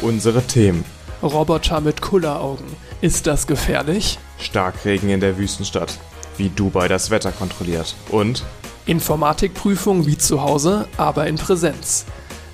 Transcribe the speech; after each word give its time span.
Unsere 0.00 0.42
Themen. 0.42 0.84
Roboter 1.22 1.80
mit 1.80 2.00
Kulleraugen. 2.00 2.66
Ist 3.00 3.26
das 3.26 3.46
gefährlich? 3.46 4.18
Starkregen 4.38 5.10
in 5.10 5.20
der 5.20 5.36
Wüstenstadt. 5.38 5.98
Wie 6.36 6.50
Dubai 6.50 6.86
das 6.86 7.10
Wetter 7.10 7.32
kontrolliert. 7.32 7.96
Und 8.10 8.44
Informatikprüfung 8.86 10.06
wie 10.06 10.16
zu 10.16 10.40
Hause, 10.42 10.86
aber 10.96 11.26
in 11.26 11.36
Präsenz. 11.36 12.06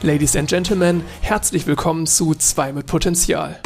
Ladies 0.02 0.36
and 0.36 0.48
Gentlemen, 0.48 1.02
herzlich 1.20 1.66
willkommen 1.66 2.06
zu 2.06 2.34
2 2.34 2.72
mit 2.72 2.86
Potenzial. 2.86 3.60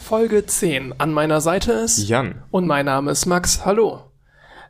Folge 0.00 0.44
10. 0.46 0.94
An 0.98 1.12
meiner 1.12 1.40
Seite 1.40 1.72
ist 1.72 2.06
Jan. 2.08 2.42
und 2.50 2.66
mein 2.66 2.86
Name 2.86 3.10
ist 3.10 3.26
Max. 3.26 3.64
Hallo. 3.64 4.11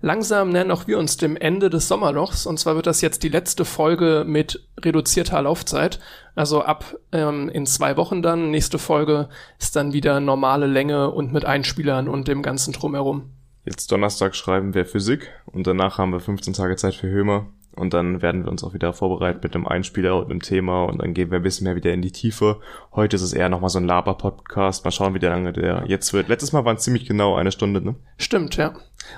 Langsam 0.04 0.50
nähern 0.50 0.72
auch 0.72 0.88
wir 0.88 0.98
uns 0.98 1.16
dem 1.16 1.36
Ende 1.36 1.70
des 1.70 1.86
Sommerlochs 1.86 2.44
und 2.44 2.58
zwar 2.58 2.74
wird 2.74 2.88
das 2.88 3.00
jetzt 3.02 3.22
die 3.22 3.28
letzte 3.28 3.64
Folge 3.64 4.24
mit 4.26 4.66
reduzierter 4.80 5.40
Laufzeit. 5.40 6.00
Also 6.34 6.62
ab 6.62 6.96
ähm, 7.12 7.48
in 7.48 7.66
zwei 7.66 7.96
Wochen 7.96 8.20
dann. 8.20 8.50
Nächste 8.50 8.80
Folge 8.80 9.28
ist 9.60 9.76
dann 9.76 9.92
wieder 9.92 10.18
normale 10.18 10.66
Länge 10.66 11.12
und 11.12 11.32
mit 11.32 11.44
Einspielern 11.44 12.08
und 12.08 12.26
dem 12.26 12.42
ganzen 12.42 12.72
Drumherum. 12.72 13.30
Jetzt 13.64 13.92
Donnerstag 13.92 14.34
schreiben 14.34 14.74
wir 14.74 14.86
Physik 14.86 15.30
und 15.46 15.68
danach 15.68 15.98
haben 15.98 16.10
wir 16.10 16.18
15 16.18 16.52
Tage 16.52 16.74
Zeit 16.74 16.94
für 16.94 17.08
Hömer. 17.08 17.46
Und 17.74 17.94
dann 17.94 18.20
werden 18.20 18.44
wir 18.44 18.50
uns 18.50 18.62
auch 18.62 18.74
wieder 18.74 18.92
vorbereiten 18.92 19.40
mit 19.42 19.54
einem 19.54 19.66
Einspieler 19.66 20.16
und 20.18 20.30
einem 20.30 20.42
Thema 20.42 20.84
und 20.84 21.00
dann 21.00 21.14
gehen 21.14 21.30
wir 21.30 21.38
ein 21.38 21.42
bisschen 21.42 21.64
mehr 21.64 21.74
wieder 21.74 21.92
in 21.92 22.02
die 22.02 22.12
Tiefe. 22.12 22.60
Heute 22.92 23.16
ist 23.16 23.22
es 23.22 23.32
eher 23.32 23.48
nochmal 23.48 23.70
so 23.70 23.78
ein 23.78 23.86
Laber-Podcast. 23.86 24.84
Mal 24.84 24.90
schauen, 24.90 25.14
wie 25.14 25.18
der 25.18 25.30
lange 25.30 25.52
der 25.54 25.84
jetzt 25.86 26.12
wird. 26.12 26.28
Letztes 26.28 26.52
Mal 26.52 26.64
waren 26.66 26.76
es 26.76 26.82
ziemlich 26.82 27.06
genau 27.06 27.34
eine 27.34 27.50
Stunde, 27.50 27.80
ne? 27.80 27.94
Stimmt, 28.18 28.56
ja. 28.56 28.74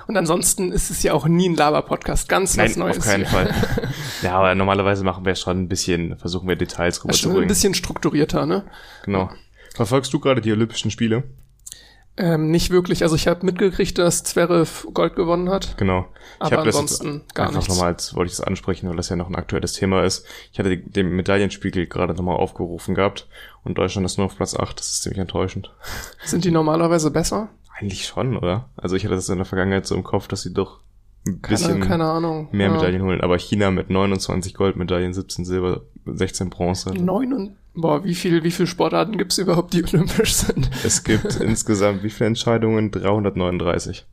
Und 0.07 0.15
ansonsten 0.15 0.71
ist 0.71 0.89
es 0.89 1.03
ja 1.03 1.13
auch 1.13 1.27
nie 1.27 1.49
ein 1.49 1.55
Laber-Podcast. 1.55 2.29
Ganz 2.29 2.57
was 2.57 2.71
Nein, 2.71 2.79
Neues. 2.79 2.97
auf 2.99 3.05
keinen. 3.05 3.25
Fall. 3.25 3.53
ja, 4.21 4.37
aber 4.37 4.55
normalerweise 4.55 5.03
machen 5.03 5.25
wir 5.25 5.35
schon 5.35 5.63
ein 5.63 5.67
bisschen, 5.67 6.17
versuchen 6.17 6.47
wir 6.47 6.55
Details 6.55 6.95
ist 6.95 7.01
schon 7.01 7.09
ein 7.09 7.11
rüberzubringen. 7.11 7.47
bisschen 7.49 7.73
strukturierter, 7.73 8.45
ne? 8.45 8.63
Genau. 9.03 9.29
Verfolgst 9.75 10.13
du 10.13 10.19
gerade 10.19 10.39
die 10.39 10.53
Olympischen 10.53 10.91
Spiele? 10.91 11.23
Ähm, 12.17 12.49
nicht 12.49 12.69
wirklich. 12.69 13.03
Also 13.03 13.15
ich 13.15 13.27
habe 13.27 13.45
mitgekriegt, 13.45 13.97
dass 13.97 14.23
Zverev 14.23 14.87
Gold 14.93 15.15
gewonnen 15.15 15.49
hat. 15.49 15.77
Genau. 15.77 16.05
Aber 16.39 16.57
hab 16.57 16.63
das 16.65 16.75
ansonsten 16.75 17.13
jetzt 17.19 17.35
gar 17.35 17.47
einfach 17.47 17.59
nichts. 17.59 17.73
nochmal, 17.73 17.93
als 17.93 18.15
wollte 18.15 18.31
ich 18.31 18.37
das 18.37 18.45
ansprechen, 18.47 18.87
weil 18.89 18.95
das 18.95 19.09
ja 19.09 19.15
noch 19.17 19.27
ein 19.29 19.35
aktuelles 19.35 19.73
Thema 19.73 20.03
ist. 20.03 20.25
Ich 20.53 20.59
hatte 20.59 20.77
den 20.77 21.09
Medaillenspiegel 21.09 21.87
gerade 21.87 22.13
nochmal 22.13 22.37
aufgerufen 22.37 22.95
gehabt 22.95 23.27
und 23.63 23.77
Deutschland 23.77 24.05
ist 24.05 24.17
nur 24.17 24.27
auf 24.27 24.37
Platz 24.37 24.55
8. 24.55 24.79
Das 24.79 24.87
ist 24.87 25.03
ziemlich 25.03 25.19
enttäuschend. 25.19 25.73
Sind 26.25 26.45
die 26.45 26.51
normalerweise 26.51 27.11
besser? 27.11 27.49
Eigentlich 27.77 28.05
schon, 28.05 28.37
oder? 28.37 28.69
Also 28.77 28.95
ich 28.95 29.03
hatte 29.03 29.15
das 29.15 29.27
in 29.27 29.35
der 29.37 29.45
Vergangenheit 29.45 29.85
so 29.85 29.95
im 29.95 30.03
Kopf, 30.03 30.29
dass 30.29 30.41
sie 30.43 30.53
doch 30.53 30.79
ein 31.27 31.41
bisschen 31.41 31.81
keine 31.81 32.47
mehr 32.51 32.67
Ja. 32.67 32.73
Medaillen 32.73 33.01
holen. 33.01 33.21
Aber 33.21 33.37
China 33.37 33.71
mit 33.71 33.89
29 33.89 34.53
Goldmedaillen, 34.53 35.13
17 35.13 35.43
Silber, 35.43 35.81
16 36.05 36.49
Bronze. 36.49 36.91
Neun 36.93 37.33
und 37.33 37.55
boah, 37.75 38.03
wie 38.03 38.15
viel, 38.15 38.43
wie 38.43 38.51
viel 38.51 38.67
Sportarten 38.67 39.17
gibt's 39.17 39.37
überhaupt, 39.37 39.73
die 39.73 39.83
olympisch 39.93 40.33
sind? 40.33 40.69
Es 40.83 41.03
gibt 41.03 41.35
insgesamt 41.39 42.03
wie 42.03 42.09
viele 42.09 42.27
Entscheidungen? 42.27 42.91
339. 42.91 44.05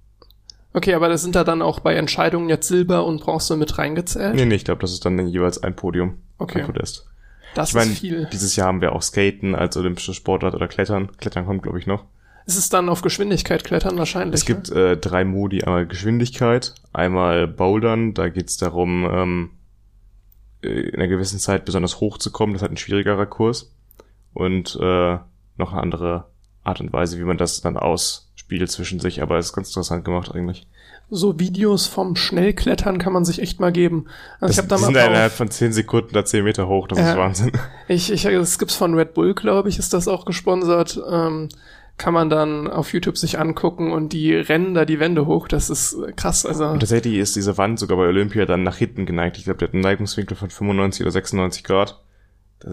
Okay, 0.74 0.94
aber 0.94 1.08
das 1.08 1.22
sind 1.22 1.34
da 1.34 1.44
dann 1.44 1.60
auch 1.60 1.80
bei 1.80 1.94
Entscheidungen 1.94 2.48
jetzt 2.48 2.68
Silber 2.68 3.04
und 3.04 3.20
Bronze 3.20 3.56
mit 3.56 3.76
reingezählt? 3.76 4.34
Nee, 4.34 4.46
nee, 4.46 4.54
ich 4.54 4.64
glaube, 4.64 4.80
das 4.80 4.92
ist 4.92 5.04
dann 5.04 5.26
jeweils 5.26 5.62
ein 5.62 5.76
Podium. 5.76 6.14
Okay. 6.38 6.60
Ein 6.60 6.66
Podest. 6.66 7.06
das 7.54 7.70
Ich 7.70 7.74
meine, 7.74 7.92
ist 7.92 7.98
viel. 7.98 8.26
dieses 8.32 8.56
Jahr 8.56 8.68
haben 8.68 8.80
wir 8.80 8.92
auch 8.92 9.02
Skaten 9.02 9.54
als 9.54 9.76
olympische 9.76 10.14
Sportart 10.14 10.54
oder 10.54 10.68
Klettern. 10.68 11.10
Klettern 11.18 11.44
kommt, 11.44 11.62
glaube 11.62 11.78
ich, 11.78 11.86
noch. 11.86 12.04
Ist 12.46 12.56
es 12.56 12.68
dann 12.70 12.88
auf 12.88 13.02
Geschwindigkeit 13.02 13.62
klettern 13.62 13.98
wahrscheinlich? 13.98 14.34
Es 14.40 14.46
gibt 14.46 14.70
äh, 14.70 14.96
drei 14.96 15.24
Modi, 15.24 15.62
einmal 15.62 15.86
Geschwindigkeit, 15.86 16.74
einmal 16.92 17.46
Bouldern, 17.46 18.14
da 18.14 18.30
geht's 18.30 18.56
darum, 18.56 19.04
ähm, 19.08 19.50
äh, 19.50 19.61
in 20.62 20.94
einer 20.94 21.08
gewissen 21.08 21.38
Zeit 21.38 21.64
besonders 21.64 22.00
hoch 22.00 22.18
zu 22.18 22.30
kommen, 22.30 22.52
das 22.52 22.60
ist 22.60 22.62
halt 22.62 22.72
ein 22.72 22.76
schwierigerer 22.78 23.26
Kurs. 23.26 23.72
Und 24.34 24.78
äh, 24.80 25.18
noch 25.56 25.72
eine 25.72 25.82
andere 25.82 26.24
Art 26.64 26.80
und 26.80 26.92
Weise, 26.92 27.18
wie 27.18 27.24
man 27.24 27.38
das 27.38 27.60
dann 27.60 27.76
ausspielt 27.76 28.70
zwischen 28.70 29.00
sich, 29.00 29.20
aber 29.22 29.38
es 29.38 29.46
ist 29.46 29.52
ganz 29.52 29.68
interessant 29.68 30.04
gemacht 30.04 30.32
eigentlich. 30.34 30.66
So 31.10 31.38
Videos 31.38 31.86
vom 31.86 32.16
Schnellklettern 32.16 32.96
kann 32.98 33.12
man 33.12 33.26
sich 33.26 33.42
echt 33.42 33.60
mal 33.60 33.72
geben. 33.72 34.06
Also 34.40 34.46
Das, 34.46 34.50
ich 34.52 34.58
habe 34.58 34.68
da 34.68 34.76
die 34.76 34.82
mal 34.82 34.86
sind 34.86 34.96
innerhalb 34.96 35.32
von 35.32 35.50
10 35.50 35.72
Sekunden 35.74 36.14
da 36.14 36.24
10 36.24 36.44
Meter 36.44 36.68
hoch, 36.68 36.88
das 36.88 36.98
ist 36.98 37.04
Ja. 37.04 37.18
Wahnsinn. 37.18 37.52
ich, 37.88 38.10
ich, 38.10 38.22
das 38.22 38.58
gibt's 38.58 38.76
von 38.76 38.94
Red 38.94 39.12
Bull, 39.12 39.34
glaube 39.34 39.68
ich, 39.68 39.78
ist 39.78 39.92
das 39.92 40.08
auch 40.08 40.24
gesponsert. 40.24 40.98
Ähm, 41.10 41.48
kann 41.98 42.14
man 42.14 42.30
dann 42.30 42.68
auf 42.68 42.92
YouTube 42.92 43.16
sich 43.16 43.38
angucken 43.38 43.92
und 43.92 44.12
die 44.12 44.34
rennen 44.34 44.74
da 44.74 44.84
die 44.84 44.98
Wände 44.98 45.26
hoch. 45.26 45.46
Das 45.48 45.70
ist 45.70 45.94
äh, 45.94 46.12
krass. 46.12 46.44
Also 46.46 46.66
Und 46.66 46.80
tatsächlich 46.80 47.16
ist 47.16 47.36
diese 47.36 47.56
Wand 47.58 47.78
sogar 47.78 47.96
bei 47.96 48.06
Olympia 48.06 48.44
dann 48.46 48.62
nach 48.62 48.76
hinten 48.76 49.06
geneigt. 49.06 49.36
Ich 49.38 49.44
glaube, 49.44 49.58
der 49.58 49.68
hat 49.68 49.74
einen 49.74 49.82
Neigungswinkel 49.82 50.36
von 50.36 50.50
95 50.50 51.02
oder 51.02 51.10
96 51.12 51.64
Grad. 51.64 52.02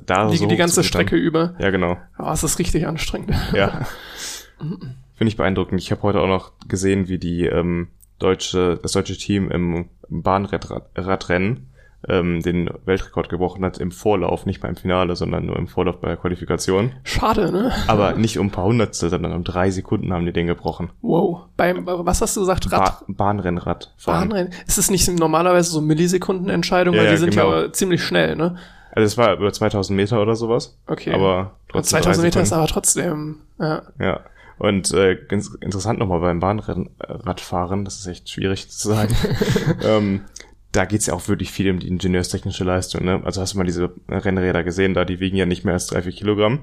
Da- 0.06 0.30
die, 0.30 0.38
so 0.38 0.48
die 0.48 0.56
ganze. 0.56 0.84
Strecke 0.84 1.16
über. 1.16 1.56
Ja, 1.60 1.70
genau. 1.70 1.98
Oh, 2.18 2.30
es 2.32 2.44
ist 2.44 2.60
richtig 2.60 2.88
anstrengend. 2.88 3.32
Ja. 3.54 3.86
Finde 4.60 5.30
ich 5.30 5.38
beeindruckend. 5.38 5.82
Ich 5.82 5.92
habe 5.92 6.02
heute 6.04 6.22
auch 6.22 6.28
noch 6.28 6.52
gesehen, 6.68 7.08
wie 7.08 7.18
die 7.18 7.46
ähm, 7.46 7.90
deutsche, 8.20 8.80
das 8.82 8.94
deutsche 8.94 9.18
Team 9.18 9.52
im 9.52 9.90
Bahnradrennen 10.10 11.68
ähm, 12.08 12.42
den 12.42 12.70
Weltrekord 12.86 13.30
gebrochen 13.30 13.64
hat 13.66 13.78
im 13.78 13.92
Vorlauf, 13.92 14.46
nicht 14.46 14.62
beim 14.62 14.76
Finale, 14.76 15.16
sondern 15.16 15.46
nur 15.46 15.58
im 15.58 15.68
Vorlauf 15.68 16.00
bei 16.00 16.08
der 16.08 16.18
Qualifikation. 16.18 16.94
Schade, 17.04 17.52
ne? 17.52 17.72
Aber 17.88 18.14
nicht 18.14 18.40
um 18.40 18.48
ein 18.48 18.52
paar 18.52 18.66
Hundertstel, 18.66 19.10
sondern 19.10 19.34
um 19.34 19.44
drei 19.44 19.70
Sekunden 19.70 20.14
haben 20.14 20.26
die 20.26 20.32
den 20.32 20.48
gebrochen. 20.48 20.92
Wow. 21.02 21.42
Beim, 21.58 21.86
was 21.86 22.22
hast 22.22 22.38
du 22.38 22.42
gesagt? 22.42 22.72
Rad? 22.72 23.06
Ba 23.08 23.30
Bahnrennrad. 23.30 23.94
Bahnrennen. 24.06 24.54
Ist 24.66 24.78
es 24.78 24.90
nicht 24.90 25.10
normalerweise 25.10 25.72
so 25.72 25.82
Millisekundenentscheidung, 25.82 26.94
Ja, 26.96 27.02
weil 27.02 27.08
die 27.08 27.14
ja, 27.14 27.20
sind 27.20 27.32
genau. 27.32 27.54
ja 27.54 27.72
ziemlich 27.72 28.04
schnell, 28.04 28.36
ne? 28.36 28.58
Also 28.92 29.06
es 29.06 29.18
war 29.18 29.34
über 29.36 29.52
2000 29.52 29.96
Meter 29.96 30.22
oder 30.22 30.36
sowas. 30.36 30.78
Okay. 30.88 31.14
Aber 31.14 31.52
trotzdem 31.70 32.02
2000 32.02 32.18
drei 32.18 32.28
Meter 32.28 32.42
ist 32.42 32.54
aber 32.54 32.68
trotzdem, 32.68 33.38
ja. 33.60 33.84
Ja. 34.00 34.22
Und 34.58 34.94
äh, 34.94 35.16
ganz 35.16 35.56
interessant 35.62 36.00
nochmal 36.00 36.20
beim 36.20 36.42
Bahnradfahren, 36.42 37.86
das 37.86 38.00
ist 38.00 38.08
echt 38.08 38.30
schwierig 38.30 38.70
zu 38.70 38.90
sagen. 38.90 39.16
ähm, 39.84 40.26
da 40.72 40.86
geht's 40.86 41.08
ja 41.08 41.14
auch 41.14 41.28
wirklich 41.28 41.52
viel 41.52 41.72
um 41.72 41.80
die 41.80 41.88
ingenieurstechnische 41.88 42.64
Leistung. 42.64 43.04
Ne? 43.06 43.22
Also 43.24 43.42
hast 43.42 43.54
du 43.54 43.58
mal 43.58 43.64
diese 43.64 43.92
Rennräder 44.08 44.64
gesehen, 44.64 44.94
da 44.94 45.06
die 45.06 45.20
wiegen 45.20 45.38
ja 45.38 45.46
nicht 45.46 45.66
mehr 45.66 45.74
als 45.74 45.88
drei, 45.88 46.02
vier 46.02 46.12
Kilogramm. 46.12 46.60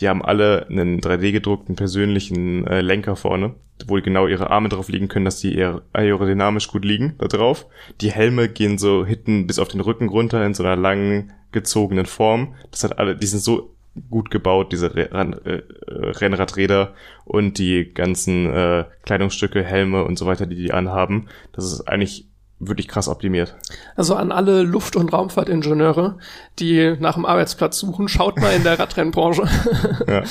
Die 0.00 0.08
haben 0.08 0.24
alle 0.24 0.66
einen 0.68 1.00
3D-gedruckten 1.00 1.76
persönlichen 1.76 2.66
äh, 2.66 2.80
Lenker 2.80 3.14
vorne, 3.14 3.54
wo 3.86 3.94
genau 4.00 4.26
ihre 4.26 4.50
Arme 4.50 4.68
drauf 4.68 4.88
liegen 4.88 5.08
können, 5.08 5.24
dass 5.24 5.40
die 5.40 5.54
eher 5.54 5.82
aerodynamisch 5.92 6.68
gut 6.68 6.84
liegen 6.84 7.14
da 7.18 7.28
drauf. 7.28 7.66
Die 8.00 8.10
Helme 8.10 8.48
gehen 8.48 8.78
so 8.78 9.06
hinten 9.06 9.46
bis 9.46 9.60
auf 9.60 9.68
den 9.68 9.80
Rücken 9.80 10.08
runter 10.08 10.44
in 10.44 10.54
so 10.54 10.64
einer 10.64 10.76
langen 10.76 11.32
gezogenen 11.52 12.06
Form. 12.06 12.54
Das 12.72 12.82
hat 12.82 12.98
alle, 12.98 13.14
die 13.14 13.26
sind 13.26 13.40
so 13.40 13.74
gut 14.10 14.30
gebaut, 14.30 14.72
diese 14.72 14.88
äh, 14.88 15.02
äh, 15.04 15.62
Rennradräder 15.86 16.94
und 17.24 17.58
die 17.58 17.92
ganzen 17.94 18.52
äh, 18.52 18.84
Kleidungsstücke, 19.04 19.62
Helme 19.62 20.04
und 20.04 20.18
so 20.18 20.26
weiter, 20.26 20.46
die 20.46 20.56
die 20.56 20.72
anhaben. 20.72 21.28
Das 21.52 21.64
ist 21.64 21.82
eigentlich 21.82 22.26
wirklich 22.58 22.88
krass 22.88 23.08
optimiert. 23.08 23.54
Also 23.96 24.14
an 24.14 24.32
alle 24.32 24.62
Luft- 24.62 24.96
und 24.96 25.12
Raumfahrtingenieure, 25.12 26.18
die 26.58 26.96
nach 27.00 27.14
dem 27.14 27.26
Arbeitsplatz 27.26 27.78
suchen, 27.78 28.08
schaut 28.08 28.38
mal 28.40 28.50
in 28.54 28.62
der 28.64 28.78
Radrennbranche. 28.78 29.48
Ja. 30.06 30.22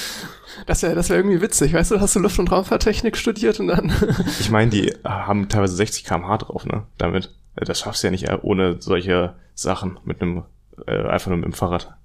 Das 0.67 0.83
wäre 0.83 0.93
das 0.95 1.09
wär 1.09 1.17
irgendwie 1.17 1.41
witzig, 1.41 1.73
weißt 1.73 1.91
du, 1.91 1.99
hast 1.99 2.15
du 2.15 2.19
Luft- 2.19 2.37
und 2.39 2.51
Raumfahrttechnik 2.51 3.17
studiert 3.17 3.59
und 3.59 3.67
dann 3.67 3.91
Ich 4.39 4.51
meine, 4.51 4.69
die 4.71 4.93
haben 5.03 5.49
teilweise 5.49 5.75
60 5.75 6.05
km/h 6.05 6.37
drauf, 6.37 6.65
ne? 6.65 6.83
Damit. 6.97 7.31
Äh, 7.55 7.65
Das 7.65 7.79
schaffst 7.79 8.03
du 8.03 8.07
ja 8.07 8.11
nicht 8.11 8.29
äh, 8.29 8.37
ohne 8.41 8.77
solche 8.79 9.33
Sachen 9.55 9.99
mit 10.05 10.21
einem, 10.21 10.43
äh, 10.87 11.07
einfach 11.07 11.27
nur 11.29 11.37
mit 11.37 11.45
dem 11.45 11.53
Fahrrad. 11.53 11.95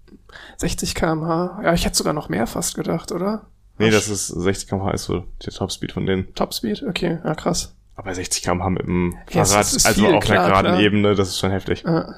60 0.56 0.94
km/h. 0.94 1.60
Ja, 1.62 1.74
ich 1.74 1.84
hätte 1.84 1.96
sogar 1.96 2.14
noch 2.14 2.28
mehr 2.30 2.46
fast 2.46 2.74
gedacht, 2.74 3.12
oder? 3.12 3.42
Nee, 3.78 3.90
das 3.90 4.08
ist 4.08 4.26
60 4.28 4.68
km/h 4.68 4.90
ist 4.92 5.04
so 5.04 5.24
der 5.44 5.52
Topspeed 5.52 5.92
von 5.92 6.06
denen. 6.06 6.34
Topspeed, 6.34 6.82
okay, 6.84 7.18
ja 7.22 7.34
krass. 7.34 7.74
Aber 7.98 8.14
60 8.14 8.42
km/h 8.44 8.70
mit 8.70 8.82
dem 8.86 9.16
Ja, 9.30 9.44
Fahrrad, 9.44 9.66
ist 9.66 9.84
also 9.84 10.00
viel, 10.06 10.14
auf 10.14 10.22
einer 10.24 10.34
klar, 10.34 10.46
geraden 10.48 10.66
klar. 10.68 10.80
Ebene, 10.80 11.14
das 11.16 11.28
ist 11.30 11.38
schon 11.40 11.50
heftig. 11.50 11.82
Ja. 11.84 12.14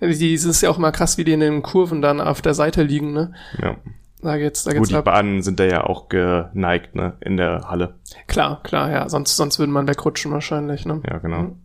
Ja, 0.00 0.08
die- 0.08 0.34
ist 0.34 0.60
ja 0.60 0.68
auch 0.68 0.76
mal 0.78 0.90
krass, 0.92 1.16
wie 1.16 1.24
die 1.24 1.32
in 1.32 1.40
den 1.40 1.62
Kurven 1.62 2.02
dann 2.02 2.20
auf 2.20 2.42
der 2.42 2.52
Seite 2.54 2.82
liegen, 2.82 3.12
ne? 3.14 3.32
Ja. 3.62 3.76
Da 4.20 4.36
geht's, 4.36 4.62
da 4.64 4.70
Gut, 4.72 4.80
geht's 4.80 4.88
die 4.90 4.96
ab. 4.96 5.06
Bahnen 5.06 5.42
sind 5.42 5.58
da 5.58 5.64
ja 5.64 5.84
auch 5.84 6.08
geneigt, 6.10 6.94
ne? 6.94 7.14
In 7.20 7.36
der 7.38 7.68
Halle. 7.70 7.94
Klar, 8.26 8.60
klar, 8.62 8.90
ja. 8.90 9.08
Sonst, 9.08 9.36
sonst 9.36 9.58
würde 9.58 9.72
man 9.72 9.88
wegrutschen 9.88 10.32
wahrscheinlich, 10.32 10.84
ne? 10.84 11.00
Ja, 11.08 11.18
genau. 11.18 11.42
Mhm. 11.42 11.56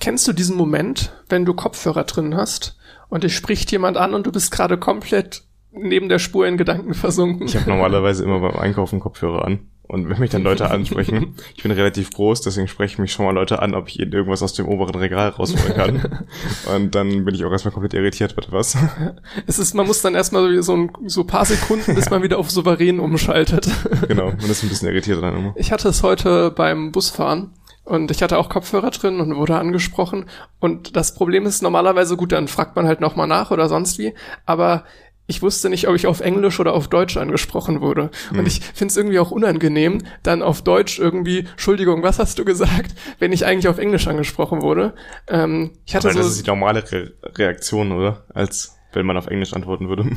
Kennst 0.00 0.26
du 0.28 0.32
diesen 0.32 0.56
Moment, 0.56 1.12
wenn 1.28 1.44
du 1.44 1.54
Kopfhörer 1.54 2.04
drin 2.04 2.36
hast 2.36 2.76
und 3.08 3.24
dich 3.24 3.34
spricht 3.36 3.70
jemand 3.72 3.96
an 3.96 4.14
und 4.14 4.26
du 4.26 4.32
bist 4.32 4.50
gerade 4.52 4.78
komplett 4.78 5.42
neben 5.70 6.08
der 6.08 6.18
Spur 6.18 6.46
in 6.46 6.56
Gedanken 6.56 6.94
versunken? 6.94 7.46
Ich 7.46 7.56
habe 7.56 7.68
normalerweise 7.68 8.24
immer 8.24 8.40
beim 8.40 8.56
Einkaufen 8.56 9.00
Kopfhörer 9.00 9.44
an. 9.44 9.60
Und 9.92 10.08
wenn 10.08 10.18
mich 10.20 10.30
dann 10.30 10.42
Leute 10.42 10.70
ansprechen, 10.70 11.34
ich 11.54 11.62
bin 11.62 11.70
relativ 11.70 12.10
groß, 12.12 12.40
deswegen 12.40 12.66
sprechen 12.66 13.02
mich 13.02 13.12
schon 13.12 13.26
mal 13.26 13.32
Leute 13.32 13.60
an, 13.60 13.74
ob 13.74 13.88
ich 13.88 14.00
ihnen 14.00 14.10
irgendwas 14.10 14.42
aus 14.42 14.54
dem 14.54 14.66
oberen 14.66 14.94
Regal 14.94 15.28
rausholen 15.28 15.74
kann. 15.74 16.26
Und 16.74 16.94
dann 16.94 17.26
bin 17.26 17.34
ich 17.34 17.44
auch 17.44 17.52
erstmal 17.52 17.72
komplett 17.72 17.92
irritiert, 17.92 18.34
bitte 18.34 18.52
was. 18.52 18.74
Es 19.46 19.58
ist, 19.58 19.74
man 19.74 19.86
muss 19.86 20.00
dann 20.00 20.14
erstmal 20.14 20.62
so 20.62 20.74
ein 20.74 20.92
so 21.06 21.24
paar 21.24 21.44
Sekunden, 21.44 21.94
bis 21.94 22.08
man 22.08 22.22
wieder 22.22 22.38
auf 22.38 22.50
souverän 22.50 23.00
umschaltet. 23.00 23.68
genau, 24.08 24.30
man 24.30 24.50
ist 24.50 24.62
ein 24.62 24.70
bisschen 24.70 24.88
irritiert 24.88 25.22
dann 25.22 25.36
immer. 25.36 25.52
Ich 25.56 25.72
hatte 25.72 25.88
es 25.88 26.02
heute 26.02 26.50
beim 26.50 26.90
Busfahren. 26.90 27.50
Und 27.84 28.10
ich 28.10 28.22
hatte 28.22 28.38
auch 28.38 28.48
Kopfhörer 28.48 28.90
drin 28.90 29.20
und 29.20 29.36
wurde 29.36 29.58
angesprochen. 29.58 30.26
Und 30.60 30.96
das 30.96 31.14
Problem 31.14 31.44
ist 31.44 31.62
normalerweise 31.62 32.16
gut, 32.16 32.32
dann 32.32 32.48
fragt 32.48 32.76
man 32.76 32.86
halt 32.86 33.00
nochmal 33.00 33.26
nach 33.26 33.50
oder 33.50 33.68
sonst 33.68 33.98
wie. 33.98 34.14
Aber 34.46 34.84
ich 35.26 35.40
wusste 35.42 35.70
nicht, 35.70 35.88
ob 35.88 35.94
ich 35.94 36.06
auf 36.06 36.20
Englisch 36.20 36.58
oder 36.60 36.74
auf 36.74 36.88
Deutsch 36.88 37.16
angesprochen 37.16 37.80
wurde. 37.80 38.10
Und 38.32 38.46
ich 38.46 38.60
finde 38.60 38.90
es 38.90 38.96
irgendwie 38.96 39.18
auch 39.18 39.30
unangenehm, 39.30 40.02
dann 40.22 40.42
auf 40.42 40.62
Deutsch 40.62 40.98
irgendwie, 40.98 41.46
Entschuldigung, 41.50 42.02
was 42.02 42.18
hast 42.18 42.38
du 42.38 42.44
gesagt, 42.44 42.94
wenn 43.18 43.32
ich 43.32 43.46
eigentlich 43.46 43.68
auf 43.68 43.78
Englisch 43.78 44.06
angesprochen 44.08 44.62
wurde. 44.62 44.94
Ähm, 45.28 45.72
ich 45.86 45.94
hatte 45.94 46.08
Aber 46.08 46.14
so, 46.14 46.18
das 46.20 46.36
ist 46.36 46.46
die 46.46 46.50
normale 46.50 46.82
Re 46.90 47.12
Reaktion, 47.22 47.92
oder? 47.92 48.24
Als 48.34 48.76
wenn 48.92 49.06
man 49.06 49.16
auf 49.16 49.26
Englisch 49.26 49.54
antworten 49.54 49.88
würde. 49.88 50.10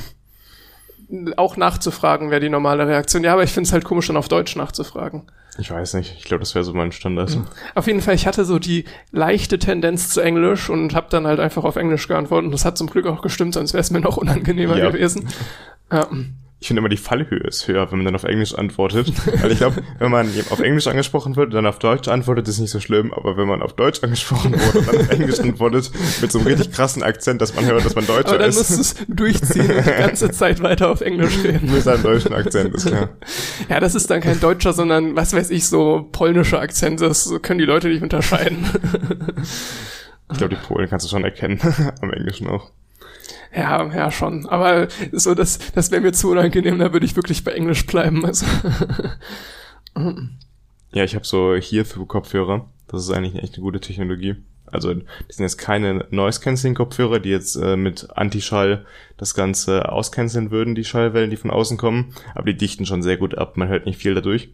Auch 1.38 1.58
nachzufragen 1.58 2.32
wäre 2.32 2.42
die 2.42 2.50
normale 2.50 2.88
Reaktion. 2.88 3.24
Ja, 3.24 3.34
aber 3.34 3.44
ich 3.44 3.52
finde 3.52 3.68
es 3.68 3.74
halt 3.74 3.84
komisch, 3.84 4.08
dann 4.08 4.18
auf 4.18 4.28
Deutsch 4.28 4.56
nachzufragen. 4.56 5.24
Ich 5.58 5.72
weiß 5.72 5.94
nicht. 5.94 6.16
Ich 6.18 6.26
glaube, 6.26 6.40
das 6.40 6.54
wäre 6.54 6.66
so 6.66 6.74
mein 6.74 6.92
Standard. 6.92 7.38
Auf 7.76 7.88
jeden 7.88 8.02
Fall, 8.02 8.16
ich 8.16 8.28
hatte 8.28 8.44
so 8.44 8.60
die 8.60 8.86
leichte 9.12 9.58
Tendenz 9.58 10.10
zu 10.10 10.20
Englisch 10.20 10.70
und 10.70 10.94
habe 10.96 11.08
dann 11.10 11.26
halt 11.28 11.40
einfach 11.40 11.64
auf 11.64 11.78
Englisch 11.78 12.08
geantwortet. 12.08 12.48
Und 12.48 12.52
das 12.52 12.66
hat 12.66 12.78
zum 12.78 12.88
Glück 12.88 13.06
auch 13.06 13.22
gestimmt, 13.22 13.54
sonst 13.54 13.74
wäre 13.74 13.82
es 13.82 13.92
mir 13.92 14.02
noch 14.02 14.18
unangenehmer 14.18 14.78
ja. 14.78 14.90
gewesen. 14.90 15.30
Ja 15.92 16.08
ich 16.60 16.68
finde 16.68 16.80
immer 16.80 16.90
die 16.90 16.98
Fallhöhe 16.98 17.42
ist 17.42 17.68
höher, 17.68 17.92
wenn 17.92 18.00
man 18.00 18.06
dann 18.06 18.16
auf 18.16 18.24
Englisch 18.24 18.56
antwortet. 18.56 19.12
Weil 19.42 19.52
ich 19.52 19.58
glaube, 19.58 19.84
wenn 20.00 20.10
man 20.10 20.30
auf 20.50 20.60
Englisch 20.62 20.88
angesprochen 20.88 21.36
wird 21.36 21.48
und 21.48 21.56
dann 21.56 21.66
auf 21.66 21.80
Deutsch 21.80 22.08
antwortet, 22.08 22.48
ist 22.48 22.60
nicht 22.60 22.72
so 22.72 22.80
schlimm. 22.80 23.14
Aber 23.14 23.38
wenn 23.38 23.48
man 23.48 23.62
auf 23.62 23.74
Deutsch 23.74 24.02
angesprochen 24.04 24.54
wurde 24.54 24.80
und 24.80 24.88
dann 24.88 24.98
auf 24.98 25.10
Englisch 25.10 25.40
antwortet, 25.40 25.92
mit 26.22 26.32
so 26.32 26.40
einem 26.40 26.48
richtig 26.48 26.72
krassen 26.72 27.04
Akzent, 27.04 27.42
dass 27.42 27.54
man 27.56 27.66
hört, 27.66 27.86
dass 27.86 27.96
man 27.96 28.08
Deutscher 28.08 28.30
aber 28.30 28.38
dann 28.40 28.50
ist. 28.50 28.70
dann 28.70 28.78
musst 28.78 28.98
du 28.98 29.04
es 29.04 29.08
durchziehen 29.16 29.70
und 29.70 29.86
die 29.86 29.92
ganze 29.92 30.32
Zeit 30.32 30.62
weiter 30.64 30.90
auf 30.90 31.02
Englisch 31.02 31.44
reden. 31.44 31.72
Mit 31.72 31.84
seinem 31.84 32.04
deutschen 32.04 32.34
Akzent, 32.34 32.74
ist 32.74 32.88
klar. 32.88 33.10
Ja, 33.70 33.80
das 33.80 33.94
ist 33.94 34.10
dann 34.10 34.22
kein 34.22 34.40
deutscher, 34.40 34.74
sondern 34.74 35.16
was 35.16 35.34
weiß 35.34 35.52
ich, 35.52 35.68
so 35.68 36.08
polnischer 36.12 36.62
Akzent. 36.62 37.02
Das 37.02 37.32
können 37.42 37.60
die 37.60 37.66
Leute 37.66 37.90
nicht 37.90 38.02
unterscheiden. 38.02 38.66
Ich 40.32 40.38
glaube, 40.40 40.56
die 40.56 40.62
Polen 40.62 40.90
kannst 40.90 41.06
du 41.06 41.10
schon 41.10 41.24
erkennen, 41.24 41.60
am 42.02 42.12
Englischen 42.12 42.48
auch. 42.48 42.72
Ja, 43.56 43.94
ja, 43.94 44.12
schon. 44.12 44.46
Aber 44.48 44.88
so, 45.12 45.34
das, 45.34 45.60
das 45.74 45.92
wäre 45.92 46.02
mir 46.02 46.14
zu 46.14 46.32
unangenehm, 46.32 46.80
da 46.80 46.94
würde 46.94 47.06
ich 47.06 47.16
wirklich 47.16 47.44
bei 47.44 47.52
Englisch 47.52 47.86
bleiben. 47.86 48.26
Also. 48.26 48.46
ja, 50.94 51.04
ich 51.04 51.16
habe 51.16 51.26
so 51.26 51.56
hier 51.56 51.86
für 51.86 52.06
Kopfhörer. 52.06 52.70
Das 52.88 53.02
ist 53.02 53.12
eigentlich 53.12 53.42
echt 53.42 53.56
eine 53.56 53.64
gute 53.64 53.80
Technologie. 53.80 54.36
Also 54.66 54.94
die 54.94 55.04
sind 55.30 55.44
jetzt 55.44 55.58
keine 55.58 56.06
Noise-Canceling-Kopfhörer, 56.10 57.20
die 57.20 57.30
jetzt 57.30 57.56
äh, 57.56 57.78
mit 57.78 58.10
Antischall 58.16 58.86
das 59.18 59.34
Ganze 59.34 59.92
auscanceln 59.92 60.52
würden, 60.52 60.76
die 60.76 60.84
Schallwellen, 60.84 61.30
die 61.30 61.38
von 61.38 61.52
außen 61.52 61.78
kommen. 61.78 62.14
Aber 62.34 62.46
die 62.48 62.58
dichten 62.58 62.86
schon 62.86 63.04
sehr 63.04 63.18
gut 63.18 63.38
ab. 63.38 63.58
Man 63.58 63.70
hört 63.70 63.86
nicht 63.86 64.00
viel 64.00 64.16
dadurch. 64.16 64.50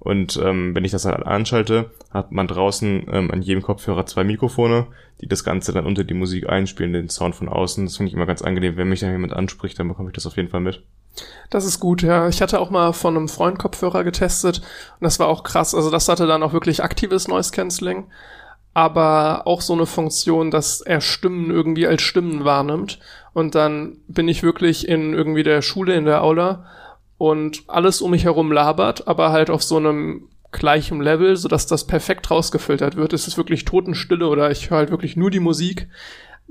Und 0.00 0.40
ähm, 0.42 0.74
wenn 0.74 0.84
ich 0.84 0.92
das 0.92 1.04
halt 1.04 1.24
anschalte, 1.26 1.90
hat 2.10 2.32
man 2.32 2.48
draußen 2.48 3.06
ähm, 3.12 3.30
an 3.30 3.42
jedem 3.42 3.62
Kopfhörer 3.62 4.06
zwei 4.06 4.24
Mikrofone, 4.24 4.86
die 5.20 5.28
das 5.28 5.44
Ganze 5.44 5.72
dann 5.72 5.84
unter 5.84 6.04
die 6.04 6.14
Musik 6.14 6.48
einspielen, 6.48 6.94
den 6.94 7.10
Sound 7.10 7.34
von 7.34 7.50
außen. 7.50 7.84
Das 7.84 7.98
finde 7.98 8.08
ich 8.08 8.14
immer 8.14 8.24
ganz 8.24 8.40
angenehm. 8.40 8.78
Wenn 8.78 8.88
mich 8.88 9.00
dann 9.00 9.12
jemand 9.12 9.34
anspricht, 9.34 9.78
dann 9.78 9.88
bekomme 9.88 10.08
ich 10.08 10.14
das 10.14 10.26
auf 10.26 10.36
jeden 10.36 10.48
Fall 10.48 10.60
mit. 10.60 10.82
Das 11.50 11.66
ist 11.66 11.80
gut, 11.80 12.00
ja. 12.00 12.28
Ich 12.28 12.40
hatte 12.40 12.60
auch 12.60 12.70
mal 12.70 12.94
von 12.94 13.14
einem 13.14 13.28
Freund 13.28 13.58
Kopfhörer 13.58 14.02
getestet 14.02 14.58
und 14.58 15.04
das 15.04 15.18
war 15.18 15.28
auch 15.28 15.44
krass. 15.44 15.74
Also 15.74 15.90
das 15.90 16.08
hatte 16.08 16.26
dann 16.26 16.42
auch 16.42 16.54
wirklich 16.54 16.82
aktives 16.82 17.28
Noise 17.28 17.52
Cancelling, 17.52 18.06
aber 18.72 19.46
auch 19.46 19.60
so 19.60 19.74
eine 19.74 19.84
Funktion, 19.84 20.50
dass 20.50 20.80
er 20.80 21.02
Stimmen 21.02 21.50
irgendwie 21.50 21.86
als 21.86 22.00
Stimmen 22.00 22.46
wahrnimmt. 22.46 23.00
Und 23.34 23.54
dann 23.54 23.98
bin 24.08 24.28
ich 24.28 24.42
wirklich 24.42 24.88
in 24.88 25.12
irgendwie 25.12 25.42
der 25.42 25.60
Schule 25.60 25.94
in 25.94 26.06
der 26.06 26.22
Aula 26.22 26.64
und 27.20 27.64
alles 27.66 28.00
um 28.00 28.12
mich 28.12 28.24
herum 28.24 28.50
labert, 28.50 29.06
aber 29.06 29.30
halt 29.30 29.50
auf 29.50 29.62
so 29.62 29.76
einem 29.76 30.22
gleichen 30.52 31.02
Level, 31.02 31.36
sodass 31.36 31.66
das 31.66 31.86
perfekt 31.86 32.30
rausgefiltert 32.30 32.96
wird. 32.96 33.12
Es 33.12 33.28
ist 33.28 33.36
wirklich 33.36 33.66
Totenstille 33.66 34.26
oder 34.26 34.50
ich 34.50 34.70
höre 34.70 34.78
halt 34.78 34.90
wirklich 34.90 35.18
nur 35.18 35.30
die 35.30 35.38
Musik. 35.38 35.86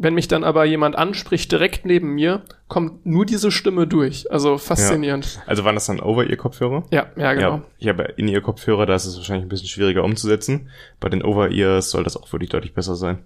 Wenn 0.01 0.13
mich 0.13 0.29
dann 0.29 0.45
aber 0.45 0.63
jemand 0.63 0.95
anspricht, 0.95 1.51
direkt 1.51 1.85
neben 1.85 2.15
mir, 2.15 2.43
kommt 2.69 3.05
nur 3.05 3.25
diese 3.25 3.51
Stimme 3.51 3.85
durch. 3.85 4.31
Also 4.31 4.57
faszinierend. 4.57 5.35
Ja. 5.35 5.41
Also 5.45 5.65
waren 5.65 5.75
das 5.75 5.87
dann 5.87 5.99
Over-Ear-Kopfhörer? 5.99 6.85
Ja, 6.89 7.07
ja, 7.17 7.33
genau. 7.33 7.55
Ja, 7.55 7.63
ich 7.79 7.87
habe 7.89 8.03
In-Ear-Kopfhörer, 8.15 8.85
da 8.85 8.95
ist 8.95 9.05
es 9.05 9.17
wahrscheinlich 9.17 9.45
ein 9.45 9.49
bisschen 9.49 9.67
schwieriger 9.67 10.05
umzusetzen. 10.05 10.69
Bei 11.01 11.09
den 11.09 11.21
Over-Ears 11.21 11.91
soll 11.91 12.05
das 12.05 12.15
auch 12.15 12.31
wirklich 12.31 12.49
deutlich 12.49 12.73
besser 12.73 12.95
sein. 12.95 13.19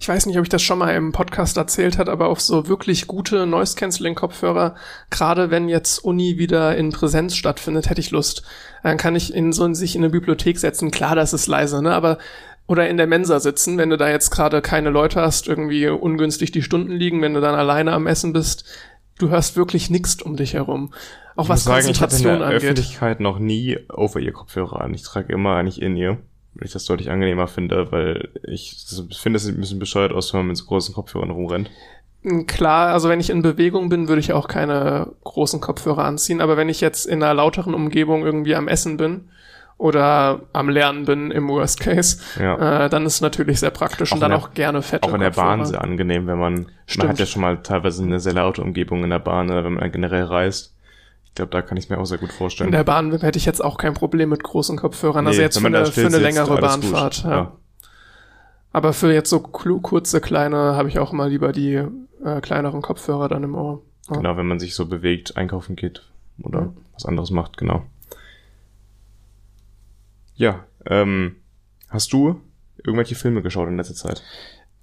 Ich 0.00 0.08
weiß 0.08 0.24
nicht, 0.24 0.38
ob 0.38 0.44
ich 0.44 0.48
das 0.48 0.62
schon 0.62 0.78
mal 0.78 0.94
im 0.94 1.12
Podcast 1.12 1.58
erzählt 1.58 1.98
hat, 1.98 2.08
aber 2.08 2.28
auf 2.28 2.40
so 2.40 2.68
wirklich 2.68 3.06
gute 3.06 3.44
Noise-Canceling-Kopfhörer, 3.44 4.76
gerade 5.10 5.50
wenn 5.50 5.68
jetzt 5.68 5.98
Uni 5.98 6.38
wieder 6.38 6.74
in 6.74 6.90
Präsenz 6.90 7.36
stattfindet, 7.36 7.90
hätte 7.90 8.00
ich 8.00 8.12
Lust. 8.12 8.44
Dann 8.82 8.96
kann 8.96 9.14
ich 9.14 9.34
in 9.34 9.52
so 9.52 9.70
sich 9.74 9.94
in 9.94 10.02
eine 10.02 10.10
Bibliothek 10.10 10.58
setzen. 10.58 10.90
Klar, 10.90 11.16
das 11.16 11.34
ist 11.34 11.48
leise, 11.48 11.82
ne? 11.82 11.94
Aber 11.94 12.16
oder 12.66 12.88
in 12.88 12.96
der 12.96 13.06
Mensa 13.06 13.40
sitzen, 13.40 13.76
wenn 13.78 13.90
du 13.90 13.96
da 13.96 14.08
jetzt 14.08 14.30
gerade 14.30 14.62
keine 14.62 14.90
Leute 14.90 15.20
hast, 15.20 15.48
irgendwie 15.48 15.86
ungünstig 15.88 16.50
die 16.50 16.62
Stunden 16.62 16.92
liegen, 16.92 17.20
wenn 17.20 17.34
du 17.34 17.40
dann 17.40 17.54
alleine 17.54 17.92
am 17.92 18.06
Essen 18.06 18.32
bist, 18.32 18.64
du 19.18 19.28
hörst 19.28 19.56
wirklich 19.56 19.90
nichts 19.90 20.22
um 20.22 20.36
dich 20.36 20.54
herum. 20.54 20.92
Auch 21.36 21.44
ich 21.44 21.50
was 21.50 21.64
sagen, 21.64 21.84
Konzentration 21.84 22.26
ich 22.26 22.32
in 22.32 22.38
der 22.38 22.46
angeht. 22.48 22.62
Öffentlichkeit 22.62 23.20
noch 23.20 23.38
nie 23.38 23.78
over 23.92 24.20
ihr 24.20 24.32
Kopfhörer 24.32 24.80
an. 24.80 24.94
Ich 24.94 25.02
trage 25.02 25.32
immer 25.32 25.56
eigentlich 25.56 25.82
in 25.82 25.96
ihr, 25.96 26.18
weil 26.54 26.66
ich 26.66 26.72
das 26.72 26.86
deutlich 26.86 27.10
angenehmer 27.10 27.48
finde, 27.48 27.92
weil 27.92 28.30
ich 28.44 28.76
finde, 29.18 29.36
es 29.36 29.46
ein 29.46 29.60
bisschen 29.60 29.78
bescheuert 29.78 30.12
aus, 30.12 30.32
wenn 30.32 30.40
man 30.40 30.48
mit 30.48 30.56
so 30.56 30.64
großen 30.64 30.94
Kopfhörern 30.94 31.30
rumrennt. 31.30 31.70
Hm, 32.22 32.46
klar, 32.46 32.92
also 32.92 33.10
wenn 33.10 33.20
ich 33.20 33.30
in 33.30 33.42
Bewegung 33.42 33.90
bin, 33.90 34.08
würde 34.08 34.20
ich 34.20 34.32
auch 34.32 34.48
keine 34.48 35.12
großen 35.24 35.60
Kopfhörer 35.60 36.04
anziehen, 36.04 36.40
aber 36.40 36.56
wenn 36.56 36.70
ich 36.70 36.80
jetzt 36.80 37.04
in 37.04 37.22
einer 37.22 37.34
lauteren 37.34 37.74
Umgebung 37.74 38.24
irgendwie 38.24 38.54
am 38.54 38.68
Essen 38.68 38.96
bin, 38.96 39.28
oder 39.76 40.40
am 40.52 40.68
Lernen 40.68 41.04
bin 41.04 41.30
im 41.30 41.48
Worst 41.48 41.80
Case, 41.80 42.18
ja. 42.38 42.84
äh, 42.84 42.88
dann 42.88 43.06
ist 43.06 43.14
es 43.14 43.20
natürlich 43.20 43.60
sehr 43.60 43.70
praktisch 43.70 44.12
auch 44.12 44.16
und 44.16 44.20
dann 44.20 44.30
der, 44.30 44.38
auch 44.38 44.54
gerne 44.54 44.82
fette 44.82 45.08
Auch 45.08 45.14
in 45.14 45.20
der 45.20 45.30
Bahn 45.30 45.64
sehr 45.64 45.82
angenehm, 45.82 46.26
wenn 46.26 46.38
man, 46.38 46.66
Stimmt. 46.86 47.04
man 47.04 47.08
hat 47.10 47.18
ja 47.18 47.26
schon 47.26 47.42
mal 47.42 47.62
teilweise 47.62 48.02
eine 48.02 48.20
sehr 48.20 48.34
laute 48.34 48.62
Umgebung 48.62 49.02
in 49.04 49.10
der 49.10 49.18
Bahn, 49.18 49.48
wenn 49.48 49.74
man 49.74 49.92
generell 49.92 50.24
reist. 50.24 50.74
Ich 51.24 51.34
glaube, 51.34 51.50
da 51.50 51.62
kann 51.62 51.76
ich 51.76 51.90
mir 51.90 51.98
auch 51.98 52.04
sehr 52.04 52.18
gut 52.18 52.32
vorstellen. 52.32 52.68
In 52.68 52.72
der 52.72 52.84
Bahn 52.84 53.10
hätte 53.18 53.38
ich 53.38 53.44
jetzt 53.44 53.62
auch 53.62 53.76
kein 53.76 53.94
Problem 53.94 54.28
mit 54.28 54.44
großen 54.44 54.76
Kopfhörern, 54.76 55.26
also 55.26 55.38
nee, 55.38 55.44
also 55.44 55.58
jetzt 55.58 55.58
für 55.58 55.66
eine, 55.66 55.86
für 55.86 56.06
eine 56.06 56.18
längere 56.18 56.60
Bahnfahrt. 56.60 57.24
Ja. 57.24 57.30
ja. 57.30 57.52
Aber 58.72 58.92
für 58.92 59.12
jetzt 59.12 59.30
so 59.30 59.40
kurze, 59.40 60.20
kleine 60.20 60.76
habe 60.76 60.88
ich 60.88 60.98
auch 60.98 61.12
immer 61.12 61.28
lieber 61.28 61.52
die 61.52 61.82
äh, 62.24 62.40
kleineren 62.40 62.82
Kopfhörer 62.82 63.28
dann 63.28 63.42
im 63.42 63.54
Ohr. 63.54 63.82
Ja. 64.10 64.16
Genau, 64.16 64.36
wenn 64.36 64.46
man 64.46 64.58
sich 64.58 64.74
so 64.74 64.86
bewegt, 64.86 65.36
einkaufen 65.36 65.76
geht 65.76 66.02
oder 66.42 66.72
was 66.92 67.06
anderes 67.06 67.30
macht, 67.30 67.56
genau. 67.56 67.84
Ja, 70.34 70.64
ähm, 70.86 71.36
hast 71.88 72.12
du 72.12 72.40
irgendwelche 72.78 73.14
Filme 73.14 73.42
geschaut 73.42 73.68
in 73.68 73.76
letzter 73.76 73.94
Zeit? 73.94 74.22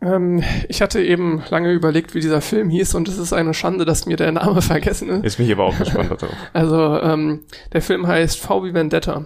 Ähm, 0.01 0.43
ich 0.67 0.81
hatte 0.81 1.01
eben 1.01 1.43
lange 1.49 1.71
überlegt, 1.71 2.15
wie 2.15 2.21
dieser 2.21 2.41
Film 2.41 2.69
hieß 2.69 2.95
und 2.95 3.07
es 3.07 3.17
ist 3.17 3.33
eine 3.33 3.53
Schande, 3.53 3.85
dass 3.85 4.05
mir 4.05 4.17
der 4.17 4.31
Name 4.31 4.61
vergessen 4.61 5.09
ist. 5.09 5.25
Ist 5.25 5.39
mich 5.39 5.51
aber 5.51 5.65
auch 5.65 5.77
gespannt 5.77 6.11
darauf. 6.11 6.35
Also, 6.53 6.99
ähm, 7.01 7.41
der 7.73 7.81
Film 7.81 8.07
heißt 8.07 8.39
V 8.39 8.63
wie 8.63 8.73
Vendetta. 8.73 9.25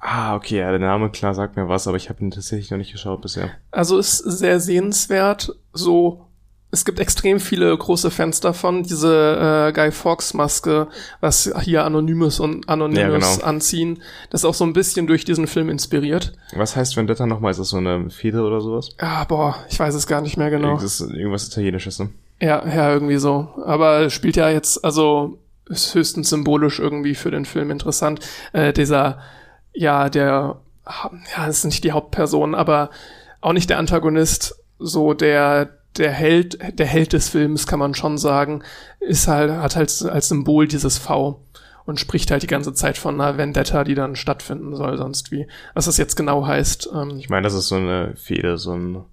Ah, 0.00 0.36
okay, 0.36 0.58
ja, 0.58 0.70
der 0.70 0.78
Name 0.78 1.10
klar 1.10 1.34
sagt 1.34 1.56
mir 1.56 1.68
was, 1.68 1.88
aber 1.88 1.96
ich 1.96 2.08
habe 2.08 2.22
ihn 2.22 2.30
tatsächlich 2.30 2.70
noch 2.70 2.78
nicht 2.78 2.92
geschaut 2.92 3.20
bisher. 3.20 3.50
Also 3.72 3.98
ist 3.98 4.18
sehr 4.18 4.60
sehenswert, 4.60 5.56
so 5.72 6.27
es 6.70 6.84
gibt 6.84 7.00
extrem 7.00 7.40
viele 7.40 7.76
große 7.76 8.10
Fans 8.10 8.40
davon, 8.40 8.82
diese 8.82 9.68
äh, 9.68 9.72
Guy 9.72 9.90
Fawkes 9.90 10.34
Maske, 10.34 10.88
was 11.20 11.50
hier 11.62 11.84
Anonymous 11.84 12.40
und 12.40 12.68
Anonymous 12.68 13.24
ja, 13.24 13.34
genau. 13.36 13.46
anziehen, 13.46 14.02
das 14.30 14.42
ist 14.42 14.44
auch 14.44 14.54
so 14.54 14.64
ein 14.64 14.74
bisschen 14.74 15.06
durch 15.06 15.24
diesen 15.24 15.46
Film 15.46 15.70
inspiriert. 15.70 16.34
Was 16.54 16.76
heißt 16.76 16.96
Vendetta 16.96 17.26
nochmal? 17.26 17.52
Ist 17.52 17.60
das 17.60 17.70
so 17.70 17.78
eine 17.78 18.10
Feder 18.10 18.44
oder 18.44 18.60
sowas? 18.60 18.90
Ah, 18.98 19.24
boah, 19.24 19.56
ich 19.70 19.80
weiß 19.80 19.94
es 19.94 20.06
gar 20.06 20.20
nicht 20.20 20.36
mehr 20.36 20.50
genau. 20.50 20.76
Ist 20.78 21.00
irgendwas 21.00 21.48
Italienisches, 21.48 21.98
ne? 22.00 22.10
Ja, 22.40 22.64
ja, 22.66 22.92
irgendwie 22.92 23.16
so. 23.16 23.48
Aber 23.64 24.10
spielt 24.10 24.36
ja 24.36 24.50
jetzt, 24.50 24.84
also 24.84 25.38
ist 25.68 25.94
höchstens 25.94 26.28
symbolisch 26.28 26.78
irgendwie 26.78 27.14
für 27.14 27.30
den 27.30 27.46
Film 27.46 27.70
interessant. 27.70 28.20
Äh, 28.52 28.72
dieser, 28.72 29.18
ja, 29.72 30.08
der, 30.08 30.60
ja, 31.36 31.46
ist 31.46 31.64
nicht 31.64 31.84
die 31.84 31.92
Hauptperson, 31.92 32.54
aber 32.54 32.90
auch 33.40 33.52
nicht 33.52 33.70
der 33.70 33.78
Antagonist, 33.78 34.62
so 34.78 35.14
der 35.14 35.77
der 35.98 36.12
Held, 36.12 36.78
der 36.78 36.86
Held 36.86 37.12
des 37.12 37.28
Films, 37.28 37.66
kann 37.66 37.78
man 37.78 37.94
schon 37.94 38.18
sagen, 38.18 38.62
ist 39.00 39.28
halt, 39.28 39.50
hat 39.50 39.76
halt 39.76 40.02
als 40.02 40.28
Symbol 40.28 40.68
dieses 40.68 40.98
V 40.98 41.44
und 41.88 41.98
spricht 41.98 42.30
halt 42.30 42.42
die 42.42 42.48
ganze 42.48 42.74
Zeit 42.74 42.98
von 42.98 43.18
einer 43.18 43.38
Vendetta, 43.38 43.82
die 43.82 43.94
dann 43.94 44.14
stattfinden 44.14 44.76
soll, 44.76 44.98
sonst 44.98 45.32
wie. 45.32 45.46
Was 45.72 45.86
das 45.86 45.96
jetzt 45.96 46.16
genau 46.16 46.46
heißt. 46.46 46.90
Ähm, 46.94 47.16
ich 47.18 47.30
meine, 47.30 47.44
das 47.44 47.54
ist 47.54 47.68
so 47.68 47.76
eine 47.76 48.12
Fehde, 48.14 48.58
so 48.58 48.72
ein. 48.72 49.04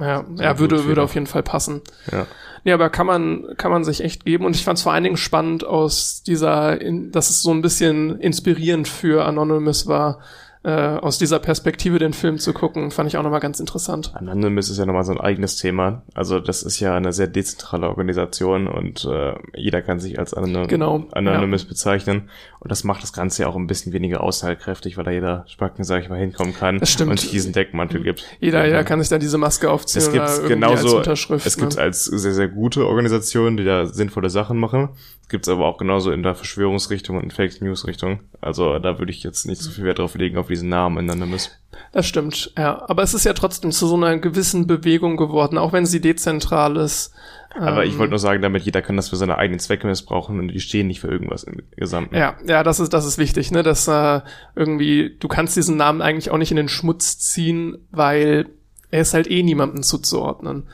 Ja, 0.00 0.24
so 0.34 0.42
ja 0.42 0.58
würde, 0.58 0.84
würde 0.84 1.02
auf 1.02 1.14
jeden 1.14 1.28
Fall 1.28 1.44
passen. 1.44 1.80
Ja. 2.10 2.26
Nee, 2.64 2.72
aber 2.72 2.90
kann 2.90 3.06
man, 3.06 3.44
kann 3.56 3.70
man 3.70 3.84
sich 3.84 4.02
echt 4.02 4.24
geben. 4.24 4.44
Und 4.44 4.56
ich 4.56 4.64
fand 4.64 4.78
es 4.78 4.82
vor 4.82 4.92
allen 4.92 5.04
Dingen 5.04 5.16
spannend 5.16 5.64
aus 5.64 6.24
dieser, 6.24 6.80
in, 6.80 7.12
dass 7.12 7.30
es 7.30 7.40
so 7.40 7.52
ein 7.52 7.62
bisschen 7.62 8.18
inspirierend 8.20 8.88
für 8.88 9.24
Anonymous 9.24 9.86
war, 9.86 10.18
äh, 10.64 10.70
aus 10.70 11.18
dieser 11.18 11.38
Perspektive 11.38 11.98
den 11.98 12.12
Film 12.12 12.38
zu 12.38 12.52
gucken, 12.52 12.90
fand 12.90 13.08
ich 13.08 13.16
auch 13.16 13.22
nochmal 13.22 13.40
ganz 13.40 13.60
interessant. 13.60 14.12
Anonymous 14.14 14.70
ist 14.70 14.78
ja 14.78 14.86
nochmal 14.86 15.04
so 15.04 15.12
ein 15.12 15.20
eigenes 15.20 15.56
Thema. 15.56 16.02
Also 16.14 16.40
das 16.40 16.62
ist 16.62 16.80
ja 16.80 16.96
eine 16.96 17.12
sehr 17.12 17.28
dezentrale 17.28 17.88
Organisation 17.88 18.66
und 18.66 19.04
äh, 19.04 19.34
jeder 19.54 19.82
kann 19.82 20.00
sich 20.00 20.18
als 20.18 20.34
Anon 20.34 20.66
Genau, 20.66 21.06
Anonymous 21.12 21.64
bezeichnen. 21.64 22.28
Und 22.60 22.70
das 22.70 22.82
macht 22.84 23.02
das 23.02 23.12
Ganze 23.12 23.42
ja 23.42 23.48
auch 23.48 23.56
ein 23.56 23.66
bisschen 23.66 23.92
weniger 23.92 24.22
aussagekräftig, 24.22 24.96
weil 24.96 25.04
da 25.04 25.10
jeder 25.10 25.44
Spacken, 25.46 25.84
sag 25.84 26.02
ich 26.02 26.08
mal, 26.08 26.18
hinkommen 26.18 26.54
kann 26.54 26.80
Das 26.80 26.90
stimmt. 26.90 27.10
und 27.10 27.32
diesen 27.32 27.52
Deckmantel 27.52 28.02
gibt. 28.02 28.24
Jeder, 28.40 28.64
jeder 28.64 28.82
kann 28.84 29.00
sich 29.00 29.08
da 29.08 29.18
diese 29.18 29.38
Maske 29.38 29.70
aufziehen 29.70 30.02
Es 30.02 30.08
oder 30.08 30.38
gibt 30.38 30.48
genauso, 30.48 30.98
als 30.98 31.28
es 31.44 31.56
gibt 31.56 31.76
ne? 31.76 31.82
als 31.82 32.04
sehr, 32.04 32.34
sehr 32.34 32.48
gute 32.48 32.86
Organisationen, 32.86 33.56
die 33.56 33.64
da 33.64 33.86
sinnvolle 33.86 34.30
Sachen 34.30 34.58
machen. 34.58 34.90
Es 35.22 35.28
gibt 35.28 35.48
aber 35.48 35.66
auch 35.66 35.78
genauso 35.78 36.10
in 36.10 36.22
der 36.22 36.34
Verschwörungsrichtung 36.34 37.16
und 37.16 37.24
in 37.24 37.30
Fake 37.30 37.60
News 37.60 37.86
Richtung. 37.86 38.20
Also 38.40 38.78
da 38.78 38.98
würde 38.98 39.12
ich 39.12 39.22
jetzt 39.22 39.46
nicht 39.46 39.60
so 39.60 39.70
viel 39.70 39.84
Wert 39.84 39.98
drauf 39.98 40.14
legen, 40.14 40.38
auf 40.38 40.48
diesen 40.48 40.68
Namen 40.68 40.98
Anonymous. 40.98 41.50
Das 41.92 42.06
stimmt, 42.06 42.52
ja. 42.56 42.84
Aber 42.88 43.02
es 43.02 43.14
ist 43.14 43.24
ja 43.24 43.32
trotzdem 43.32 43.72
zu 43.72 43.86
so 43.86 43.96
einer 43.96 44.18
gewissen 44.18 44.66
Bewegung 44.66 45.16
geworden, 45.16 45.58
auch 45.58 45.72
wenn 45.72 45.86
sie 45.86 46.00
dezentral 46.00 46.76
ist. 46.76 47.12
Aber 47.54 47.82
Ähm, 47.84 47.90
ich 47.90 47.98
wollte 47.98 48.10
nur 48.10 48.18
sagen, 48.18 48.42
damit 48.42 48.62
jeder 48.62 48.82
kann 48.82 48.96
das 48.96 49.08
für 49.08 49.16
seine 49.16 49.38
eigenen 49.38 49.58
Zwecke 49.58 49.86
missbrauchen 49.86 50.38
und 50.38 50.48
die 50.48 50.60
stehen 50.60 50.86
nicht 50.86 51.00
für 51.00 51.08
irgendwas 51.08 51.44
im 51.44 51.62
Gesamten. 51.76 52.14
Ja, 52.14 52.36
ja, 52.46 52.62
das 52.62 52.78
ist, 52.78 52.92
das 52.92 53.06
ist 53.06 53.18
wichtig, 53.18 53.50
ne, 53.50 53.62
dass 53.62 53.88
äh, 53.88 54.20
irgendwie, 54.54 55.16
du 55.18 55.28
kannst 55.28 55.56
diesen 55.56 55.76
Namen 55.76 56.02
eigentlich 56.02 56.30
auch 56.30 56.38
nicht 56.38 56.50
in 56.50 56.56
den 56.56 56.68
Schmutz 56.68 57.18
ziehen, 57.18 57.78
weil 57.90 58.46
er 58.90 59.00
ist 59.00 59.14
halt 59.14 59.30
eh 59.30 59.42
niemandem 59.42 59.82
zuzuordnen. 59.82 60.64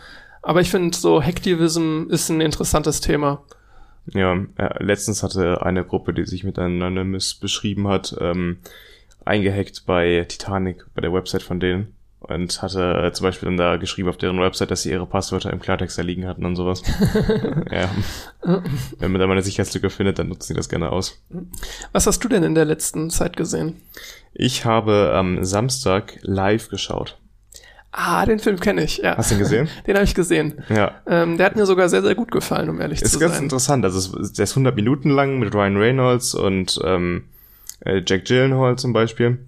Aber 0.43 0.61
ich 0.61 0.71
finde, 0.71 0.97
so 0.97 1.23
Hacktivism 1.23 2.05
ist 2.11 2.29
ein 2.29 2.41
interessantes 2.41 3.01
Thema. 3.01 3.43
Ja, 4.13 4.35
äh, 4.57 4.85
letztens 4.85 5.23
hatte 5.23 5.63
eine 5.63 5.85
Gruppe, 5.85 6.13
die 6.13 6.27
sich 6.27 6.45
mit 6.45 6.59
Anonymous 6.59 7.35
beschrieben 7.35 7.89
hat, 7.89 8.15
ähm, 8.21 8.59
eingehackt 9.25 9.85
bei 9.87 10.25
Titanic, 10.29 10.85
bei 10.95 11.01
der 11.01 11.13
Website 11.13 11.43
von 11.43 11.61
denen. 11.61 11.95
Und 12.21 12.63
hatte 12.63 13.03
äh, 13.05 13.13
zum 13.13 13.25
Beispiel 13.25 13.49
dann 13.49 13.59
da 13.59 13.77
geschrieben 13.77 14.09
auf 14.09 14.17
deren 14.17 14.41
Website, 14.41 14.71
dass 14.71 14.83
sie 14.83 14.91
ihre 14.91 15.05
Passwörter 15.05 15.53
im 15.53 15.61
Klartext 15.61 15.99
da 15.99 16.03
liegen 16.03 16.27
hatten 16.27 16.47
und 16.47 16.57
sowas. 16.57 16.83
ja. 17.71 17.91
Wenn 18.99 19.13
man 19.13 19.21
da 19.21 19.27
mal 19.27 19.33
eine 19.35 19.43
Sicherheitslücke 19.43 19.91
findet, 19.91 20.19
dann 20.19 20.29
nutzen 20.29 20.49
sie 20.49 20.55
das 20.55 20.71
gerne 20.71 20.91
aus. 20.91 21.23
Was 21.93 22.07
hast 22.07 22.25
du 22.25 22.29
denn 22.29 22.43
in 22.43 22.55
der 22.55 22.65
letzten 22.65 23.11
Zeit 23.11 23.37
gesehen? 23.37 23.83
Ich 24.33 24.65
habe 24.65 25.13
am 25.15 25.45
Samstag 25.45 26.19
live 26.23 26.71
geschaut. 26.71 27.19
Ah, 27.93 28.25
den 28.27 28.41
Film 28.41 28.59
kenne 28.59 28.83
ich, 28.83 28.99
ja. 28.99 29.17
Hast 29.19 29.31
du 29.31 29.37
ihn 29.37 29.41
gesehen? 29.41 29.69
Den 29.87 29.95
habe 29.95 30.05
ich 30.05 30.17
gesehen. 30.17 30.65
Ja. 30.69 31.01
Ähm, 31.07 31.37
der 31.37 31.47
hat 31.47 31.55
mir 31.55 31.65
sogar 31.65 31.89
sehr, 31.89 32.03
sehr 32.03 32.17
gut 32.17 32.33
gefallen, 32.33 32.69
um 32.69 32.81
ehrlich 32.81 33.01
Ist 33.01 33.13
zu 33.13 33.21
ganz 33.21 33.35
sein. 33.35 33.45
interessant. 33.45 33.85
Also 33.85 34.19
der 34.19 34.43
ist 34.43 34.51
100 34.51 34.75
Minuten 34.75 35.11
lang 35.11 35.39
mit 35.39 35.55
Ryan 35.55 35.77
Reynolds 35.77 36.35
und 36.35 36.81
ähm, 36.83 37.29
äh, 37.81 38.03
Jack 38.07 38.25
Gyllenhaal 38.27 38.77
zum 38.77 38.93
Beispiel. 38.93 39.39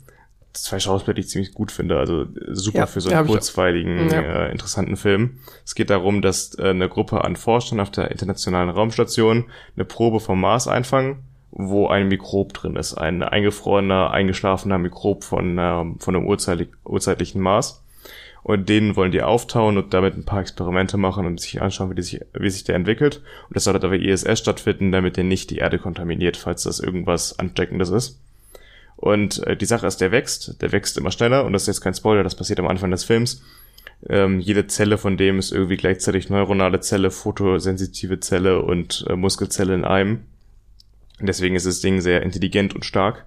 Zwei 0.52 0.78
Schauspieler, 0.78 1.12
die 1.14 1.20
ich 1.20 1.28
ziemlich 1.28 1.52
gut 1.52 1.70
finde. 1.70 1.98
Also 1.98 2.24
super 2.52 2.78
Ja, 2.78 2.86
für 2.86 3.00
so 3.02 3.10
einen 3.10 3.26
kurzweiligen, 3.26 4.08
Ja. 4.10 4.46
äh, 4.46 4.50
interessanten 4.52 4.96
Film. 4.96 5.38
Es 5.64 5.74
geht 5.74 5.90
darum, 5.90 6.22
dass 6.22 6.58
äh, 6.58 6.70
eine 6.70 6.88
Gruppe 6.88 7.22
an 7.24 7.36
Forschern 7.36 7.78
auf 7.78 7.90
der 7.90 8.10
internationalen 8.10 8.70
Raumstation 8.70 9.44
eine 9.76 9.84
Probe 9.84 10.18
vom 10.18 10.40
Mars 10.40 10.66
einfangen, 10.66 11.18
wo 11.50 11.88
ein 11.88 12.08
Mikrob 12.08 12.54
drin 12.54 12.76
ist. 12.76 12.94
Ein 12.94 13.22
eingefrorener, 13.22 14.10
eingeschlafener 14.12 14.78
Mikrob 14.78 15.24
von, 15.24 15.58
ähm, 15.60 15.98
von 16.00 16.16
einem 16.16 16.26
urzeitlich, 16.26 16.68
urzeitlichen 16.84 17.40
Mars. 17.42 17.82
Und 18.46 18.68
den 18.68 18.94
wollen 18.94 19.10
die 19.10 19.22
auftauen 19.22 19.76
und 19.76 19.92
damit 19.92 20.16
ein 20.16 20.24
paar 20.24 20.40
Experimente 20.40 20.96
machen 20.96 21.26
und 21.26 21.40
sich 21.40 21.60
anschauen, 21.60 21.96
wie, 21.96 22.00
sich, 22.00 22.20
wie 22.32 22.48
sich 22.48 22.62
der 22.62 22.76
entwickelt. 22.76 23.16
Und 23.48 23.56
das 23.56 23.64
soll 23.64 23.74
halt 23.74 23.84
auf 23.84 23.90
der 23.90 24.00
ISS 24.00 24.38
stattfinden, 24.38 24.92
damit 24.92 25.16
der 25.16 25.24
nicht 25.24 25.50
die 25.50 25.56
Erde 25.56 25.80
kontaminiert, 25.80 26.36
falls 26.36 26.62
das 26.62 26.78
irgendwas 26.78 27.40
Ansteckendes 27.40 27.90
ist. 27.90 28.20
Und 28.94 29.44
äh, 29.44 29.56
die 29.56 29.64
Sache 29.64 29.88
ist, 29.88 30.00
der 30.00 30.12
wächst, 30.12 30.62
der 30.62 30.70
wächst 30.70 30.96
immer 30.96 31.10
schneller 31.10 31.44
und 31.44 31.54
das 31.54 31.62
ist 31.62 31.66
jetzt 31.66 31.80
kein 31.80 31.94
Spoiler, 31.94 32.22
das 32.22 32.36
passiert 32.36 32.60
am 32.60 32.68
Anfang 32.68 32.92
des 32.92 33.02
Films. 33.02 33.42
Ähm, 34.08 34.38
jede 34.38 34.68
Zelle 34.68 34.96
von 34.96 35.16
dem 35.16 35.40
ist 35.40 35.50
irgendwie 35.50 35.76
gleichzeitig 35.76 36.30
neuronale 36.30 36.78
Zelle, 36.78 37.10
fotosensitive 37.10 38.20
Zelle 38.20 38.62
und 38.62 39.04
äh, 39.08 39.16
Muskelzelle 39.16 39.74
in 39.74 39.84
einem. 39.84 40.20
Deswegen 41.18 41.56
ist 41.56 41.66
das 41.66 41.80
Ding 41.80 42.00
sehr 42.00 42.22
intelligent 42.22 42.76
und 42.76 42.84
stark 42.84 43.24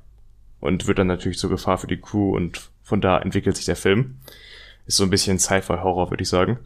und 0.61 0.87
wird 0.87 0.97
dann 0.97 1.07
natürlich 1.07 1.39
zur 1.39 1.49
Gefahr 1.49 1.77
für 1.77 1.87
die 1.87 1.99
Crew 1.99 2.33
und 2.33 2.69
von 2.83 3.01
da 3.01 3.19
entwickelt 3.19 3.57
sich 3.57 3.65
der 3.65 3.75
Film. 3.75 4.15
Ist 4.89 4.97
so 4.97 5.03
ein 5.03 5.11
bisschen 5.11 5.37
Sci-Fi-Horror, 5.37 6.09
würde 6.09 6.23
ich 6.23 6.29
sagen. 6.29 6.57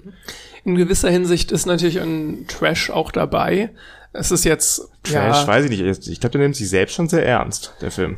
In 0.64 0.76
gewisser 0.76 1.10
Hinsicht 1.10 1.52
ist 1.52 1.66
natürlich 1.66 2.00
ein 2.00 2.46
Trash 2.48 2.90
auch 2.90 3.12
dabei. 3.12 3.72
Es 4.14 4.32
ist 4.32 4.46
jetzt 4.46 4.88
Trash, 5.04 5.42
ja, 5.42 5.46
weiß 5.46 5.66
ich 5.66 5.72
nicht. 5.72 6.08
Ich 6.08 6.22
glaube, 6.22 6.32
der 6.32 6.42
nimmt 6.44 6.56
sich 6.56 6.70
selbst 6.70 6.96
schon 6.96 7.10
sehr 7.10 7.26
ernst, 7.26 7.74
der 7.82 7.92
Film. 7.92 8.16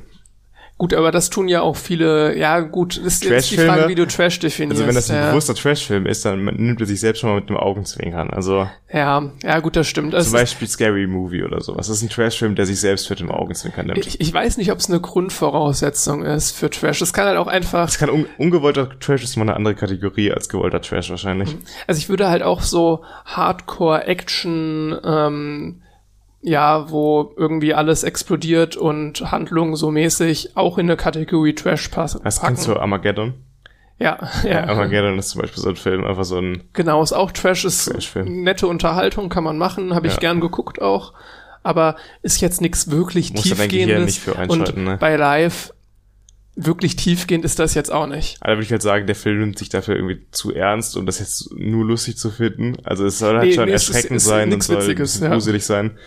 Gut, 0.77 0.93
aber 0.93 1.11
das 1.11 1.29
tun 1.29 1.47
ja 1.47 1.61
auch 1.61 1.75
viele. 1.75 2.37
Ja, 2.37 2.59
gut, 2.59 2.97
ist 2.97 3.23
jetzt 3.23 3.51
die? 3.51 3.57
Frage, 3.57 3.87
wie 3.87 3.95
du 3.95 4.05
Trash 4.05 4.39
definierst. 4.39 4.81
Also 4.81 4.87
wenn 4.87 4.95
das 4.95 5.09
ein 5.09 5.17
ja. 5.17 5.29
bewusster 5.29 5.55
Trash-Film 5.55 6.05
ist, 6.05 6.25
dann 6.25 6.45
nimmt 6.45 6.81
er 6.81 6.87
sich 6.87 6.99
selbst 6.99 7.19
schon 7.19 7.29
mal 7.29 7.39
mit 7.39 7.49
einem 7.49 7.57
Augenzwinkern. 7.57 8.29
Also 8.31 8.67
ja, 8.91 9.31
ja, 9.43 9.59
gut, 9.59 9.75
das 9.75 9.87
stimmt. 9.87 10.13
Es 10.13 10.25
zum 10.25 10.33
Beispiel 10.33 10.67
Scary 10.67 11.07
Movie 11.07 11.43
oder 11.43 11.61
sowas. 11.61 11.87
Das 11.87 11.97
ist 11.97 12.03
ein 12.03 12.09
Trash-Film, 12.09 12.55
der 12.55 12.65
sich 12.65 12.79
selbst 12.79 13.09
mit 13.09 13.19
dem 13.19 13.31
Augenzwinkern 13.31 13.87
nimmt. 13.87 14.05
ich, 14.05 14.19
ich 14.21 14.33
weiß 14.33 14.57
nicht, 14.57 14.71
ob 14.71 14.79
es 14.79 14.89
eine 14.89 14.99
Grundvoraussetzung 14.99 16.23
ist 16.23 16.51
für 16.51 16.69
Trash. 16.69 17.01
Es 17.01 17.13
kann 17.13 17.25
halt 17.25 17.37
auch 17.37 17.47
einfach. 17.47 17.85
Das 17.85 17.97
kann 17.97 18.09
un 18.09 18.25
ungewollter 18.37 18.89
Trash 18.99 19.23
ist 19.23 19.35
mal 19.37 19.43
eine 19.43 19.55
andere 19.55 19.75
Kategorie 19.75 20.31
als 20.31 20.49
gewollter 20.49 20.81
Trash 20.81 21.09
wahrscheinlich. 21.09 21.55
Also 21.87 21.99
ich 21.99 22.09
würde 22.09 22.29
halt 22.29 22.43
auch 22.43 22.61
so 22.61 23.03
Hardcore-Action, 23.25 24.97
ähm, 25.03 25.81
ja, 26.47 26.91
wo 26.91 27.33
irgendwie 27.37 27.73
alles 27.73 28.03
explodiert 28.03 28.77
und 28.77 29.31
Handlung 29.31 29.75
so 29.75 29.89
mäßig 29.89 30.55
auch 30.55 30.77
in 30.77 30.85
eine 30.85 30.95
Kategorie 30.95 31.55
Trash 31.55 31.87
passen. 31.89 32.21
Das 32.23 32.39
kennst 32.39 32.67
du 32.67 32.75
Armageddon? 32.77 33.33
Ja, 33.97 34.29
ja. 34.43 34.65
Armageddon 34.67 35.17
ist 35.17 35.29
zum 35.29 35.41
Beispiel 35.41 35.63
so 35.63 35.69
ein 35.69 35.75
Film, 35.75 36.03
einfach 36.05 36.25
so 36.25 36.37
ein 36.37 36.63
Genau, 36.73 37.01
ist 37.01 37.13
auch 37.13 37.31
Trash, 37.31 37.65
ist 37.65 37.85
Trashfilm. 37.91 38.43
nette 38.43 38.67
Unterhaltung, 38.67 39.29
kann 39.29 39.43
man 39.43 39.57
machen, 39.57 39.95
habe 39.95 40.05
ich 40.07 40.13
Ja. 40.13 40.19
gern 40.19 40.39
geguckt 40.39 40.81
auch, 40.81 41.13
aber 41.63 41.95
ist 42.21 42.41
jetzt 42.41 42.61
nichts 42.61 42.91
wirklich 42.91 43.33
Muss 43.33 43.43
tiefgehendes 43.43 44.05
nicht 44.05 44.19
für 44.19 44.35
und 44.35 44.77
ne? 44.77 44.97
bei 44.99 45.15
Live 45.15 45.73
wirklich 46.57 46.95
tiefgehend 46.95 47.43
ist 47.43 47.59
das 47.59 47.73
jetzt 47.73 47.91
auch 47.91 48.07
nicht. 48.07 48.37
Aber 48.39 48.51
da 48.51 48.57
würde 48.57 48.65
ich 48.65 48.71
halt 48.71 48.81
sagen, 48.81 49.07
der 49.07 49.15
Film 49.15 49.39
nimmt 49.39 49.57
sich 49.59 49.69
dafür 49.69 49.95
irgendwie 49.95 50.25
zu 50.31 50.53
ernst, 50.53 50.95
um 50.95 51.05
das 51.05 51.19
jetzt 51.19 51.51
nur 51.53 51.83
lustig 51.83 52.17
zu 52.17 52.29
finden. 52.31 52.77
Also 52.85 53.05
es 53.05 53.19
soll 53.19 53.35
halt 53.37 53.47
Nee, 53.47 53.53
schon 53.53 53.65
nee, 53.65 53.73
es 53.73 53.83
ist- 53.83 53.89
erschreckend 53.95 54.17
es 54.17 54.23
ist 54.23 54.29
sein 54.29 54.53
und 54.53 54.63
soll 54.63 54.77
Witziges, 54.77 55.19
ja. 55.19 55.29
gruselig 55.29 55.65
sein. 55.65 55.97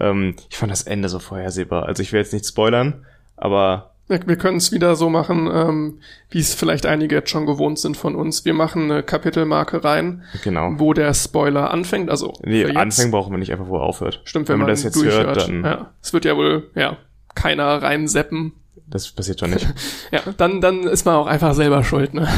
Ähm, 0.00 0.36
ich 0.50 0.56
fand 0.56 0.72
das 0.72 0.82
Ende 0.82 1.08
so 1.08 1.18
vorhersehbar. 1.18 1.86
Also 1.86 2.02
ich 2.02 2.12
will 2.12 2.20
jetzt 2.20 2.32
nicht 2.32 2.46
spoilern, 2.46 3.04
aber 3.36 3.92
Wir, 4.08 4.36
können 4.36 4.58
es 4.58 4.72
wieder 4.72 4.96
so 4.96 5.08
machen, 5.08 5.50
ähm, 5.52 6.00
wie 6.30 6.40
es 6.40 6.54
vielleicht 6.54 6.86
einige 6.86 7.14
jetzt 7.16 7.30
schon 7.30 7.46
gewohnt 7.46 7.78
sind 7.78 7.96
von 7.96 8.14
uns. 8.14 8.44
Wir 8.44 8.54
machen 8.54 8.90
eine 8.90 9.02
Kapitelmarke 9.02 9.84
rein, 9.84 10.22
genau. 10.44 10.74
wo 10.76 10.92
der 10.92 11.14
Spoiler 11.14 11.70
anfängt. 11.70 12.10
Also 12.10 12.34
Nee. 12.42 12.64
Anfangen 12.74 13.10
brauchen 13.10 13.32
wir 13.32 13.38
nicht 13.38 13.52
einfach, 13.52 13.68
wo 13.68 13.76
er 13.76 13.82
aufhört. 13.82 14.20
Stimmt, 14.24 14.48
wenn, 14.48 14.58
man, 14.58 14.66
man 14.66 14.74
das 14.74 14.82
jetzt 14.82 14.96
durchhört. 14.96 15.26
hört, 15.26 15.48
dann 15.48 15.64
ja, 15.64 15.90
es 16.02 16.12
wird 16.12 16.24
ja 16.24 16.36
wohl 16.36 16.70
ja 16.74 16.96
keiner 17.34 17.82
reinseppen. 17.82 18.52
das 18.86 19.10
passiert 19.10 19.40
schon 19.40 19.50
nicht. 19.50 19.66
Ja, 20.10 20.20
dann 20.36 20.60
dann 20.60 20.82
ist 20.82 21.06
man 21.06 21.14
auch 21.14 21.26
einfach 21.26 21.54
selber 21.54 21.82
schuld. 21.84 22.12
Ne? 22.12 22.28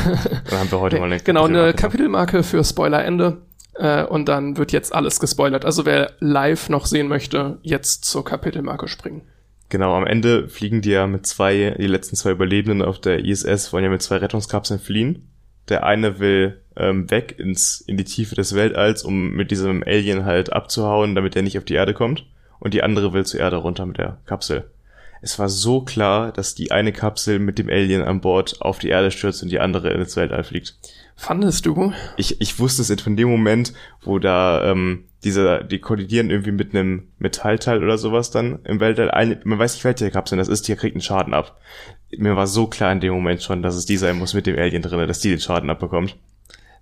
Dann 0.49 0.59
haben 0.61 0.71
wir 0.71 0.79
heute 0.81 0.99
mal 1.01 1.07
eine 1.07 1.19
genau, 1.21 1.45
eine 1.47 1.73
Kapitelmarke. 1.73 1.83
Kapitelmarke 1.83 2.43
für 2.45 2.63
Spoilerende. 2.63 3.39
Äh, 3.75 4.05
und 4.05 4.29
dann 4.29 4.57
wird 4.57 4.73
jetzt 4.73 4.95
alles 4.95 5.21
gespoilert. 5.21 5.65
Also 5.65 5.85
wer 5.85 6.13
live 6.21 6.69
noch 6.69 6.87
sehen 6.87 7.09
möchte, 7.09 7.59
jetzt 7.63 8.05
zur 8.05 8.25
Kapitelmarke 8.25 8.89
springen. 8.89 9.23
Genau, 9.69 9.95
am 9.95 10.07
Ende 10.07 10.49
fliegen 10.49 10.83
die 10.83 10.91
ja 10.91 11.07
mit 11.07 11.27
zwei, 11.27 11.75
die 11.79 11.87
letzten 11.87 12.17
zwei 12.17 12.31
Überlebenden 12.31 12.83
auf 12.83 13.01
der 13.01 13.25
ISS 13.25 13.73
wollen 13.73 13.85
ja 13.85 13.91
mit 13.91 14.03
zwei 14.03 14.17
Rettungskapseln 14.17 14.79
fliehen. 14.79 15.29
Der 15.69 15.85
eine 15.85 16.19
will 16.19 16.61
ähm, 16.77 17.11
weg 17.11 17.37
ins, 17.39 17.81
in 17.81 17.97
die 17.97 18.05
Tiefe 18.05 18.35
des 18.35 18.55
Weltalls, 18.55 19.03
um 19.03 19.31
mit 19.31 19.51
diesem 19.51 19.83
Alien 19.83 20.25
halt 20.25 20.53
abzuhauen, 20.53 21.15
damit 21.15 21.35
er 21.35 21.43
nicht 21.43 21.59
auf 21.59 21.65
die 21.65 21.75
Erde 21.75 21.95
kommt. 21.95 22.27
Und 22.61 22.75
die 22.75 22.83
andere 22.83 23.13
will 23.13 23.27
zur 23.27 23.41
Erde 23.41 23.57
runter 23.57 23.87
mit 23.87 23.99
der 23.99 24.19
Kapsel. 24.27 24.65
Es 25.25 25.39
war 25.39 25.49
so 25.49 25.81
klar, 25.81 26.33
dass 26.33 26.55
die 26.55 26.71
eine 26.71 26.93
Kapsel 26.93 27.39
mit 27.39 27.59
dem 27.59 27.71
Alien 27.71 28.03
an 28.03 28.21
Bord 28.21 28.61
auf 28.61 28.79
die 28.79 28.91
Erde 28.91 29.11
stürzt 29.11 29.43
und 29.43 29.49
die 29.49 29.59
andere 29.59 29.91
ins 29.91 30.17
Weltall 30.17 30.45
fliegt. 30.45 30.77
Fandest 31.17 31.65
du? 31.65 31.95
ich, 32.19 32.43
ich 32.43 32.59
wusste 32.59 32.83
es 32.83 33.01
von 33.01 33.17
dem 33.17 33.31
Moment, 33.31 33.73
wo 34.03 34.19
da 34.19 34.71
ähm, 34.71 35.05
diese, 35.25 35.65
die 35.65 35.79
kollidieren 35.79 36.29
irgendwie 36.29 36.53
mit 36.53 36.75
einem 36.75 37.09
Metallteil 37.19 37.83
oder 37.83 37.97
sowas 37.97 38.33
dann 38.33 38.59
im 38.65 38.81
Weltall. 38.81 39.11
Eine, 39.11 39.41
man 39.45 39.59
weiß 39.59 39.73
nicht, 39.73 39.85
welche 39.87 40.11
Kapsel 40.11 40.37
das 40.37 40.49
ist, 40.49 40.69
die 40.69 40.77
kriegt 40.77 40.95
einen 40.95 41.01
Schaden 41.01 41.33
ab. 41.33 41.59
Mir 42.15 42.37
war 42.37 42.47
so 42.47 42.67
klar 42.67 42.93
in 42.93 43.01
dem 43.01 43.15
Moment 43.15 43.43
schon, 43.43 43.63
dass 43.63 43.77
es 43.77 43.87
die 43.87 43.97
sein 43.97 44.19
muss 44.19 44.35
mit 44.35 44.47
dem 44.47 44.59
Alien 44.59 44.83
drinne, 44.83 45.07
dass 45.07 45.21
die 45.21 45.31
den 45.31 45.41
Schaden 45.41 45.71
abbekommt. 45.71 46.19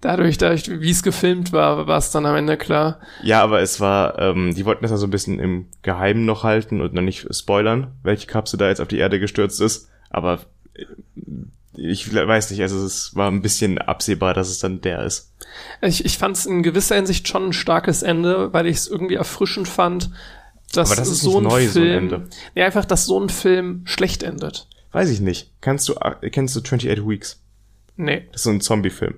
Dadurch, 0.03 0.37
dadurch 0.37 0.69
wie 0.69 0.91
es 0.91 1.05
gefilmt 1.05 1.53
war, 1.53 1.87
war 1.87 1.97
es 1.97 2.11
dann 2.11 2.27
am 2.27 2.35
Ende 2.35 2.57
klar. 2.57 2.99
Ja, 3.23 3.41
aber 3.41 3.61
es 3.61 3.79
war, 3.79 4.19
ähm, 4.19 4.53
die 4.53 4.65
wollten 4.65 4.83
das 4.83 4.91
ja 4.91 4.97
so 4.97 5.07
ein 5.07 5.11
bisschen 5.11 5.39
im 5.39 5.69
Geheimen 5.83 6.25
noch 6.25 6.43
halten 6.43 6.81
und 6.81 6.93
noch 6.93 7.03
nicht 7.03 7.33
spoilern, 7.33 7.93
welche 8.03 8.27
Kapsel 8.27 8.59
da 8.59 8.69
jetzt 8.69 8.81
auf 8.81 8.89
die 8.89 8.99
Erde 8.99 9.21
gestürzt 9.21 9.61
ist. 9.61 9.89
Aber 10.11 10.41
äh, 10.75 10.87
ich 11.75 12.13
weiß 12.13 12.51
nicht, 12.51 12.61
also 12.63 12.85
es 12.85 13.15
war 13.15 13.31
ein 13.31 13.43
bisschen 13.43 13.79
absehbar, 13.79 14.35
dass 14.35 14.51
es 14.51 14.59
dann 14.59 14.81
der 14.81 15.05
ist. 15.05 15.33
Ich, 15.81 16.05
ich 16.05 16.19
fand 16.19 16.37
es 16.37 16.47
in 16.47 16.65
gewisser 16.65 16.97
Hinsicht 16.97 17.29
schon 17.29 17.47
ein 17.47 17.53
starkes 17.53 18.03
Ende, 18.03 18.53
weil 18.53 18.67
ich 18.67 18.79
es 18.79 18.89
irgendwie 18.89 19.15
erfrischend 19.15 19.69
fand, 19.69 20.11
dass 20.73 20.91
Aber 20.91 20.97
das 20.97 21.09
ist 21.09 21.23
so 21.23 21.39
ein 21.39 21.45
neu, 21.45 21.69
so 21.69 21.79
ein 21.79 21.85
Film, 21.85 21.99
Ende. 21.99 22.29
nee, 22.57 22.63
einfach, 22.63 22.85
dass 22.85 23.07
so 23.07 23.21
ein 23.21 23.29
Film 23.29 23.83
schlecht 23.85 24.25
endet. 24.25 24.67
Weiß 24.91 25.11
ich 25.11 25.21
nicht. 25.21 25.53
Kannst 25.61 25.89
du, 25.89 25.95
äh, 25.95 26.29
kennst 26.31 26.57
du 26.57 26.61
28 26.61 27.07
Weeks? 27.07 27.41
Nee. 27.97 28.27
Das 28.33 28.41
ist 28.41 28.45
so 28.45 28.51
ein 28.51 28.61
Zombie-Film. 28.61 29.15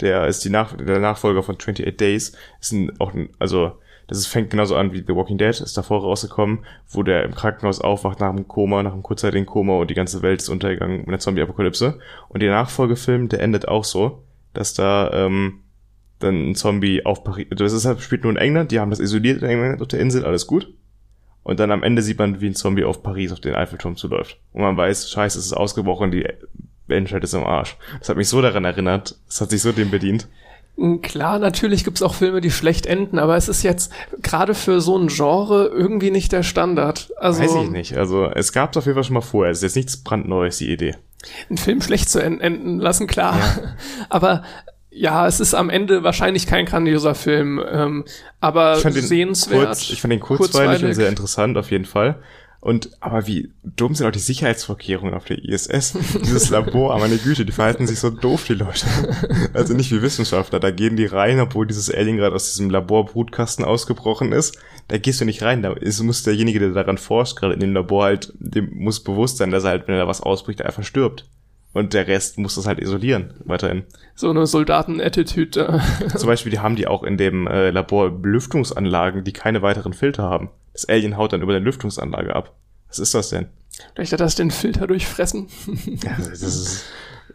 Der 0.00 0.26
ist 0.26 0.44
die 0.44 0.50
Nach 0.50 0.76
der 0.76 0.98
Nachfolger 0.98 1.42
von 1.42 1.56
28 1.56 1.96
Days. 1.96 2.32
Ist 2.60 2.72
ein, 2.72 2.98
auch 3.00 3.14
ein, 3.14 3.30
also, 3.38 3.72
das 4.06 4.18
ist, 4.18 4.26
fängt 4.26 4.50
genauso 4.50 4.76
an 4.76 4.92
wie 4.92 5.04
The 5.06 5.14
Walking 5.14 5.38
Dead, 5.38 5.60
ist 5.60 5.76
davor 5.76 6.00
rausgekommen, 6.00 6.60
wo 6.88 7.02
der 7.02 7.24
im 7.24 7.34
Krankenhaus 7.34 7.80
aufwacht 7.80 8.20
nach 8.20 8.30
einem 8.30 8.48
Koma, 8.48 8.82
nach 8.82 8.92
einem 8.92 9.02
kurzzeitigen 9.02 9.46
Koma 9.46 9.74
und 9.74 9.90
die 9.90 9.94
ganze 9.94 10.22
Welt 10.22 10.40
ist 10.40 10.48
untergegangen 10.48 11.04
in 11.04 11.10
der 11.10 11.18
Zombie-Apokalypse. 11.18 11.98
Und 12.28 12.42
der 12.42 12.50
Nachfolgefilm, 12.50 13.28
der 13.28 13.40
endet 13.40 13.68
auch 13.68 13.84
so, 13.84 14.22
dass 14.54 14.74
da, 14.74 15.10
ähm, 15.12 15.60
dann 16.20 16.50
ein 16.50 16.54
Zombie 16.54 17.04
auf 17.04 17.22
Paris, 17.22 17.46
das 17.50 17.72
ist 17.72 17.84
halt, 17.84 18.00
spielt 18.00 18.24
nur 18.24 18.32
in 18.32 18.38
England, 18.38 18.72
die 18.72 18.80
haben 18.80 18.90
das 18.90 18.98
isoliert 18.98 19.42
in 19.42 19.48
England 19.48 19.80
auf 19.80 19.88
der 19.88 20.00
Insel, 20.00 20.24
alles 20.24 20.46
gut. 20.46 20.72
Und 21.42 21.60
dann 21.60 21.70
am 21.70 21.82
Ende 21.82 22.02
sieht 22.02 22.18
man, 22.18 22.40
wie 22.40 22.46
ein 22.48 22.54
Zombie 22.54 22.84
auf 22.84 23.02
Paris 23.02 23.32
auf 23.32 23.40
den 23.40 23.54
Eiffelturm 23.54 23.96
zuläuft. 23.96 24.38
Und 24.52 24.62
man 24.62 24.76
weiß, 24.76 25.10
scheiße, 25.10 25.38
es 25.38 25.46
ist 25.46 25.52
ausgebrochen, 25.52 26.10
die 26.10 26.26
Menschheit 26.88 27.24
ist 27.24 27.34
im 27.34 27.44
Arsch. 27.44 27.76
Das 27.98 28.08
hat 28.08 28.16
mich 28.16 28.28
so 28.28 28.40
daran 28.42 28.64
erinnert, 28.64 29.16
es 29.28 29.40
hat 29.40 29.50
sich 29.50 29.62
so 29.62 29.72
dem 29.72 29.90
bedient. 29.90 30.28
Klar, 31.02 31.40
natürlich 31.40 31.82
gibt's 31.82 32.02
auch 32.02 32.14
Filme, 32.14 32.40
die 32.40 32.52
schlecht 32.52 32.86
enden, 32.86 33.18
aber 33.18 33.36
es 33.36 33.48
ist 33.48 33.64
jetzt 33.64 33.92
gerade 34.22 34.54
für 34.54 34.80
so 34.80 34.96
ein 34.96 35.08
Genre 35.08 35.66
irgendwie 35.66 36.12
nicht 36.12 36.30
der 36.30 36.44
Standard. 36.44 37.10
Also, 37.18 37.42
Weiß 37.42 37.64
ich 37.64 37.70
nicht. 37.70 37.96
Also 37.96 38.26
es 38.26 38.52
gab 38.52 38.70
es 38.70 38.76
auf 38.76 38.84
jeden 38.86 38.94
Fall 38.94 39.02
schon 39.02 39.14
mal 39.14 39.20
vorher. 39.20 39.50
Es 39.50 39.58
ist 39.58 39.62
jetzt 39.64 39.76
nichts 39.76 39.96
brandneues, 39.96 40.58
die 40.58 40.70
Idee. 40.72 40.94
einen 41.48 41.58
Film 41.58 41.80
schlecht 41.82 42.08
zu 42.08 42.22
en- 42.22 42.40
enden 42.40 42.78
lassen, 42.78 43.08
klar. 43.08 43.36
Aber 44.08 44.44
ja, 44.90 45.26
es 45.26 45.40
ist 45.40 45.52
am 45.54 45.68
Ende 45.68 46.04
wahrscheinlich 46.04 46.46
kein 46.46 46.64
grandioser 46.64 47.14
Film, 47.16 47.60
ähm, 47.70 48.04
aber 48.40 48.76
Ich 48.78 48.82
sehenswert. 49.06 49.66
kurz, 49.66 49.90
ich 49.90 50.00
fand 50.00 50.12
den 50.12 50.18
kurzweilig, 50.20 50.82
und 50.84 50.94
sehr 50.94 51.08
interessant 51.08 51.56
auf 51.56 51.70
jeden 51.70 51.84
Fall. 51.84 52.16
Und 52.60 52.90
aber 53.00 53.26
wie 53.28 53.52
dumm 53.62 53.94
sind 53.94 54.06
auch 54.06 54.12
die 54.12 54.18
Sicherheitsvorkehrungen 54.18 55.14
auf 55.14 55.24
der 55.24 55.38
ISS? 55.44 55.96
Dieses 56.20 56.50
Labor, 56.50 56.90
aber 56.92 57.00
meine 57.08 57.18
Güte, 57.18 57.44
die 57.44 57.52
verhalten 57.52 57.86
sich 57.86 58.00
so 58.00 58.10
doof, 58.10 58.44
die 58.46 58.54
Leute. 58.54 58.86
Also 59.54 59.74
nicht 59.74 59.92
wie 59.92 60.02
Wissenschaftler, 60.02 60.58
da 60.58 60.72
gehen 60.72 60.96
die 60.96 61.06
rein, 61.06 61.38
obwohl 61.38 61.66
dieses 61.66 61.92
Alien 61.92 62.16
gerade 62.16 62.34
aus 62.34 62.52
diesem 62.52 62.70
Laborbrutkasten 62.70 63.64
ausgebrochen 63.64 64.32
ist. 64.32 64.58
Da 64.88 64.98
gehst 64.98 65.20
du 65.20 65.24
nicht 65.24 65.42
rein, 65.42 65.62
da 65.62 65.72
ist, 65.72 66.02
muss 66.02 66.24
derjenige, 66.24 66.58
der 66.58 66.70
daran 66.70 66.98
forscht, 66.98 67.36
gerade 67.36 67.54
in 67.54 67.60
dem 67.60 67.74
Labor 67.74 68.04
halt, 68.04 68.32
dem 68.38 68.70
muss 68.74 69.04
bewusst 69.04 69.36
sein, 69.36 69.50
dass 69.50 69.64
er 69.64 69.70
halt, 69.70 69.88
wenn 69.88 69.96
da 69.96 70.08
was 70.08 70.20
ausbricht, 70.20 70.62
einfach 70.62 70.82
stirbt. 70.82 71.26
Und 71.74 71.94
der 71.94 72.08
Rest 72.08 72.38
muss 72.38 72.56
das 72.56 72.66
halt 72.66 72.80
isolieren, 72.80 73.34
weiterhin. 73.44 73.84
So 74.14 74.30
eine 74.30 74.46
Soldaten-Attitude. 74.46 75.80
äh. 76.00 76.08
Zum 76.08 76.26
Beispiel, 76.26 76.50
die 76.50 76.58
haben 76.58 76.76
die 76.76 76.88
auch 76.88 77.04
in 77.04 77.16
dem 77.18 77.46
äh, 77.46 77.70
Labor 77.70 78.10
Lüftungsanlagen, 78.10 79.22
die 79.22 79.32
keine 79.32 79.62
weiteren 79.62 79.92
Filter 79.92 80.24
haben. 80.24 80.50
Das 80.78 80.88
Alien 80.88 81.16
haut 81.16 81.32
dann 81.32 81.42
über 81.42 81.50
der 81.50 81.60
Lüftungsanlage 81.60 82.36
ab. 82.36 82.54
Was 82.86 83.00
ist 83.00 83.12
das 83.12 83.30
denn? 83.30 83.48
Vielleicht 83.96 84.12
hat 84.12 84.20
das 84.20 84.36
den 84.36 84.52
Filter 84.52 84.86
durchfressen. 84.86 85.48
Ja, 86.04 86.16
das 86.16 86.40
ist, 86.40 86.84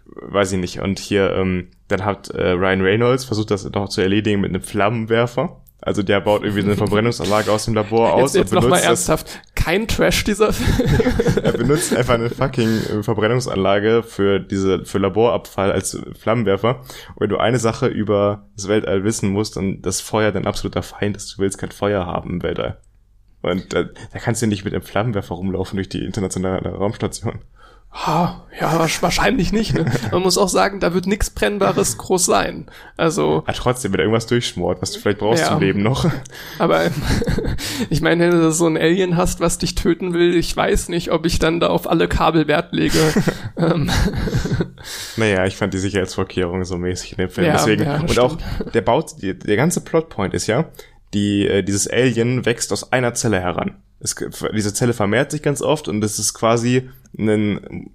weiß 0.05 0.53
ich 0.53 0.59
nicht. 0.59 0.79
Und 0.79 0.97
hier, 0.97 1.33
ähm, 1.35 1.67
dann 1.89 2.05
hat 2.05 2.29
äh, 2.29 2.51
Ryan 2.51 2.79
Reynolds 2.79 3.25
versucht, 3.25 3.51
das 3.51 3.65
noch 3.65 3.89
zu 3.89 3.99
erledigen 3.99 4.39
mit 4.39 4.51
einem 4.51 4.61
Flammenwerfer. 4.61 5.61
Also 5.81 6.03
der 6.03 6.21
baut 6.21 6.43
irgendwie 6.43 6.61
eine 6.61 6.77
Verbrennungsanlage 6.77 7.51
aus 7.51 7.65
dem 7.65 7.73
Labor 7.73 8.13
aus 8.13 8.33
Jetzt, 8.33 8.35
jetzt 8.35 8.51
und 8.51 8.55
noch 8.55 8.61
mal 8.61 8.79
benutzt 8.79 8.83
das, 8.83 9.09
ernsthaft. 9.09 9.41
Kein 9.55 9.89
Trash 9.89 10.23
dieser 10.23 10.53
Film. 10.53 11.03
er 11.43 11.51
benutzt 11.51 11.93
einfach 11.93 12.13
eine 12.13 12.29
fucking 12.29 12.69
äh, 12.69 13.03
Verbrennungsanlage 13.03 14.03
für 14.03 14.39
diese, 14.39 14.85
für 14.85 14.99
Laborabfall 14.99 15.73
als 15.73 16.01
Flammenwerfer. 16.17 16.79
Und 17.15 17.19
wenn 17.19 17.29
du 17.29 17.37
eine 17.39 17.59
Sache 17.59 17.87
über 17.87 18.47
das 18.55 18.69
Weltall 18.69 19.03
wissen 19.03 19.31
musst, 19.31 19.57
dann 19.57 19.81
das 19.81 19.99
Feuer 19.99 20.31
dein 20.31 20.47
absoluter 20.47 20.81
Feind 20.81 21.17
ist. 21.17 21.33
Du 21.33 21.41
willst 21.41 21.57
kein 21.57 21.71
Feuer 21.71 22.05
haben 22.05 22.29
im 22.29 22.43
Weltall. 22.43 22.79
Und 23.43 23.73
da, 23.73 23.83
da 23.83 24.19
kannst 24.19 24.41
du 24.41 24.47
nicht 24.47 24.65
mit 24.65 24.73
einem 24.73 24.81
Flammenwerfer 24.83 25.35
rumlaufen 25.35 25.75
durch 25.77 25.89
die 25.89 26.03
internationale 26.03 26.67
Raumstation. 26.69 27.39
Ha, 27.95 28.47
ja, 28.59 28.79
wahrscheinlich 29.01 29.51
nicht. 29.53 29.75
Ne? 29.75 29.85
Man 30.11 30.23
muss 30.23 30.39
auch 30.39 30.47
sagen, 30.49 30.79
da 30.79 30.95
wird 30.95 31.05
nichts 31.05 31.29
Brennbares 31.29 31.99
groß 31.99 32.25
sein. 32.25 32.65
Also, 32.97 33.43
Ah, 33.45 33.51
trotzdem, 33.53 33.93
wenn 33.93 33.99
irgendwas 33.99 34.25
durchschmort, 34.25 34.81
was 34.81 34.93
du 34.93 34.99
vielleicht 34.99 35.19
brauchst 35.19 35.43
Ja. 35.43 35.49
zum 35.49 35.59
Leben 35.59 35.83
noch. 35.83 36.09
aber 36.57 36.85
ich 37.91 38.01
meine, 38.01 38.23
wenn 38.23 38.31
du 38.31 38.51
so 38.51 38.65
ein 38.65 38.77
Alien 38.77 39.15
hast, 39.15 39.41
was 39.41 39.59
dich 39.59 39.75
töten 39.75 40.13
will, 40.13 40.35
ich 40.35 40.57
weiß 40.57 40.89
nicht, 40.89 41.11
ob 41.11 41.27
ich 41.27 41.37
dann 41.37 41.59
da 41.59 41.67
auf 41.67 41.87
alle 41.87 42.07
Kabel 42.07 42.47
Wert 42.47 42.73
lege. 42.73 42.97
ähm, 43.57 43.91
Naja, 45.15 45.45
ich 45.45 45.55
fand 45.55 45.73
die 45.75 45.77
Sicherheitsvorkehrungen 45.79 46.65
so 46.65 46.77
mäßig 46.77 47.11
in 47.11 47.17
dem 47.19 47.29
Film. 47.29 47.45
Ja, 47.47 47.53
Deswegen, 47.53 47.83
ja, 47.83 47.99
und 48.01 48.19
auch 48.19 48.37
der 48.73 48.81
baut, 48.81 49.11
der 49.21 49.55
ganze 49.55 49.81
Plotpoint 49.81 50.33
ist 50.33 50.47
ja, 50.47 50.65
die, 51.13 51.47
äh, 51.47 51.63
dieses 51.63 51.87
Alien 51.87 52.45
wächst 52.45 52.71
aus 52.71 52.91
einer 52.91 53.13
Zelle 53.13 53.39
heran. 53.39 53.75
Es, 53.99 54.15
diese 54.53 54.73
Zelle 54.73 54.93
vermehrt 54.93 55.31
sich 55.31 55.41
ganz 55.41 55.61
oft 55.61 55.87
und 55.87 56.03
es 56.03 56.19
ist 56.19 56.33
quasi 56.33 56.89
ein, 57.17 57.89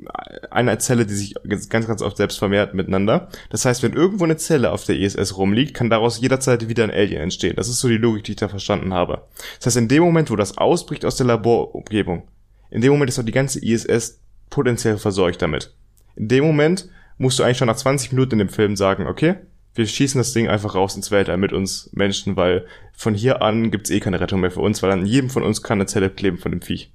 eine 0.51 0.79
Zelle, 0.79 1.05
die 1.05 1.15
sich 1.15 1.35
ganz, 1.69 1.87
ganz 1.87 2.01
oft 2.01 2.17
selbst 2.17 2.39
vermehrt 2.39 2.73
miteinander. 2.73 3.29
Das 3.51 3.65
heißt, 3.67 3.83
wenn 3.83 3.93
irgendwo 3.93 4.25
eine 4.25 4.39
Zelle 4.39 4.71
auf 4.71 4.85
der 4.85 4.97
ISS 4.97 5.37
rumliegt, 5.37 5.75
kann 5.75 5.91
daraus 5.91 6.21
jederzeit 6.21 6.67
wieder 6.69 6.85
ein 6.85 6.91
Alien 6.91 7.21
entstehen. 7.21 7.57
Das 7.57 7.69
ist 7.69 7.81
so 7.81 7.89
die 7.89 7.99
Logik, 7.99 8.25
die 8.25 8.33
ich 8.33 8.39
da 8.39 8.49
verstanden 8.49 8.95
habe. 8.95 9.25
Das 9.59 9.67
heißt, 9.67 9.77
in 9.77 9.89
dem 9.89 10.03
Moment, 10.03 10.31
wo 10.31 10.37
das 10.37 10.57
ausbricht 10.57 11.05
aus 11.05 11.17
der 11.17 11.27
Laborumgebung, 11.27 12.23
in 12.71 12.81
dem 12.81 12.93
Moment 12.93 13.11
ist 13.11 13.19
auch 13.19 13.25
die 13.25 13.33
ganze 13.33 13.63
ISS 13.63 14.21
potenziell 14.49 14.97
verseucht 14.97 15.43
damit. 15.43 15.75
In 16.17 16.29
dem 16.29 16.45
Moment 16.45 16.89
musst 17.19 17.39
du 17.39 17.43
eigentlich 17.43 17.59
schon 17.59 17.69
nach 17.69 17.77
20 17.77 18.13
Minuten 18.13 18.35
in 18.35 18.39
dem 18.39 18.49
Film 18.49 18.77
sagen, 18.77 19.07
okay, 19.07 19.35
wir 19.79 19.87
schießen 19.87 20.19
das 20.19 20.33
Ding 20.33 20.49
einfach 20.49 20.75
raus 20.75 20.97
ins 20.97 21.13
Weltall 21.13 21.37
mit 21.37 21.53
uns 21.53 21.89
Menschen, 21.93 22.37
weil 22.37 22.67
von 22.93 23.15
hier 23.15 23.43
an 23.43 23.71
gibt's 23.71 23.91
eh 23.91 24.01
keine 24.01 24.21
Rettung 24.21 24.41
mehr 24.41 24.51
für 24.51 24.61
uns, 24.61 24.83
weil 24.83 24.91
an 24.91 25.07
jedem 25.07 25.31
von 25.31 25.45
uns 25.45 25.63
kann 25.63 25.79
eine 25.79 25.87
Zelle 25.87 26.11
kleben 26.11 26.37
von 26.37 26.51
dem 26.51 26.61
Viech. 26.61 26.93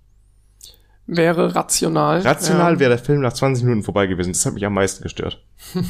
wäre 1.08 1.56
rational. 1.56 2.19
Rational 2.19 2.74
ja. 2.74 2.80
wäre 2.80 2.89
der 2.89 3.00
Film 3.00 3.22
nach 3.22 3.32
20 3.32 3.63
Minuten 3.63 3.84
vorbei 3.84 4.08
gewesen. 4.08 4.34
Das 4.34 4.46
hat 4.46 4.54
mich 4.54 4.65
am 4.65 4.74
meisten 4.74 5.02
gestört. 5.02 5.41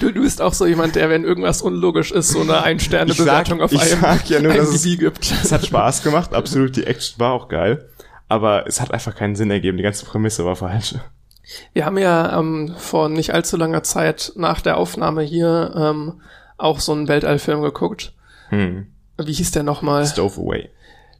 Du, 0.00 0.12
du 0.12 0.20
bist 0.22 0.42
auch 0.42 0.52
so 0.52 0.66
jemand, 0.66 0.94
der, 0.94 1.08
wenn 1.08 1.24
irgendwas 1.24 1.62
unlogisch 1.62 2.12
ist, 2.12 2.28
so 2.28 2.42
eine 2.42 2.62
Ein-Sterne-Bewertung 2.62 3.62
auf 3.62 3.72
ich 3.72 3.80
einem 3.80 4.00
sag 4.00 4.28
ja 4.28 4.40
nur, 4.40 4.52
dass 4.54 4.68
es, 4.68 4.82
gibt. 4.82 5.32
es 5.42 5.50
hat 5.50 5.64
Spaß 5.64 6.02
gemacht, 6.02 6.34
absolut, 6.34 6.76
die 6.76 6.84
Action 6.84 7.18
war 7.18 7.32
auch 7.32 7.48
geil, 7.48 7.88
aber 8.28 8.66
es 8.66 8.80
hat 8.80 8.92
einfach 8.92 9.14
keinen 9.14 9.36
Sinn 9.36 9.50
ergeben, 9.50 9.78
die 9.78 9.82
ganze 9.82 10.04
Prämisse 10.04 10.44
war 10.44 10.54
falsch. 10.54 10.96
Wir 11.72 11.84
haben 11.84 11.98
ja 11.98 12.38
ähm, 12.38 12.74
vor 12.76 13.08
nicht 13.08 13.32
allzu 13.34 13.56
langer 13.56 13.82
Zeit 13.82 14.32
nach 14.36 14.60
der 14.60 14.76
Aufnahme 14.76 15.22
hier 15.22 15.72
ähm, 15.76 16.20
auch 16.58 16.80
so 16.80 16.92
einen 16.92 17.08
Weltallfilm 17.08 17.62
geguckt. 17.62 18.12
Hm. 18.48 18.86
Wie 19.18 19.32
hieß 19.32 19.50
der 19.52 19.62
nochmal? 19.62 20.06
Stowaway. 20.06 20.70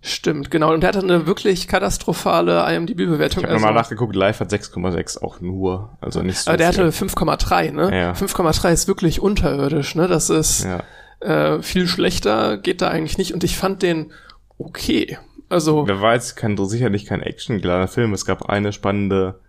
Stimmt, 0.02 0.50
genau. 0.50 0.72
Und 0.72 0.82
der 0.82 0.88
hatte 0.88 1.00
eine 1.00 1.26
wirklich 1.26 1.66
katastrophale 1.66 2.64
Ich 2.68 2.76
IMDb-Bewertung. 2.76 3.42
habe 3.42 3.54
nochmal 3.54 3.74
nachgeguckt, 3.74 4.14
live 4.14 4.38
hat 4.38 4.52
6,6 4.52 5.20
auch 5.22 5.40
nur, 5.40 5.96
also 6.00 6.22
nicht 6.22 6.38
so 6.38 6.50
aber 6.50 6.58
der 6.58 6.72
viel. 6.72 6.84
hatte 6.84 6.92
5,3, 7.04 7.72
ne? 7.72 7.98
Ja. 7.98 8.12
5,3 8.12 8.70
ist 8.72 8.88
wirklich 8.88 9.20
unterirdisch, 9.20 9.94
ne? 9.96 10.06
Das 10.06 10.30
ist 10.30 10.64
ja. 10.64 10.82
äh, 11.20 11.62
viel 11.62 11.88
schlechter, 11.88 12.56
geht 12.56 12.82
da 12.82 12.88
eigentlich 12.88 13.18
nicht. 13.18 13.32
Und 13.34 13.42
ich 13.42 13.56
fand 13.56 13.82
den 13.82 14.12
okay. 14.58 15.18
Also, 15.48 15.84
Der 15.86 16.00
war 16.00 16.14
jetzt 16.14 16.36
kein, 16.36 16.56
sicherlich 16.66 17.06
kein 17.06 17.22
actiongeladener 17.22 17.88
Film. 17.88 18.12
Es 18.12 18.24
gab 18.26 18.48
eine 18.48 18.72
spannende, 18.72 19.40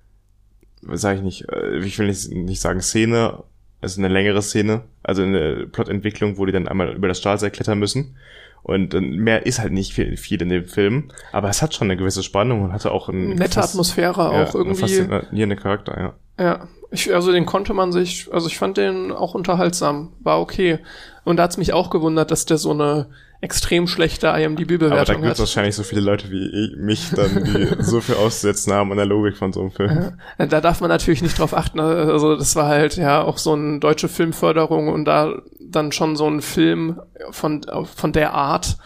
sage 0.81 1.17
ich 1.17 1.23
nicht, 1.23 1.49
äh, 1.49 1.77
ich 1.79 1.97
will 1.99 2.07
nicht, 2.07 2.31
nicht 2.31 2.61
sagen 2.61 2.81
Szene, 2.81 3.43
es 3.81 3.93
ist 3.93 3.97
eine 3.99 4.07
längere 4.07 4.41
Szene, 4.41 4.81
also 5.03 5.21
eine 5.23 5.67
Plotentwicklung, 5.67 6.37
wo 6.37 6.45
die 6.45 6.51
dann 6.51 6.67
einmal 6.67 6.95
über 6.95 7.07
das 7.07 7.19
Stahlseil 7.19 7.51
klettern 7.51 7.79
müssen. 7.79 8.15
Und 8.63 8.93
äh, 8.93 8.99
mehr 9.01 9.45
ist 9.45 9.59
halt 9.59 9.71
nicht 9.71 9.93
viel, 9.93 10.17
viel 10.17 10.41
in 10.41 10.49
dem 10.49 10.65
Film, 10.65 11.09
aber 11.31 11.47
es 11.49 11.61
hat 11.61 11.73
schon 11.73 11.87
eine 11.87 11.95
gewisse 11.97 12.23
Spannung 12.23 12.63
und 12.63 12.73
hatte 12.73 12.91
auch 12.91 13.07
ein 13.07 13.29
nette 13.35 13.53
fast- 13.61 13.73
Atmosphäre 13.73 14.33
ja, 14.33 14.43
auch 14.43 14.55
irgendwie. 14.55 14.81
faszinierende 14.81 15.55
Charakter, 15.55 15.97
ja. 15.97 16.13
Ja, 16.43 16.67
ich, 16.91 17.13
also 17.13 17.31
den 17.31 17.45
konnte 17.45 17.73
man 17.73 17.91
sich, 17.91 18.27
also 18.31 18.47
ich 18.47 18.57
fand 18.57 18.77
den 18.77 19.11
auch 19.11 19.35
unterhaltsam, 19.35 20.13
war 20.19 20.39
okay. 20.41 20.79
Und 21.23 21.37
da 21.37 21.43
hat's 21.43 21.57
mich 21.57 21.73
auch 21.73 21.89
gewundert, 21.89 22.29
dass 22.31 22.45
der 22.45 22.57
so 22.57 22.71
eine 22.71 23.07
extrem 23.41 23.87
schlechte 23.87 24.29
Aber 24.29 24.37
da 24.37 24.43
IMDb-Bewertung 24.43 25.15
gibt 25.17 25.25
es 25.25 25.31
hat. 25.31 25.39
wahrscheinlich 25.39 25.75
so 25.75 25.83
viele 25.83 26.01
Leute 26.01 26.31
wie 26.31 26.47
ich, 26.47 26.77
mich 26.77 27.11
dann, 27.11 27.43
die 27.43 27.67
so 27.83 28.01
viel 28.01 28.15
auszusetzen 28.15 28.73
haben 28.73 28.91
an 28.91 28.97
der 28.97 29.05
Logik 29.05 29.37
von 29.37 29.53
so 29.53 29.61
einem 29.61 29.71
Film. 29.71 30.17
Da 30.37 30.61
darf 30.61 30.81
man 30.81 30.89
natürlich 30.89 31.21
nicht 31.21 31.37
drauf 31.37 31.55
achten. 31.55 31.79
Also 31.79 32.35
das 32.35 32.55
war 32.55 32.67
halt 32.67 32.97
ja 32.97 33.21
auch 33.21 33.37
so 33.37 33.53
eine 33.53 33.79
deutsche 33.79 34.07
Filmförderung 34.07 34.89
und 34.89 35.05
da 35.05 35.41
dann 35.59 35.91
schon 35.91 36.15
so 36.15 36.27
ein 36.27 36.41
Film 36.41 36.99
von, 37.31 37.65
von 37.95 38.11
der 38.11 38.33
Art 38.33 38.77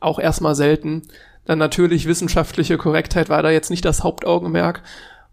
auch 0.00 0.18
erstmal 0.18 0.54
selten. 0.54 1.02
Dann 1.44 1.58
natürlich 1.58 2.06
wissenschaftliche 2.06 2.76
Korrektheit 2.76 3.28
war 3.28 3.42
da 3.42 3.50
jetzt 3.50 3.70
nicht 3.70 3.84
das 3.84 4.02
Hauptaugenmerk. 4.04 4.82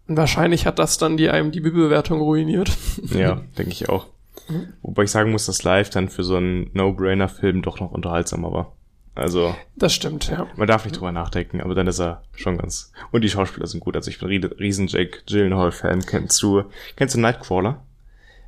Und 0.06 0.16
wahrscheinlich 0.16 0.66
hat 0.66 0.78
das 0.78 0.98
dann 0.98 1.16
die 1.16 1.26
IMDb-Bewertung 1.26 2.20
ruiniert. 2.20 2.70
Ja, 3.12 3.40
denke 3.56 3.72
ich 3.72 3.88
auch. 3.88 4.06
Wobei 4.82 5.04
ich 5.04 5.10
sagen 5.10 5.30
muss, 5.30 5.46
dass 5.46 5.62
live 5.62 5.90
dann 5.90 6.08
für 6.08 6.22
so 6.24 6.36
einen 6.36 6.70
No-Brainer-Film 6.74 7.62
doch 7.62 7.80
noch 7.80 7.90
unterhaltsamer 7.92 8.52
war. 8.52 8.72
Also, 9.14 9.54
Das 9.76 9.94
stimmt, 9.94 10.28
ja. 10.28 10.48
man 10.56 10.66
darf 10.66 10.84
nicht 10.84 10.96
drüber 10.96 11.12
nachdenken, 11.12 11.60
aber 11.60 11.74
dann 11.76 11.86
ist 11.86 12.00
er 12.00 12.22
schon 12.34 12.58
ganz. 12.58 12.90
Und 13.12 13.22
die 13.22 13.28
Schauspieler 13.30 13.66
sind 13.68 13.78
gut. 13.80 13.94
Also 13.96 14.10
ich 14.10 14.18
bin 14.18 14.28
rie- 14.28 14.44
riesen 14.58 14.88
Jake 14.88 15.20
Gyllenhaal-Fan. 15.26 16.00
Kennst 16.04 16.42
du, 16.42 16.64
kennst 16.96 17.14
du 17.14 17.20
Nightcrawler? 17.20 17.80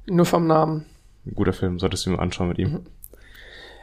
Nur 0.07 0.27
vom 0.27 0.47
Namen. 0.49 0.87
Ein 1.25 1.35
guter 1.37 1.53
Film, 1.53 1.79
solltest 1.79 2.07
du 2.07 2.11
mir 2.11 2.19
anschauen 2.19 2.49
mit 2.49 2.59
ihm. 2.59 2.81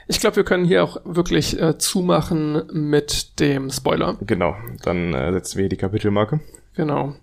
Ich 0.09 0.19
glaube, 0.19 0.35
wir 0.35 0.43
können 0.43 0.65
hier 0.65 0.83
auch 0.83 0.97
wirklich 1.05 1.57
äh, 1.61 1.77
zumachen 1.77 2.63
mit 2.73 3.39
dem 3.39 3.69
Spoiler. 3.71 4.17
Genau, 4.21 4.55
dann 4.83 5.13
äh, 5.13 5.31
setzen 5.31 5.57
wir 5.57 5.63
hier 5.63 5.69
die 5.69 5.77
Kapitelmarke. 5.77 6.41
Genau. 6.75 7.15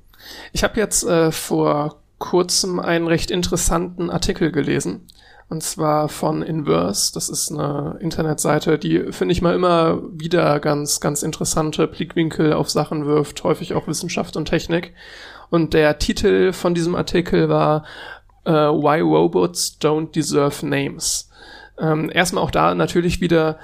Ich 0.52 0.64
habe 0.64 0.80
jetzt 0.80 1.04
äh, 1.04 1.30
vor 1.32 2.00
kurzem 2.20 2.78
einen 2.78 3.08
recht 3.08 3.32
interessanten 3.32 4.10
Artikel 4.10 4.52
gelesen. 4.52 5.08
Und 5.48 5.64
zwar 5.64 6.08
von 6.08 6.42
Inverse. 6.42 7.12
Das 7.12 7.28
ist 7.28 7.50
eine 7.50 7.98
Internetseite, 7.98 8.78
die, 8.78 9.10
finde 9.10 9.32
ich 9.32 9.42
mal, 9.42 9.56
immer 9.56 10.00
wieder 10.12 10.60
ganz, 10.60 11.00
ganz 11.00 11.24
interessante 11.24 11.88
Blickwinkel 11.88 12.52
auf 12.52 12.70
Sachen 12.70 13.04
wirft, 13.04 13.42
häufig 13.42 13.74
auch 13.74 13.88
Wissenschaft 13.88 14.36
und 14.36 14.44
Technik. 14.44 14.94
Und 15.48 15.74
der 15.74 15.98
Titel 15.98 16.52
von 16.52 16.74
diesem 16.74 16.94
Artikel 16.94 17.48
war 17.48 17.84
uh, 18.46 18.52
Why 18.52 19.00
Robots 19.00 19.76
Don't 19.82 20.12
Deserve 20.12 20.64
Names. 20.64 21.28
Ähm, 21.80 22.12
erstmal 22.14 22.44
auch 22.44 22.52
da 22.52 22.76
natürlich 22.76 23.20
wieder 23.20 23.58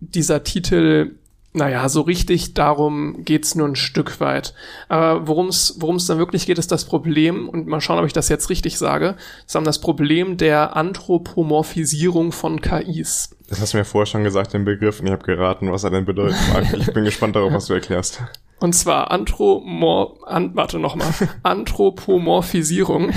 dieser 0.00 0.44
Titel 0.44 1.12
naja, 1.54 1.86
so 1.90 2.00
richtig 2.00 2.54
darum 2.54 3.24
geht's 3.24 3.54
nur 3.54 3.68
ein 3.68 3.76
Stück 3.76 4.20
weit. 4.20 4.54
Aber 4.88 5.26
worum 5.26 5.48
es 5.48 6.06
dann 6.06 6.18
wirklich 6.18 6.46
geht, 6.46 6.58
ist 6.58 6.72
das 6.72 6.86
Problem, 6.86 7.48
und 7.48 7.66
mal 7.66 7.80
schauen, 7.80 7.98
ob 7.98 8.06
ich 8.06 8.14
das 8.14 8.30
jetzt 8.30 8.48
richtig 8.48 8.78
sage, 8.78 9.16
ist 9.46 9.54
dann 9.54 9.64
das 9.64 9.80
Problem 9.80 10.38
der 10.38 10.76
Anthropomorphisierung 10.76 12.32
von 12.32 12.62
KIs. 12.62 13.36
Das 13.48 13.60
hast 13.60 13.74
du 13.74 13.78
mir 13.78 13.84
vorher 13.84 14.06
schon 14.06 14.24
gesagt, 14.24 14.54
den 14.54 14.64
Begriff, 14.64 15.00
und 15.00 15.06
ich 15.06 15.12
habe 15.12 15.24
geraten, 15.24 15.70
was 15.70 15.84
er 15.84 15.90
denn 15.90 16.06
bedeutet. 16.06 16.38
Ich 16.74 16.92
bin 16.94 17.04
gespannt 17.04 17.36
darauf, 17.36 17.52
was 17.52 17.66
du 17.66 17.74
erklärst. 17.74 18.22
Und 18.58 18.74
zwar 18.74 19.10
Anthropomor 19.10 20.26
an, 20.26 20.54
warte 20.54 20.78
nochmal. 20.78 21.12
Anthropomorphisierung 21.42 23.10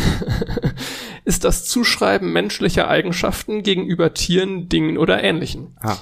ist 1.23 1.45
das 1.45 1.65
Zuschreiben 1.65 2.33
menschlicher 2.33 2.89
Eigenschaften 2.89 3.63
gegenüber 3.63 4.13
Tieren, 4.13 4.67
Dingen 4.67 4.97
oder 4.97 5.23
Ähnlichen. 5.23 5.77
Ah. 5.79 5.97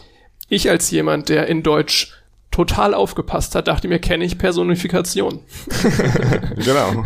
Ich 0.50 0.70
als 0.70 0.90
jemand, 0.90 1.30
der 1.30 1.48
in 1.48 1.62
Deutsch 1.62 2.23
total 2.54 2.94
aufgepasst 2.94 3.56
hat, 3.56 3.68
dachte 3.68 3.88
mir, 3.88 4.00
kenne 4.00 4.24
ich 4.24 4.38
Personifikation. 4.38 5.40
genau. 6.58 7.04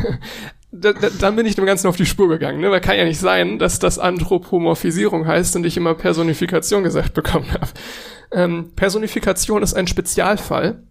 Da, 0.71 0.91
da, 0.91 1.09
dann 1.09 1.37
bin 1.37 1.45
ich 1.45 1.55
dem 1.55 1.65
Ganzen 1.65 1.87
auf 1.87 1.95
die 1.95 2.05
Spur 2.05 2.27
gegangen, 2.27 2.59
ne? 2.59 2.69
weil 2.69 2.81
kann 2.81 2.97
ja 2.97 3.05
nicht 3.05 3.19
sein, 3.19 3.57
dass 3.57 3.79
das 3.79 3.97
Anthropomorphisierung 3.97 5.25
heißt 5.25 5.55
und 5.55 5.65
ich 5.65 5.77
immer 5.77 5.95
Personifikation 5.95 6.83
gesagt 6.83 7.13
bekommen 7.13 7.49
habe. 7.53 7.71
Ähm, 8.31 8.71
Personifikation 8.75 9.63
ist 9.63 9.73
ein 9.73 9.87
Spezialfall 9.87 10.83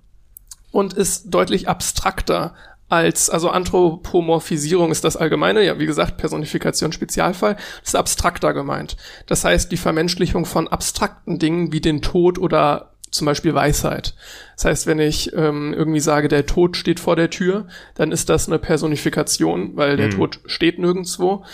und 0.73 0.95
ist 0.95 1.27
deutlich 1.27 1.69
abstrakter 1.69 2.55
als, 2.89 3.29
also 3.29 3.51
Anthropomorphisierung 3.51 4.91
ist 4.91 5.05
das 5.05 5.17
Allgemeine, 5.17 5.63
ja, 5.65 5.79
wie 5.79 5.87
gesagt, 5.87 6.17
Personifikation 6.17 6.93
Spezialfall, 6.93 7.57
ist 7.85 7.97
abstrakter 7.97 8.55
gemeint. 8.55 8.97
Das 9.27 9.45
heißt, 9.45 9.71
die 9.71 9.77
Vermenschlichung 9.77 10.47
von 10.47 10.69
abstrakten 10.69 11.39
Dingen 11.39 11.73
wie 11.73 11.81
den 11.81 12.01
Tod 12.01 12.39
oder 12.39 12.96
zum 13.17 13.27
Beispiel 13.27 13.55
Weisheit. 13.55 14.15
Das 14.55 14.65
heißt, 14.67 14.87
wenn 14.87 14.99
ich 14.99 15.33
ähm, 15.35 15.75
irgendwie 15.75 16.01
sage, 16.01 16.29
der 16.29 16.47
Tod 16.47 16.77
steht 16.77 17.01
vor 17.01 17.17
der 17.17 17.31
Tür, 17.31 17.67
dann 17.95 18.13
ist 18.13 18.29
das 18.29 18.49
eine 18.49 18.59
Personifikation, 18.59 19.77
weil 19.77 19.97
der 19.97 20.07
mhm. 20.07 20.13
Tod 20.13 20.41
steht 20.47 20.79
nirgendwo. 20.79 21.45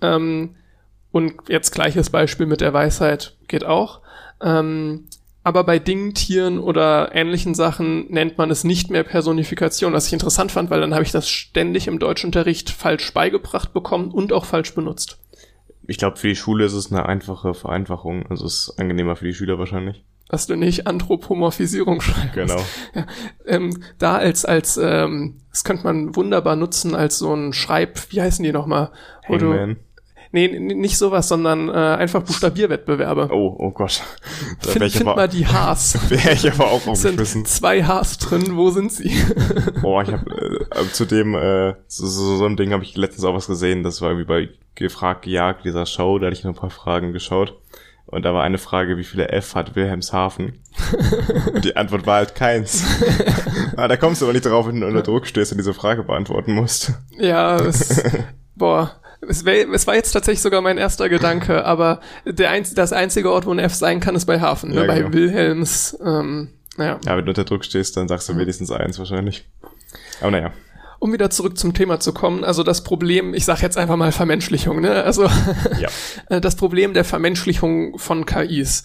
Ähm, 0.00 0.56
und 1.12 1.34
jetzt 1.48 1.72
gleiches 1.72 2.10
Beispiel 2.10 2.46
mit 2.46 2.60
der 2.60 2.72
Weisheit 2.72 3.36
geht 3.48 3.64
auch. 3.64 4.00
Ähm, 4.42 5.04
aber 5.46 5.62
bei 5.62 5.78
Dingen, 5.78 6.12
Tieren 6.12 6.58
oder 6.58 7.14
ähnlichen 7.14 7.54
Sachen 7.54 8.10
nennt 8.10 8.36
man 8.36 8.50
es 8.50 8.64
nicht 8.64 8.90
mehr 8.90 9.04
Personifikation, 9.04 9.92
was 9.92 10.08
ich 10.08 10.12
interessant 10.12 10.50
fand, 10.50 10.70
weil 10.70 10.80
dann 10.80 10.92
habe 10.92 11.04
ich 11.04 11.12
das 11.12 11.28
ständig 11.28 11.86
im 11.86 12.00
Deutschunterricht 12.00 12.68
falsch 12.68 13.14
beigebracht 13.14 13.72
bekommen 13.72 14.10
und 14.10 14.32
auch 14.32 14.44
falsch 14.44 14.74
benutzt. 14.74 15.18
Ich 15.86 15.98
glaube, 15.98 16.16
für 16.16 16.26
die 16.26 16.34
Schule 16.34 16.64
ist 16.64 16.72
es 16.72 16.90
eine 16.90 17.06
einfache 17.06 17.54
Vereinfachung. 17.54 18.26
Also 18.28 18.44
es 18.44 18.70
ist 18.70 18.78
angenehmer 18.80 19.14
für 19.14 19.24
die 19.24 19.34
Schüler 19.34 19.56
wahrscheinlich. 19.58 20.02
Dass 20.28 20.46
du 20.46 20.56
nicht 20.56 20.86
Anthropomorphisierung 20.88 22.00
schreibst. 22.00 22.34
Genau. 22.34 22.60
Ja, 22.94 23.06
ähm, 23.46 23.82
da 23.98 24.16
als, 24.16 24.44
als, 24.44 24.76
ähm, 24.76 25.36
das 25.50 25.62
könnte 25.62 25.84
man 25.84 26.16
wunderbar 26.16 26.56
nutzen 26.56 26.96
als 26.96 27.18
so 27.18 27.32
ein 27.32 27.52
Schreib, 27.52 28.10
wie 28.10 28.20
heißen 28.20 28.42
die 28.42 28.52
nochmal? 28.52 28.90
Hangman. 29.28 29.76
Nee, 30.32 30.48
nicht 30.48 30.98
sowas, 30.98 31.28
sondern 31.28 31.70
äh, 31.70 31.72
einfach 31.72 32.22
Buchstabierwettbewerbe. 32.22 33.30
Oh, 33.32 33.56
oh 33.58 33.70
Gott. 33.70 34.02
Da 34.62 34.70
find, 34.70 34.92
find 34.92 35.06
aber, 35.06 35.16
mal 35.16 35.28
die 35.28 35.46
Haars. 35.46 35.98
Wäre 36.10 36.34
ich 36.34 36.50
aber 36.52 36.66
auch 36.66 36.86
aufgeschmissen. 36.86 37.24
Sind 37.24 37.48
zwei 37.48 37.82
Haars 37.82 38.18
drin, 38.18 38.56
wo 38.56 38.70
sind 38.70 38.92
sie? 38.92 39.10
Boah, 39.82 40.02
ich 40.02 40.12
habe 40.12 40.68
äh, 40.72 40.92
zu 40.92 41.04
dem, 41.06 41.34
äh, 41.34 41.74
so, 41.86 42.06
so, 42.06 42.36
so 42.36 42.44
ein 42.44 42.56
Ding 42.56 42.72
habe 42.72 42.84
ich 42.84 42.96
letztens 42.96 43.24
auch 43.24 43.34
was 43.34 43.46
gesehen, 43.46 43.82
das 43.82 44.02
war 44.02 44.10
irgendwie 44.10 44.26
bei 44.26 44.48
Gefragt 44.74 45.22
gejagt, 45.22 45.64
dieser 45.64 45.86
Show, 45.86 46.18
da 46.18 46.26
hatte 46.26 46.36
ich 46.36 46.44
noch 46.44 46.52
ein 46.52 46.60
paar 46.60 46.70
Fragen 46.70 47.14
geschaut. 47.14 47.54
Und 48.06 48.24
da 48.24 48.32
war 48.32 48.44
eine 48.44 48.58
Frage, 48.58 48.96
wie 48.96 49.04
viele 49.04 49.30
F 49.30 49.54
hat 49.54 49.74
Wilhelmshaven? 49.74 50.62
und 51.52 51.64
die 51.64 51.76
Antwort 51.76 52.06
war 52.06 52.16
halt 52.16 52.34
keins. 52.36 52.84
ah, 53.76 53.88
da 53.88 53.96
kommst 53.96 54.20
du 54.20 54.26
aber 54.26 54.32
nicht 54.32 54.46
drauf, 54.46 54.68
wenn 54.68 54.80
du 54.80 54.86
unter 54.86 55.02
Druck 55.02 55.26
stehst 55.26 55.50
und 55.52 55.58
diese 55.58 55.74
Frage 55.74 56.04
beantworten 56.04 56.54
musst. 56.54 56.92
Ja, 57.10 57.56
es, 57.56 58.02
boah, 58.54 58.92
es, 59.22 59.44
wär, 59.44 59.68
es 59.70 59.88
war 59.88 59.96
jetzt 59.96 60.12
tatsächlich 60.12 60.42
sogar 60.42 60.60
mein 60.60 60.78
erster 60.78 61.08
Gedanke, 61.08 61.64
aber 61.64 62.00
der 62.24 62.50
ein, 62.50 62.64
das 62.74 62.92
einzige 62.92 63.32
Ort, 63.32 63.46
wo 63.46 63.50
ein 63.50 63.58
F 63.58 63.74
sein 63.74 63.98
kann, 63.98 64.14
ist 64.14 64.26
bei 64.26 64.40
Hafen, 64.40 64.70
ne? 64.70 64.82
ja, 64.82 64.86
bei 64.86 64.98
genau. 65.00 65.12
Wilhelms. 65.12 65.98
Ähm, 66.04 66.50
naja. 66.76 67.00
Ja, 67.04 67.16
wenn 67.16 67.24
du 67.24 67.30
unter 67.30 67.44
Druck 67.44 67.64
stehst, 67.64 67.96
dann 67.96 68.06
sagst 68.06 68.28
du 68.28 68.36
wenigstens 68.36 68.70
eins 68.70 68.98
wahrscheinlich. 68.98 69.48
Aber 70.20 70.30
naja. 70.30 70.52
Um 70.98 71.12
wieder 71.12 71.30
zurück 71.30 71.58
zum 71.58 71.74
Thema 71.74 72.00
zu 72.00 72.12
kommen, 72.12 72.44
also 72.44 72.62
das 72.62 72.82
Problem, 72.82 73.34
ich 73.34 73.44
sage 73.44 73.62
jetzt 73.62 73.76
einfach 73.76 73.96
mal 73.96 74.12
Vermenschlichung, 74.12 74.80
ne? 74.80 75.02
Also 75.04 75.24
ja. 75.80 75.88
Äh, 76.28 76.40
das 76.40 76.56
Problem 76.56 76.94
der 76.94 77.04
Vermenschlichung 77.04 77.98
von 77.98 78.26
KIs. 78.26 78.84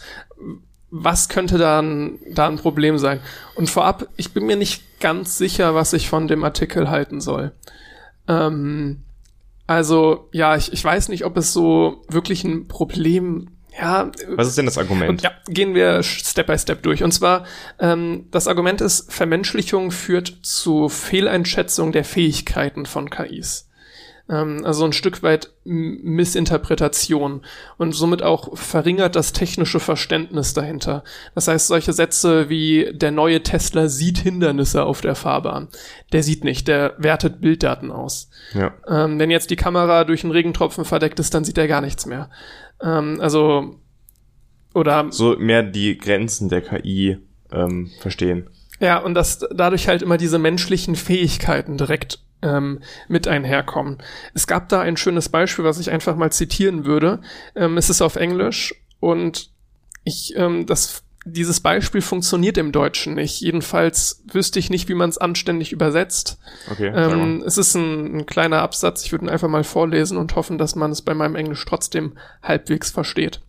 Was 0.89 1.29
könnte 1.29 1.57
da 1.57 1.81
ein, 1.81 2.19
da 2.33 2.47
ein 2.47 2.57
Problem 2.57 2.97
sein? 2.97 3.21
Und 3.55 3.69
vorab, 3.69 4.07
ich 4.17 4.33
bin 4.33 4.45
mir 4.45 4.57
nicht 4.57 4.99
ganz 4.99 5.37
sicher, 5.37 5.73
was 5.73 5.93
ich 5.93 6.09
von 6.09 6.27
dem 6.27 6.43
Artikel 6.43 6.89
halten 6.89 7.21
soll. 7.21 7.53
Ähm, 8.27 9.03
also, 9.67 10.27
ja, 10.33 10.57
ich, 10.57 10.73
ich 10.73 10.83
weiß 10.83 11.07
nicht, 11.07 11.23
ob 11.23 11.37
es 11.37 11.53
so 11.53 12.03
wirklich 12.09 12.43
ein 12.43 12.67
Problem 12.67 13.51
ja. 13.79 14.11
Was 14.27 14.47
ist 14.47 14.57
denn 14.57 14.65
das 14.65 14.77
Argument? 14.77 15.21
Ja, 15.21 15.31
gehen 15.47 15.73
wir 15.73 16.03
Step 16.03 16.47
by 16.47 16.57
Step 16.57 16.83
durch. 16.83 17.03
Und 17.03 17.11
zwar, 17.11 17.45
ähm, 17.79 18.27
das 18.31 18.47
Argument 18.47 18.81
ist, 18.81 19.11
Vermenschlichung 19.11 19.91
führt 19.91 20.39
zu 20.41 20.89
Fehleinschätzung 20.89 21.91
der 21.91 22.03
Fähigkeiten 22.03 22.85
von 22.85 23.09
KIs. 23.09 23.69
Ähm, 24.31 24.61
also 24.65 24.85
ein 24.85 24.93
Stück 24.93 25.21
weit 25.23 25.51
Missinterpretation 25.63 27.41
und 27.77 27.93
somit 27.93 28.23
auch 28.23 28.57
verringert 28.57 29.15
das 29.15 29.33
technische 29.33 29.79
Verständnis 29.79 30.53
dahinter. 30.53 31.03
Das 31.35 31.47
heißt, 31.47 31.67
solche 31.67 31.93
Sätze 31.93 32.49
wie 32.49 32.91
der 32.93 33.11
neue 33.11 33.43
Tesla 33.43 33.87
sieht 33.87 34.17
Hindernisse 34.17 34.83
auf 34.83 35.01
der 35.01 35.15
Fahrbahn. 35.15 35.67
Der 36.13 36.23
sieht 36.23 36.43
nicht, 36.43 36.67
der 36.67 36.95
wertet 36.97 37.41
Bilddaten 37.41 37.91
aus. 37.91 38.29
Ja. 38.53 38.73
Ähm, 38.87 39.19
wenn 39.19 39.29
jetzt 39.29 39.49
die 39.51 39.55
Kamera 39.55 40.03
durch 40.05 40.23
einen 40.23 40.31
Regentropfen 40.31 40.85
verdeckt 40.85 41.19
ist, 41.19 41.33
dann 41.33 41.43
sieht 41.43 41.57
er 41.57 41.67
gar 41.67 41.81
nichts 41.81 42.05
mehr. 42.05 42.29
Ähm, 42.81 43.19
also 43.21 43.75
oder 44.73 45.11
so 45.11 45.35
mehr 45.37 45.63
die 45.63 45.97
Grenzen 45.97 46.49
der 46.49 46.61
KI 46.61 47.17
ähm, 47.51 47.91
verstehen. 47.99 48.49
Ja, 48.79 48.97
und 48.99 49.13
dass 49.13 49.39
dadurch 49.53 49.87
halt 49.87 50.01
immer 50.01 50.17
diese 50.17 50.39
menschlichen 50.39 50.95
Fähigkeiten 50.95 51.77
direkt 51.77 52.19
ähm, 52.41 52.79
mit 53.07 53.27
einherkommen. 53.27 53.97
Es 54.33 54.47
gab 54.47 54.69
da 54.69 54.81
ein 54.81 54.97
schönes 54.97 55.29
Beispiel, 55.29 55.65
was 55.65 55.79
ich 55.79 55.91
einfach 55.91 56.15
mal 56.15 56.31
zitieren 56.31 56.85
würde. 56.85 57.21
Ähm, 57.55 57.77
es 57.77 57.89
ist 57.89 58.01
auf 58.01 58.15
Englisch 58.15 58.73
und 58.99 59.51
ich, 60.03 60.33
ähm, 60.35 60.65
das, 60.65 61.03
dieses 61.25 61.59
Beispiel 61.59 62.01
funktioniert 62.01 62.57
im 62.57 62.71
Deutschen 62.71 63.13
nicht. 63.13 63.41
Jedenfalls 63.41 64.23
wüsste 64.31 64.59
ich 64.59 64.69
nicht, 64.69 64.89
wie 64.89 64.95
man 64.95 65.09
es 65.09 65.17
anständig 65.17 65.71
übersetzt. 65.71 66.39
Okay, 66.69 66.87
ähm, 66.87 67.43
es 67.45 67.57
ist 67.57 67.75
ein, 67.75 68.17
ein 68.17 68.25
kleiner 68.25 68.61
Absatz. 68.61 69.05
Ich 69.05 69.11
würde 69.11 69.25
ihn 69.25 69.29
einfach 69.29 69.47
mal 69.47 69.63
vorlesen 69.63 70.17
und 70.17 70.35
hoffen, 70.35 70.57
dass 70.57 70.75
man 70.75 70.91
es 70.91 71.01
bei 71.01 71.13
meinem 71.13 71.35
Englisch 71.35 71.63
trotzdem 71.65 72.17
halbwegs 72.41 72.89
versteht. 72.89 73.41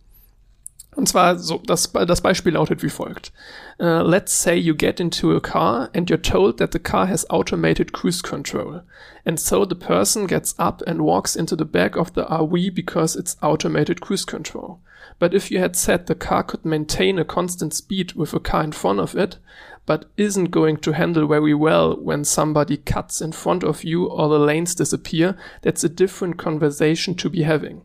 Und 0.95 1.07
zwar 1.07 1.37
so, 1.39 1.61
das, 1.65 1.91
das 1.91 2.21
Beispiel 2.21 2.53
lautet 2.53 2.83
wie 2.83 2.89
folgt. 2.89 3.31
Uh, 3.79 4.01
let's 4.01 4.31
say 4.31 4.55
you 4.55 4.75
get 4.75 4.99
into 4.99 5.35
a 5.35 5.39
car 5.39 5.89
and 5.93 6.09
you're 6.09 6.21
told 6.21 6.57
that 6.57 6.71
the 6.71 6.79
car 6.79 7.07
has 7.07 7.25
automated 7.29 7.91
cruise 7.91 8.21
control. 8.21 8.81
And 9.25 9.39
so 9.39 9.65
the 9.65 9.75
person 9.75 10.27
gets 10.27 10.55
up 10.59 10.83
and 10.85 11.01
walks 11.01 11.35
into 11.35 11.55
the 11.55 11.65
back 11.65 11.95
of 11.95 12.13
the 12.13 12.25
RV 12.25 12.75
because 12.75 13.15
it's 13.15 13.37
automated 13.41 14.01
cruise 14.01 14.25
control. 14.25 14.79
But 15.19 15.33
if 15.33 15.51
you 15.51 15.59
had 15.59 15.75
said 15.75 16.07
the 16.07 16.15
car 16.15 16.43
could 16.43 16.65
maintain 16.65 17.17
a 17.17 17.25
constant 17.25 17.73
speed 17.73 18.13
with 18.13 18.33
a 18.33 18.39
car 18.39 18.63
in 18.63 18.71
front 18.71 18.99
of 18.99 19.15
it, 19.15 19.37
but 19.85 20.05
isn't 20.17 20.51
going 20.51 20.77
to 20.77 20.93
handle 20.93 21.27
very 21.27 21.53
well 21.53 21.95
when 21.95 22.23
somebody 22.23 22.77
cuts 22.77 23.21
in 23.21 23.31
front 23.31 23.63
of 23.63 23.83
you 23.83 24.05
or 24.05 24.29
the 24.29 24.39
lanes 24.39 24.75
disappear, 24.75 25.37
that's 25.61 25.83
a 25.83 25.89
different 25.89 26.37
conversation 26.37 27.15
to 27.15 27.29
be 27.29 27.43
having 27.43 27.81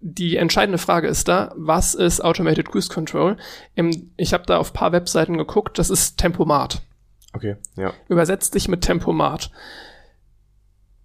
die 0.00 0.36
entscheidende 0.36 0.78
Frage 0.78 1.08
ist 1.08 1.28
da, 1.28 1.52
was 1.56 1.94
ist 1.94 2.22
Automated 2.22 2.70
Cruise 2.70 2.88
Control? 2.88 3.36
ich 4.16 4.32
habe 4.32 4.44
da 4.46 4.58
auf 4.58 4.72
paar 4.72 4.92
Webseiten 4.92 5.36
geguckt, 5.38 5.78
das 5.78 5.90
ist 5.90 6.18
Tempomat. 6.18 6.82
Okay, 7.32 7.56
ja. 7.76 7.92
Übersetzt 8.08 8.52
sich 8.52 8.68
mit 8.68 8.82
Tempomat. 8.82 9.50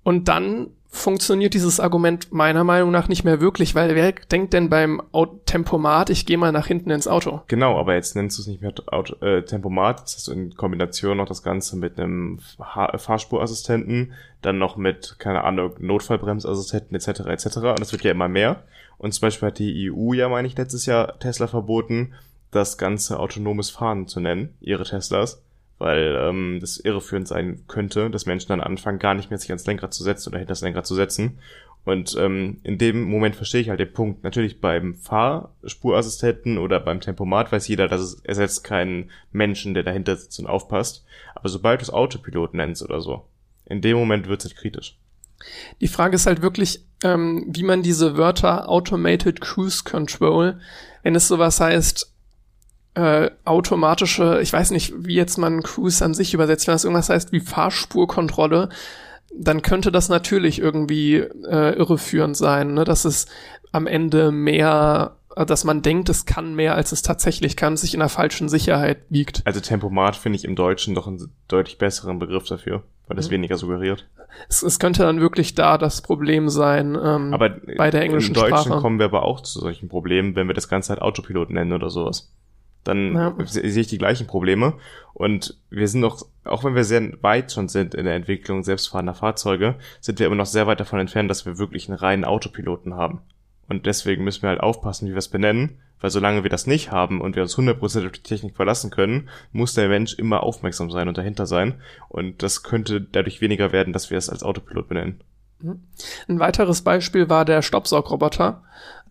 Und 0.04 0.28
dann 0.28 0.72
funktioniert 0.92 1.54
dieses 1.54 1.80
Argument 1.80 2.32
meiner 2.34 2.66
Meinung 2.66 2.92
nach 2.92 3.08
nicht 3.08 3.24
mehr 3.24 3.40
wirklich, 3.40 3.76
weil 3.76 3.96
wer 3.96 4.12
denkt 4.12 4.54
denn 4.54 4.70
beim 4.70 5.02
Tempomat, 5.46 6.10
ich 6.10 6.26
gehe 6.26 6.38
mal 6.38 6.52
nach 6.52 6.68
hinten 6.68 6.92
ins 6.92 7.08
Auto? 7.08 7.42
Genau, 7.48 7.80
aber 7.80 7.96
jetzt 7.96 8.16
nennst 8.16 8.38
du 8.38 8.42
es 8.42 8.48
nicht 8.48 8.62
mehr 8.62 8.74
Auto, 8.88 9.16
äh, 9.26 9.44
Tempomat, 9.44 10.02
hast 10.02 10.28
du 10.28 10.34
in 10.34 10.54
Kombination 10.56 11.18
noch 11.18 11.28
das 11.28 11.44
Ganze 11.44 11.78
mit 11.78 11.98
einem 11.98 12.40
Fahr 12.58 12.98
Fahrspurassistenten, 13.00 14.14
dann 14.42 14.60
noch 14.60 14.76
mit, 14.76 15.16
keine 15.18 15.46
Ahnung, 15.46 15.72
Notfallbremsassistenten 15.80 16.96
etc. 16.96 17.22
etc. 17.22 17.58
Und 17.58 17.80
das 17.80 17.94
wird 17.94 18.04
ja 18.04 18.12
immer 18.12 18.28
mehr. 18.28 18.64
Und 18.98 19.14
zum 19.14 19.22
Beispiel 19.22 19.48
hat 19.48 19.60
die 19.60 19.90
EU 19.92 20.14
ja, 20.14 20.28
meine 20.28 20.48
ich, 20.48 20.58
letztes 20.58 20.86
Jahr 20.86 21.18
Tesla 21.20 21.48
verboten, 21.48 22.14
das 22.52 22.78
Ganze 22.78 23.18
autonomes 23.18 23.70
Fahren 23.70 24.08
zu 24.08 24.20
nennen, 24.20 24.56
ihre 24.60 24.84
Teslas 24.84 25.42
weil 25.82 26.16
ähm, 26.16 26.60
das 26.62 26.78
irreführend 26.78 27.28
sein 27.28 27.64
könnte, 27.68 28.12
dass 28.12 28.28
Menschen 28.28 28.50
dann 28.50 28.62
anfangen, 28.62 29.00
gar 29.00 29.16
nicht 29.16 29.32
mehr 29.32 29.40
sich 29.40 29.50
ans 29.50 29.66
Lenkrad 29.66 29.94
zu 29.94 30.04
setzen 30.04 30.30
oder 30.30 30.38
hinter 30.38 30.52
das 30.52 30.62
Lenkrad 30.62 30.86
zu 30.86 30.94
setzen. 30.94 31.40
Und 31.84 32.16
ähm, 32.20 32.60
in 32.64 32.78
dem 32.78 33.10
Moment 33.10 33.36
verstehe 33.36 33.62
ich 33.62 33.70
halt 33.70 33.80
den 33.80 33.92
Punkt. 33.92 34.24
Natürlich 34.24 34.62
beim 34.62 34.94
Fahrspurassistenten 34.94 36.60
oder 36.60 36.80
beim 36.80 37.02
Tempomat 37.02 37.52
weiß 37.52 37.68
jeder, 37.68 37.88
dass 37.88 38.02
es 38.02 38.20
ersetzt 38.24 38.64
keinen 38.64 39.10
Menschen, 39.32 39.74
der 39.74 39.82
dahinter 39.82 40.16
sitzt 40.16 40.40
und 40.40 40.46
aufpasst. 40.46 41.04
Aber 41.34 41.50
sobald 41.50 41.82
du 41.82 41.84
es 41.84 41.90
Autopilot 41.90 42.54
nennst 42.54 42.84
oder 42.84 43.02
so, 43.02 43.26
in 43.66 43.82
dem 43.82 43.98
Moment 43.98 44.28
wird 44.28 44.42
es 44.42 44.52
halt 44.52 44.58
kritisch. 44.58 45.00
Die 45.82 45.88
Frage 45.88 46.16
ist 46.16 46.28
halt 46.28 46.44
wirklich, 46.44 46.86
ähm, 47.04 47.46
wie 47.48 47.64
man 47.64 47.82
diese 47.82 48.16
Wörter 48.16 48.70
Automated 48.70 49.42
Cruise 49.42 49.84
Control, 49.84 50.60
wenn 51.02 51.16
es 51.16 51.28
sowas 51.28 51.60
heißt, 51.60 52.11
äh, 52.94 53.32
automatische, 53.46 54.40
ich 54.42 54.52
weiß 54.52 54.72
nicht, 54.72 54.94
wie 54.98 55.16
jetzt 55.16 55.38
man 55.38 55.64
Cruise 55.64 56.04
an 56.04 56.14
sich 56.14 56.34
übersetzt, 56.34 56.68
wenn 56.68 56.74
das 56.74 56.84
irgendwas 56.84 57.10
heißt 57.10 57.32
wie 57.32 57.40
Fahrspurkontrolle, 57.40 58.70
dann 59.34 59.62
könnte 59.62 59.92
das 59.92 60.10
natürlich 60.10 60.60
irgendwie 60.60 61.16
äh, 61.16 61.76
irreführend 61.78 62.36
sein, 62.36 62.74
ne? 62.74 62.84
dass 62.84 63.06
es 63.06 63.28
am 63.72 63.88
Ende 63.88 64.34
mehr, 64.34 65.16
äh, 65.38 65.46
dass 65.46 65.64
man 65.64 65.82
denkt, 65.82 66.10
es 66.10 66.26
kann 66.26 66.54
mehr, 66.54 66.76
als 66.76 66.92
es 66.92 67.02
tatsächlich 67.02 67.56
kann, 67.56 67.78
sich 67.78 67.94
in 67.94 68.02
der 68.02 68.10
falschen 68.10 68.50
Sicherheit 68.50 69.00
wiegt. 69.08 69.42
Also 69.46 69.62
Tempomat 69.62 70.18
finde 70.18 70.36
ich 70.36 70.44
im 70.44 70.58
Deutschen 70.58 70.94
doch 70.94 71.08
einen 71.08 71.32
deutlich 71.48 71.78
besseren 71.78 72.20
Begriff 72.20 72.44
dafür, 72.44 72.84
weil 73.08 73.16
das 73.16 73.30
mhm. 73.30 73.36
weniger 73.36 73.56
suggeriert. 73.56 74.06
Es, 74.50 74.64
es, 74.64 74.80
könnte 74.80 75.04
dann 75.04 75.22
wirklich 75.22 75.56
da 75.56 75.78
das 75.78 76.02
Problem 76.02 76.50
sein 76.50 76.98
ähm, 77.02 77.34
aber 77.34 77.50
bei 77.78 77.90
der 77.90 78.02
englischen 78.02 78.36
Sprache. 78.36 78.48
Im 78.48 78.56
Deutschen 78.56 78.82
kommen 78.82 79.00
wir 79.00 79.06
aber 79.06 79.24
auch 79.24 79.42
zu 79.42 79.60
solchen 79.60 79.88
Problemen, 79.88 80.36
wenn 80.36 80.48
wir 80.48 80.54
das 80.54 80.68
Ganze 80.68 80.90
halt 80.90 81.02
Autopilot 81.02 81.52
nennen 81.52 81.74
oder 81.74 81.90
sowas 81.90 82.32
dann 82.84 83.14
ja. 83.14 83.36
sehe 83.46 83.82
ich 83.82 83.88
die 83.88 83.98
gleichen 83.98 84.28
Probleme. 84.28 84.74
Und 85.14 85.58
wir 85.70 85.88
sind 85.88 86.02
noch, 86.02 86.26
auch 86.44 86.64
wenn 86.64 86.76
wir 86.76 86.84
sehr 86.84 87.12
weit 87.22 87.52
schon 87.52 87.68
sind 87.68 87.94
in 87.94 88.06
der 88.06 88.16
Entwicklung 88.16 88.64
selbstfahrender 88.64 89.14
Fahrzeuge, 89.14 89.76
sind 90.00 90.20
wir 90.20 90.28
immer 90.28 90.36
noch 90.36 90.46
sehr 90.46 90.68
weit 90.68 90.80
davon 90.80 91.00
entfernt, 91.00 91.30
dass 91.30 91.46
wir 91.46 91.58
wirklich 91.58 91.90
einen 91.90 91.98
reinen 91.98 92.26
Autopiloten 92.26 92.96
haben. 92.96 93.22
Und 93.68 93.86
deswegen 93.86 94.24
müssen 94.24 94.42
wir 94.42 94.50
halt 94.50 94.60
aufpassen, 94.60 95.08
wie 95.08 95.12
wir 95.12 95.18
es 95.18 95.30
benennen, 95.30 95.78
weil 96.02 96.10
solange 96.10 96.44
wir 96.44 96.50
das 96.50 96.68
nicht 96.68 96.92
haben 96.92 97.22
und 97.22 97.36
wir 97.36 97.44
uns 97.44 97.58
100% 97.58 98.06
auf 98.06 98.12
die 98.12 98.24
Technik 98.24 98.56
verlassen 98.56 98.90
können, 98.90 99.30
muss 99.52 99.74
der 99.74 99.88
Mensch 99.88 100.16
immer 100.16 100.44
aufmerksam 100.44 100.92
sein 100.92 101.08
und 101.08 101.18
dahinter 101.18 101.46
sein. 101.46 101.76
Und 102.10 102.44
das 102.44 102.64
könnte 102.64 103.00
dadurch 103.00 103.40
weniger 103.40 103.72
werden, 103.72 103.94
dass 103.94 104.10
wir 104.10 104.18
es 104.18 104.30
als 104.30 104.44
Autopilot 104.44 104.90
benennen. 104.90 105.22
Mhm. 105.60 105.84
Ein 106.28 106.40
weiteres 106.40 106.82
Beispiel 106.82 107.30
war 107.30 107.46
der 107.46 107.62
Staubsaugroboter. 107.62 108.64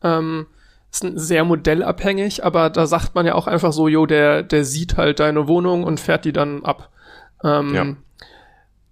Ähm, 0.02 0.46
ist 0.90 1.04
sehr 1.14 1.44
modellabhängig, 1.44 2.44
aber 2.44 2.70
da 2.70 2.86
sagt 2.86 3.14
man 3.14 3.26
ja 3.26 3.34
auch 3.34 3.46
einfach 3.46 3.72
so, 3.72 3.88
jo, 3.88 4.06
der, 4.06 4.42
der 4.42 4.64
sieht 4.64 4.96
halt 4.96 5.20
deine 5.20 5.46
Wohnung 5.46 5.84
und 5.84 6.00
fährt 6.00 6.24
die 6.24 6.32
dann 6.32 6.64
ab. 6.64 6.90
Ähm, 7.44 7.74
ja. 7.74 7.86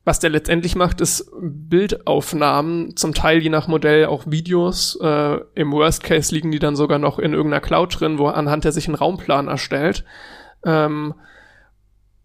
Was 0.04 0.20
der 0.20 0.30
letztendlich 0.30 0.74
macht, 0.74 1.02
ist 1.02 1.30
Bildaufnahmen, 1.38 2.96
zum 2.96 3.12
Teil 3.12 3.42
je 3.42 3.50
nach 3.50 3.68
Modell 3.68 4.06
auch 4.06 4.24
Videos. 4.26 4.98
Äh, 5.02 5.38
Im 5.54 5.72
Worst 5.72 6.02
Case 6.02 6.34
liegen 6.34 6.50
die 6.50 6.58
dann 6.58 6.76
sogar 6.76 6.98
noch 6.98 7.18
in 7.18 7.34
irgendeiner 7.34 7.60
Cloud 7.60 8.00
drin, 8.00 8.18
wo 8.18 8.28
anhand 8.28 8.64
der 8.64 8.72
sich 8.72 8.88
einen 8.88 8.94
Raumplan 8.94 9.48
erstellt. 9.48 10.04
Ähm, 10.64 11.14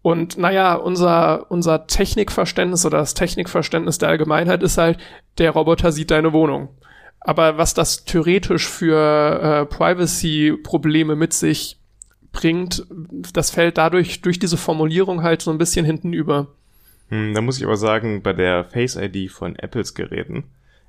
und 0.00 0.38
naja, 0.38 0.74
unser, 0.74 1.50
unser 1.50 1.86
Technikverständnis 1.86 2.86
oder 2.86 2.98
das 2.98 3.14
Technikverständnis 3.14 3.98
der 3.98 4.10
Allgemeinheit 4.10 4.62
ist 4.62 4.78
halt, 4.78 4.98
der 5.36 5.50
Roboter 5.50 5.92
sieht 5.92 6.10
deine 6.10 6.32
Wohnung. 6.32 6.68
Aber 7.24 7.56
was 7.56 7.72
das 7.74 8.04
theoretisch 8.04 8.68
für 8.68 9.40
äh, 9.42 9.66
Privacy-Probleme 9.66 11.16
mit 11.16 11.32
sich 11.32 11.78
bringt, 12.32 12.86
das 13.32 13.50
fällt 13.50 13.78
dadurch 13.78 14.20
durch 14.20 14.38
diese 14.38 14.58
Formulierung 14.58 15.22
halt 15.22 15.40
so 15.40 15.50
ein 15.50 15.58
bisschen 15.58 15.86
hinten 15.86 16.12
über. 16.12 16.48
Hm, 17.08 17.32
da 17.32 17.40
muss 17.40 17.56
ich 17.56 17.64
aber 17.64 17.78
sagen, 17.78 18.22
bei 18.22 18.34
der 18.34 18.64
Face 18.64 18.96
ID 18.96 19.30
von 19.30 19.56
Apples 19.56 19.94
Geräten 19.94 20.44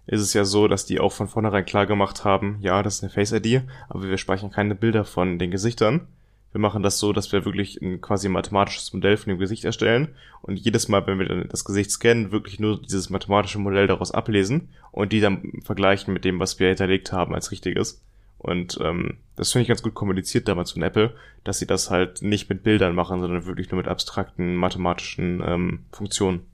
ist 0.07 0.21
es 0.21 0.33
ja 0.33 0.43
so, 0.43 0.67
dass 0.67 0.85
die 0.85 0.99
auch 0.99 1.13
von 1.13 1.27
vornherein 1.27 1.65
klar 1.65 1.85
gemacht 1.85 2.25
haben, 2.25 2.57
ja, 2.61 2.83
das 2.83 2.95
ist 2.95 3.03
eine 3.03 3.11
Face 3.11 3.31
ID, 3.31 3.63
aber 3.89 4.03
wir 4.03 4.17
speichern 4.17 4.51
keine 4.51 4.75
Bilder 4.75 5.05
von 5.05 5.39
den 5.39 5.51
Gesichtern, 5.51 6.07
wir 6.55 6.61
machen 6.61 6.83
das 6.83 6.99
so, 6.99 7.11
dass 7.11 7.33
wir 7.33 7.43
wirklich 7.43 7.81
ein 7.81 7.99
quasi 7.99 8.29
mathematisches 8.29 8.93
Modell 8.93 9.17
von 9.17 9.29
dem 9.29 9.39
Gesicht 9.39 9.65
erstellen 9.65 10.15
und 10.41 10.55
jedes 10.55 10.87
Mal, 10.87 11.05
wenn 11.05 11.19
wir 11.19 11.25
dann 11.25 11.49
das 11.49 11.65
Gesicht 11.65 11.91
scannen, 11.91 12.31
wirklich 12.31 12.61
nur 12.61 12.81
dieses 12.81 13.09
mathematische 13.09 13.59
Modell 13.59 13.87
daraus 13.87 14.11
ablesen 14.11 14.69
und 14.93 15.11
die 15.11 15.19
dann 15.19 15.51
vergleichen 15.65 16.13
mit 16.13 16.23
dem, 16.23 16.39
was 16.39 16.57
wir 16.57 16.69
hinterlegt 16.69 17.11
haben 17.11 17.35
als 17.35 17.51
richtiges. 17.51 18.01
Und 18.37 18.79
ähm, 18.81 19.17
das 19.35 19.51
finde 19.51 19.63
ich 19.63 19.67
ganz 19.67 19.83
gut 19.83 19.95
kommuniziert 19.95 20.47
damals 20.47 20.71
von 20.71 20.81
Apple, 20.81 21.13
dass 21.43 21.59
sie 21.59 21.67
das 21.67 21.91
halt 21.91 22.21
nicht 22.21 22.47
mit 22.47 22.63
Bildern 22.63 22.95
machen, 22.95 23.19
sondern 23.19 23.45
wirklich 23.45 23.69
nur 23.69 23.79
mit 23.79 23.89
abstrakten 23.89 24.55
mathematischen 24.55 25.43
ähm, 25.45 25.79
Funktionen. 25.91 26.45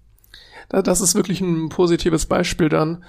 Das 0.69 0.99
ist 0.99 1.13
wirklich 1.13 1.41
ein 1.41 1.69
positives 1.69 2.25
Beispiel 2.25 2.69
dann. 2.69 3.03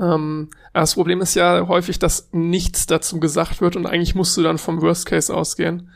Ähm, 0.00 0.48
das 0.72 0.94
Problem 0.94 1.20
ist 1.20 1.34
ja 1.34 1.68
häufig, 1.68 1.98
dass 1.98 2.30
nichts 2.32 2.86
dazu 2.86 3.20
gesagt 3.20 3.60
wird 3.60 3.76
und 3.76 3.84
eigentlich 3.84 4.14
musst 4.14 4.34
du 4.38 4.42
dann 4.42 4.56
vom 4.56 4.80
Worst 4.80 5.04
Case 5.04 5.34
ausgehen. 5.34 5.90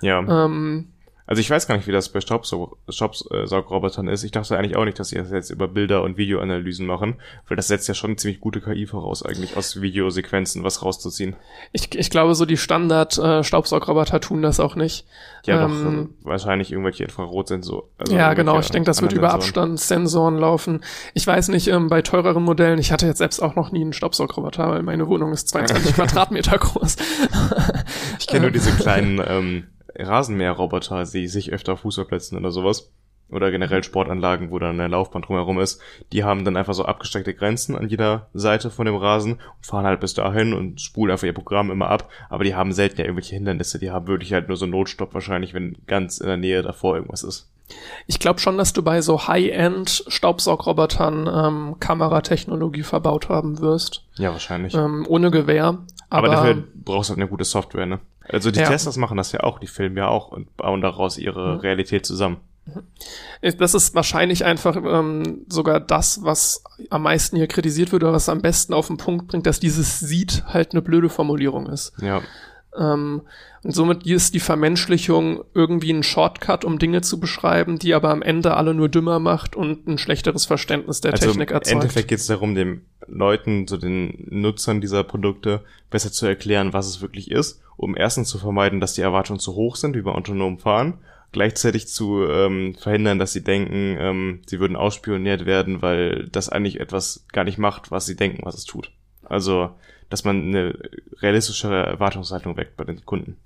Ja. 0.00 0.18
Ähm, 0.18 0.88
also 1.28 1.40
ich 1.40 1.50
weiß 1.50 1.66
gar 1.66 1.76
nicht, 1.76 1.86
wie 1.86 1.92
das 1.92 2.08
bei 2.08 2.20
Staubsaugrobotern 2.22 4.08
ist. 4.08 4.24
Ich 4.24 4.30
dachte 4.30 4.56
eigentlich 4.56 4.76
auch 4.76 4.86
nicht, 4.86 4.98
dass 4.98 5.10
sie 5.10 5.16
das 5.16 5.30
jetzt 5.30 5.50
über 5.50 5.68
Bilder 5.68 6.02
und 6.02 6.16
Videoanalysen 6.16 6.86
machen, 6.86 7.16
weil 7.46 7.56
das 7.58 7.68
setzt 7.68 7.86
ja 7.86 7.92
schon 7.92 8.16
ziemlich 8.16 8.40
gute 8.40 8.62
KI 8.62 8.86
voraus, 8.86 9.22
eigentlich 9.22 9.54
aus 9.54 9.82
Videosequenzen 9.82 10.64
was 10.64 10.82
rauszuziehen. 10.82 11.36
Ich, 11.72 11.94
ich 11.94 12.08
glaube, 12.08 12.34
so 12.34 12.46
die 12.46 12.56
Standard-Staubsaugroboter 12.56 14.16
äh, 14.16 14.20
tun 14.20 14.40
das 14.40 14.58
auch 14.58 14.74
nicht. 14.74 15.06
Ja, 15.44 15.66
ähm, 15.66 16.14
doch, 16.22 16.30
wahrscheinlich 16.30 16.72
irgendwelche 16.72 17.04
Infrarotsensoren. 17.04 17.90
Also 17.98 18.16
ja, 18.16 18.32
genau. 18.32 18.58
Ich 18.58 18.70
denke, 18.70 18.86
das 18.86 19.02
wird 19.02 19.12
über 19.12 19.34
Abstandssensoren 19.34 20.38
laufen. 20.38 20.80
Ich 21.12 21.26
weiß 21.26 21.48
nicht, 21.48 21.68
ähm, 21.68 21.88
bei 21.88 22.00
teureren 22.00 22.42
Modellen, 22.42 22.78
ich 22.78 22.90
hatte 22.90 23.06
jetzt 23.06 23.18
selbst 23.18 23.42
auch 23.42 23.54
noch 23.54 23.70
nie 23.70 23.82
einen 23.82 23.92
Staubsaugroboter, 23.92 24.70
weil 24.70 24.82
meine 24.82 25.08
Wohnung 25.08 25.32
ist 25.32 25.48
22 25.48 25.94
Quadratmeter 25.94 26.56
groß. 26.56 26.96
ich 28.18 28.26
kenne 28.26 28.40
nur 28.46 28.50
diese 28.52 28.70
kleinen 28.72 29.20
ähm, 29.28 29.66
Rasenmäherroboter 29.98 31.04
sehe 31.06 31.24
ich 31.24 31.32
sich 31.32 31.52
öfter 31.52 31.74
auf 31.74 31.80
Fußballplätzen 31.80 32.38
oder 32.38 32.50
sowas. 32.50 32.90
Oder 33.30 33.50
generell 33.50 33.84
Sportanlagen, 33.84 34.50
wo 34.50 34.58
dann 34.58 34.80
eine 34.80 34.88
Laufbahn 34.88 35.20
drumherum 35.20 35.60
ist. 35.60 35.82
Die 36.12 36.24
haben 36.24 36.46
dann 36.46 36.56
einfach 36.56 36.72
so 36.72 36.86
abgesteckte 36.86 37.34
Grenzen 37.34 37.76
an 37.76 37.88
jeder 37.88 38.28
Seite 38.32 38.70
von 38.70 38.86
dem 38.86 38.96
Rasen 38.96 39.34
und 39.34 39.66
fahren 39.66 39.84
halt 39.84 40.00
bis 40.00 40.14
dahin 40.14 40.54
und 40.54 40.80
spulen 40.80 41.12
einfach 41.12 41.26
ihr 41.26 41.34
Programm 41.34 41.70
immer 41.70 41.90
ab. 41.90 42.08
Aber 42.30 42.44
die 42.44 42.54
haben 42.54 42.72
selten 42.72 42.98
ja 42.98 43.04
irgendwelche 43.04 43.34
Hindernisse. 43.34 43.78
Die 43.78 43.90
haben 43.90 44.06
wirklich 44.06 44.32
halt 44.32 44.48
nur 44.48 44.56
so 44.56 44.64
einen 44.64 44.72
Notstopp 44.72 45.12
wahrscheinlich, 45.12 45.52
wenn 45.52 45.76
ganz 45.86 46.18
in 46.18 46.26
der 46.26 46.38
Nähe 46.38 46.62
davor 46.62 46.96
irgendwas 46.96 47.22
ist. 47.22 47.50
Ich 48.06 48.18
glaube 48.18 48.40
schon, 48.40 48.56
dass 48.56 48.72
du 48.72 48.82
bei 48.82 49.02
so 49.02 49.28
High-End 49.28 50.04
Staubsaugrobotern 50.08 51.26
ähm, 51.26 51.76
Kameratechnologie 51.80 52.82
verbaut 52.82 53.28
haben 53.28 53.60
wirst. 53.60 54.04
Ja, 54.16 54.32
wahrscheinlich. 54.32 54.72
Ähm, 54.72 55.04
ohne 55.06 55.30
Gewehr. 55.30 55.78
Aber, 56.08 56.28
aber 56.28 56.28
dafür 56.28 56.64
brauchst 56.74 57.10
du 57.10 57.12
halt 57.12 57.20
eine 57.20 57.28
gute 57.28 57.44
Software, 57.44 57.84
ne? 57.84 58.00
Also 58.28 58.50
die 58.50 58.60
ja. 58.60 58.68
Testers 58.68 58.96
machen 58.96 59.16
das 59.16 59.32
ja 59.32 59.40
auch, 59.40 59.58
die 59.58 59.66
filmen 59.66 59.96
ja 59.96 60.08
auch 60.08 60.28
und 60.28 60.56
bauen 60.56 60.80
daraus 60.80 61.18
ihre 61.18 61.54
mhm. 61.54 61.60
Realität 61.60 62.06
zusammen. 62.06 62.38
Das 63.58 63.74
ist 63.74 63.94
wahrscheinlich 63.94 64.44
einfach 64.44 64.76
ähm, 64.76 65.46
sogar 65.48 65.80
das, 65.80 66.22
was 66.22 66.62
am 66.90 67.02
meisten 67.02 67.36
hier 67.36 67.46
kritisiert 67.46 67.92
wird 67.92 68.04
oder 68.04 68.12
was 68.12 68.28
am 68.28 68.42
besten 68.42 68.74
auf 68.74 68.88
den 68.88 68.98
Punkt 68.98 69.28
bringt, 69.28 69.46
dass 69.46 69.58
dieses 69.60 70.00
sieht 70.00 70.44
halt 70.46 70.72
eine 70.72 70.82
blöde 70.82 71.08
Formulierung 71.08 71.66
ist. 71.66 71.92
Ja. 72.02 72.20
Ähm, 72.78 73.22
und 73.64 73.74
somit 73.74 74.06
ist 74.06 74.34
die 74.34 74.40
Vermenschlichung 74.40 75.44
irgendwie 75.52 75.92
ein 75.92 76.02
Shortcut, 76.02 76.64
um 76.64 76.78
Dinge 76.78 77.00
zu 77.00 77.18
beschreiben, 77.18 77.78
die 77.78 77.92
aber 77.94 78.10
am 78.10 78.22
Ende 78.22 78.56
alle 78.56 78.72
nur 78.72 78.88
dümmer 78.88 79.18
macht 79.18 79.56
und 79.56 79.86
ein 79.88 79.98
schlechteres 79.98 80.46
Verständnis 80.46 81.00
der 81.00 81.12
also 81.12 81.26
Technik 81.26 81.50
erzeugt. 81.50 81.72
Im 81.72 81.80
Endeffekt 81.80 82.08
geht 82.08 82.20
es 82.20 82.26
darum, 82.26 82.54
den 82.54 82.82
Leuten, 83.06 83.66
so 83.66 83.76
den 83.76 84.26
Nutzern 84.30 84.80
dieser 84.80 85.02
Produkte 85.02 85.64
besser 85.90 86.12
zu 86.12 86.26
erklären, 86.26 86.72
was 86.72 86.86
es 86.86 87.00
wirklich 87.00 87.30
ist, 87.30 87.60
um 87.76 87.96
erstens 87.96 88.28
zu 88.28 88.38
vermeiden, 88.38 88.80
dass 88.80 88.94
die 88.94 89.02
Erwartungen 89.02 89.40
zu 89.40 89.54
hoch 89.54 89.76
sind, 89.76 89.96
wie 89.96 90.02
bei 90.02 90.12
autonomen 90.12 90.58
Fahren, 90.58 90.98
gleichzeitig 91.32 91.88
zu 91.88 92.24
ähm, 92.24 92.74
verhindern, 92.74 93.18
dass 93.18 93.32
sie 93.32 93.42
denken, 93.42 93.96
ähm, 93.98 94.40
sie 94.46 94.60
würden 94.60 94.76
ausspioniert 94.76 95.46
werden, 95.46 95.82
weil 95.82 96.28
das 96.30 96.48
eigentlich 96.48 96.80
etwas 96.80 97.26
gar 97.32 97.44
nicht 97.44 97.58
macht, 97.58 97.90
was 97.90 98.06
sie 98.06 98.16
denken, 98.16 98.44
was 98.44 98.54
es 98.54 98.64
tut. 98.64 98.92
Also 99.24 99.70
dass 100.08 100.24
man 100.24 100.42
eine 100.42 100.78
realistischere 101.20 101.86
Erwartungshaltung 101.86 102.56
weckt 102.56 102.76
bei 102.76 102.84
den 102.84 103.04
Kunden. 103.04 103.36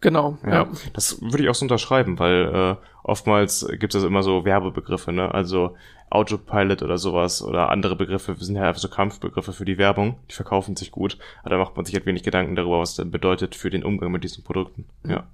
Genau, 0.00 0.38
ja. 0.44 0.52
Ja, 0.52 0.68
das 0.92 1.20
würde 1.22 1.44
ich 1.44 1.48
auch 1.48 1.54
so 1.54 1.64
unterschreiben, 1.64 2.18
weil 2.18 2.54
äh, 2.54 2.76
oftmals 3.02 3.66
gibt 3.78 3.94
es 3.94 4.04
immer 4.04 4.22
so 4.22 4.44
Werbebegriffe, 4.44 5.12
ne? 5.12 5.32
Also 5.32 5.74
Autopilot 6.14 6.82
oder 6.82 6.96
sowas 6.96 7.42
oder 7.42 7.70
andere 7.70 7.96
Begriffe 7.96 8.36
sind 8.38 8.54
ja 8.54 8.62
einfach 8.62 8.80
so 8.80 8.88
Kampfbegriffe 8.88 9.52
für 9.52 9.64
die 9.64 9.78
Werbung, 9.78 10.16
die 10.30 10.34
verkaufen 10.34 10.76
sich 10.76 10.92
gut, 10.92 11.18
aber 11.40 11.50
da 11.50 11.58
macht 11.58 11.76
man 11.76 11.84
sich 11.84 11.94
halt 11.94 12.06
wenig 12.06 12.22
Gedanken 12.22 12.54
darüber, 12.54 12.78
was 12.78 12.94
das 12.94 13.10
bedeutet 13.10 13.56
für 13.56 13.68
den 13.68 13.82
Umgang 13.82 14.12
mit 14.12 14.22
diesen 14.22 14.44
Produkten. 14.44 14.84
Ja. 15.08 15.24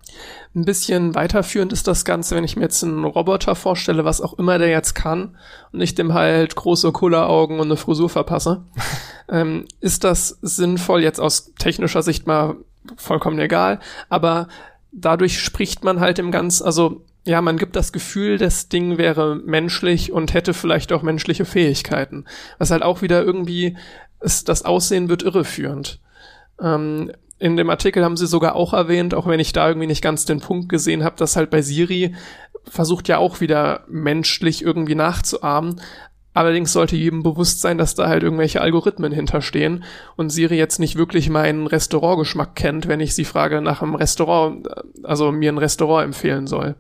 Ein 0.54 0.64
bisschen 0.64 1.14
weiterführend 1.14 1.72
ist 1.72 1.86
das 1.86 2.06
Ganze, 2.06 2.34
wenn 2.34 2.44
ich 2.44 2.56
mir 2.56 2.62
jetzt 2.62 2.82
einen 2.82 3.04
Roboter 3.04 3.54
vorstelle, 3.54 4.06
was 4.06 4.22
auch 4.22 4.38
immer 4.38 4.58
der 4.58 4.68
jetzt 4.68 4.94
kann, 4.94 5.36
und 5.72 5.82
ich 5.82 5.94
dem 5.94 6.14
halt 6.14 6.56
große 6.56 6.92
Kulleraugen 6.92 7.60
und 7.60 7.66
eine 7.66 7.76
Frisur 7.76 8.08
verpasse. 8.08 8.64
ähm, 9.28 9.66
ist 9.80 10.04
das 10.04 10.38
sinnvoll, 10.40 11.02
jetzt 11.02 11.20
aus 11.20 11.52
technischer 11.58 12.02
Sicht 12.02 12.26
mal 12.26 12.56
vollkommen 12.96 13.38
egal, 13.38 13.80
aber 14.08 14.48
dadurch 14.92 15.40
spricht 15.40 15.84
man 15.84 16.00
halt 16.00 16.18
im 16.18 16.30
Ganzen, 16.30 16.64
also 16.64 17.04
ja, 17.24 17.42
man 17.42 17.58
gibt 17.58 17.76
das 17.76 17.92
Gefühl, 17.92 18.38
das 18.38 18.68
Ding 18.68 18.96
wäre 18.96 19.36
menschlich 19.36 20.10
und 20.10 20.32
hätte 20.32 20.54
vielleicht 20.54 20.92
auch 20.92 21.02
menschliche 21.02 21.44
Fähigkeiten. 21.44 22.24
Was 22.58 22.70
halt 22.70 22.82
auch 22.82 23.02
wieder 23.02 23.22
irgendwie, 23.22 23.76
ist, 24.20 24.48
das 24.48 24.64
Aussehen 24.64 25.08
wird 25.08 25.22
irreführend. 25.22 26.00
Ähm, 26.60 27.12
in 27.38 27.56
dem 27.56 27.70
Artikel 27.70 28.04
haben 28.04 28.16
sie 28.16 28.26
sogar 28.26 28.54
auch 28.54 28.72
erwähnt, 28.72 29.14
auch 29.14 29.26
wenn 29.26 29.40
ich 29.40 29.52
da 29.52 29.68
irgendwie 29.68 29.86
nicht 29.86 30.02
ganz 30.02 30.24
den 30.24 30.40
Punkt 30.40 30.68
gesehen 30.68 31.04
habe, 31.04 31.16
dass 31.16 31.36
halt 31.36 31.50
bei 31.50 31.62
Siri 31.62 32.14
versucht 32.64 33.08
ja 33.08 33.18
auch 33.18 33.40
wieder 33.40 33.84
menschlich 33.88 34.62
irgendwie 34.62 34.94
nachzuahmen. 34.94 35.80
Allerdings 36.32 36.72
sollte 36.72 36.96
jedem 36.96 37.24
bewusst 37.24 37.60
sein, 37.60 37.76
dass 37.76 37.96
da 37.96 38.08
halt 38.08 38.22
irgendwelche 38.22 38.60
Algorithmen 38.60 39.12
hinterstehen 39.12 39.82
und 40.16 40.30
Siri 40.30 40.56
jetzt 40.56 40.78
nicht 40.78 40.96
wirklich 40.96 41.28
meinen 41.28 41.66
Restaurantgeschmack 41.66 42.54
kennt, 42.54 42.86
wenn 42.86 43.00
ich 43.00 43.16
sie 43.16 43.24
frage 43.24 43.60
nach 43.60 43.82
einem 43.82 43.96
Restaurant, 43.96 44.68
also 45.02 45.32
mir 45.32 45.50
ein 45.50 45.58
Restaurant 45.58 46.04
empfehlen 46.04 46.46
soll. 46.46 46.76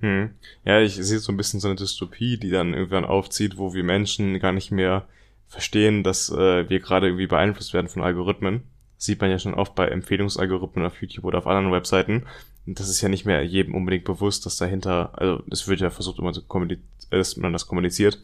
Hm. 0.00 0.30
Ja, 0.64 0.80
ich 0.80 0.94
sehe 0.94 1.18
so 1.18 1.30
ein 1.30 1.36
bisschen 1.36 1.60
so 1.60 1.68
eine 1.68 1.76
Dystopie, 1.76 2.38
die 2.38 2.50
dann 2.50 2.72
irgendwann 2.72 3.04
aufzieht, 3.04 3.58
wo 3.58 3.74
wir 3.74 3.84
Menschen 3.84 4.38
gar 4.38 4.52
nicht 4.52 4.70
mehr 4.70 5.06
verstehen, 5.48 6.02
dass 6.02 6.30
äh, 6.30 6.68
wir 6.68 6.80
gerade 6.80 7.06
irgendwie 7.06 7.26
beeinflusst 7.26 7.74
werden 7.74 7.88
von 7.88 8.02
Algorithmen. 8.02 8.62
Das 8.96 9.06
sieht 9.06 9.20
man 9.20 9.30
ja 9.30 9.38
schon 9.38 9.54
oft 9.54 9.74
bei 9.74 9.88
Empfehlungsalgorithmen 9.88 10.86
auf 10.86 11.00
YouTube 11.00 11.24
oder 11.24 11.38
auf 11.38 11.46
anderen 11.46 11.72
Webseiten. 11.72 12.24
Das 12.66 12.88
ist 12.88 13.00
ja 13.00 13.08
nicht 13.08 13.26
mehr 13.26 13.44
jedem 13.44 13.74
unbedingt 13.74 14.04
bewusst, 14.04 14.44
dass 14.44 14.56
dahinter, 14.56 15.10
also 15.18 15.42
es 15.50 15.68
wird 15.68 15.80
ja 15.80 15.90
versucht 15.90 16.18
immer 16.18 16.32
zu 16.32 16.42
kommunizieren, 16.42 16.88
dass 17.10 17.36
man 17.36 17.52
das 17.52 17.66
kommuniziert. 17.66 18.18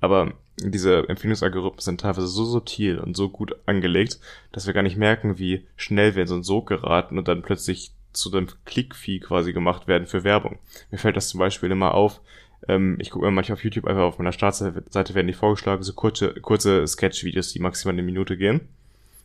Aber 0.00 0.32
diese 0.58 1.08
Empfehlungsalgorithmen 1.08 1.80
sind 1.80 2.00
teilweise 2.00 2.28
so 2.28 2.44
subtil 2.44 2.98
und 2.98 3.16
so 3.16 3.28
gut 3.28 3.56
angelegt, 3.66 4.20
dass 4.52 4.66
wir 4.66 4.74
gar 4.74 4.82
nicht 4.82 4.96
merken, 4.96 5.38
wie 5.38 5.66
schnell 5.76 6.14
wir 6.14 6.22
in 6.22 6.28
so 6.28 6.34
einen 6.34 6.42
Sog 6.42 6.68
geraten 6.68 7.18
und 7.18 7.28
dann 7.28 7.42
plötzlich 7.42 7.92
zu 8.12 8.30
dem 8.30 8.48
Klickvieh 8.64 9.20
quasi 9.20 9.52
gemacht 9.52 9.86
werden 9.88 10.06
für 10.06 10.24
Werbung. 10.24 10.58
Mir 10.90 10.98
fällt 10.98 11.16
das 11.16 11.28
zum 11.28 11.40
Beispiel 11.40 11.70
immer 11.70 11.94
auf, 11.94 12.20
ähm, 12.68 12.96
ich 13.00 13.10
gucke 13.10 13.26
mir 13.26 13.30
manchmal 13.30 13.54
auf 13.54 13.64
YouTube 13.64 13.86
einfach 13.86 14.02
auf 14.02 14.18
meiner 14.18 14.32
Startseite 14.32 15.14
werden 15.14 15.26
die 15.26 15.32
vorgeschlagen, 15.34 15.82
so 15.82 15.92
kurze, 15.92 16.34
kurze 16.34 16.86
Sketch-Videos, 16.86 17.52
die 17.52 17.58
maximal 17.58 17.94
eine 17.94 18.02
Minute 18.02 18.36
gehen. 18.36 18.62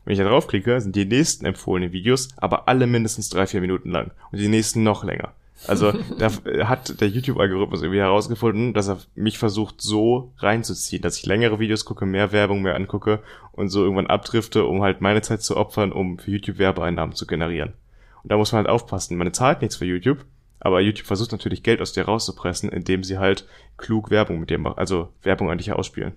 Wenn 0.03 0.13
ich 0.13 0.19
da 0.19 0.25
draufklicke, 0.25 0.81
sind 0.81 0.95
die 0.95 1.05
nächsten 1.05 1.45
empfohlenen 1.45 1.93
Videos 1.93 2.29
aber 2.37 2.67
alle 2.67 2.87
mindestens 2.87 3.29
drei, 3.29 3.45
vier 3.45 3.61
Minuten 3.61 3.91
lang 3.91 4.11
und 4.31 4.39
die 4.39 4.47
nächsten 4.47 4.83
noch 4.83 5.03
länger. 5.03 5.33
Also 5.67 5.93
da 6.17 6.31
hat 6.67 6.99
der 7.01 7.07
YouTube-Algorithmus 7.07 7.81
irgendwie 7.81 7.99
herausgefunden, 7.99 8.73
dass 8.73 8.89
er 8.89 8.99
mich 9.15 9.37
versucht 9.37 9.81
so 9.81 10.33
reinzuziehen, 10.37 11.01
dass 11.01 11.17
ich 11.17 11.25
längere 11.25 11.59
Videos 11.59 11.85
gucke, 11.85 12.05
mehr 12.05 12.31
Werbung 12.31 12.61
mehr 12.61 12.75
angucke 12.75 13.19
und 13.51 13.69
so 13.69 13.83
irgendwann 13.83 14.07
abdrifte, 14.07 14.65
um 14.65 14.81
halt 14.81 15.01
meine 15.01 15.21
Zeit 15.21 15.43
zu 15.43 15.57
opfern, 15.57 15.91
um 15.91 16.17
für 16.17 16.31
YouTube 16.31 16.57
Werbeeinnahmen 16.57 17.15
zu 17.15 17.27
generieren. 17.27 17.73
Und 18.23 18.31
da 18.31 18.37
muss 18.37 18.51
man 18.51 18.59
halt 18.59 18.69
aufpassen. 18.69 19.17
Man 19.17 19.33
zahlt 19.33 19.61
nichts 19.61 19.75
für 19.75 19.85
YouTube, 19.85 20.25
aber 20.59 20.81
YouTube 20.81 21.07
versucht 21.07 21.31
natürlich 21.31 21.63
Geld 21.63 21.81
aus 21.81 21.93
dir 21.93 22.05
rauszupressen, 22.05 22.69
indem 22.69 23.03
sie 23.03 23.17
halt 23.17 23.47
klug 23.77 24.09
Werbung 24.09 24.39
mit 24.39 24.49
dir 24.49 24.57
machen, 24.57 24.77
also 24.77 25.09
Werbung 25.21 25.51
an 25.51 25.57
dich 25.57 25.71
ausspielen. 25.71 26.13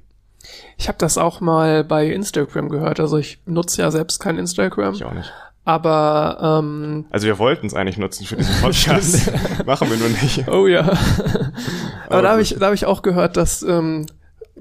Ich 0.77 0.89
habe 0.89 0.99
das 0.99 1.17
auch 1.19 1.41
mal 1.41 1.85
bei 1.85 2.07
Instagram 2.07 2.69
gehört. 2.69 3.01
Also 3.01 3.17
ich 3.17 3.41
nutze 3.47 3.83
ja 3.83 3.91
selbst 3.91 4.21
kein 4.21 4.39
Instagram. 4.39 4.95
Ich 4.95 5.05
auch 5.05 5.15
nicht. 5.15 5.33
Aber 5.65 6.61
ähm, 6.63 7.07
Also 7.11 7.27
wir 7.27 7.39
wollten 7.39 7.67
es 7.67 7.75
eigentlich 7.75 7.97
nutzen 7.99 8.27
für 8.27 8.37
diesen 8.37 8.55
Podcast. 8.61 9.31
Machen 9.65 9.91
wir 9.91 9.97
nur 9.97 10.09
nicht. 10.11 10.47
oh 10.49 10.67
ja. 10.67 10.81
aber, 10.83 10.99
Aber 12.11 12.23
da 12.23 12.31
habe 12.33 12.43
ich, 12.43 12.57
da 12.59 12.67
hab 12.67 12.75
ich 12.75 12.85
auch 12.87 13.03
gehört, 13.03 13.37
dass 13.37 13.63
ähm, 13.63 14.07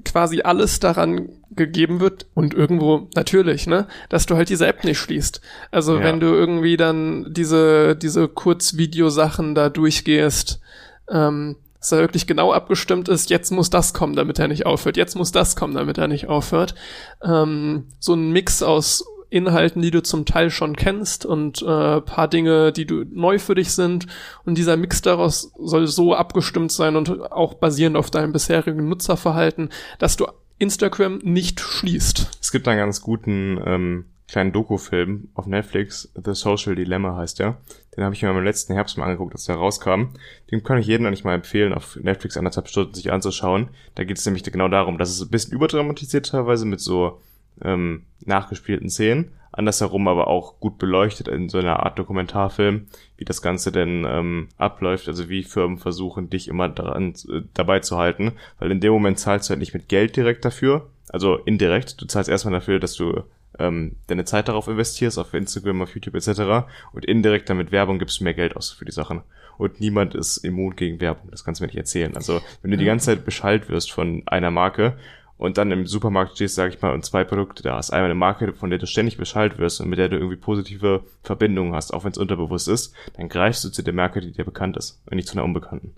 quasi 0.04 0.40
alles 0.42 0.80
daran 0.80 1.28
gegeben 1.50 2.00
wird 2.00 2.26
und 2.34 2.52
irgendwo 2.54 3.08
natürlich, 3.14 3.66
ne, 3.66 3.86
dass 4.08 4.26
du 4.26 4.34
halt 4.36 4.48
diese 4.48 4.66
App 4.66 4.82
nicht 4.82 4.98
schließt. 4.98 5.40
Also 5.70 5.96
Ja. 5.98 6.04
wenn 6.04 6.20
du 6.20 6.26
irgendwie 6.26 6.76
dann 6.76 7.26
diese 7.32 7.94
diese 7.94 8.26
Kurzvideosachen 8.26 9.54
da 9.54 9.68
durchgehst, 9.68 10.60
ähm, 11.08 11.56
dass 11.78 11.90
da 11.90 11.98
wirklich 11.98 12.26
genau 12.26 12.52
abgestimmt 12.52 13.08
ist, 13.08 13.30
jetzt 13.30 13.52
muss 13.52 13.70
das 13.70 13.92
kommen, 13.94 14.16
damit 14.16 14.38
er 14.38 14.48
nicht 14.48 14.66
aufhört, 14.66 14.96
jetzt 14.96 15.14
muss 15.16 15.32
das 15.32 15.54
kommen, 15.54 15.74
damit 15.74 15.96
er 15.98 16.08
nicht 16.08 16.28
aufhört. 16.28 16.74
Ähm, 17.22 17.84
so 18.00 18.14
ein 18.14 18.30
Mix 18.32 18.62
aus 18.62 19.04
Inhalten, 19.34 19.82
die 19.82 19.90
du 19.90 20.02
zum 20.02 20.24
Teil 20.24 20.50
schon 20.50 20.76
kennst 20.76 21.26
und 21.26 21.60
äh, 21.62 22.00
paar 22.00 22.28
Dinge, 22.28 22.72
die 22.72 22.86
du 22.86 23.04
neu 23.10 23.38
für 23.38 23.56
dich 23.56 23.72
sind. 23.72 24.06
Und 24.44 24.56
dieser 24.56 24.76
Mix 24.76 25.02
daraus 25.02 25.52
soll 25.58 25.88
so 25.88 26.14
abgestimmt 26.14 26.70
sein 26.70 26.94
und 26.94 27.32
auch 27.32 27.54
basierend 27.54 27.96
auf 27.96 28.10
deinem 28.10 28.32
bisherigen 28.32 28.88
Nutzerverhalten, 28.88 29.70
dass 29.98 30.16
du 30.16 30.26
Instagram 30.58 31.18
nicht 31.18 31.60
schließt. 31.60 32.30
Es 32.40 32.52
gibt 32.52 32.68
einen 32.68 32.78
ganz 32.78 33.00
guten 33.00 33.60
ähm, 33.66 34.04
kleinen 34.28 34.52
Doku-Film 34.52 35.28
auf 35.34 35.46
Netflix, 35.46 36.10
The 36.14 36.34
Social 36.34 36.76
Dilemma 36.76 37.16
heißt 37.16 37.40
der. 37.40 37.58
Den 37.96 38.04
habe 38.04 38.14
ich 38.14 38.22
mir 38.22 38.30
im 38.30 38.42
letzten 38.42 38.72
Herbst 38.74 38.96
mal 38.96 39.04
angeguckt, 39.04 39.32
als 39.32 39.44
der 39.44 39.56
rauskam. 39.56 40.14
Den 40.50 40.62
kann 40.62 40.78
ich 40.78 40.86
jedem 40.86 41.06
eigentlich 41.06 41.24
mal 41.24 41.34
empfehlen, 41.34 41.74
auf 41.74 41.96
Netflix 41.96 42.36
anderthalb 42.36 42.68
Stunden 42.68 42.94
sich 42.94 43.12
anzuschauen. 43.12 43.68
Da 43.94 44.04
geht 44.04 44.18
es 44.18 44.26
nämlich 44.26 44.42
genau 44.44 44.68
darum, 44.68 44.98
dass 44.98 45.10
es 45.10 45.20
ein 45.20 45.28
bisschen 45.28 45.52
überdramatisiert 45.52 46.26
teilweise 46.26 46.66
mit 46.66 46.80
so 46.80 47.20
ähm, 47.62 48.04
nachgespielten 48.24 48.90
Szenen, 48.90 49.32
andersherum 49.52 50.08
aber 50.08 50.28
auch 50.28 50.58
gut 50.60 50.78
beleuchtet 50.78 51.28
in 51.28 51.48
so 51.48 51.58
einer 51.58 51.80
Art 51.80 51.98
Dokumentarfilm, 51.98 52.86
wie 53.16 53.24
das 53.24 53.42
Ganze 53.42 53.70
denn 53.70 54.04
ähm, 54.08 54.48
abläuft, 54.56 55.08
also 55.08 55.28
wie 55.28 55.44
Firmen 55.44 55.78
versuchen, 55.78 56.30
dich 56.30 56.48
immer 56.48 56.68
daran, 56.68 57.14
äh, 57.30 57.42
dabei 57.54 57.80
zu 57.80 57.96
halten, 57.98 58.32
weil 58.58 58.70
in 58.70 58.80
dem 58.80 58.92
Moment 58.92 59.18
zahlst 59.18 59.48
du 59.48 59.50
halt 59.50 59.60
nicht 59.60 59.74
mit 59.74 59.88
Geld 59.88 60.16
direkt 60.16 60.44
dafür, 60.44 60.88
also 61.08 61.36
indirekt, 61.36 62.00
du 62.00 62.06
zahlst 62.06 62.30
erstmal 62.30 62.54
dafür, 62.54 62.80
dass 62.80 62.94
du 62.94 63.22
ähm, 63.58 63.96
deine 64.06 64.24
Zeit 64.24 64.48
darauf 64.48 64.68
investierst, 64.68 65.18
auf 65.18 65.34
Instagram, 65.34 65.82
auf 65.82 65.94
YouTube 65.94 66.14
etc. 66.14 66.66
Und 66.92 67.04
indirekt 67.04 67.48
damit 67.48 67.72
Werbung 67.72 67.98
gibst 67.98 68.20
du 68.20 68.24
mehr 68.24 68.34
Geld 68.34 68.56
aus 68.56 68.72
für 68.72 68.84
die 68.84 68.92
Sachen. 68.92 69.22
Und 69.56 69.80
niemand 69.80 70.14
ist 70.14 70.38
immun 70.38 70.74
gegen 70.74 71.00
Werbung, 71.00 71.30
das 71.30 71.44
kannst 71.44 71.60
du 71.60 71.64
mir 71.64 71.68
nicht 71.68 71.76
erzählen. 71.76 72.16
Also 72.16 72.40
wenn 72.62 72.72
du 72.72 72.76
die 72.76 72.84
ganze 72.84 73.06
Zeit 73.06 73.24
Bescheid 73.24 73.68
wirst 73.68 73.92
von 73.92 74.22
einer 74.26 74.50
Marke 74.50 74.96
und 75.44 75.58
dann 75.58 75.70
im 75.70 75.86
Supermarkt 75.86 76.34
stehst, 76.34 76.54
sag 76.54 76.74
ich 76.74 76.82
mal, 76.82 76.92
und 76.92 77.04
zwei 77.04 77.24
Produkte 77.24 77.62
da 77.62 77.76
hast, 77.76 77.90
einmal 77.90 78.06
eine 78.06 78.14
Marke, 78.14 78.52
von 78.52 78.70
der 78.70 78.78
du 78.78 78.86
ständig 78.86 79.16
Bescheid 79.16 79.58
wirst 79.58 79.80
und 79.80 79.88
mit 79.88 79.98
der 79.98 80.08
du 80.08 80.16
irgendwie 80.16 80.36
positive 80.36 81.04
Verbindungen 81.22 81.74
hast, 81.74 81.92
auch 81.92 82.04
wenn 82.04 82.12
es 82.12 82.18
unterbewusst 82.18 82.68
ist, 82.68 82.94
dann 83.16 83.28
greifst 83.28 83.64
du 83.64 83.70
zu 83.70 83.82
der 83.82 83.94
Marke, 83.94 84.20
die 84.20 84.32
dir 84.32 84.44
bekannt 84.44 84.76
ist 84.76 85.02
und 85.06 85.16
nicht 85.16 85.28
zu 85.28 85.34
einer 85.34 85.44
unbekannten. 85.44 85.94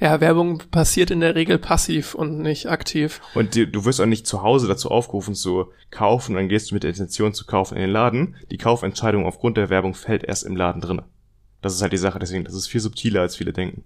Ja, 0.00 0.20
Werbung 0.20 0.62
passiert 0.70 1.10
in 1.10 1.20
der 1.20 1.34
Regel 1.34 1.58
passiv 1.58 2.14
und 2.14 2.38
nicht 2.38 2.70
aktiv. 2.70 3.20
Und 3.34 3.54
die, 3.54 3.70
du 3.70 3.84
wirst 3.84 4.00
auch 4.00 4.06
nicht 4.06 4.26
zu 4.26 4.42
Hause 4.42 4.66
dazu 4.66 4.90
aufgerufen 4.90 5.34
zu 5.34 5.70
kaufen, 5.90 6.34
dann 6.34 6.48
gehst 6.48 6.70
du 6.70 6.74
mit 6.74 6.84
der 6.84 6.90
Intention 6.90 7.34
zu 7.34 7.44
kaufen 7.44 7.76
in 7.76 7.82
den 7.82 7.90
Laden. 7.90 8.36
Die 8.50 8.56
Kaufentscheidung 8.56 9.26
aufgrund 9.26 9.56
der 9.56 9.68
Werbung 9.68 9.94
fällt 9.94 10.24
erst 10.24 10.44
im 10.44 10.56
Laden 10.56 10.80
drinne. 10.80 11.04
Das 11.60 11.74
ist 11.74 11.82
halt 11.82 11.92
die 11.92 11.98
Sache, 11.98 12.18
deswegen, 12.18 12.44
das 12.44 12.54
ist 12.54 12.68
viel 12.68 12.80
subtiler, 12.80 13.20
als 13.20 13.36
viele 13.36 13.52
denken. 13.52 13.84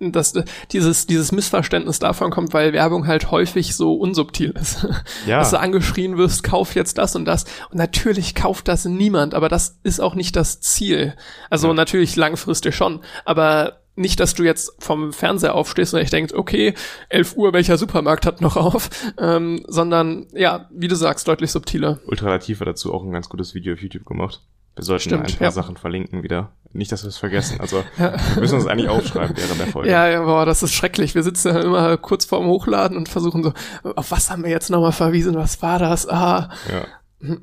Dass 0.00 0.34
äh, 0.34 0.44
dieses, 0.72 1.06
dieses 1.06 1.32
Missverständnis 1.32 1.98
davon 1.98 2.30
kommt, 2.30 2.54
weil 2.54 2.72
Werbung 2.72 3.06
halt 3.06 3.30
häufig 3.30 3.76
so 3.76 3.94
unsubtil 3.94 4.50
ist. 4.60 4.86
Ja. 5.26 5.38
Dass 5.38 5.50
du 5.50 5.60
angeschrien 5.60 6.16
wirst, 6.16 6.42
kauf 6.42 6.74
jetzt 6.74 6.98
das 6.98 7.14
und 7.14 7.24
das. 7.26 7.44
Und 7.70 7.76
natürlich 7.78 8.34
kauft 8.34 8.66
das 8.68 8.84
niemand, 8.84 9.34
aber 9.34 9.48
das 9.48 9.78
ist 9.84 10.00
auch 10.00 10.14
nicht 10.14 10.34
das 10.36 10.60
Ziel. 10.60 11.14
Also 11.50 11.68
Ja. 11.68 11.74
natürlich 11.74 12.16
langfristig 12.16 12.74
schon, 12.74 13.00
aber 13.24 13.81
nicht, 13.94 14.20
dass 14.20 14.34
du 14.34 14.42
jetzt 14.42 14.72
vom 14.78 15.12
Fernseher 15.12 15.54
aufstehst 15.54 15.92
und 15.94 16.00
ich 16.00 16.10
denkst, 16.10 16.32
okay, 16.34 16.74
11 17.10 17.36
Uhr, 17.36 17.52
welcher 17.52 17.76
Supermarkt 17.76 18.24
hat 18.26 18.40
noch 18.40 18.56
auf, 18.56 18.88
ähm, 19.18 19.64
sondern 19.68 20.26
ja, 20.32 20.68
wie 20.70 20.88
du 20.88 20.94
sagst, 20.96 21.28
deutlich 21.28 21.50
subtiler. 21.50 21.98
Ultralativ 22.06 22.60
hat 22.60 22.68
dazu 22.68 22.94
auch 22.94 23.04
ein 23.04 23.12
ganz 23.12 23.28
gutes 23.28 23.54
Video 23.54 23.74
auf 23.74 23.80
YouTube 23.82 24.06
gemacht. 24.06 24.40
Wir 24.74 24.84
sollten 24.84 25.02
Stimmt, 25.02 25.28
ein 25.30 25.36
paar 25.36 25.48
ja. 25.48 25.50
Sachen 25.50 25.76
verlinken 25.76 26.22
wieder. 26.22 26.52
Nicht, 26.72 26.90
dass 26.90 27.04
wir 27.04 27.08
es 27.08 27.18
vergessen. 27.18 27.60
Also 27.60 27.84
wir 27.98 28.18
müssen 28.40 28.54
uns 28.54 28.66
eigentlich 28.66 28.88
aufschreiben 28.88 29.36
während 29.36 29.60
der 29.60 29.66
Folge. 29.66 29.90
Ja, 29.90 30.08
ja, 30.08 30.22
boah, 30.22 30.46
das 30.46 30.62
ist 30.62 30.72
schrecklich. 30.72 31.14
Wir 31.14 31.22
sitzen 31.22 31.48
ja 31.48 31.60
immer 31.60 31.98
kurz 31.98 32.24
vorm 32.24 32.46
Hochladen 32.46 32.96
und 32.96 33.10
versuchen 33.10 33.44
so, 33.44 33.52
auf 33.94 34.10
was 34.10 34.30
haben 34.30 34.42
wir 34.44 34.50
jetzt 34.50 34.70
nochmal 34.70 34.92
verwiesen? 34.92 35.34
Was 35.34 35.60
war 35.60 35.78
das? 35.78 36.08
Ah, 36.08 36.48
Ja. 36.70 37.36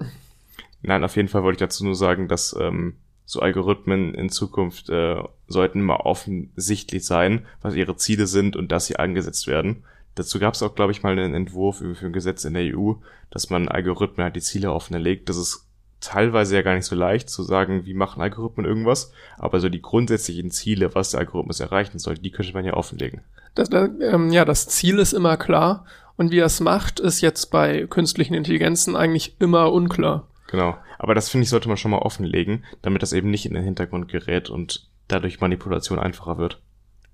Nein, 0.82 1.04
auf 1.04 1.16
jeden 1.16 1.28
Fall 1.28 1.44
wollte 1.44 1.58
ich 1.64 1.70
dazu 1.70 1.84
nur 1.86 1.96
sagen, 1.96 2.28
dass 2.28 2.56
ähm, 2.60 2.96
so 3.30 3.42
Algorithmen 3.42 4.16
in 4.16 4.30
Zukunft 4.30 4.90
äh, 4.90 5.22
sollten 5.48 5.82
immer 5.82 6.08
offensichtlich 6.08 7.06
sein, 7.06 7.46
was 7.62 7.76
ihre 7.76 7.96
Ziele 7.96 8.26
sind 8.26 8.56
und 8.56 8.72
dass 8.72 8.88
sie 8.88 8.96
angesetzt 8.96 9.46
werden. 9.46 9.84
Dazu 10.16 10.40
gab 10.40 10.56
es 10.56 10.64
auch, 10.64 10.74
glaube 10.74 10.94
ich, 10.94 11.04
mal 11.04 11.12
einen 11.12 11.36
Entwurf 11.36 11.78
für 11.78 12.06
ein 12.08 12.12
Gesetz 12.12 12.44
in 12.44 12.56
der 12.56 12.76
EU, 12.76 12.94
dass 13.30 13.52
man 13.52 13.68
Algorithmen 13.68 14.24
halt 14.24 14.36
die 14.36 14.42
Ziele 14.42 14.74
offenlegt. 14.74 15.30
Das 15.30 15.38
ist 15.38 15.68
teilweise 16.00 16.56
ja 16.56 16.64
gar 16.64 16.74
nicht 16.74 16.88
so 16.88 16.96
leicht 16.96 17.30
zu 17.30 17.44
sagen, 17.44 17.86
wie 17.86 17.94
machen 17.94 18.20
Algorithmen 18.20 18.66
irgendwas, 18.66 19.14
aber 19.38 19.60
so 19.60 19.70
die 19.70 19.84
grundsätzlichen 19.84 20.50
Ziele, 20.50 20.96
was 20.96 21.12
der 21.12 21.20
Algorithmus 21.20 21.60
erreichen 21.60 22.00
soll, 22.00 22.16
die 22.16 22.32
könnte 22.32 22.54
man 22.54 22.66
ja 22.66 22.74
offenlegen. 22.74 23.22
Das, 23.54 23.70
ähm, 23.72 24.32
ja, 24.32 24.44
das 24.44 24.68
Ziel 24.70 24.98
ist 24.98 25.14
immer 25.14 25.38
klar 25.38 25.86
und 26.18 26.32
wie 26.32 26.40
er 26.40 26.48
es 26.48 26.62
macht, 26.62 27.00
ist 27.00 27.22
jetzt 27.22 27.52
bei 27.52 27.86
künstlichen 27.86 28.34
Intelligenzen 28.34 28.96
eigentlich 28.96 29.36
immer 29.38 29.72
unklar. 29.72 30.26
Genau. 30.48 30.76
Aber 31.00 31.16
das 31.16 31.30
finde 31.30 31.46
ich, 31.46 31.50
sollte 31.50 31.70
man 31.70 31.78
schon 31.78 31.92
mal 31.92 31.98
offenlegen, 32.00 32.66
damit 32.84 33.02
das 33.02 33.14
eben 33.14 33.32
nicht 33.32 33.46
in 33.46 33.56
den 33.56 33.64
Hintergrund 33.64 34.10
gerät 34.10 34.50
und 34.50 34.88
dadurch 35.08 35.40
Manipulation 35.40 35.98
einfacher 35.98 36.38
wird. 36.38 36.62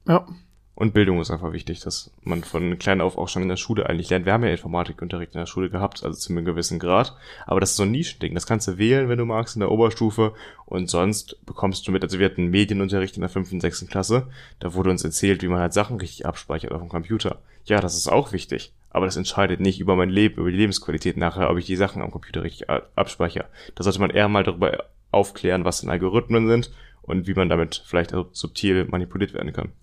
Ja. 0.07 0.27
Und 0.73 0.93
Bildung 0.93 1.21
ist 1.21 1.31
einfach 1.31 1.53
wichtig, 1.53 1.79
dass 1.79 2.11
man 2.23 2.43
von 2.43 2.77
klein 2.77 2.99
auf 2.99 3.17
auch 3.17 3.29
schon 3.29 3.43
in 3.43 3.47
der 3.47 3.55
Schule 3.55 3.87
eigentlich 3.87 4.09
lernt. 4.09 4.25
Wir 4.25 4.33
haben 4.33 4.43
ja 4.43 4.49
Informatikunterricht 4.49 5.33
in 5.33 5.39
der 5.39 5.45
Schule 5.45 5.69
gehabt, 5.69 6.03
also 6.03 6.19
zu 6.19 6.33
einem 6.33 6.43
gewissen 6.43 6.79
Grad. 6.79 7.15
Aber 7.45 7.61
das 7.61 7.71
ist 7.71 7.77
so 7.77 7.83
ein 7.83 7.91
Nischending. 7.91 8.33
Das 8.33 8.45
kannst 8.45 8.67
du 8.67 8.77
wählen, 8.77 9.07
wenn 9.07 9.17
du 9.17 9.23
magst, 9.23 9.55
in 9.55 9.61
der 9.61 9.71
Oberstufe. 9.71 10.33
Und 10.65 10.89
sonst 10.89 11.37
bekommst 11.45 11.87
du 11.87 11.93
mit, 11.93 12.03
also 12.03 12.19
wir 12.19 12.25
hatten 12.25 12.47
Medienunterricht 12.47 13.15
in 13.15 13.21
der 13.21 13.29
fünften, 13.29 13.61
sechsten 13.61 13.87
Klasse. 13.87 14.27
Da 14.59 14.73
wurde 14.73 14.89
uns 14.89 15.05
erzählt, 15.05 15.43
wie 15.43 15.47
man 15.47 15.61
halt 15.61 15.71
Sachen 15.71 15.97
richtig 15.97 16.25
abspeichert 16.25 16.73
auf 16.73 16.81
dem 16.81 16.89
Computer. 16.89 17.39
Ja, 17.63 17.79
das 17.79 17.95
ist 17.95 18.09
auch 18.09 18.33
wichtig. 18.33 18.73
Aber 18.95 19.07
das 19.07 19.17
entscheidet 19.17 19.59
nicht 19.59 19.81
über 19.81 19.97
mein 19.97 20.09
Leben, 20.09 20.39
über 20.39 20.49
die 20.49 20.55
Lebensqualität 20.55 21.17
nachher, 21.17 21.49
ob 21.49 21.57
ich 21.57 21.65
die 21.65 21.75
Sachen 21.75 22.01
am 22.01 22.11
Computer 22.11 22.43
richtig 22.43 22.69
abspeichere. 22.69 23.43
Da 23.75 23.83
sollte 23.83 23.99
man 23.99 24.09
eher 24.09 24.29
mal 24.29 24.45
darüber 24.45 24.85
aufklären, 25.11 25.65
was 25.65 25.81
denn 25.81 25.89
Algorithmen 25.89 26.47
sind 26.47 26.71
und 27.01 27.27
wie 27.27 27.33
man 27.33 27.49
damit 27.49 27.83
vielleicht 27.85 28.15
subtil 28.31 28.85
manipuliert 28.85 29.33
werden 29.33 29.51
kann. 29.51 29.73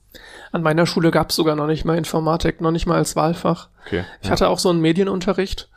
An 0.51 0.63
meiner 0.63 0.87
Schule 0.87 1.11
gab 1.11 1.29
es 1.29 1.37
sogar 1.37 1.57
noch 1.57 1.67
nicht 1.67 1.85
mal 1.85 1.99
Informatik, 1.99 2.63
noch 2.63 2.71
nicht 2.71 2.87
mal 2.87 2.97
als 2.97 3.15
Wahlfach. 3.15 3.69
Okay, 3.85 4.07
ich 4.23 4.29
ja. 4.29 4.33
hatte 4.33 4.49
auch 4.49 4.59
so 4.59 4.71
einen 4.71 4.81
Medienunterricht 4.81 5.69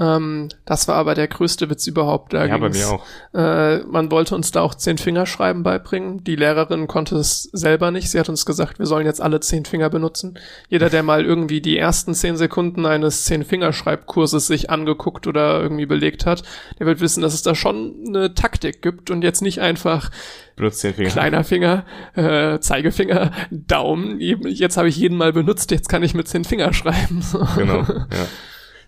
ähm, 0.00 0.48
das 0.64 0.86
war 0.86 0.94
aber 0.94 1.14
der 1.14 1.26
größte 1.26 1.68
Witz 1.70 1.86
überhaupt. 1.86 2.32
Da 2.32 2.46
ja, 2.46 2.56
bei 2.58 2.68
mir 2.68 2.88
auch. 2.88 3.04
Äh, 3.34 3.78
man 3.78 4.10
wollte 4.10 4.34
uns 4.34 4.52
da 4.52 4.60
auch 4.60 4.74
zehn 4.74 4.96
Fingerschreiben 4.96 5.64
beibringen. 5.64 6.22
Die 6.22 6.36
Lehrerin 6.36 6.86
konnte 6.86 7.16
es 7.16 7.44
selber 7.52 7.90
nicht. 7.90 8.10
Sie 8.10 8.20
hat 8.20 8.28
uns 8.28 8.46
gesagt, 8.46 8.78
wir 8.78 8.86
sollen 8.86 9.06
jetzt 9.06 9.20
alle 9.20 9.40
zehn 9.40 9.64
Finger 9.64 9.90
benutzen. 9.90 10.38
Jeder, 10.68 10.88
der 10.88 11.02
mal 11.02 11.24
irgendwie 11.24 11.60
die 11.60 11.76
ersten 11.76 12.14
zehn 12.14 12.36
Sekunden 12.36 12.86
eines 12.86 13.24
zehn 13.24 13.44
Fingerschreibkurses 13.44 14.46
sich 14.46 14.70
angeguckt 14.70 15.26
oder 15.26 15.60
irgendwie 15.60 15.86
belegt 15.86 16.26
hat, 16.26 16.44
der 16.78 16.86
wird 16.86 17.00
wissen, 17.00 17.20
dass 17.20 17.34
es 17.34 17.42
da 17.42 17.56
schon 17.56 18.04
eine 18.06 18.34
Taktik 18.34 18.82
gibt 18.82 19.10
und 19.10 19.22
jetzt 19.22 19.42
nicht 19.42 19.60
einfach 19.60 20.10
Benutzt 20.54 20.84
den 20.84 20.94
Finger. 20.94 21.10
kleiner 21.10 21.44
Finger, 21.44 21.84
äh, 22.14 22.60
Zeigefinger, 22.60 23.32
Daumen. 23.50 24.20
Jetzt 24.20 24.76
habe 24.76 24.88
ich 24.88 24.96
jeden 24.96 25.16
mal 25.16 25.32
benutzt, 25.32 25.70
jetzt 25.72 25.88
kann 25.88 26.02
ich 26.02 26.14
mit 26.14 26.28
zehn 26.28 26.44
Finger 26.44 26.72
schreiben. 26.72 27.24
Genau, 27.56 27.80
ja. 27.80 28.26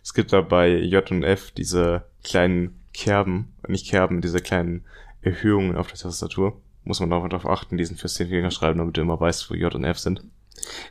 Es 0.02 0.14
gibt 0.14 0.32
da 0.32 0.40
bei 0.40 0.76
J 0.76 1.10
und 1.10 1.22
F 1.22 1.50
diese 1.50 2.04
kleinen 2.24 2.80
Kerben, 2.92 3.52
nicht 3.68 3.88
Kerben, 3.88 4.20
diese 4.20 4.40
kleinen 4.40 4.84
Erhöhungen 5.22 5.76
auf 5.76 5.88
der 5.88 5.98
Tastatur. 5.98 6.60
Muss 6.84 7.00
man 7.00 7.12
auch 7.12 7.28
darauf 7.28 7.46
achten, 7.46 7.76
diesen 7.76 7.96
fürs 7.96 8.14
Zehnfinger 8.14 8.50
schreiben, 8.50 8.78
damit 8.78 8.96
du 8.96 9.00
immer 9.02 9.20
weißt, 9.20 9.50
wo 9.50 9.54
J 9.54 9.74
und 9.74 9.84
F 9.84 9.98
sind. 9.98 10.22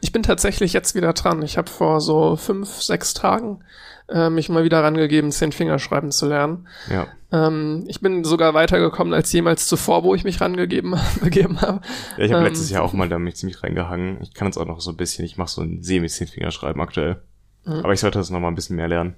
Ich 0.01 0.11
bin 0.11 0.23
tatsächlich 0.23 0.73
jetzt 0.73 0.95
wieder 0.95 1.13
dran. 1.13 1.41
Ich 1.41 1.57
habe 1.57 1.69
vor 1.69 2.01
so 2.01 2.35
fünf, 2.35 2.81
sechs 2.81 3.13
Tagen 3.13 3.63
äh, 4.07 4.29
mich 4.29 4.49
mal 4.49 4.63
wieder 4.63 4.83
rangegeben, 4.83 5.31
zehn 5.31 5.51
Finger 5.51 5.79
schreiben 5.79 6.11
zu 6.11 6.27
lernen. 6.27 6.67
Ja. 6.89 7.07
Ähm, 7.31 7.85
ich 7.87 8.01
bin 8.01 8.23
sogar 8.23 8.53
weitergekommen 8.53 9.13
als 9.13 9.31
jemals 9.31 9.67
zuvor, 9.67 10.03
wo 10.03 10.15
ich 10.15 10.23
mich 10.23 10.41
rangegeben 10.41 10.95
begeben 11.21 11.61
habe. 11.61 11.81
Ja, 12.17 12.25
ich 12.25 12.31
habe 12.31 12.41
ähm, 12.41 12.47
letztes 12.47 12.69
Jahr 12.69 12.83
auch 12.83 12.93
mal 12.93 13.09
damit 13.09 13.37
ziemlich 13.37 13.61
reingehangen. 13.63 14.19
Ich 14.21 14.33
kann 14.33 14.49
es 14.49 14.57
auch 14.57 14.65
noch 14.65 14.81
so 14.81 14.91
ein 14.91 14.97
bisschen. 14.97 15.25
Ich 15.25 15.37
mache 15.37 15.49
so 15.49 15.61
ein 15.61 15.83
semi-Zehnfinger 15.83 16.51
schreiben 16.51 16.81
aktuell. 16.81 17.21
Mhm. 17.65 17.79
Aber 17.83 17.93
ich 17.93 17.99
sollte 17.99 18.19
das 18.19 18.29
noch 18.29 18.39
mal 18.39 18.47
ein 18.47 18.55
bisschen 18.55 18.75
mehr 18.75 18.87
lernen. 18.87 19.15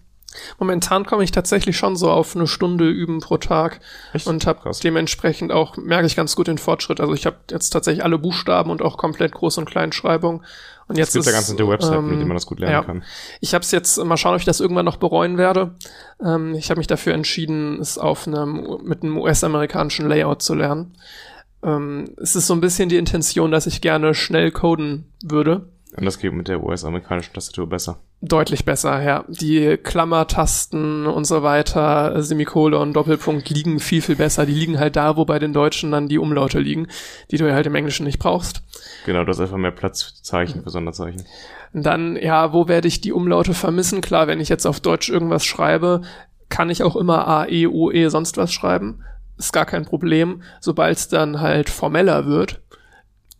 Momentan 0.60 1.06
komme 1.06 1.24
ich 1.24 1.32
tatsächlich 1.32 1.78
schon 1.78 1.96
so 1.96 2.10
auf 2.10 2.36
eine 2.36 2.48
Stunde 2.48 2.90
üben 2.90 3.20
pro 3.20 3.38
Tag 3.38 3.82
Echt? 4.14 4.28
und 4.28 4.48
habe 4.48 4.72
dementsprechend 4.84 5.52
auch 5.52 5.78
merke 5.78 6.08
ich 6.08 6.16
ganz 6.16 6.36
gut 6.36 6.48
den 6.48 6.58
Fortschritt. 6.58 7.02
Also 7.02 7.14
ich 7.14 7.26
habe 7.26 7.38
jetzt 7.50 7.70
tatsächlich 7.72 8.04
alle 8.04 8.18
Buchstaben 8.18 8.72
und 8.72 8.82
auch 8.82 8.98
komplett 8.98 9.34
Groß- 9.34 9.60
und 9.60 9.66
Kleinschreibung. 9.66 10.44
Und 10.88 10.98
jetzt 10.98 11.10
es 11.10 11.14
gibt 11.14 11.26
ist, 11.26 11.32
da 11.32 11.38
ganz 11.38 11.50
nette 11.50 11.68
Webseiten, 11.68 11.96
ähm, 11.96 12.10
mit 12.10 12.20
denen 12.20 12.28
man 12.28 12.36
das 12.36 12.46
gut 12.46 12.60
lernen 12.60 12.74
ja. 12.74 12.84
kann. 12.84 13.04
Ich 13.40 13.54
habe 13.54 13.64
es 13.64 13.72
jetzt 13.72 13.98
mal 14.04 14.18
schauen, 14.18 14.34
ob 14.34 14.40
ich 14.40 14.46
das 14.46 14.60
irgendwann 14.60 14.86
noch 14.86 14.98
bereuen 14.98 15.38
werde. 15.38 15.76
Ähm, 16.24 16.54
ich 16.56 16.70
habe 16.70 16.80
mich 16.80 16.88
dafür 16.88 17.14
entschieden, 17.14 17.80
es 17.80 17.98
auf 17.98 18.28
einem 18.28 18.80
mit 18.84 19.04
einem 19.04 19.18
US-amerikanischen 19.18 20.08
Layout 20.08 20.42
zu 20.42 20.54
lernen. 20.54 20.96
Ähm, 21.64 22.16
es 22.18 22.36
ist 22.36 22.48
so 22.48 22.54
ein 22.54 22.62
bisschen 22.62 22.90
die 22.90 22.98
Intention, 22.98 23.52
dass 23.52 23.68
ich 23.68 23.82
gerne 23.82 24.14
schnell 24.14 24.52
coden 24.52 25.12
würde. 25.24 25.68
Und 25.98 26.06
das 26.06 26.20
geht 26.20 26.32
mit 26.32 26.48
der 26.48 26.64
US-amerikanischen 26.64 27.34
Tastatur 27.34 27.68
besser. 27.68 28.00
Deutlich 28.22 28.64
besser, 28.66 29.02
ja. 29.02 29.26
Die 29.28 29.78
Klammertasten 29.78 31.06
und 31.06 31.26
so 31.26 31.44
weiter, 31.44 32.22
Semikolon, 32.22 32.94
Doppelpunkt 32.94 33.50
liegen 33.50 33.80
viel, 33.80 34.02
viel 34.02 34.16
besser. 34.16 34.46
Die 34.46 34.54
liegen 34.54 34.80
halt 34.80 34.96
da, 34.96 35.18
wo 35.18 35.26
bei 35.26 35.40
den 35.40 35.54
Deutschen 35.54 35.92
dann 35.92 36.08
die 36.08 36.18
Umlaute 36.20 36.60
liegen, 36.60 36.88
die 37.32 37.38
du 37.38 37.52
halt 37.52 37.66
im 37.66 37.76
Englischen 37.76 38.06
nicht 38.06 38.20
brauchst. 38.20 38.64
Genau, 39.06 39.24
du 39.24 39.30
hast 39.30 39.40
einfach 39.42 39.58
mehr 39.58 39.72
Platz 39.72 40.04
für 40.04 40.24
Zeichen, 40.24 40.64
für 40.64 40.70
Sonderzeichen. 40.70 41.26
dann, 41.74 42.16
ja, 42.16 42.54
wo 42.54 42.68
werde 42.68 42.88
ich 42.88 43.02
die 43.02 43.12
Umlaute 43.12 43.54
vermissen? 43.54 44.02
Klar, 44.02 44.28
wenn 44.28 44.40
ich 44.40 44.50
jetzt 44.50 44.66
auf 44.68 44.80
Deutsch 44.80 45.10
irgendwas 45.10 45.44
schreibe, 45.44 46.02
kann 46.48 46.70
ich 46.70 46.84
auch 46.84 46.96
immer 46.96 47.28
A, 47.28 47.48
E, 47.48 47.68
O, 47.68 47.92
E, 47.92 48.08
sonst 48.10 48.38
was 48.38 48.54
schreiben. 48.54 49.04
Ist 49.38 49.54
gar 49.54 49.66
kein 49.66 49.86
Problem. 49.86 50.44
Sobald 50.60 50.98
es 50.98 51.08
dann 51.08 51.42
halt 51.42 51.70
formeller 51.70 52.28
wird, 52.28 52.62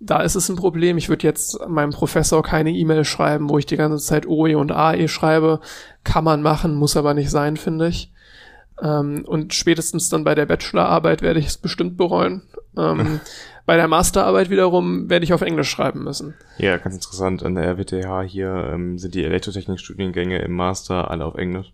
da 0.02 0.22
ist 0.22 0.36
es 0.36 0.50
ein 0.50 0.56
Problem. 0.56 0.98
Ich 0.98 1.10
würde 1.10 1.28
jetzt 1.28 1.60
meinem 1.68 1.92
Professor 1.92 2.42
keine 2.42 2.72
E-Mail 2.72 3.06
schreiben, 3.06 3.50
wo 3.50 3.58
ich 3.58 3.68
die 3.68 3.78
ganze 3.78 4.04
Zeit 4.04 4.26
OE 4.26 4.56
und 4.56 4.72
AE 4.72 5.08
schreibe. 5.08 5.60
Kann 6.04 6.24
man 6.24 6.42
machen, 6.42 6.76
muss 6.76 6.98
aber 6.98 7.14
nicht 7.14 7.30
sein, 7.30 7.56
finde 7.56 7.88
ich. 7.88 8.12
Ähm, 8.82 9.24
und 9.28 9.54
spätestens 9.54 10.10
dann 10.10 10.24
bei 10.24 10.34
der 10.34 10.48
Bachelorarbeit 10.48 11.22
werde 11.22 11.40
ich 11.40 11.48
es 11.48 11.58
bestimmt 11.58 11.98
bereuen. 11.98 12.42
Ähm, 12.76 13.20
bei 13.68 13.76
der 13.76 13.88
Masterarbeit 13.88 14.50
wiederum 14.50 15.08
werde 15.08 15.24
ich 15.24 15.34
auf 15.34 15.42
Englisch 15.42 15.70
schreiben 15.70 16.04
müssen. 16.04 16.34
Ja, 16.58 16.78
ganz 16.78 16.96
interessant. 16.96 17.44
An 17.44 17.54
der 17.54 17.66
RWTH 17.66 18.24
hier 18.24 18.72
ähm, 18.74 18.98
sind 18.98 19.14
die 19.14 19.24
Elektrotechnik-Studiengänge 19.24 20.40
im 20.40 20.54
Master 20.54 21.12
alle 21.12 21.26
auf 21.26 21.36
Englisch. 21.36 21.72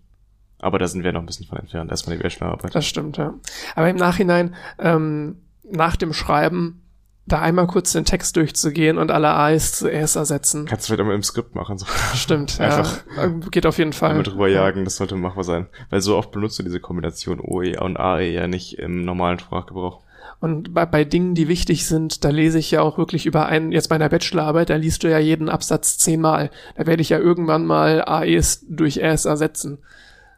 Aber 0.59 0.79
da 0.79 0.87
sind 0.87 1.05
wir 1.05 1.13
noch 1.13 1.21
ein 1.21 1.27
bisschen 1.27 1.45
von 1.45 1.59
entfernt. 1.59 1.91
Erstmal 1.91 2.17
die 2.17 2.23
Bachelorarbeit. 2.23 2.75
Das 2.75 2.85
stimmt, 2.85 3.15
ja. 3.15 3.35
Aber 3.75 3.89
im 3.89 3.95
Nachhinein, 3.95 4.55
ähm, 4.79 5.37
nach 5.63 5.95
dem 5.95 6.11
Schreiben 6.11 6.81
da 7.27 7.41
einmal 7.41 7.67
kurz 7.67 7.91
den 7.91 8.05
Text 8.05 8.35
durchzugehen 8.37 8.97
und 8.97 9.11
alle 9.11 9.29
A's 9.29 9.73
zu 9.73 9.91
A's 9.91 10.15
ersetzen. 10.15 10.65
Kannst 10.65 10.85
du 10.85 10.87
vielleicht 10.87 11.01
einmal 11.01 11.15
im 11.15 11.23
Skript 11.23 11.55
machen. 11.55 11.77
So. 11.77 11.85
Stimmt, 12.15 12.59
Einfach 12.59 13.03
ja. 13.17 13.27
Geht 13.51 13.65
auf 13.65 13.77
jeden 13.77 13.93
Fall. 13.93 14.11
Einmal 14.11 14.23
drüber 14.23 14.47
jagen, 14.47 14.85
das 14.85 14.95
sollte 14.95 15.15
machbar 15.15 15.43
sein. 15.43 15.67
Weil 15.89 16.01
so 16.01 16.15
oft 16.17 16.31
benutzt 16.31 16.57
du 16.57 16.63
diese 16.63 16.79
Kombination 16.79 17.39
OE 17.41 17.79
und 17.79 17.97
AE 17.97 18.31
ja 18.31 18.47
nicht 18.47 18.79
im 18.79 19.03
normalen 19.03 19.39
Sprachgebrauch. 19.39 20.01
Und 20.39 20.73
bei, 20.73 20.85
bei 20.85 21.03
Dingen, 21.03 21.35
die 21.35 21.47
wichtig 21.47 21.85
sind, 21.85 22.23
da 22.23 22.29
lese 22.29 22.59
ich 22.59 22.69
ja 22.71 22.81
auch 22.81 22.97
wirklich 22.97 23.25
über 23.25 23.47
einen, 23.47 23.71
jetzt 23.71 23.89
bei 23.89 23.95
einer 23.95 24.09
Bachelorarbeit, 24.09 24.69
da 24.69 24.75
liest 24.75 25.03
du 25.03 25.09
ja 25.09 25.17
jeden 25.17 25.49
Absatz 25.49 25.97
zehnmal. 25.97 26.51
Da 26.75 26.85
werde 26.85 27.01
ich 27.01 27.09
ja 27.09 27.17
irgendwann 27.17 27.65
mal 27.65 28.03
AEs 28.05 28.65
durch 28.69 29.03
A's 29.03 29.25
ersetzen. 29.25 29.79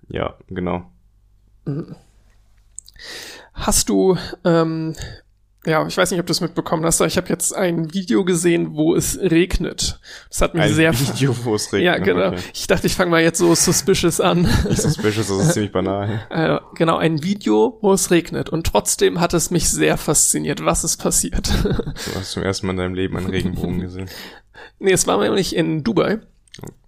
Ja, 0.07 0.35
genau. 0.47 0.89
Mhm. 1.65 1.95
Hast 3.53 3.89
du 3.89 4.17
ähm, 4.45 4.95
ja, 5.65 5.85
ich 5.85 5.97
weiß 5.97 6.11
nicht, 6.11 6.19
ob 6.21 6.25
du 6.25 6.31
es 6.31 6.39
mitbekommen 6.39 6.85
hast, 6.85 7.01
aber 7.01 7.07
ich 7.07 7.17
habe 7.17 7.27
jetzt 7.27 7.53
ein 7.53 7.93
Video 7.93 8.23
gesehen, 8.23 8.75
wo 8.75 8.95
es 8.95 9.19
regnet. 9.19 9.99
Das 10.29 10.41
hat 10.41 10.53
mich 10.53 10.63
ein 10.63 10.73
sehr. 10.73 10.93
Video, 10.99 11.35
wo 11.43 11.55
es 11.55 11.73
regnet. 11.73 11.85
Ja, 11.85 11.97
genau. 11.97 12.27
Okay. 12.27 12.39
Ich 12.53 12.67
dachte, 12.67 12.87
ich 12.87 12.95
fange 12.95 13.11
mal 13.11 13.21
jetzt 13.21 13.39
so 13.39 13.53
suspicious 13.53 14.21
an. 14.21 14.43
Nicht 14.43 14.81
suspicious, 14.81 15.27
das 15.27 15.47
ist 15.47 15.53
ziemlich 15.53 15.71
banal. 15.71 16.21
Äh, 16.29 16.59
genau, 16.75 16.97
ein 16.97 17.23
Video, 17.23 17.77
wo 17.81 17.91
es 17.91 18.11
regnet. 18.11 18.49
Und 18.49 18.67
trotzdem 18.67 19.19
hat 19.19 19.33
es 19.33 19.51
mich 19.51 19.69
sehr 19.69 19.97
fasziniert, 19.97 20.63
was 20.63 20.83
ist 20.83 20.97
passiert. 20.97 21.51
Du 21.63 22.15
hast 22.15 22.31
zum 22.31 22.43
ersten 22.43 22.67
Mal 22.67 22.73
in 22.73 22.77
deinem 22.77 22.93
Leben 22.93 23.17
einen 23.17 23.29
Regenbogen 23.29 23.79
gesehen. 23.79 24.09
Nee, 24.79 24.91
es 24.91 25.07
war 25.07 25.19
nämlich 25.19 25.55
in 25.55 25.83
Dubai. 25.83 26.19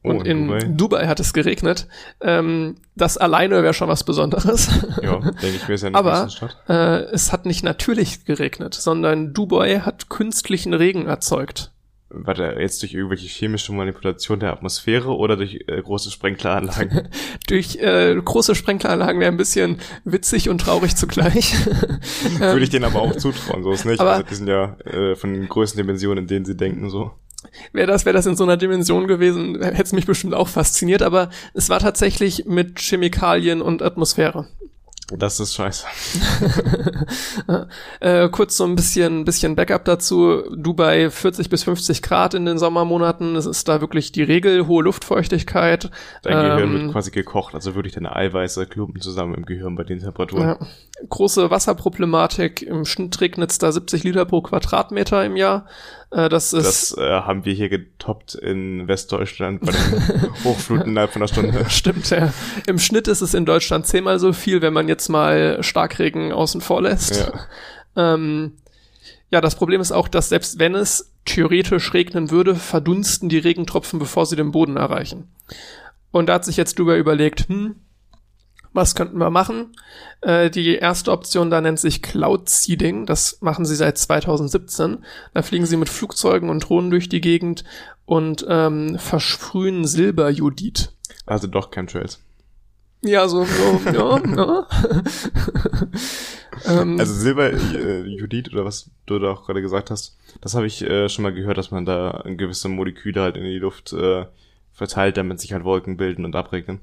Oh, 0.03 0.09
und 0.09 0.27
in, 0.27 0.49
in 0.49 0.77
Dubai. 0.77 0.99
Dubai. 0.99 1.07
hat 1.07 1.19
es 1.19 1.33
geregnet. 1.33 1.87
Ähm, 2.21 2.75
das 2.95 3.17
alleine 3.17 3.63
wäre 3.63 3.73
schon 3.73 3.87
was 3.87 4.03
Besonderes. 4.03 4.69
Ja, 5.01 5.19
denke 5.19 5.55
ich 5.55 5.67
mir, 5.67 5.73
ist 5.75 5.81
ja 5.81 5.87
eine 5.87 5.97
Aber 5.97 6.27
äh, 6.67 7.03
es 7.11 7.31
hat 7.31 7.45
nicht 7.45 7.63
natürlich 7.63 8.25
geregnet, 8.25 8.73
sondern 8.73 9.33
Dubai 9.33 9.79
hat 9.79 10.09
künstlichen 10.09 10.73
Regen 10.73 11.07
erzeugt. 11.07 11.71
War 12.13 12.33
der 12.33 12.59
jetzt 12.59 12.81
durch 12.81 12.93
irgendwelche 12.93 13.27
chemische 13.27 13.71
Manipulation 13.71 14.41
der 14.41 14.51
Atmosphäre 14.51 15.15
oder 15.15 15.37
durch 15.37 15.63
äh, 15.67 15.81
große 15.81 16.11
Sprenkleranlagen? 16.11 17.07
durch 17.47 17.77
äh, 17.77 18.15
große 18.15 18.53
Sprenkleranlagen 18.53 19.21
wäre 19.21 19.31
ein 19.31 19.37
bisschen 19.37 19.77
witzig 20.03 20.49
und 20.49 20.59
traurig 20.59 20.97
zugleich. 20.97 21.55
Würde 22.39 22.63
ich 22.63 22.69
denen 22.69 22.85
aber 22.85 23.01
auch 23.01 23.15
zutrauen, 23.15 23.63
so 23.63 23.71
ist 23.71 23.85
nicht. 23.85 24.01
Aber 24.01 24.11
also 24.11 24.23
die 24.23 24.35
sind 24.35 24.47
ja 24.47 24.75
äh, 24.79 25.15
von 25.15 25.33
den 25.33 25.47
größten 25.47 25.77
Dimensionen, 25.77 26.25
in 26.25 26.27
denen 26.27 26.45
sie 26.45 26.57
denken, 26.57 26.89
so. 26.89 27.11
Wäre 27.73 27.87
das, 27.87 28.05
wäre 28.05 28.15
das 28.15 28.25
in 28.25 28.35
so 28.35 28.43
einer 28.43 28.57
Dimension 28.57 29.07
gewesen, 29.07 29.61
hätte 29.61 29.83
es 29.83 29.93
mich 29.93 30.05
bestimmt 30.05 30.33
auch 30.33 30.47
fasziniert, 30.47 31.01
aber 31.01 31.29
es 31.53 31.69
war 31.69 31.79
tatsächlich 31.79 32.45
mit 32.45 32.79
Chemikalien 32.79 33.61
und 33.61 33.81
Atmosphäre. 33.81 34.47
Das 35.17 35.39
ist 35.39 35.55
scheiße. 35.55 35.85
äh, 37.99 38.29
kurz 38.29 38.55
so 38.55 38.63
ein 38.63 38.75
bisschen, 38.75 39.25
bisschen 39.25 39.55
Backup 39.55 39.83
dazu. 39.83 40.43
Dubai 40.55 41.09
40 41.09 41.49
bis 41.49 41.63
50 41.63 42.01
Grad 42.01 42.33
in 42.33 42.45
den 42.45 42.57
Sommermonaten. 42.57 43.35
Es 43.35 43.45
ist 43.45 43.67
da 43.67 43.81
wirklich 43.81 44.11
die 44.11 44.23
Regel, 44.23 44.67
hohe 44.67 44.83
Luftfeuchtigkeit. 44.83 45.91
Dein 46.23 46.37
ähm, 46.37 46.43
Gehirn 46.43 46.73
wird 46.73 46.91
quasi 46.93 47.11
gekocht, 47.11 47.55
also 47.55 47.75
wirklich 47.75 47.93
deine 47.93 48.15
Eiweiße 48.15 48.67
klumpen 48.67 49.01
zusammen 49.01 49.35
im 49.35 49.45
Gehirn 49.45 49.75
bei 49.75 49.83
den 49.83 49.99
Temperaturen. 49.99 50.47
Ja. 50.47 50.59
große 51.09 51.51
Wasserproblematik. 51.51 52.61
Im 52.61 52.85
Schnitt 52.85 53.19
regnet 53.19 53.51
es 53.51 53.57
da 53.57 53.71
70 53.71 54.03
Liter 54.03 54.25
pro 54.25 54.41
Quadratmeter 54.41 55.25
im 55.25 55.35
Jahr. 55.35 55.65
Äh, 56.11 56.29
das 56.29 56.53
ist. 56.53 56.65
Das 56.65 56.97
äh, 56.97 57.21
haben 57.21 57.45
wir 57.45 57.53
hier 57.53 57.69
getoppt 57.69 58.35
in 58.35 58.87
Westdeutschland 58.87 59.61
bei 59.61 59.71
den 59.71 60.33
Hochfluten 60.43 60.89
innerhalb 60.89 61.11
von 61.11 61.21
einer 61.21 61.29
Stunde. 61.29 61.65
Stimmt, 61.69 62.09
ja. 62.09 62.33
Im 62.67 62.79
Schnitt 62.79 63.07
ist 63.07 63.21
es 63.21 63.33
in 63.33 63.45
Deutschland 63.45 63.87
zehnmal 63.87 64.19
so 64.19 64.33
viel, 64.33 64.61
wenn 64.61 64.73
man 64.73 64.87
jetzt 64.87 65.09
mal 65.09 65.63
Starkregen 65.63 66.31
außen 66.31 66.61
vor 66.61 66.81
lässt. 66.81 67.17
Ja. 67.17 67.33
Ähm, 67.93 68.53
ja, 69.31 69.41
das 69.41 69.55
Problem 69.55 69.81
ist 69.81 69.91
auch, 69.91 70.07
dass 70.07 70.29
selbst 70.29 70.59
wenn 70.59 70.75
es 70.75 71.11
theoretisch 71.25 71.93
regnen 71.93 72.31
würde, 72.31 72.55
verdunsten 72.55 73.27
die 73.27 73.37
Regentropfen, 73.37 73.99
bevor 73.99 74.25
sie 74.25 74.37
den 74.37 74.53
Boden 74.53 74.77
erreichen. 74.77 75.27
Und 76.11 76.27
da 76.27 76.35
hat 76.35 76.45
sich 76.45 76.55
jetzt 76.55 76.79
drüber 76.79 76.95
überlegt, 76.95 77.49
hm, 77.49 77.75
was 78.73 78.95
könnten 78.95 79.17
wir 79.17 79.29
machen? 79.29 79.75
Äh, 80.21 80.49
die 80.49 80.75
erste 80.75 81.11
Option 81.11 81.49
da 81.49 81.61
nennt 81.61 81.79
sich 81.79 82.01
Cloud 82.01 82.49
Seeding. 82.49 83.05
Das 83.05 83.39
machen 83.41 83.65
sie 83.65 83.75
seit 83.75 83.97
2017. 83.97 84.99
Da 85.33 85.41
fliegen 85.41 85.65
sie 85.65 85.77
mit 85.77 85.89
Flugzeugen 85.89 86.49
und 86.49 86.67
Drohnen 86.67 86.89
durch 86.89 87.09
die 87.09 87.21
Gegend 87.21 87.63
und 88.05 88.45
ähm, 88.47 88.97
versprühen 88.97 89.85
Silberjudit. 89.85 90.93
Also 91.25 91.47
doch 91.47 91.71
Chemtrails. 91.71 92.19
Ja, 93.03 93.27
so, 93.27 93.45
so 93.45 93.81
ja, 93.91 94.21
ja. 94.35 94.67
ähm, 96.81 96.99
also 96.99 97.13
Silberjudit 97.13 98.47
äh, 98.47 98.51
oder 98.51 98.65
was 98.65 98.91
du 99.07 99.17
da 99.17 99.31
auch 99.31 99.45
gerade 99.45 99.61
gesagt 99.61 99.89
hast, 99.89 100.17
das 100.39 100.53
habe 100.53 100.67
ich 100.67 100.83
äh, 100.83 101.09
schon 101.09 101.23
mal 101.23 101.33
gehört, 101.33 101.57
dass 101.57 101.71
man 101.71 101.85
da 101.85 102.23
gewisse 102.25 102.69
Moleküle 102.69 103.21
halt 103.21 103.37
in 103.37 103.43
die 103.43 103.57
Luft 103.57 103.91
äh, 103.93 104.25
verteilt, 104.71 105.17
damit 105.17 105.39
sich 105.39 105.53
halt 105.53 105.63
Wolken 105.63 105.97
bilden 105.97 106.25
und 106.25 106.35
abregnen. 106.35 106.79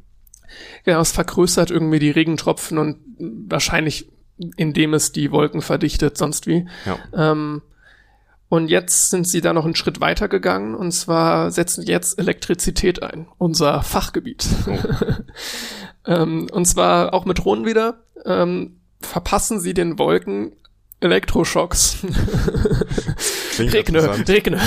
Genau, 0.85 1.01
es 1.01 1.13
vergrößert 1.13 1.71
irgendwie 1.71 1.99
die 1.99 2.11
Regentropfen 2.11 2.79
und 2.79 2.99
wahrscheinlich 3.19 4.11
indem 4.57 4.95
es 4.95 5.13
die 5.13 5.33
Wolken 5.33 5.63
verdichtet, 5.63 6.17
sonst 6.17 6.47
wie. 6.47 6.67
Ja. 6.87 6.99
Ähm, 7.33 7.63
und 8.49 8.69
jetzt 8.69 9.11
sind 9.11 9.29
sie 9.29 9.41
da 9.41 9.53
noch 9.53 9.65
einen 9.65 9.75
Schritt 9.75 10.01
weiter 10.01 10.29
gegangen 10.29 10.75
und 10.75 10.93
zwar 10.93 11.51
setzen 11.51 11.85
jetzt 11.85 12.19
Elektrizität 12.19 13.03
ein, 13.03 13.29
unser 13.37 13.83
Fachgebiet. 13.83 14.49
Oh. 14.67 14.79
ähm, 16.07 16.49
und 16.51 16.65
zwar 16.65 17.13
auch 17.13 17.27
mit 17.27 17.39
Drohnen 17.39 17.67
wieder. 17.67 18.05
Ähm, 18.25 18.81
verpassen 19.01 19.61
sie 19.61 19.75
den 19.75 19.99
Wolken 19.99 20.53
Elektroschocks. 21.01 21.99
regne, 23.59 24.19
regne. 24.29 24.61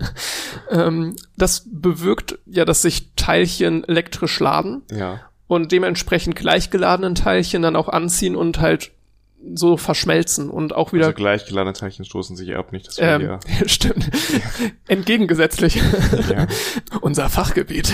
ähm, 0.70 1.16
das 1.36 1.64
bewirkt 1.70 2.38
ja, 2.46 2.64
dass 2.64 2.82
sich 2.82 3.12
Teilchen 3.20 3.84
elektrisch 3.84 4.40
laden. 4.40 4.82
Ja. 4.90 5.20
Und 5.46 5.72
dementsprechend 5.72 6.36
gleichgeladenen 6.36 7.14
Teilchen 7.14 7.62
dann 7.62 7.76
auch 7.76 7.88
anziehen 7.88 8.36
und 8.36 8.60
halt 8.60 8.92
so 9.54 9.76
verschmelzen 9.76 10.50
und 10.50 10.74
auch 10.74 10.92
wieder. 10.92 11.06
Also 11.06 11.16
gleichgeladene 11.16 11.72
Teilchen 11.72 12.04
stoßen 12.04 12.36
sich 12.36 12.54
ab, 12.54 12.72
nicht 12.72 12.86
das 12.86 12.98
ähm, 12.98 13.22
ja. 13.22 13.40
Stimmt. 13.66 14.10
Entgegengesetzlich. 14.86 15.76
Ja. 15.76 16.46
Unser 17.00 17.28
Fachgebiet. 17.30 17.92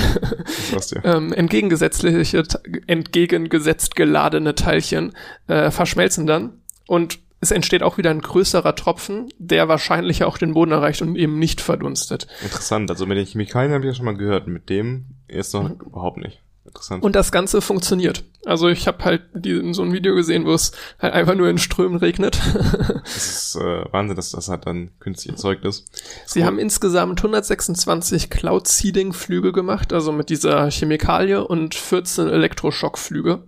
Das 0.72 0.90
ja. 0.90 1.04
ähm, 1.04 1.32
entgegengesetzliche, 1.32 2.42
entgegengesetzt 2.86 3.96
geladene 3.96 4.54
Teilchen 4.54 5.12
äh, 5.46 5.70
verschmelzen 5.70 6.26
dann 6.26 6.60
und 6.86 7.20
es 7.40 7.50
entsteht 7.50 7.82
auch 7.82 7.98
wieder 7.98 8.10
ein 8.10 8.22
größerer 8.22 8.74
Tropfen, 8.74 9.28
der 9.38 9.68
wahrscheinlich 9.68 10.24
auch 10.24 10.38
den 10.38 10.54
Boden 10.54 10.72
erreicht 10.72 11.02
und 11.02 11.16
eben 11.16 11.38
nicht 11.38 11.60
verdunstet. 11.60 12.26
Interessant. 12.42 12.90
Also 12.90 13.06
mit 13.06 13.18
den 13.18 13.26
Chemikalien 13.26 13.72
habe 13.72 13.84
ich 13.84 13.88
ja 13.88 13.94
schon 13.94 14.06
mal 14.06 14.16
gehört. 14.16 14.46
Mit 14.46 14.70
dem 14.70 15.15
jetzt 15.28 15.54
noch 15.54 15.68
mhm. 15.68 15.80
überhaupt 15.86 16.18
nicht. 16.18 16.40
Interessant. 16.66 17.04
Und 17.04 17.14
das 17.14 17.30
Ganze 17.30 17.60
funktioniert. 17.60 18.24
Also 18.44 18.68
ich 18.68 18.86
habe 18.88 19.04
halt 19.04 19.22
die, 19.34 19.72
so 19.72 19.82
ein 19.82 19.92
Video 19.92 20.14
gesehen, 20.14 20.44
wo 20.44 20.52
es 20.52 20.72
halt 20.98 21.14
einfach 21.14 21.34
nur 21.34 21.48
in 21.48 21.58
Strömen 21.58 21.96
regnet. 21.98 22.40
das 23.04 23.26
ist 23.26 23.56
äh, 23.56 23.84
Wahnsinn, 23.92 24.16
dass 24.16 24.32
das 24.32 24.48
halt 24.48 24.66
dann 24.66 24.90
künstlich 24.98 25.32
erzeugt 25.32 25.64
ist. 25.64 25.86
Sie 26.26 26.40
cool. 26.40 26.46
haben 26.46 26.58
insgesamt 26.58 27.20
126 27.20 28.30
Cloud-Seeding-Flüge 28.30 29.52
gemacht, 29.52 29.92
also 29.92 30.10
mit 30.12 30.28
dieser 30.28 30.70
Chemikalie 30.70 31.46
und 31.46 31.74
14 31.74 32.28
Elektroschockflüge. 32.28 33.42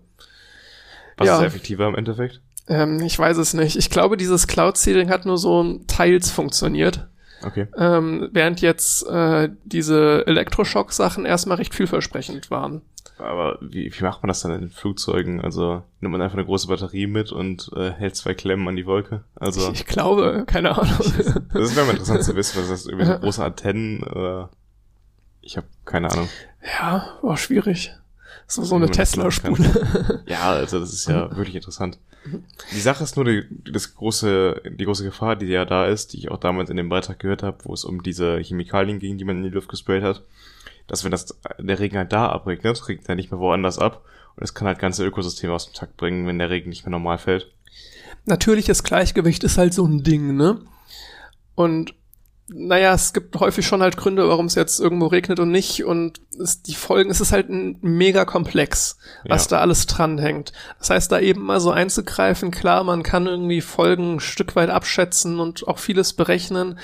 Was 1.16 1.26
ja. 1.26 1.38
ist 1.38 1.46
effektiver 1.46 1.88
im 1.88 1.96
Endeffekt? 1.96 2.40
Ähm, 2.68 3.00
ich 3.00 3.18
weiß 3.18 3.38
es 3.38 3.54
nicht. 3.54 3.76
Ich 3.76 3.90
glaube, 3.90 4.16
dieses 4.16 4.46
Cloud-Seeding 4.46 5.10
hat 5.10 5.26
nur 5.26 5.38
so 5.38 5.80
teils 5.88 6.30
funktioniert. 6.30 7.08
Okay. 7.42 7.66
Ähm, 7.76 8.28
während 8.32 8.60
jetzt 8.60 9.06
äh, 9.08 9.48
diese 9.64 10.26
Elektroschock-Sachen 10.26 11.24
erstmal 11.24 11.58
recht 11.58 11.74
vielversprechend 11.74 12.50
waren. 12.50 12.82
Aber 13.18 13.58
wie, 13.60 13.92
wie 13.92 14.04
macht 14.04 14.22
man 14.22 14.28
das 14.28 14.40
dann 14.40 14.52
in 14.52 14.60
den 14.60 14.70
Flugzeugen? 14.70 15.40
Also 15.40 15.82
nimmt 16.00 16.12
man 16.12 16.22
einfach 16.22 16.36
eine 16.36 16.46
große 16.46 16.68
Batterie 16.68 17.06
mit 17.06 17.32
und 17.32 17.70
äh, 17.74 17.90
hält 17.90 18.16
zwei 18.16 18.34
Klemmen 18.34 18.66
an 18.68 18.76
die 18.76 18.86
Wolke? 18.86 19.24
Also 19.34 19.72
ich, 19.72 19.80
ich 19.80 19.86
glaube, 19.86 20.44
keine 20.46 20.78
Ahnung. 20.78 20.96
das 21.52 21.70
ist 21.70 21.76
mir 21.76 21.84
mal 21.84 21.92
interessant 21.92 22.22
zu 22.22 22.36
wissen, 22.36 22.60
was 22.60 22.68
das 22.68 22.86
irgendwie 22.86 23.06
so 23.06 23.18
große 23.18 23.44
Antennen 23.44 24.02
oder 24.02 24.50
ich 25.40 25.56
habe 25.56 25.66
keine 25.84 26.10
Ahnung. 26.10 26.28
Ja, 26.80 27.18
war 27.22 27.36
schwierig. 27.36 27.92
So, 28.46 28.64
so 28.64 28.76
eine 28.76 28.90
Tesla-Spule. 28.90 30.22
Ja, 30.26 30.50
also 30.52 30.80
das 30.80 30.92
ist 30.92 31.08
ja 31.08 31.34
wirklich 31.36 31.56
interessant. 31.56 31.98
Die 32.72 32.80
Sache 32.80 33.04
ist 33.04 33.16
nur 33.16 33.24
die, 33.24 33.44
das 33.70 33.94
große, 33.94 34.62
die 34.70 34.84
große 34.84 35.04
Gefahr, 35.04 35.36
die 35.36 35.46
ja 35.46 35.64
da 35.64 35.86
ist, 35.86 36.12
die 36.12 36.18
ich 36.18 36.30
auch 36.30 36.38
damals 36.38 36.70
in 36.70 36.76
dem 36.76 36.88
Beitrag 36.88 37.18
gehört 37.18 37.42
habe, 37.42 37.58
wo 37.64 37.72
es 37.72 37.84
um 37.84 38.02
diese 38.02 38.38
Chemikalien 38.38 38.98
ging, 38.98 39.18
die 39.18 39.24
man 39.24 39.38
in 39.38 39.44
die 39.44 39.48
Luft 39.50 39.68
gesprayt 39.68 40.02
hat, 40.02 40.22
dass 40.86 41.04
wenn 41.04 41.10
das 41.10 41.38
der 41.58 41.78
Regen 41.78 41.96
halt 41.96 42.12
da 42.12 42.28
abregnet, 42.28 42.88
regnet 42.88 43.08
er 43.08 43.14
nicht 43.14 43.30
mehr 43.30 43.40
woanders 43.40 43.78
ab 43.78 44.04
und 44.36 44.42
es 44.42 44.54
kann 44.54 44.66
halt 44.66 44.78
ganze 44.78 45.04
Ökosysteme 45.04 45.52
aus 45.52 45.66
dem 45.66 45.74
Takt 45.74 45.96
bringen, 45.96 46.26
wenn 46.26 46.38
der 46.38 46.50
Regen 46.50 46.68
nicht 46.70 46.84
mehr 46.84 46.92
normal 46.92 47.18
fällt. 47.18 47.50
Natürliches 48.24 48.82
Gleichgewicht 48.82 49.44
ist 49.44 49.58
halt 49.58 49.72
so 49.72 49.86
ein 49.86 50.02
Ding, 50.02 50.36
ne? 50.36 50.60
Und 51.54 51.94
naja, 52.48 52.94
es 52.94 53.12
gibt 53.12 53.36
häufig 53.36 53.66
schon 53.66 53.82
halt 53.82 53.96
Gründe, 53.96 54.26
warum 54.28 54.46
es 54.46 54.54
jetzt 54.54 54.80
irgendwo 54.80 55.06
regnet 55.06 55.38
und 55.38 55.50
nicht. 55.50 55.84
Und 55.84 56.20
es, 56.40 56.62
die 56.62 56.74
Folgen, 56.74 57.10
es 57.10 57.20
ist 57.20 57.32
halt 57.32 57.50
ein 57.50 57.78
mega 57.82 58.24
komplex, 58.24 58.98
was 59.24 59.44
ja. 59.44 59.56
da 59.56 59.60
alles 59.60 59.86
dranhängt. 59.86 60.52
Das 60.78 60.90
heißt, 60.90 61.12
da 61.12 61.20
eben 61.20 61.42
mal 61.42 61.60
so 61.60 61.70
einzugreifen, 61.70 62.50
klar, 62.50 62.84
man 62.84 63.02
kann 63.02 63.26
irgendwie 63.26 63.60
Folgen 63.60 64.14
ein 64.14 64.20
Stück 64.20 64.56
weit 64.56 64.70
abschätzen 64.70 65.40
und 65.40 65.68
auch 65.68 65.78
vieles 65.78 66.14
berechnen, 66.14 66.78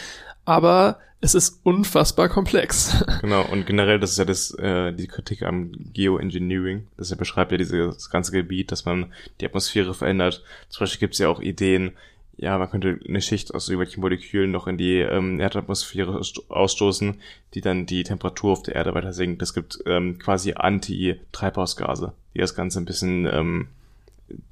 aber 0.44 0.98
es 1.24 1.34
ist 1.34 1.60
unfassbar 1.62 2.28
komplex. 2.28 3.02
Genau, 3.22 3.46
und 3.50 3.64
generell, 3.64 3.98
das 3.98 4.10
ist 4.10 4.18
ja 4.18 4.26
das, 4.26 4.50
äh, 4.58 4.92
die 4.92 5.06
Kritik 5.06 5.44
am 5.44 5.72
Geoengineering. 5.94 6.88
Das 6.98 7.08
ja 7.08 7.16
beschreibt 7.16 7.52
ja 7.52 7.56
dieses 7.56 8.10
ganze 8.10 8.32
Gebiet, 8.32 8.70
dass 8.70 8.84
man 8.84 9.14
die 9.40 9.46
Atmosphäre 9.46 9.94
verändert. 9.94 10.44
Zum 10.68 10.80
Beispiel 10.80 11.00
gibt 11.00 11.14
es 11.14 11.20
ja 11.20 11.28
auch 11.28 11.40
Ideen, 11.40 11.92
ja, 12.36 12.58
man 12.58 12.70
könnte 12.70 12.98
eine 13.06 13.20
Schicht 13.20 13.54
aus 13.54 13.68
irgendwelchen 13.68 14.00
Molekülen 14.00 14.50
noch 14.50 14.66
in 14.66 14.76
die 14.76 14.98
ähm, 14.98 15.40
Erdatmosphäre 15.40 16.20
ausstoßen, 16.48 17.20
die 17.54 17.60
dann 17.60 17.86
die 17.86 18.02
Temperatur 18.02 18.52
auf 18.52 18.62
der 18.62 18.74
Erde 18.74 18.94
weiter 18.94 19.12
sinkt. 19.12 19.42
Es 19.42 19.54
gibt 19.54 19.78
ähm, 19.86 20.18
quasi 20.18 20.52
Anti-Treibhausgase, 20.54 22.12
die 22.34 22.40
das 22.40 22.54
Ganze 22.54 22.80
ein 22.80 22.84
bisschen, 22.84 23.26
ähm, 23.26 23.68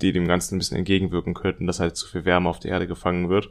die 0.00 0.12
dem 0.12 0.28
Ganzen 0.28 0.56
ein 0.56 0.58
bisschen 0.58 0.78
entgegenwirken 0.78 1.34
könnten, 1.34 1.66
dass 1.66 1.80
halt 1.80 1.96
zu 1.96 2.06
viel 2.06 2.24
Wärme 2.24 2.48
auf 2.48 2.60
der 2.60 2.70
Erde 2.72 2.86
gefangen 2.86 3.28
wird. 3.28 3.50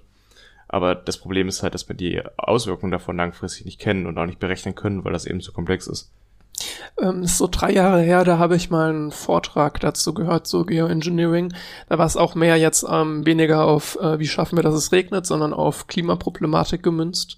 Aber 0.67 0.95
das 0.95 1.17
Problem 1.17 1.49
ist 1.49 1.63
halt, 1.63 1.73
dass 1.73 1.89
wir 1.89 1.95
die 1.95 2.21
Auswirkungen 2.37 2.93
davon 2.93 3.17
langfristig 3.17 3.65
nicht 3.65 3.79
kennen 3.79 4.05
und 4.05 4.17
auch 4.17 4.25
nicht 4.25 4.39
berechnen 4.39 4.75
können, 4.75 5.03
weil 5.03 5.11
das 5.11 5.25
eben 5.25 5.41
zu 5.41 5.51
komplex 5.51 5.87
ist. 5.87 6.09
Ähm, 7.01 7.25
so 7.25 7.47
drei 7.49 7.71
Jahre 7.71 8.01
her, 8.01 8.23
da 8.23 8.37
habe 8.37 8.55
ich 8.55 8.69
mal 8.69 8.89
einen 8.89 9.11
Vortrag 9.11 9.79
dazu 9.79 10.13
gehört, 10.13 10.47
so 10.47 10.65
Geoengineering. 10.65 11.53
Da 11.89 11.97
war 11.97 12.05
es 12.05 12.17
auch 12.17 12.35
mehr 12.35 12.57
jetzt 12.57 12.85
ähm, 12.89 13.25
weniger 13.25 13.65
auf, 13.65 13.97
äh, 14.01 14.19
wie 14.19 14.27
schaffen 14.27 14.57
wir, 14.57 14.63
dass 14.63 14.75
es 14.75 14.91
regnet, 14.91 15.25
sondern 15.25 15.53
auf 15.53 15.87
Klimaproblematik 15.87 16.83
gemünzt. 16.83 17.37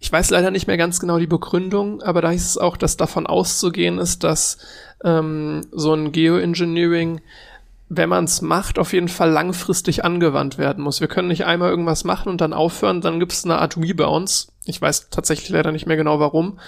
Ich 0.00 0.12
weiß 0.12 0.30
leider 0.30 0.50
nicht 0.50 0.66
mehr 0.66 0.76
ganz 0.76 1.00
genau 1.00 1.18
die 1.18 1.26
Begründung, 1.26 2.02
aber 2.02 2.20
da 2.20 2.30
hieß 2.30 2.46
es 2.46 2.58
auch, 2.58 2.76
dass 2.76 2.96
davon 2.96 3.26
auszugehen 3.26 3.98
ist, 3.98 4.22
dass 4.24 4.58
ähm, 5.02 5.62
so 5.72 5.94
ein 5.94 6.12
Geoengineering 6.12 7.20
wenn 7.88 8.08
man 8.08 8.24
es 8.24 8.40
macht, 8.40 8.78
auf 8.78 8.92
jeden 8.92 9.08
Fall 9.08 9.30
langfristig 9.30 10.04
angewandt 10.04 10.58
werden 10.58 10.82
muss. 10.82 11.00
Wir 11.00 11.08
können 11.08 11.28
nicht 11.28 11.44
einmal 11.44 11.70
irgendwas 11.70 12.04
machen 12.04 12.28
und 12.28 12.40
dann 12.40 12.52
aufhören, 12.52 13.00
dann 13.00 13.20
gibt 13.20 13.32
es 13.32 13.44
eine 13.44 13.58
Art 13.58 13.76
Rebounce. 13.76 14.48
Ich 14.64 14.80
weiß 14.80 15.10
tatsächlich 15.10 15.50
leider 15.50 15.72
nicht 15.72 15.86
mehr 15.86 15.96
genau 15.96 16.18
warum, 16.18 16.58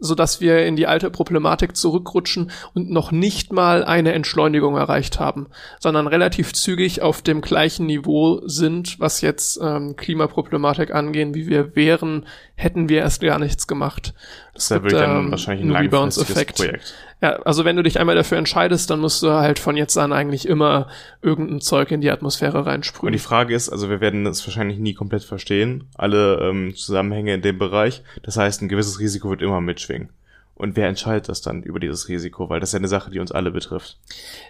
so 0.00 0.14
dass 0.14 0.40
wir 0.40 0.64
in 0.64 0.76
die 0.76 0.86
alte 0.86 1.10
Problematik 1.10 1.76
zurückrutschen 1.76 2.50
und 2.74 2.90
noch 2.90 3.12
nicht 3.12 3.52
mal 3.52 3.84
eine 3.84 4.12
Entschleunigung 4.12 4.76
erreicht 4.76 5.20
haben, 5.20 5.48
sondern 5.80 6.06
relativ 6.06 6.52
zügig 6.52 7.02
auf 7.02 7.22
dem 7.22 7.40
gleichen 7.40 7.86
Niveau 7.86 8.40
sind, 8.44 9.00
was 9.00 9.20
jetzt 9.20 9.58
ähm, 9.62 9.96
Klimaproblematik 9.96 10.94
angehen, 10.94 11.34
wie 11.34 11.46
wir 11.46 11.74
wären, 11.74 12.26
hätten 12.58 12.88
wir 12.88 12.98
erst 12.98 13.22
gar 13.22 13.38
nichts 13.38 13.68
gemacht. 13.68 14.14
Das, 14.52 14.68
das 14.68 14.82
gibt, 14.82 14.92
dann 14.92 15.26
ähm, 15.26 15.30
wahrscheinlich 15.30 15.64
ein 15.64 15.74
Rebounds-Effekt. 15.74 16.56
Projekt. 16.56 16.94
Ja, 17.22 17.36
also 17.44 17.64
wenn 17.64 17.76
du 17.76 17.82
dich 17.84 18.00
einmal 18.00 18.16
dafür 18.16 18.36
entscheidest, 18.36 18.90
dann 18.90 18.98
musst 18.98 19.22
du 19.22 19.30
halt 19.30 19.60
von 19.60 19.76
jetzt 19.76 19.96
an 19.96 20.12
eigentlich 20.12 20.46
immer 20.46 20.88
irgendein 21.22 21.60
Zeug 21.60 21.92
in 21.92 22.00
die 22.00 22.10
Atmosphäre 22.10 22.66
reinsprühen. 22.66 23.08
Und 23.08 23.12
die 23.12 23.20
Frage 23.20 23.54
ist, 23.54 23.68
also 23.68 23.88
wir 23.88 24.00
werden 24.00 24.24
das 24.24 24.44
wahrscheinlich 24.44 24.78
nie 24.78 24.92
komplett 24.92 25.22
verstehen, 25.22 25.84
alle 25.94 26.40
ähm, 26.42 26.74
Zusammenhänge 26.74 27.32
in 27.34 27.42
dem 27.42 27.58
Bereich. 27.58 28.02
Das 28.22 28.36
heißt, 28.36 28.60
ein 28.62 28.68
gewisses 28.68 28.98
Risiko 28.98 29.30
wird 29.30 29.40
immer 29.40 29.60
mitschwingen. 29.60 30.10
Und 30.56 30.74
wer 30.74 30.88
entscheidet 30.88 31.28
das 31.28 31.40
dann 31.40 31.62
über 31.62 31.78
dieses 31.78 32.08
Risiko? 32.08 32.50
Weil 32.50 32.58
das 32.58 32.70
ist 32.70 32.72
ja 32.72 32.80
eine 32.80 32.88
Sache, 32.88 33.12
die 33.12 33.20
uns 33.20 33.30
alle 33.30 33.52
betrifft. 33.52 33.98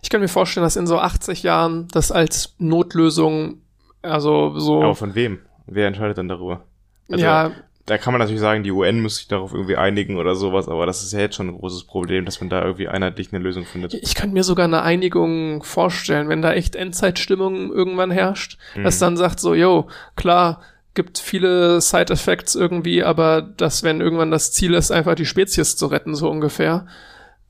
Ich 0.02 0.08
kann 0.08 0.22
mir 0.22 0.28
vorstellen, 0.28 0.64
dass 0.64 0.76
in 0.76 0.86
so 0.86 0.98
80 0.98 1.42
Jahren 1.42 1.88
das 1.92 2.10
als 2.10 2.54
Notlösung, 2.56 3.60
also 4.00 4.58
so. 4.58 4.82
Aber 4.82 4.94
von 4.94 5.14
wem? 5.14 5.40
Wer 5.66 5.86
entscheidet 5.86 6.16
dann 6.16 6.28
darüber? 6.28 6.64
Also, 7.10 7.24
ja, 7.24 7.52
da 7.88 7.98
kann 7.98 8.12
man 8.12 8.20
natürlich 8.20 8.40
sagen, 8.40 8.62
die 8.62 8.70
UN 8.70 9.00
muss 9.00 9.16
sich 9.16 9.28
darauf 9.28 9.52
irgendwie 9.52 9.76
einigen 9.76 10.16
oder 10.16 10.34
sowas, 10.34 10.68
aber 10.68 10.84
das 10.84 11.02
ist 11.02 11.12
ja 11.12 11.20
jetzt 11.20 11.36
schon 11.36 11.48
ein 11.48 11.58
großes 11.58 11.84
Problem, 11.84 12.24
dass 12.24 12.40
man 12.40 12.50
da 12.50 12.62
irgendwie 12.62 12.88
einheitlich 12.88 13.32
eine 13.32 13.42
Lösung 13.42 13.64
findet. 13.64 13.94
ich 13.94 14.14
kann 14.14 14.32
mir 14.32 14.44
sogar 14.44 14.64
eine 14.64 14.82
Einigung 14.82 15.62
vorstellen, 15.62 16.28
wenn 16.28 16.42
da 16.42 16.52
echt 16.52 16.76
Endzeitstimmung 16.76 17.72
irgendwann 17.72 18.10
herrscht, 18.10 18.58
dass 18.82 18.98
dann 18.98 19.16
sagt 19.16 19.40
so, 19.40 19.54
yo, 19.54 19.88
klar, 20.16 20.60
gibt 20.94 21.18
viele 21.18 21.80
Side-Effects 21.80 22.56
irgendwie, 22.56 23.04
aber 23.04 23.40
dass, 23.40 23.82
wenn 23.84 24.00
irgendwann 24.00 24.30
das 24.30 24.52
Ziel 24.52 24.74
ist, 24.74 24.90
einfach 24.90 25.14
die 25.14 25.26
Spezies 25.26 25.76
zu 25.76 25.86
retten, 25.86 26.14
so 26.14 26.28
ungefähr. 26.28 26.86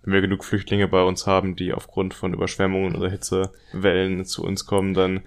Wenn 0.02 0.12
wir 0.12 0.20
genug 0.20 0.44
Flüchtlinge 0.44 0.86
bei 0.86 1.02
uns 1.02 1.26
haben, 1.26 1.56
die 1.56 1.72
aufgrund 1.72 2.14
von 2.14 2.34
Überschwemmungen 2.34 2.94
oder 2.94 3.10
Hitzewellen 3.10 4.24
zu 4.24 4.44
uns 4.44 4.66
kommen, 4.66 4.94
dann 4.94 5.22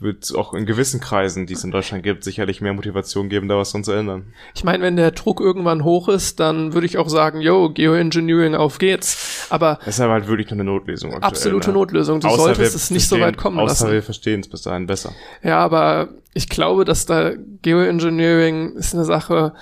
wird 0.00 0.24
es 0.24 0.34
auch 0.34 0.54
in 0.54 0.64
gewissen 0.64 0.98
Kreisen, 0.98 1.46
die 1.46 1.52
es 1.52 1.62
in 1.62 1.70
Deutschland 1.70 2.02
gibt, 2.02 2.24
sicherlich 2.24 2.60
mehr 2.62 2.72
Motivation 2.72 3.28
geben, 3.28 3.48
da 3.48 3.56
was 3.58 3.72
dran 3.72 3.84
zu 3.84 3.92
ändern. 3.92 4.32
Ich 4.54 4.64
meine, 4.64 4.82
wenn 4.82 4.96
der 4.96 5.10
Druck 5.10 5.40
irgendwann 5.40 5.84
hoch 5.84 6.08
ist, 6.08 6.40
dann 6.40 6.72
würde 6.72 6.86
ich 6.86 6.96
auch 6.96 7.08
sagen, 7.10 7.40
yo, 7.42 7.68
Geoengineering, 7.68 8.54
auf 8.54 8.78
geht's. 8.78 9.46
Aber 9.50 9.78
Das 9.84 9.96
ist 9.96 10.00
aber 10.00 10.14
halt 10.14 10.26
wirklich 10.26 10.48
nur 10.50 10.54
eine 10.60 10.64
Notlösung. 10.64 11.10
aktuell, 11.12 11.30
absolute 11.30 11.68
ne? 11.68 11.74
Notlösung. 11.74 12.20
Du 12.20 12.28
Außer 12.28 12.42
solltest 12.44 12.74
es 12.74 12.90
nicht 12.90 13.08
so 13.08 13.20
weit 13.20 13.36
kommen 13.36 13.58
Außer 13.58 13.84
lassen. 13.86 13.92
wir 13.92 14.02
verstehen 14.02 14.40
es 14.40 14.48
bis 14.48 14.62
dahin 14.62 14.86
besser. 14.86 15.12
Ja, 15.42 15.58
aber 15.58 16.08
ich 16.32 16.48
glaube, 16.48 16.84
dass 16.86 17.04
da 17.04 17.32
Geoengineering 17.62 18.76
ist 18.76 18.94
eine 18.94 19.04
Sache, 19.04 19.52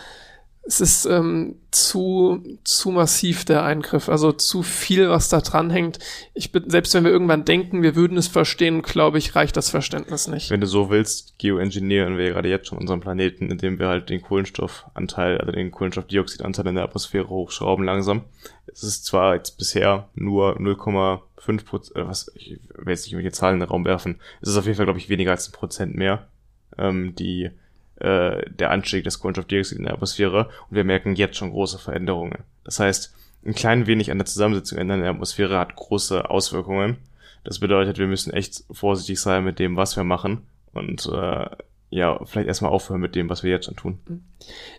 es 0.68 0.82
ist 0.82 1.06
ähm, 1.06 1.56
zu, 1.70 2.44
zu 2.62 2.90
massiv 2.90 3.46
der 3.46 3.64
Eingriff, 3.64 4.10
also 4.10 4.32
zu 4.32 4.62
viel, 4.62 5.08
was 5.08 5.30
da 5.30 5.40
dran 5.40 5.70
hängt. 5.70 5.98
Ich 6.34 6.52
bin, 6.52 6.68
selbst 6.68 6.92
wenn 6.92 7.04
wir 7.04 7.10
irgendwann 7.10 7.46
denken, 7.46 7.82
wir 7.82 7.96
würden 7.96 8.18
es 8.18 8.28
verstehen, 8.28 8.82
glaube 8.82 9.16
ich, 9.16 9.34
reicht 9.34 9.56
das 9.56 9.70
Verständnis 9.70 10.28
nicht. 10.28 10.50
Wenn 10.50 10.60
du 10.60 10.66
so 10.66 10.90
willst, 10.90 11.38
geoengineeren 11.38 12.18
wir 12.18 12.32
gerade 12.32 12.50
jetzt 12.50 12.68
schon 12.68 12.76
unseren 12.76 13.00
Planeten, 13.00 13.50
indem 13.50 13.78
wir 13.78 13.88
halt 13.88 14.10
den 14.10 14.20
Kohlenstoffanteil, 14.20 15.38
also 15.38 15.52
den 15.52 15.70
Kohlenstoffdioxidanteil 15.70 16.66
in 16.66 16.74
der 16.74 16.84
Atmosphäre 16.84 17.30
hochschrauben 17.30 17.86
langsam. 17.86 18.24
Es 18.66 18.82
ist 18.82 19.06
zwar 19.06 19.36
jetzt 19.36 19.56
bisher 19.56 20.10
nur 20.14 20.58
0,5 20.58 21.64
Prozent, 21.64 21.96
äh, 21.96 22.06
was, 22.06 22.30
ich 22.34 22.60
will 22.74 22.90
jetzt 22.90 23.06
nicht 23.06 23.14
irgendwelche 23.14 23.34
Zahlen 23.34 23.54
in 23.54 23.60
den 23.60 23.70
Raum 23.70 23.86
werfen. 23.86 24.20
Es 24.42 24.50
ist 24.50 24.58
auf 24.58 24.66
jeden 24.66 24.76
Fall, 24.76 24.86
glaube 24.86 24.98
ich, 24.98 25.08
weniger 25.08 25.30
als 25.30 25.48
ein 25.48 25.52
Prozent 25.52 25.94
mehr, 25.94 26.28
ähm, 26.76 27.14
die, 27.14 27.52
äh, 28.00 28.48
der 28.50 28.70
Anstieg 28.70 29.04
des 29.04 29.20
Kohlenstoffdioxids 29.20 29.78
in 29.78 29.84
der 29.84 29.94
Atmosphäre 29.94 30.46
und 30.68 30.76
wir 30.76 30.84
merken 30.84 31.16
jetzt 31.16 31.36
schon 31.36 31.50
große 31.50 31.78
Veränderungen. 31.78 32.38
Das 32.64 32.80
heißt, 32.80 33.14
ein 33.46 33.54
klein 33.54 33.86
wenig 33.86 34.10
an 34.10 34.18
der 34.18 34.26
Zusammensetzung 34.26 34.78
ändern 34.78 34.98
in 34.98 35.04
der 35.04 35.12
Atmosphäre 35.12 35.58
hat 35.58 35.76
große 35.76 36.28
Auswirkungen. 36.28 36.98
Das 37.44 37.60
bedeutet, 37.60 37.98
wir 37.98 38.06
müssen 38.08 38.32
echt 38.32 38.64
vorsichtig 38.70 39.20
sein 39.20 39.44
mit 39.44 39.58
dem, 39.58 39.76
was 39.76 39.96
wir 39.96 40.04
machen 40.04 40.42
und 40.72 41.06
äh, 41.06 41.46
ja, 41.90 42.20
vielleicht 42.26 42.48
erstmal 42.48 42.70
aufhören 42.70 43.00
mit 43.00 43.14
dem, 43.14 43.30
was 43.30 43.42
wir 43.42 43.50
jetzt 43.50 43.64
schon 43.64 43.76
tun. 43.76 43.98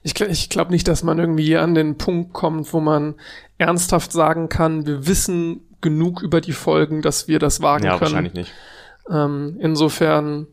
Ich, 0.04 0.12
gl- 0.14 0.28
ich 0.30 0.50
glaube 0.50 0.72
nicht, 0.72 0.88
dass 0.88 1.02
man 1.02 1.18
irgendwie 1.18 1.58
an 1.58 1.74
den 1.74 1.98
Punkt 1.98 2.34
kommt, 2.34 2.72
wo 2.72 2.80
man 2.80 3.16
ernsthaft 3.58 4.12
sagen 4.12 4.48
kann, 4.48 4.86
wir 4.86 5.08
wissen 5.08 5.62
genug 5.82 6.22
über 6.22 6.40
die 6.40 6.52
Folgen, 6.52 7.02
dass 7.02 7.28
wir 7.28 7.40
das 7.40 7.62
wagen 7.62 7.86
Ja, 7.86 7.94
können. 7.94 8.02
wahrscheinlich 8.02 8.34
nicht. 8.34 8.54
Ähm, 9.10 9.58
insofern, 9.60 10.46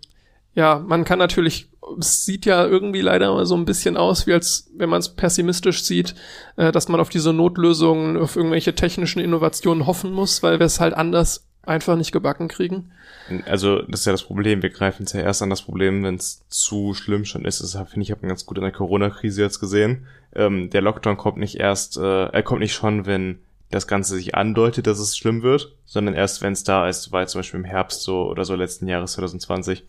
ja, 0.54 0.78
man 0.78 1.04
kann 1.04 1.18
natürlich, 1.18 1.68
es 1.98 2.24
sieht 2.24 2.46
ja 2.46 2.66
irgendwie 2.66 3.00
leider 3.00 3.44
so 3.46 3.56
ein 3.56 3.64
bisschen 3.64 3.96
aus, 3.96 4.26
wie 4.26 4.32
als 4.32 4.70
wenn 4.76 4.90
man 4.90 5.00
es 5.00 5.10
pessimistisch 5.10 5.82
sieht, 5.84 6.14
äh, 6.56 6.72
dass 6.72 6.88
man 6.88 7.00
auf 7.00 7.08
diese 7.08 7.32
Notlösungen, 7.32 8.16
auf 8.16 8.36
irgendwelche 8.36 8.74
technischen 8.74 9.20
Innovationen 9.20 9.86
hoffen 9.86 10.12
muss, 10.12 10.42
weil 10.42 10.58
wir 10.58 10.66
es 10.66 10.80
halt 10.80 10.94
anders 10.94 11.46
einfach 11.62 11.96
nicht 11.96 12.12
gebacken 12.12 12.48
kriegen. 12.48 12.92
Also, 13.46 13.82
das 13.82 14.00
ist 14.00 14.06
ja 14.06 14.12
das 14.12 14.22
Problem. 14.22 14.62
Wir 14.62 14.70
greifen 14.70 15.02
es 15.04 15.12
ja 15.12 15.20
erst 15.20 15.42
an 15.42 15.50
das 15.50 15.62
Problem, 15.62 16.04
wenn 16.04 16.14
es 16.14 16.44
zu 16.48 16.94
schlimm 16.94 17.24
schon 17.24 17.44
ist. 17.44 17.60
Das 17.60 17.72
finde 17.72 18.02
ich, 18.02 18.12
hat 18.12 18.22
man 18.22 18.28
ganz 18.28 18.46
gut 18.46 18.56
in 18.56 18.62
der 18.62 18.72
Corona-Krise 18.72 19.42
jetzt 19.42 19.58
gesehen. 19.58 20.06
Ähm, 20.34 20.70
der 20.70 20.82
Lockdown 20.82 21.16
kommt 21.16 21.38
nicht 21.38 21.56
erst, 21.56 21.96
äh, 21.96 22.26
er 22.26 22.42
kommt 22.44 22.60
nicht 22.60 22.74
schon, 22.74 23.04
wenn 23.06 23.40
das 23.70 23.88
Ganze 23.88 24.14
sich 24.14 24.36
andeutet, 24.36 24.86
dass 24.86 25.00
es 25.00 25.16
schlimm 25.16 25.42
wird, 25.42 25.74
sondern 25.86 26.14
erst, 26.14 26.40
wenn 26.40 26.52
es 26.52 26.62
da 26.62 26.88
ist, 26.88 27.10
war 27.10 27.26
zum 27.26 27.40
Beispiel 27.40 27.58
im 27.58 27.66
Herbst 27.66 28.02
so 28.02 28.28
oder 28.30 28.44
so 28.44 28.54
letzten 28.54 28.86
Jahres 28.86 29.14
2020. 29.14 29.82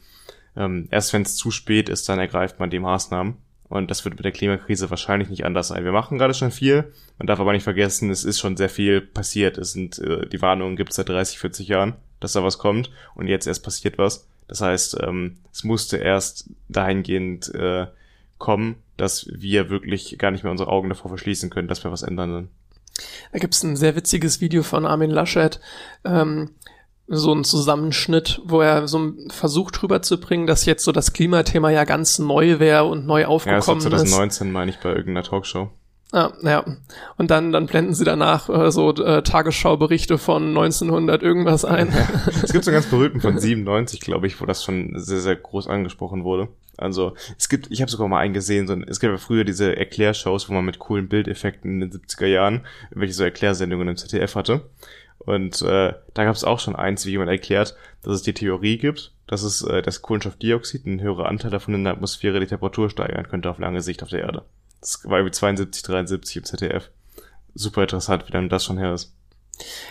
Ähm, 0.58 0.88
erst 0.92 1.14
wenn 1.14 1.22
es 1.22 1.36
zu 1.36 1.52
spät 1.52 1.88
ist, 1.88 2.10
dann 2.10 2.20
ergreift 2.20 2.60
man 2.60 2.70
die 2.70 2.80
Maßnahmen. 2.80 3.36
Und 3.70 3.92
das 3.92 4.06
wird 4.06 4.16
mit 4.16 4.26
der 4.26 4.32
Klimakrise 4.32 4.90
wahrscheinlich 4.90 5.30
nicht 5.30 5.46
anders 5.46 5.70
sein. 5.70 5.84
Wir 5.84 5.92
machen 5.92 6.18
gerade 6.18 6.34
schon 6.34 6.52
viel. 6.52 6.94
Man 7.18 7.28
darf 7.28 7.40
aber 7.40 7.52
nicht 7.52 7.64
vergessen, 7.64 8.10
es 8.10 8.24
ist 8.24 8.40
schon 8.40 8.56
sehr 8.56 8.70
viel 8.70 9.02
passiert. 9.02 9.58
Es 9.58 9.74
sind, 9.74 10.00
äh, 10.00 10.28
die 10.28 10.42
Warnungen 10.42 10.78
gibt 10.78 10.92
es 10.92 10.96
seit 10.96 11.10
30, 11.10 11.38
40 11.40 11.68
Jahren, 11.68 11.94
dass 12.20 12.34
da 12.34 12.44
was 12.44 12.58
kommt. 12.58 12.90
Und 13.14 13.28
jetzt 13.28 13.46
erst 13.46 13.64
passiert 13.64 13.98
was. 13.98 14.26
Das 14.48 14.62
heißt, 14.62 14.98
ähm, 15.02 15.38
es 15.52 15.64
musste 15.64 15.98
erst 15.98 16.50
dahingehend 16.70 17.54
äh, 17.54 17.88
kommen, 18.38 18.76
dass 18.96 19.28
wir 19.34 19.70
wirklich 19.70 20.18
gar 20.18 20.32
nicht 20.32 20.44
mehr 20.44 20.52
unsere 20.52 20.70
Augen 20.70 20.90
davor 20.90 21.10
verschließen 21.10 21.50
können, 21.50 21.68
dass 21.68 21.84
wir 21.84 21.92
was 21.92 22.04
ändern. 22.04 22.50
Da 23.32 23.40
gibt's 23.40 23.64
ein 23.64 23.76
sehr 23.76 23.96
witziges 23.96 24.42
Video 24.42 24.64
von 24.64 24.86
Armin 24.86 25.12
Laschet, 25.12 25.60
ähm, 26.06 26.52
so 27.08 27.34
ein 27.34 27.44
Zusammenschnitt, 27.44 28.42
wo 28.44 28.62
er 28.62 28.88
so 28.88 29.14
versucht 29.30 29.82
rüberzubringen, 29.82 30.46
dass 30.46 30.66
jetzt 30.66 30.84
so 30.84 30.92
das 30.92 31.14
Klimathema 31.14 31.70
ja 31.70 31.86
ganz 31.86 32.20
neu 32.20 32.60
wäre 32.60 32.86
und 32.86 33.06
neu 33.06 33.22
Ja, 33.22 33.28
das 33.28 33.30
war 33.30 33.36
aufgekommen 33.36 33.78
ist. 33.78 33.84
2019, 33.84 34.52
meine 34.52 34.72
ich, 34.72 34.78
bei 34.80 34.90
irgendeiner 34.90 35.24
Talkshow. 35.24 35.70
Ah, 36.14 36.32
ja. 36.42 36.64
Und 37.18 37.32
dann, 37.32 37.52
dann 37.52 37.66
blenden 37.66 37.94
sie 37.94 38.06
danach 38.06 38.48
äh, 38.48 38.72
so 38.72 38.94
äh, 38.94 39.24
Tagesschauberichte 39.24 40.18
von 40.18 40.48
1900 40.50 41.22
irgendwas 41.22 41.66
ein. 41.66 41.94
Es 42.28 42.54
gibt 42.54 42.64
so 42.64 42.72
einen 42.72 42.76
ganz 42.76 42.86
berühmten 42.86 43.20
von 43.20 43.38
97, 43.38 44.00
glaube 44.00 44.28
ich, 44.28 44.40
wo 44.40 44.46
das 44.46 44.64
schon 44.64 44.94
sehr, 44.96 45.20
sehr 45.20 45.36
groß 45.36 45.68
angesprochen 45.68 46.24
wurde. 46.24 46.48
Also 46.78 47.14
es 47.38 47.50
gibt, 47.50 47.72
ich 47.72 47.82
habe 47.82 47.92
sogar 47.92 48.08
mal 48.08 48.20
einen 48.20 48.34
gesehen, 48.34 48.68
so, 48.68 48.76
es 48.88 49.00
gab 49.00 49.12
ja 49.12 49.18
früher 49.18 49.44
diese 49.44 49.76
Erklärshows, 49.76 50.48
wo 50.48 50.54
man 50.54 50.64
mit 50.64 50.80
coolen 50.80 51.10
Bildeffekten 51.10 51.82
in 51.82 51.90
den 51.90 52.02
70er 52.02 52.28
Jahren 52.28 52.66
welche 52.92 53.14
so 53.14 53.24
Erklärsendungen 53.24 53.88
im 53.88 53.98
ZDF 53.98 54.36
hatte. 54.36 54.62
Und 55.28 55.62
äh, 55.62 55.94
da 56.14 56.24
gab 56.24 56.36
es 56.36 56.46
auch 56.46 56.62
schon 56.62 56.78
eins, 56.78 57.06
wie 57.06 57.12
jemand 57.12 57.30
erklärt, 57.30 57.76
dass 58.02 58.14
es 58.14 58.22
die 58.22 58.34
Theorie 58.34 58.78
gibt, 58.78 59.12
dass 59.28 59.44
es 59.44 59.62
äh, 59.62 59.82
das 59.82 60.02
Kohlenstoffdioxid, 60.02 60.86
ein 60.86 61.02
höherer 61.02 61.28
Anteil 61.28 61.52
davon 61.52 61.74
in 61.74 61.84
der 61.84 61.92
Atmosphäre, 61.92 62.40
die 62.40 62.48
Temperatur 62.48 62.90
steigern 62.90 63.28
könnte 63.28 63.50
auf 63.50 63.60
lange 63.60 63.82
Sicht 63.82 64.04
auf 64.04 64.10
der 64.10 64.22
Erde. 64.22 64.46
Das 64.80 65.02
war 65.04 65.18
irgendwie 65.18 65.34
72, 65.34 65.84
73 65.84 66.38
im 66.38 66.44
ZDF. 66.46 66.90
Super 67.54 67.82
interessant, 67.82 68.26
wie 68.26 68.32
dann 68.32 68.48
das 68.48 68.64
schon 68.64 68.78
her 68.78 68.94
ist. 68.94 69.14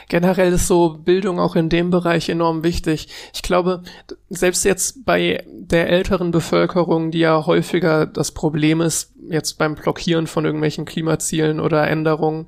Generell 0.09 0.55
ist 0.55 0.69
so 0.69 0.97
Bildung 1.05 1.39
auch 1.39 1.55
in 1.55 1.69
dem 1.69 1.91
Bereich 1.91 2.31
enorm 2.31 2.65
wichtig. 2.65 3.09
Ich 3.35 3.43
glaube, 3.43 3.83
selbst 4.31 4.65
jetzt 4.65 5.05
bei 5.05 5.45
der 5.51 5.91
älteren 5.91 6.31
Bevölkerung, 6.31 7.11
die 7.11 7.19
ja 7.19 7.45
häufiger 7.45 8.07
das 8.07 8.33
Problem 8.33 8.81
ist, 8.81 9.13
jetzt 9.29 9.59
beim 9.59 9.75
Blockieren 9.75 10.29
von 10.29 10.47
irgendwelchen 10.47 10.87
Klimazielen 10.87 11.61
oder 11.61 11.87
Änderungen, 11.89 12.47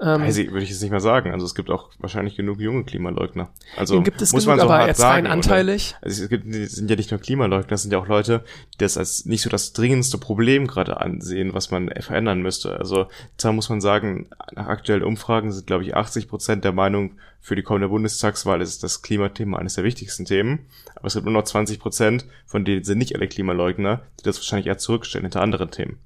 ähm, 0.00 0.22
Also, 0.22 0.42
würde 0.42 0.62
ich 0.62 0.70
jetzt 0.70 0.82
nicht 0.82 0.90
mal 0.90 1.00
sagen. 1.00 1.32
Also 1.32 1.46
es 1.46 1.54
gibt 1.54 1.70
auch 1.70 1.90
wahrscheinlich 1.98 2.36
genug 2.36 2.60
junge 2.60 2.84
Klimaleugner. 2.84 3.50
Also 3.76 4.02
gibt 4.02 4.20
es 4.20 4.32
muss 4.32 4.44
genug, 4.44 4.58
man 4.58 4.66
so 4.66 4.72
aber 4.72 4.78
hart 4.80 4.88
jetzt 4.88 4.98
sagen, 4.98 5.12
rein 5.12 5.24
oder? 5.26 5.32
anteilig. 5.32 5.96
Also 6.02 6.24
es 6.24 6.28
gibt, 6.28 6.46
es 6.46 6.72
sind 6.72 6.90
ja 6.90 6.96
nicht 6.96 7.10
nur 7.10 7.20
Klimaleugner, 7.20 7.72
es 7.72 7.82
sind 7.82 7.92
ja 7.92 7.98
auch 7.98 8.08
Leute, 8.08 8.44
die 8.74 8.78
das 8.78 8.98
als 8.98 9.24
nicht 9.24 9.42
so 9.42 9.50
das 9.50 9.72
dringendste 9.72 10.18
Problem 10.18 10.66
gerade 10.66 11.00
ansehen, 11.00 11.54
was 11.54 11.70
man 11.70 11.90
verändern 12.00 12.42
müsste. 12.42 12.76
Also 12.76 13.06
da 13.36 13.52
muss 13.52 13.68
man 13.68 13.80
sagen, 13.80 14.28
nach 14.54 14.66
aktuellen 14.66 15.04
Umfragen 15.04 15.52
sind, 15.52 15.66
glaube 15.66 15.84
ich, 15.84 15.94
80 15.94 16.28
Prozent 16.28 16.64
der 16.64 16.72
Meinung, 16.72 17.12
für 17.40 17.56
die 17.56 17.62
kommende 17.62 17.90
Bundestagswahl 17.90 18.62
ist 18.62 18.82
das 18.82 19.02
Klimathema 19.02 19.58
eines 19.58 19.74
der 19.74 19.84
wichtigsten 19.84 20.24
Themen. 20.24 20.60
Aber 20.96 21.08
es 21.08 21.12
gibt 21.12 21.26
nur 21.26 21.34
noch 21.34 21.44
20 21.44 21.78
Prozent, 21.78 22.24
von 22.46 22.64
denen 22.64 22.84
sind 22.84 22.96
nicht 22.96 23.14
alle 23.14 23.28
Klimaleugner, 23.28 24.00
die 24.18 24.22
das 24.24 24.38
wahrscheinlich 24.38 24.66
eher 24.66 24.78
zurückstellen 24.78 25.26
hinter 25.26 25.42
anderen 25.42 25.70
Themen. 25.70 25.98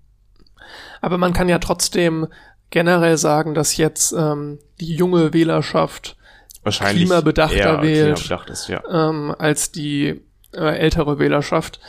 Aber 1.01 1.17
man 1.17 1.33
kann 1.33 1.49
ja 1.49 1.61
trotzdem 1.61 2.27
generell 2.71 3.17
sagen, 3.17 3.55
dass 3.55 3.77
jetzt 3.77 4.13
ähm, 4.13 4.59
die 4.81 4.95
junge 4.95 5.33
Wählerschaft 5.33 6.17
Wahrscheinlich 6.63 7.07
Klimabedachter 7.07 7.83
wählt. 7.83 8.17
Klimabedacht 8.17 8.51
ist, 8.51 8.69
ja. 8.69 8.83
ähm, 8.91 9.35
als 9.39 9.73
die 9.73 10.21
äh, 10.53 10.79
ältere 10.79 11.19
Wählerschaft. 11.19 11.81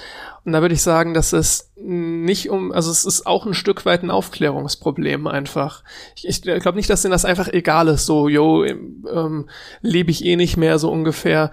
Und 0.46 0.54
da 0.54 0.62
würde 0.62 0.74
ich 0.74 0.82
sagen, 0.82 1.14
dass 1.14 1.34
es 1.34 1.72
nicht 1.76 2.50
um, 2.50 2.72
also 2.72 2.90
es 2.92 3.06
ist 3.06 3.28
auch 3.28 3.46
ein 3.46 3.54
Stück 3.54 3.86
weit 3.86 4.04
ein 4.04 4.12
Aufklärungsproblem 4.12 5.28
einfach. 5.28 5.84
Ich, 6.16 6.26
ich 6.26 6.42
glaube 6.42 6.78
nicht, 6.78 6.90
dass 6.90 7.02
denen 7.02 7.12
das 7.12 7.26
einfach 7.26 7.50
egal 7.50 7.88
ist, 7.90 8.06
so, 8.06 8.30
yo, 8.30 8.64
ähm, 8.64 9.50
lebe 9.82 10.12
ich 10.12 10.24
eh 10.24 10.36
nicht 10.36 10.58
mehr 10.58 10.80
so 10.80 10.90
ungefähr. 10.92 11.52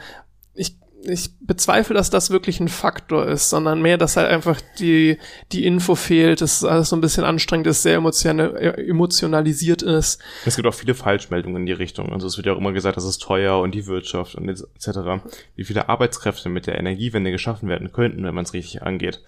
Ich, 1.06 1.30
bezweifle, 1.40 1.94
dass 1.94 2.10
das 2.10 2.30
wirklich 2.30 2.60
ein 2.60 2.68
Faktor 2.68 3.26
ist, 3.26 3.50
sondern 3.50 3.80
mehr, 3.80 3.98
dass 3.98 4.16
halt 4.16 4.28
einfach 4.28 4.60
die, 4.78 5.18
die 5.52 5.64
Info 5.64 5.94
fehlt, 5.94 6.40
dass 6.40 6.64
alles 6.64 6.88
so 6.88 6.96
ein 6.96 7.00
bisschen 7.00 7.24
anstrengend 7.24 7.66
ist, 7.66 7.82
sehr 7.82 7.96
emotional, 7.96 8.56
emotionalisiert 8.76 9.82
ist. 9.82 10.20
Es 10.44 10.56
gibt 10.56 10.66
auch 10.66 10.74
viele 10.74 10.94
Falschmeldungen 10.94 11.62
in 11.62 11.66
die 11.66 11.72
Richtung. 11.72 12.12
Also 12.12 12.26
es 12.26 12.36
wird 12.36 12.46
ja 12.46 12.52
auch 12.52 12.58
immer 12.58 12.72
gesagt, 12.72 12.96
das 12.96 13.04
ist 13.04 13.18
teuer 13.18 13.58
und 13.60 13.74
die 13.74 13.86
Wirtschaft 13.86 14.34
und 14.34 14.48
etc. 14.48 15.24
Wie 15.54 15.64
viele 15.64 15.88
Arbeitskräfte 15.88 16.48
mit 16.48 16.66
der 16.66 16.78
Energiewende 16.78 17.30
geschaffen 17.30 17.68
werden 17.68 17.92
könnten, 17.92 18.24
wenn 18.24 18.34
man 18.34 18.44
es 18.44 18.52
richtig 18.52 18.82
angeht. 18.82 19.22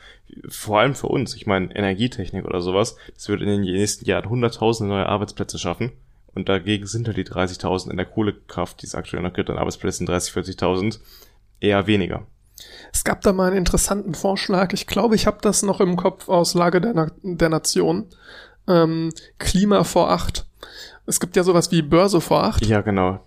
Vor 0.49 0.81
allem 0.81 0.95
für 0.95 1.09
uns. 1.09 1.35
Ich 1.35 1.47
meine, 1.47 1.75
Energietechnik 1.75 2.45
oder 2.45 2.61
sowas, 2.61 2.97
das 3.15 3.29
wird 3.29 3.41
in 3.41 3.49
den 3.49 3.61
nächsten 3.61 4.05
Jahren 4.05 4.29
hunderttausende 4.29 4.93
neue 4.93 5.07
Arbeitsplätze 5.07 5.59
schaffen. 5.59 5.93
Und 6.35 6.49
dagegen 6.49 6.87
sind 6.87 7.09
halt 7.09 7.17
die 7.17 7.25
30.000 7.25 7.91
in 7.91 7.97
der 7.97 8.07
Kohlekraft, 8.07 8.83
die 8.83 8.87
es 8.87 8.95
aktuell 8.95 9.23
noch 9.23 9.33
gibt, 9.33 9.51
an 9.51 9.59
Arbeitsplätzen 9.59 10.07
30, 10.07 10.35
40.000, 10.35 11.01
eher 11.61 11.87
weniger. 11.87 12.27
Es 12.93 13.05
gab 13.05 13.21
da 13.21 13.33
mal 13.33 13.49
einen 13.49 13.59
interessanten 13.59 14.15
Vorschlag. 14.15 14.73
Ich 14.73 14.87
glaube, 14.87 15.15
ich 15.15 15.27
habe 15.27 15.39
das 15.41 15.63
noch 15.63 15.81
im 15.81 15.97
Kopf 15.97 16.29
aus 16.29 16.55
Lage 16.55 16.81
der, 16.81 16.95
Na 16.95 17.11
der 17.23 17.49
Nation. 17.49 18.07
Ähm, 18.67 19.13
Klima 19.39 19.85
vor 19.85 20.11
acht. 20.11 20.47
Es 21.07 21.21
gibt 21.21 21.37
ja 21.37 21.43
sowas 21.43 21.71
wie 21.71 21.83
Börse 21.83 22.21
vor 22.21 22.45
acht. 22.45 22.67
Ja, 22.67 22.81
genau. 22.81 23.21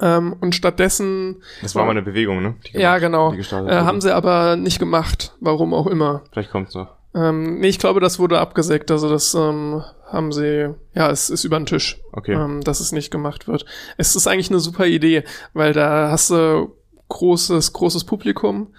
Ähm, 0.00 0.36
und 0.40 0.54
stattdessen. 0.54 1.42
Das 1.62 1.74
war 1.74 1.84
mal 1.84 1.90
eine 1.90 2.02
Bewegung, 2.02 2.42
ne? 2.42 2.54
Die 2.66 2.78
ja, 2.78 2.98
genau. 2.98 3.32
Äh, 3.32 3.70
haben 3.70 4.00
sie 4.00 4.14
aber 4.14 4.56
nicht 4.56 4.78
gemacht. 4.78 5.34
Warum 5.40 5.74
auch 5.74 5.86
immer. 5.86 6.22
Vielleicht 6.30 6.50
kommt's 6.50 6.74
noch. 6.74 6.94
Ähm, 7.14 7.58
nee, 7.58 7.68
ich 7.68 7.78
glaube, 7.78 8.00
das 8.00 8.18
wurde 8.18 8.38
abgesägt. 8.38 8.90
Also 8.90 9.08
das 9.08 9.34
ähm, 9.34 9.82
haben 10.06 10.30
sie, 10.30 10.74
ja, 10.94 11.10
es 11.10 11.30
ist 11.30 11.44
über 11.44 11.58
den 11.58 11.66
Tisch, 11.66 12.00
okay. 12.12 12.34
ähm, 12.34 12.60
dass 12.60 12.80
es 12.80 12.92
nicht 12.92 13.10
gemacht 13.10 13.48
wird. 13.48 13.64
Es 13.96 14.14
ist 14.14 14.28
eigentlich 14.28 14.50
eine 14.50 14.60
super 14.60 14.86
Idee, 14.86 15.24
weil 15.52 15.72
da 15.72 16.10
hast 16.10 16.30
du 16.30 16.76
großes, 17.08 17.72
großes 17.72 18.04
Publikum. 18.04 18.74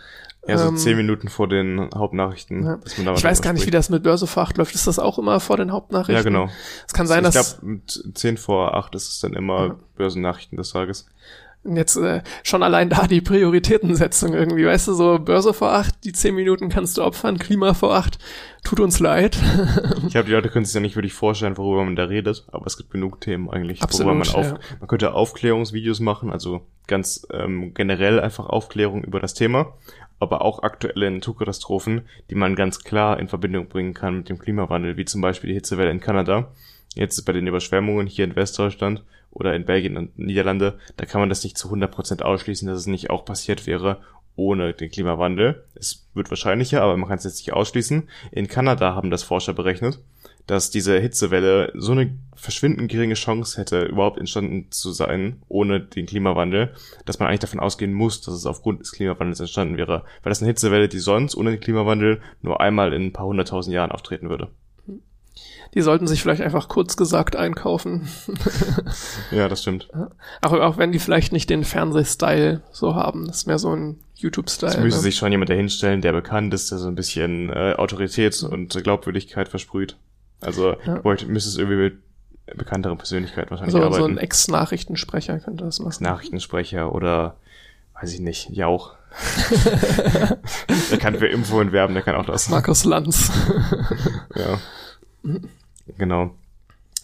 Ja, 0.48 0.58
so 0.58 0.70
ähm, 0.70 0.78
zehn 0.78 0.98
Minuten 0.98 1.28
vor 1.28 1.48
den 1.48 1.90
Hauptnachrichten. 1.94 2.64
Ja. 2.64 2.80
ich 2.86 3.24
weiß 3.24 3.42
gar 3.42 3.54
nicht, 3.54 3.66
wie 3.66 3.72
das 3.72 3.90
mit 3.90 4.04
Börse 4.04 4.26
vor 4.26 4.44
acht 4.44 4.58
läuft. 4.58 4.74
Ist 4.74 4.88
das 4.88 4.98
auch 4.98 5.20
immer 5.20 5.40
vor 5.40 5.58
den 5.58 5.72
Hauptnachrichten? 5.72 6.16
Ja, 6.16 6.22
genau. 6.24 6.50
Es 6.88 6.94
kann 6.94 7.08
sein, 7.08 7.26
ich 7.26 7.32
dass... 7.34 7.54
Ich 7.54 7.60
glaube, 7.60 8.14
zehn 8.14 8.38
vor 8.38 8.76
acht 8.76 8.96
ist 8.96 9.10
es 9.10 9.20
dann 9.20 9.34
immer 9.34 9.68
ja. 9.68 9.76
Börsennachrichten 9.96 10.58
des 10.58 10.72
Tages. 10.72 11.08
Jetzt 11.76 11.96
äh, 11.98 12.22
schon 12.44 12.64
allein 12.64 12.90
da 12.90 13.08
die 13.08 13.22
Prioritätensetzung 13.22 14.34
irgendwie, 14.34 14.66
weißt 14.66 14.88
du, 14.88 14.94
so 14.94 15.20
Börse 15.20 15.54
vor 15.54 15.74
acht, 15.74 16.04
die 16.04 16.14
zehn 16.14 16.36
Minuten 16.36 16.70
kannst 16.70 16.98
du 16.98 17.04
opfern, 17.04 17.38
Klima 17.38 17.74
vor 17.74 17.96
acht, 17.96 18.20
tut 18.64 18.80
uns 18.80 19.00
leid. 19.00 19.38
ich 20.06 20.12
glaube, 20.12 20.26
die 20.26 20.34
Leute 20.34 20.50
können 20.50 20.66
sich 20.66 20.76
ja 20.76 20.82
nicht 20.82 20.96
wirklich 20.96 21.14
vorstellen, 21.14 21.58
worüber 21.58 21.84
man 21.84 21.96
da 21.96 22.06
redet, 22.06 22.46
aber 22.52 22.66
es 22.66 22.78
gibt 22.78 22.92
genug 22.92 23.22
Themen 23.22 23.50
eigentlich, 23.50 23.82
Absolut, 23.82 24.14
worüber 24.14 24.26
man 24.26 24.36
auf, 24.36 24.52
ja. 24.52 24.60
man 24.80 24.88
könnte 24.88 25.14
Aufklärungsvideos 25.14 26.00
machen, 26.00 26.32
also 26.32 26.62
ganz 26.88 27.28
ähm, 27.32 27.74
generell 27.74 28.20
einfach 28.20 28.48
Aufklärung 28.48 29.04
über 29.04 29.20
das 29.20 29.34
Thema, 29.34 29.74
aber 30.20 30.42
auch 30.42 30.64
aktuelle 30.64 31.10
Naturkatastrophen, 31.10 32.02
die 32.30 32.36
man 32.36 32.56
ganz 32.56 32.84
klar 32.84 33.20
in 33.20 33.28
Verbindung 33.28 33.68
bringen 33.68 33.94
kann 33.94 34.18
mit 34.18 34.30
dem 34.30 34.40
Klimawandel, 34.40 34.98
wie 34.98 35.06
zum 35.06 35.22
Beispiel 35.22 35.50
die 35.50 35.56
Hitzewelle 35.56 35.92
in 35.92 36.02
Kanada, 36.02 36.52
jetzt 36.96 37.24
bei 37.26 37.34
den 37.34 37.48
Überschwemmungen 37.48 38.08
hier 38.08 38.26
in 38.26 38.36
Westdeutschland 38.36 39.04
oder 39.32 39.56
in 39.56 39.66
Belgien 39.66 39.98
und 39.98 40.18
Niederlande, 40.18 40.80
da 40.98 41.06
kann 41.06 41.22
man 41.22 41.30
das 41.30 41.44
nicht 41.44 41.58
zu 41.58 41.70
100% 41.72 42.22
ausschließen, 42.22 42.68
dass 42.68 42.80
es 42.80 42.88
nicht 42.88 43.10
auch 43.10 43.26
passiert 43.26 43.68
wäre 43.68 44.00
ohne 44.40 44.74
den 44.74 44.90
Klimawandel. 44.90 45.66
Es 45.76 46.08
wird 46.14 46.30
wahrscheinlicher, 46.32 46.82
aber 46.82 46.96
man 46.98 47.10
kann 47.10 47.18
es 47.18 47.26
jetzt 47.26 47.40
nicht 47.40 47.54
ausschließen. 47.54 48.10
In 48.32 48.48
Kanada 48.48 48.96
haben 48.96 49.12
das 49.12 49.22
Forscher 49.22 49.54
berechnet, 49.54 50.00
dass 50.48 50.72
diese 50.72 50.98
Hitzewelle 51.00 51.74
so 51.76 51.92
eine 51.92 52.18
verschwindend 52.36 52.90
geringe 52.90 53.16
Chance 53.16 53.60
hätte, 53.60 53.84
überhaupt 53.84 54.18
entstanden 54.18 54.72
zu 54.72 54.92
sein, 54.92 55.44
ohne 55.50 55.82
den 55.82 56.06
Klimawandel, 56.06 56.74
dass 57.06 57.20
man 57.20 57.28
eigentlich 57.28 57.42
davon 57.42 57.60
ausgehen 57.60 57.94
muss, 57.94 58.22
dass 58.22 58.34
es 58.34 58.46
aufgrund 58.46 58.80
des 58.80 58.94
Klimawandels 58.94 59.42
entstanden 59.42 59.78
wäre. 59.78 60.06
Weil 60.24 60.32
das 60.32 60.42
eine 60.42 60.48
Hitzewelle, 60.48 60.88
die 60.88 61.00
sonst 61.00 61.36
ohne 61.36 61.52
den 61.52 61.60
Klimawandel 61.60 62.22
nur 62.42 62.62
einmal 62.62 62.94
in 62.94 63.08
ein 63.08 63.14
paar 63.14 63.28
hunderttausend 63.28 63.74
Jahren 63.74 63.92
auftreten 63.92 64.30
würde. 64.30 64.48
Die 65.74 65.82
sollten 65.82 66.08
sich 66.08 66.22
vielleicht 66.22 66.42
einfach 66.42 66.68
kurz 66.68 66.98
gesagt 66.98 67.36
einkaufen. 67.36 68.08
ja, 69.32 69.48
das 69.48 69.62
stimmt. 69.62 69.90
Aber 70.42 70.66
auch 70.66 70.78
wenn 70.78 70.92
die 70.92 71.00
vielleicht 71.00 71.32
nicht 71.32 71.50
den 71.50 71.64
Fernsehstyle 71.64 72.62
so 72.72 72.96
haben. 72.96 73.28
Das 73.28 73.38
ist 73.38 73.48
mehr 73.48 73.60
so 73.60 73.76
ein 73.76 74.00
YouTube-Style. 74.16 74.72
Es 74.72 74.80
müsste 74.80 75.00
ne? 75.00 75.04
sich 75.04 75.16
schon 75.16 75.32
jemand 75.32 75.50
dahinstellen, 75.50 76.02
der 76.02 76.12
bekannt 76.12 76.54
ist, 76.54 76.72
der 76.72 76.80
so 76.80 76.88
ein 76.88 76.96
bisschen 76.96 77.50
äh, 77.50 77.76
Autorität 77.78 78.42
und 78.44 78.82
Glaubwürdigkeit 78.84 79.48
versprüht. 79.48 79.98
Also 80.42 80.76
ja. 80.86 81.02
müsste 81.04 81.50
es 81.50 81.58
irgendwie 81.58 81.78
mit 81.78 81.98
bekannteren 82.58 82.98
Persönlichkeiten 82.98 83.52
wahrscheinlich 83.52 83.74
so, 83.74 83.84
arbeiten. 83.84 84.02
So 84.02 84.08
ein 84.08 84.18
Ex-Nachrichtensprecher 84.18 85.40
könnte 85.40 85.66
das 85.66 85.80
machen. 85.80 85.90
Ex-Nachrichtensprecher 85.90 86.94
oder 86.94 87.36
weiß 88.00 88.14
ich 88.14 88.20
nicht, 88.20 88.50
Jauch. 88.50 88.96
der 90.92 90.98
kann 91.00 91.16
für 91.16 91.28
Info 91.28 91.60
werben, 91.72 91.94
der 91.94 92.04
kann 92.04 92.16
auch 92.16 92.26
das. 92.26 92.50
Markus 92.50 92.84
Lanz. 92.86 93.32
ja. 94.36 94.60
Genau. 95.98 96.36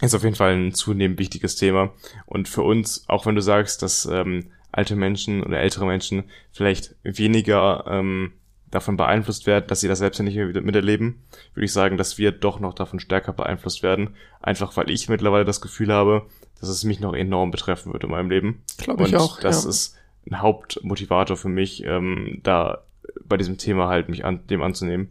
Ist 0.01 0.15
auf 0.15 0.23
jeden 0.23 0.35
Fall 0.35 0.55
ein 0.55 0.73
zunehmend 0.73 1.19
wichtiges 1.19 1.55
Thema. 1.55 1.91
Und 2.25 2.49
für 2.49 2.63
uns, 2.63 3.05
auch 3.07 3.25
wenn 3.25 3.35
du 3.35 3.41
sagst, 3.41 3.81
dass 3.81 4.05
ähm, 4.05 4.47
alte 4.71 4.95
Menschen 4.95 5.41
oder 5.43 5.59
ältere 5.59 5.85
Menschen 5.85 6.25
vielleicht 6.51 6.95
weniger 7.03 7.85
ähm, 7.87 8.33
davon 8.71 8.97
beeinflusst 8.97 9.47
werden, 9.47 9.67
dass 9.67 9.79
sie 9.79 9.87
das 9.87 9.99
selbstständig 9.99 10.35
miterleben, 10.35 11.23
würde 11.53 11.65
ich 11.65 11.71
sagen, 11.71 11.95
dass 11.95 12.17
wir 12.17 12.31
doch 12.33 12.59
noch 12.59 12.73
davon 12.73 12.99
stärker 12.99 13.31
beeinflusst 13.31 13.83
werden. 13.83 14.15
Einfach 14.41 14.75
weil 14.75 14.89
ich 14.89 15.07
mittlerweile 15.07 15.45
das 15.45 15.61
Gefühl 15.61 15.93
habe, 15.93 16.27
dass 16.59 16.67
es 16.67 16.83
mich 16.83 16.99
noch 16.99 17.13
enorm 17.13 17.51
betreffen 17.51 17.93
würde 17.93 18.07
in 18.07 18.11
meinem 18.11 18.29
Leben. 18.29 18.63
Glaube 18.77 19.05
ich 19.07 19.15
auch. 19.15 19.39
Das 19.39 19.63
ja. 19.63 19.69
ist 19.69 19.95
ein 20.29 20.41
Hauptmotivator 20.41 21.37
für 21.37 21.49
mich, 21.49 21.83
ähm, 21.85 22.41
da 22.43 22.83
bei 23.27 23.37
diesem 23.37 23.57
Thema 23.57 23.87
halt 23.87 24.09
mich 24.09 24.23
an, 24.25 24.45
dem 24.49 24.61
anzunehmen. 24.61 25.09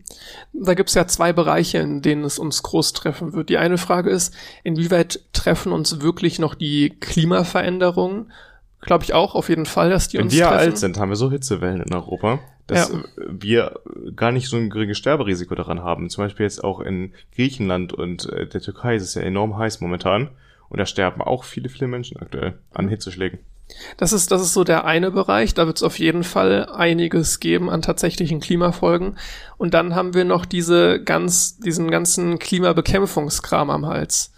Da 0.53 0.75
gibt's 0.75 0.95
ja 0.95 1.07
zwei 1.07 1.33
Bereiche, 1.33 1.79
in 1.79 2.01
denen 2.03 2.25
es 2.25 2.39
uns 2.39 2.63
groß 2.63 2.93
treffen 2.93 3.33
wird. 3.33 3.49
Die 3.49 3.59
eine 3.59 3.79
Frage 3.79 4.11
ist, 4.11 4.35
inwieweit 4.63 5.21
treffen 5.33 5.73
uns 5.73 6.01
wirklich 6.01 6.39
noch 6.39 6.55
die 6.55 6.91
Klimaveränderungen? 7.01 8.33
Glaube 8.81 9.05
ich 9.05 9.15
auch 9.15 9.35
auf 9.35 9.49
jeden 9.49 9.67
Fall, 9.67 9.91
dass 9.91 10.09
die 10.09 10.19
Wenn 10.19 10.25
uns 10.25 10.35
wir 10.35 10.45
treffen. 10.47 10.59
alt 10.59 10.79
sind, 10.79 10.99
haben 10.99 11.09
wir 11.09 11.17
so 11.17 11.31
Hitzewellen 11.31 11.81
in 11.81 11.95
Europa, 11.95 12.41
dass 12.67 12.91
Ja. 12.93 12.99
wir 13.17 13.81
gar 14.15 14.31
nicht 14.31 14.49
so 14.49 14.57
ein 14.57 14.69
geringes 14.71 14.99
Sterberisiko 14.99 15.55
daran 15.55 15.83
haben. 15.83 16.11
Zum 16.11 16.25
Beispiel 16.25 16.45
jetzt 16.45 16.63
auch 16.63 16.81
in 16.81 17.13
Griechenland 17.35 17.93
und 17.95 18.29
äh, 18.31 18.47
der 18.47 18.61
Türkei 18.61 18.97
ist 18.97 19.03
es 19.05 19.15
ja 19.15 19.23
enorm 19.23 19.57
heiß 19.57 19.81
momentan. 19.81 20.29
Und 20.69 20.79
da 20.81 20.87
sterben 20.87 21.23
auch 21.23 21.45
viele, 21.45 21.69
viele 21.69 21.87
Menschen 21.87 22.19
aktuell 22.19 22.55
an 22.73 22.89
Hitzeschlägen. 22.89 23.39
Das 23.97 24.13
ist, 24.13 24.31
das 24.31 24.43
ist 24.43 24.53
so 24.53 24.65
der 24.65 24.85
eine 24.85 25.11
Bereich. 25.11 25.55
Da 25.55 25.67
wird 25.67 25.79
es 25.79 25.83
auf 25.83 25.99
jeden 25.99 26.25
Fall 26.25 26.67
einiges 26.67 27.41
geben 27.41 27.71
an 27.71 27.83
tatsächlichen 27.83 28.41
Klimafolgen. 28.41 29.19
Und 29.57 29.75
dann 29.75 29.95
haben 29.95 30.15
wir 30.15 30.25
noch 30.25 30.45
diese 30.45 31.03
ganz, 31.03 31.59
diesen 31.59 31.91
ganzen 31.91 32.39
Klimabekämpfungskram 32.39 33.71
am 33.71 33.87
Hals. 33.87 34.33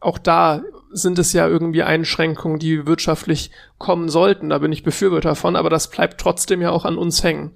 Auch 0.00 0.18
da 0.18 0.62
sind 0.92 1.18
es 1.18 1.32
ja 1.32 1.46
irgendwie 1.46 1.82
Einschränkungen, 1.82 2.58
die 2.58 2.86
wirtschaftlich 2.86 3.50
kommen 3.78 4.08
sollten. 4.08 4.50
Da 4.50 4.58
bin 4.58 4.72
ich 4.72 4.84
Befürworter 4.84 5.34
von, 5.34 5.56
aber 5.56 5.70
das 5.70 5.90
bleibt 5.90 6.20
trotzdem 6.20 6.62
ja 6.62 6.70
auch 6.70 6.84
an 6.84 6.96
uns 6.96 7.22
hängen. 7.22 7.52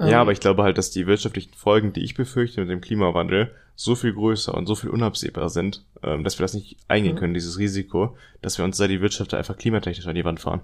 Ähm, 0.00 0.08
Ja, 0.08 0.20
aber 0.20 0.32
ich 0.32 0.40
glaube 0.40 0.62
halt, 0.62 0.78
dass 0.78 0.90
die 0.90 1.06
wirtschaftlichen 1.06 1.54
Folgen, 1.54 1.92
die 1.92 2.04
ich 2.04 2.14
befürchte 2.14 2.60
mit 2.60 2.70
dem 2.70 2.80
Klimawandel, 2.80 3.50
so 3.74 3.94
viel 3.94 4.12
größer 4.12 4.54
und 4.54 4.66
so 4.66 4.74
viel 4.74 4.90
unabsehbar 4.90 5.48
sind, 5.48 5.84
ähm, 6.02 6.24
dass 6.24 6.38
wir 6.38 6.44
das 6.44 6.54
nicht 6.54 6.76
eingehen 6.88 7.14
Mhm. 7.14 7.18
können, 7.18 7.34
dieses 7.34 7.58
Risiko, 7.58 8.16
dass 8.42 8.58
wir 8.58 8.64
uns 8.64 8.76
da 8.76 8.86
die 8.86 9.00
Wirtschaft 9.00 9.34
einfach 9.34 9.56
klimatechnisch 9.56 10.06
an 10.06 10.14
die 10.14 10.24
Wand 10.24 10.40
fahren. 10.40 10.60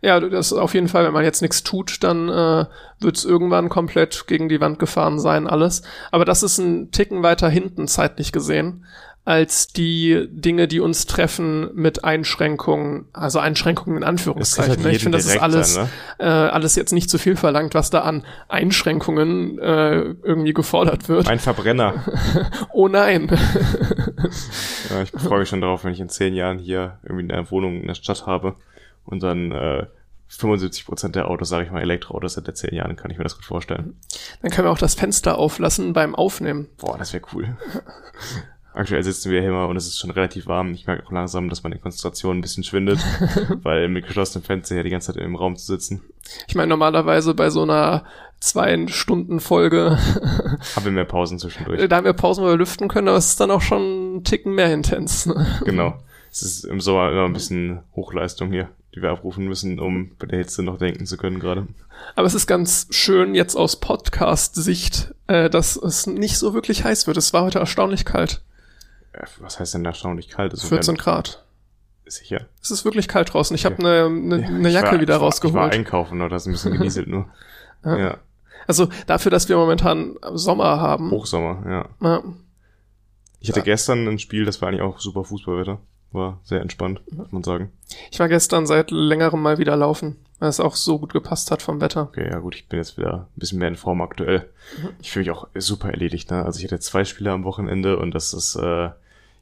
Ja, 0.00 0.18
das 0.20 0.52
ist 0.52 0.58
auf 0.58 0.72
jeden 0.72 0.88
Fall, 0.88 1.04
wenn 1.04 1.12
man 1.12 1.24
jetzt 1.24 1.42
nichts 1.42 1.62
tut, 1.62 2.02
dann 2.02 2.28
äh, 2.30 2.64
wird 3.00 3.16
es 3.16 3.26
irgendwann 3.26 3.68
komplett 3.68 4.26
gegen 4.26 4.48
die 4.48 4.60
Wand 4.60 4.78
gefahren 4.78 5.18
sein, 5.18 5.46
alles. 5.46 5.82
Aber 6.10 6.24
das 6.24 6.42
ist 6.42 6.56
ein 6.58 6.90
Ticken 6.92 7.22
weiter 7.22 7.50
hinten 7.50 7.86
zeitlich 7.86 8.32
gesehen, 8.32 8.86
als 9.26 9.66
die 9.66 10.28
Dinge, 10.30 10.68
die 10.68 10.78
uns 10.78 11.06
treffen 11.06 11.68
mit 11.74 12.04
Einschränkungen, 12.04 13.06
also 13.12 13.40
Einschränkungen 13.40 13.98
in 13.98 14.04
Anführungszeichen. 14.04 14.76
halt 14.76 14.84
ne? 14.84 14.92
ich 14.92 15.02
finde, 15.02 15.18
das 15.18 15.26
ist 15.26 15.42
alles, 15.42 15.74
dann, 15.74 15.88
äh, 16.20 16.24
alles 16.24 16.76
jetzt 16.76 16.92
nicht 16.92 17.10
zu 17.10 17.18
viel 17.18 17.34
verlangt, 17.34 17.74
was 17.74 17.90
da 17.90 18.02
an 18.02 18.22
Einschränkungen 18.46 19.58
äh, 19.58 19.96
irgendwie 20.22 20.52
gefordert 20.52 21.08
wird. 21.08 21.26
Mein 21.26 21.40
Verbrenner. 21.40 22.04
Oh 22.72 22.88
nein. 22.88 23.28
ja, 24.90 25.02
ich 25.02 25.10
freue 25.10 25.40
mich 25.40 25.48
schon 25.48 25.60
darauf, 25.60 25.84
wenn 25.84 25.92
ich 25.92 26.00
in 26.00 26.08
zehn 26.08 26.34
Jahren 26.34 26.58
hier 26.58 26.98
irgendwie 27.02 27.32
eine 27.32 27.50
Wohnung 27.50 27.80
in 27.80 27.86
der 27.86 27.94
Stadt 27.94 28.26
habe 28.26 28.54
und 29.04 29.22
dann 29.22 29.50
äh, 29.50 29.86
75 30.28 30.84
Prozent 30.84 31.16
der 31.16 31.28
Autos, 31.28 31.48
sage 31.48 31.64
ich 31.64 31.70
mal, 31.70 31.80
Elektroautos 31.80 32.34
sind 32.34 32.46
in 32.48 32.54
zehn 32.54 32.74
Jahren, 32.74 32.96
kann 32.96 33.10
ich 33.10 33.18
mir 33.18 33.24
das 33.24 33.36
gut 33.36 33.44
vorstellen. 33.44 33.96
Dann 34.42 34.50
können 34.50 34.68
wir 34.68 34.72
auch 34.72 34.78
das 34.78 34.94
Fenster 34.94 35.38
auflassen 35.38 35.92
beim 35.94 36.14
Aufnehmen. 36.14 36.68
Boah, 36.76 36.98
das 36.98 37.12
wäre 37.12 37.24
cool. 37.32 37.56
Aktuell 38.76 39.02
sitzen 39.02 39.30
wir 39.30 39.40
hier 39.40 39.48
immer 39.48 39.68
und 39.68 39.76
es 39.76 39.86
ist 39.86 39.98
schon 39.98 40.10
relativ 40.10 40.48
warm. 40.48 40.74
Ich 40.74 40.86
merke 40.86 41.06
auch 41.06 41.10
langsam, 41.10 41.48
dass 41.48 41.62
meine 41.62 41.78
Konzentration 41.78 42.36
ein 42.36 42.40
bisschen 42.42 42.62
schwindet, 42.62 42.98
weil 43.62 43.88
mit 43.88 44.06
geschlossenem 44.06 44.44
Fenster 44.44 44.74
hier 44.74 44.84
die 44.84 44.90
ganze 44.90 45.14
Zeit 45.14 45.22
im 45.22 45.34
Raum 45.34 45.56
zu 45.56 45.64
sitzen. 45.64 46.02
Ich 46.46 46.54
meine, 46.54 46.68
normalerweise 46.68 47.32
bei 47.32 47.48
so 47.48 47.62
einer 47.62 48.04
zwei 48.38 48.86
Stunden 48.88 49.40
Folge, 49.40 49.96
Haben 50.76 50.84
wir 50.84 50.92
mehr 50.92 51.06
Pausen 51.06 51.38
zwischendurch. 51.38 51.88
da 51.88 51.96
haben 51.96 52.04
wir 52.04 52.12
Pausen, 52.12 52.44
wo 52.44 52.48
wir 52.48 52.56
lüften 52.58 52.88
können, 52.88 53.08
aber 53.08 53.16
es 53.16 53.28
ist 53.28 53.40
dann 53.40 53.50
auch 53.50 53.62
schon 53.62 54.16
ein 54.16 54.24
Ticken 54.24 54.54
mehr 54.54 54.70
intens. 54.70 55.24
Ne? 55.24 55.46
Genau. 55.64 55.94
Es 56.30 56.42
ist 56.42 56.64
im 56.64 56.82
Sommer 56.82 57.10
immer 57.12 57.24
ein 57.24 57.32
bisschen 57.32 57.80
Hochleistung 57.94 58.52
hier, 58.52 58.68
die 58.94 59.00
wir 59.00 59.08
abrufen 59.08 59.46
müssen, 59.46 59.80
um 59.80 60.10
bei 60.18 60.26
der 60.26 60.40
Hitze 60.40 60.62
noch 60.62 60.76
denken 60.76 61.06
zu 61.06 61.16
können 61.16 61.40
gerade. 61.40 61.66
Aber 62.14 62.26
es 62.26 62.34
ist 62.34 62.46
ganz 62.46 62.88
schön 62.90 63.34
jetzt 63.34 63.56
aus 63.56 63.80
Podcast-Sicht, 63.80 65.14
äh, 65.28 65.48
dass 65.48 65.76
es 65.76 66.06
nicht 66.06 66.36
so 66.36 66.52
wirklich 66.52 66.84
heiß 66.84 67.06
wird. 67.06 67.16
Es 67.16 67.32
war 67.32 67.44
heute 67.44 67.58
erstaunlich 67.58 68.04
kalt. 68.04 68.42
Was 69.40 69.58
heißt 69.58 69.74
denn 69.74 69.84
erstaunlich 69.84 70.28
kalt? 70.28 70.52
Es 70.52 70.62
wird 70.62 70.84
14 70.84 70.96
Grad. 70.96 71.44
Sicher. 72.06 72.46
Es 72.62 72.70
ist 72.70 72.84
wirklich 72.84 73.08
kalt 73.08 73.32
draußen. 73.32 73.54
Ich 73.54 73.64
habe 73.64 73.78
eine 73.78 74.08
ne, 74.10 74.40
Ja, 74.40 74.50
ne 74.50 74.68
Jacke 74.68 74.92
war, 74.92 75.00
wieder 75.00 75.14
ich 75.14 75.20
war, 75.20 75.26
rausgeholt. 75.26 75.54
Ich 75.54 75.60
war 75.60 75.72
einkaufen 75.72 76.20
oder 76.20 76.30
das 76.30 76.46
ein 76.46 76.52
bisschen 76.52 76.72
genieselt 76.72 77.08
nur. 77.08 77.26
Ja. 77.84 77.98
ja. 77.98 78.16
also 78.66 78.88
dafür, 79.06 79.30
dass 79.30 79.48
wir 79.48 79.56
momentan 79.56 80.16
Sommer 80.32 80.80
haben. 80.80 81.12
Hochsommer, 81.12 81.62
ja. 81.68 81.88
Ja. 82.00 82.22
Ich 83.38 83.48
hatte 83.50 83.62
gestern 83.62 84.08
ein 84.08 84.18
Spiel, 84.18 84.44
das 84.44 84.60
war 84.60 84.68
eigentlich 84.68 84.80
auch 84.80 84.98
super 84.98 85.22
Fußballwetter. 85.22 85.78
War 86.10 86.40
sehr 86.42 86.62
entspannt, 86.62 87.00
muss 87.12 87.30
man 87.30 87.44
sagen. 87.44 87.70
Ich 88.10 88.18
war 88.18 88.28
gestern 88.28 88.66
seit 88.66 88.90
längerem 88.90 89.40
mal 89.40 89.58
wieder 89.58 89.76
laufen, 89.76 90.16
weil 90.40 90.48
es 90.48 90.58
auch 90.58 90.74
so 90.74 90.98
gut 90.98 91.12
gepasst 91.12 91.50
hat 91.52 91.62
vom 91.62 91.80
Wetter. 91.80 92.04
Okay, 92.04 92.28
ja 92.28 92.38
gut, 92.38 92.56
ich 92.56 92.68
bin 92.68 92.78
jetzt 92.78 92.96
wieder 92.96 93.28
ein 93.36 93.38
bisschen 93.38 93.58
mehr 93.58 93.68
in 93.68 93.76
Form 93.76 94.00
aktuell. 94.00 94.48
Mhm. 94.82 94.88
Ich 95.00 95.12
fühle 95.12 95.26
mich 95.26 95.36
auch 95.36 95.46
super 95.54 95.90
erledigt, 95.90 96.30
ne? 96.30 96.44
Also 96.44 96.58
ich 96.58 96.64
hatte 96.64 96.80
zwei 96.80 97.04
Spiele 97.04 97.30
am 97.30 97.44
Wochenende 97.44 97.98
und 97.98 98.12
das 98.12 98.32
ist, 98.32 98.56
äh, 98.56 98.90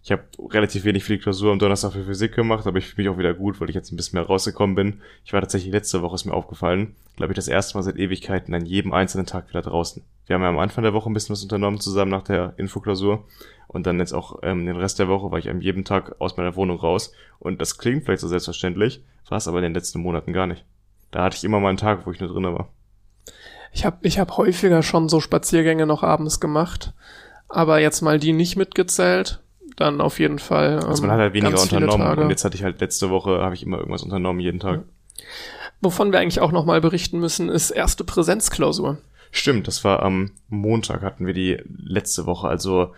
ich 0.05 0.13
habe 0.13 0.23
relativ 0.51 0.85
wenig 0.85 1.03
für 1.03 1.15
die 1.15 1.19
Klausur 1.19 1.51
am 1.51 1.59
Donnerstag 1.59 1.95
für 1.95 2.05
Physik 2.05 2.35
gemacht, 2.35 2.67
aber 2.67 2.77
ich 2.77 2.87
fühle 2.89 3.09
mich 3.09 3.15
auch 3.15 3.19
wieder 3.19 3.33
gut, 3.33 3.59
weil 3.59 3.71
ich 3.71 3.75
jetzt 3.75 3.91
ein 3.91 3.97
bisschen 3.97 4.19
mehr 4.19 4.27
rausgekommen 4.27 4.77
bin. 4.77 5.01
Ich 5.25 5.33
war 5.33 5.41
tatsächlich 5.41 5.73
letzte 5.73 6.03
Woche, 6.03 6.15
ist 6.15 6.27
mir 6.27 6.35
aufgefallen, 6.35 6.95
glaube 7.17 7.33
ich, 7.33 7.37
das 7.37 7.49
erste 7.49 7.79
Mal 7.79 7.83
seit 7.83 7.97
Ewigkeiten 7.97 8.55
an 8.55 8.67
jedem 8.67 8.93
einzelnen 8.93 9.25
Tag 9.25 9.49
wieder 9.49 9.63
draußen. 9.63 10.03
Wir 10.27 10.35
haben 10.35 10.43
ja 10.43 10.51
am 10.51 10.59
Anfang 10.59 10.85
der 10.85 10.93
Woche 10.93 11.09
ein 11.09 11.15
bisschen 11.15 11.33
was 11.33 11.43
unternommen 11.43 11.81
zusammen 11.81 12.11
nach 12.11 12.23
der 12.23 12.53
Infoklausur 12.59 13.25
und 13.67 13.87
dann 13.87 13.99
jetzt 13.99 14.13
auch 14.13 14.41
ähm, 14.43 14.67
den 14.67 14.77
Rest 14.77 14.99
der 14.99 15.09
Woche 15.09 15.31
war 15.31 15.39
ich 15.39 15.49
an 15.49 15.63
jedem 15.63 15.87
Tag 15.87 16.17
aus 16.21 16.37
meiner 16.37 16.55
Wohnung 16.55 16.79
raus 16.79 17.15
und 17.39 17.63
das 17.63 17.79
klingt 17.79 18.05
vielleicht 18.05 18.21
so 18.21 18.29
selbstverständlich, 18.29 19.03
war 19.31 19.39
es 19.39 19.49
aber 19.49 19.57
in 19.57 19.65
den 19.65 19.75
letzten 19.75 20.01
Monaten 20.01 20.35
gar 20.35 20.47
nicht. 20.47 20.67
Da 21.13 21.25
hatte 21.25 21.39
ich 21.39 21.45
immer 21.45 21.61
mal 21.61 21.71
einen 21.71 21.79
Tag, 21.79 22.07
wo 22.07 22.11
ich 22.11 22.21
nur 22.21 22.29
drinne 22.29 22.53
war. 22.53 22.69
Ich 23.73 23.87
habe 23.87 23.97
ich 24.03 24.19
hab 24.19 24.37
häufiger 24.37 24.83
schon 24.83 25.09
so 25.09 25.21
Spaziergänge 25.21 25.87
noch 25.87 26.03
abends 26.03 26.41
gemacht, 26.41 26.93
aber 27.49 27.81
jetzt 27.81 28.03
mal 28.03 28.19
die 28.19 28.35
nicht 28.35 28.57
mitgezählt, 28.57 29.41
dann 29.77 30.01
auf 30.01 30.19
jeden 30.19 30.39
Fall. 30.39 30.81
Also 30.81 31.03
man 31.03 31.11
ähm, 31.11 31.15
hat 31.15 31.21
halt 31.21 31.35
weniger 31.35 31.61
unternommen 31.61 32.19
und 32.19 32.31
jetzt 32.31 32.45
hatte 32.45 32.57
ich 32.57 32.65
halt 32.65 32.81
letzte 32.81 33.11
Woche, 33.11 33.43
habe 33.43 33.55
ich 33.55 33.63
immer 33.63 33.79
irgendwas 33.79 34.03
unternommen, 34.03 34.41
jeden 34.41 34.61
Tag. 34.61 34.83
Wovon 35.81 36.13
wir 36.13 36.21
eigentlich 36.21 36.41
auch 36.41 36.53
nochmal 36.53 36.81
berichten 36.81 37.21
müssen, 37.21 37.49
ist 37.49 37.71
erste 37.71 38.05
Präsenzklausur. 38.05 38.99
Stimmt, 39.31 39.67
das 39.67 39.85
war 39.85 40.03
am 40.03 40.31
Montag 40.49 41.03
hatten 41.03 41.27
wir 41.27 41.35
die 41.35 41.61
letzte 41.67 42.25
Woche, 42.27 42.49
also 42.49 42.93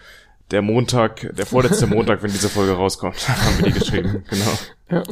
der 0.51 0.63
Montag, 0.63 1.35
der 1.35 1.47
vorletzte 1.47 1.87
Montag, 1.89 2.23
wenn 2.23 2.31
diese 2.31 2.49
Folge 2.49 2.73
rauskommt, 2.73 3.17
haben 3.29 3.59
wir 3.59 3.73
die 3.73 3.79
geschrieben, 3.79 4.25
genau. 4.31 4.59
Ja. 4.91 5.03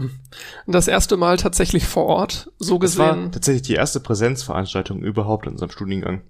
Und 0.66 0.72
das 0.72 0.86
erste 0.86 1.16
Mal 1.16 1.36
tatsächlich 1.36 1.86
vor 1.86 2.04
Ort, 2.06 2.52
so 2.58 2.78
Das 2.78 2.96
war 2.98 3.14
gesehen. 3.14 3.32
tatsächlich 3.32 3.62
die 3.62 3.74
erste 3.74 4.00
Präsenzveranstaltung 4.00 5.02
überhaupt 5.02 5.46
in 5.46 5.52
unserem 5.52 5.70
Studiengang. 5.70 6.22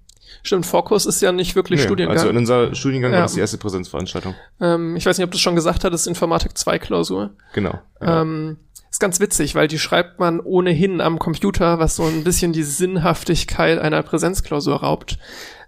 Stimmt, 0.43 0.65
Vorkurs 0.65 1.05
ist 1.05 1.21
ja 1.21 1.31
nicht 1.31 1.55
wirklich 1.55 1.79
Nee, 1.81 1.85
Studiengang. 1.85 2.17
Also 2.17 2.29
in 2.29 2.37
unserem 2.37 2.75
Studiengang 2.75 3.11
Ja. 3.11 3.17
war 3.19 3.23
das 3.25 3.33
die 3.33 3.39
erste 3.39 3.57
Präsenzveranstaltung. 3.57 4.35
ähm, 4.61 4.95
ich 4.95 5.05
weiß 5.05 5.17
nicht, 5.17 5.25
ob 5.25 5.31
du 5.31 5.35
es 5.37 5.41
schon 5.41 5.55
gesagt 5.55 5.83
hattest, 5.83 6.07
Informatik 6.07 6.57
2 6.57 6.77
Klausur. 6.79 7.31
Genau. 7.53 7.79
Ähm, 8.01 8.57
ist 8.91 8.99
ganz 8.99 9.19
witzig, 9.19 9.55
weil 9.55 9.67
die 9.67 9.79
schreibt 9.79 10.19
man 10.19 10.39
ohnehin 10.39 11.01
am 11.01 11.19
Computer, 11.19 11.79
was 11.79 11.95
so 11.97 12.03
ein 12.03 12.23
bisschen 12.23 12.53
die 12.53 12.63
Sinnhaftigkeit 12.63 13.77
einer 13.79 14.01
Präsenzklausur 14.03 14.77
raubt. 14.77 15.17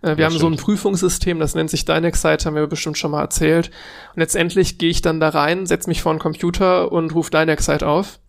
Äh, 0.02 0.10
wir 0.10 0.16
Das 0.18 0.26
haben 0.34 0.40
so 0.40 0.48
ein 0.48 0.54
stimmt. 0.54 0.62
Prüfungssystem, 0.66 1.40
das 1.40 1.54
nennt 1.56 1.70
sich 1.70 1.84
Dynexite, 1.86 2.46
haben 2.46 2.56
wir 2.56 2.68
bestimmt 2.68 2.98
schon 2.98 3.12
mal 3.12 3.22
erzählt. 3.22 3.72
Und 4.16 4.20
letztendlich 4.22 4.78
gehe 4.78 4.90
ich 4.92 5.02
dann 5.02 5.20
da 5.20 5.30
rein, 5.30 5.66
setze 5.66 5.90
mich 5.90 6.02
vor 6.02 6.14
den 6.14 6.20
Computer 6.20 6.92
und 6.92 7.14
rufe 7.16 7.32
Dynexite 7.32 7.86
auf. 7.88 8.20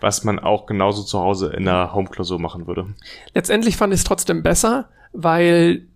Was 0.00 0.24
man 0.24 0.38
auch 0.38 0.66
genauso 0.66 1.02
zu 1.02 1.18
Hause 1.20 1.52
in 1.56 1.64
der 1.64 1.92
Home-Klausur 1.94 2.38
machen 2.38 2.66
würde. 2.66 2.86
Letztendlich 3.34 3.76
fand 3.76 3.92
ich 3.94 4.00
es 4.00 4.04
trotzdem 4.04 4.42
besser, 4.42 4.88
weil 5.12 5.88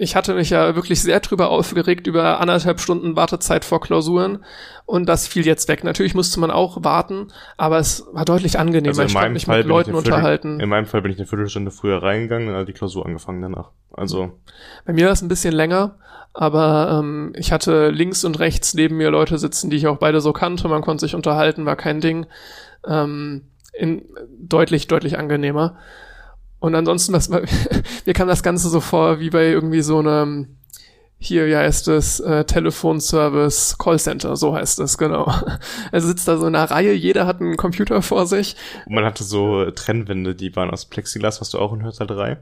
ich 0.00 0.14
hatte 0.14 0.34
mich 0.34 0.50
ja 0.50 0.76
wirklich 0.76 1.02
sehr 1.02 1.18
drüber 1.18 1.50
aufgeregt 1.50 2.06
über 2.06 2.40
anderthalb 2.40 2.80
Stunden 2.80 3.16
Wartezeit 3.16 3.64
vor 3.64 3.80
Klausuren 3.80 4.44
und 4.86 5.08
das 5.08 5.26
fiel 5.26 5.44
jetzt 5.44 5.68
weg. 5.68 5.82
Natürlich 5.82 6.14
musste 6.14 6.38
man 6.38 6.52
auch 6.52 6.84
warten, 6.84 7.28
aber 7.56 7.78
es 7.78 8.06
war 8.12 8.24
deutlich 8.24 8.58
angenehmer. 8.60 8.90
Also 8.90 9.02
in 9.02 9.08
ich 9.08 9.14
konnte 9.14 9.24
meinem 9.26 9.32
mich 9.32 9.46
Fall 9.46 9.58
mit 9.58 9.66
Leuten 9.66 9.90
Viertel, 9.90 10.12
unterhalten. 10.12 10.60
In 10.60 10.68
meinem 10.68 10.86
Fall 10.86 11.02
bin 11.02 11.10
ich 11.10 11.18
eine 11.18 11.26
Viertelstunde 11.26 11.72
früher 11.72 12.00
reingegangen 12.00 12.48
und 12.48 12.54
hat 12.54 12.68
die 12.68 12.72
Klausur 12.72 13.04
angefangen 13.04 13.42
danach. 13.42 13.70
Also 13.92 14.38
Bei 14.86 14.92
mir 14.92 15.06
war 15.06 15.12
es 15.12 15.22
ein 15.22 15.28
bisschen 15.28 15.52
länger, 15.52 15.96
aber 16.32 17.00
ähm, 17.00 17.32
ich 17.36 17.50
hatte 17.50 17.88
links 17.90 18.24
und 18.24 18.38
rechts 18.38 18.74
neben 18.74 18.96
mir 18.96 19.10
Leute 19.10 19.36
sitzen, 19.36 19.68
die 19.68 19.76
ich 19.76 19.88
auch 19.88 19.98
beide 19.98 20.20
so 20.20 20.32
kannte. 20.32 20.68
Man 20.68 20.82
konnte 20.82 21.06
sich 21.06 21.16
unterhalten, 21.16 21.66
war 21.66 21.76
kein 21.76 22.00
Ding. 22.00 22.26
Ähm, 22.86 23.48
in, 23.72 24.04
deutlich, 24.38 24.86
deutlich 24.86 25.18
angenehmer. 25.18 25.76
Und 26.60 26.74
ansonsten, 26.74 27.12
was, 27.12 27.28
mir 28.06 28.14
kam 28.14 28.28
das 28.28 28.42
Ganze 28.42 28.68
so 28.68 28.80
vor, 28.80 29.20
wie 29.20 29.30
bei 29.30 29.46
irgendwie 29.48 29.82
so 29.82 29.98
einem, 29.98 30.56
hier, 31.18 31.46
wie 31.46 31.56
heißt 31.56 31.88
es, 31.88 32.20
äh, 32.20 32.44
Telefonservice 32.44 33.76
Callcenter, 33.78 34.36
so 34.36 34.54
heißt 34.54 34.78
es, 34.80 34.98
genau. 34.98 35.32
Er 35.92 36.00
sitzt 36.00 36.28
da 36.28 36.36
so 36.36 36.46
in 36.46 36.54
einer 36.54 36.70
Reihe, 36.70 36.92
jeder 36.92 37.26
hat 37.26 37.40
einen 37.40 37.56
Computer 37.56 38.02
vor 38.02 38.26
sich. 38.26 38.56
und 38.86 38.94
man 38.94 39.04
hatte 39.04 39.24
so 39.24 39.70
Trennwände, 39.70 40.34
die 40.34 40.54
waren 40.56 40.70
aus 40.70 40.86
Plexiglas, 40.86 41.40
was 41.40 41.50
du 41.50 41.58
auch 41.58 41.72
in 41.72 41.82
Hörsaal 41.82 42.06
3. 42.06 42.38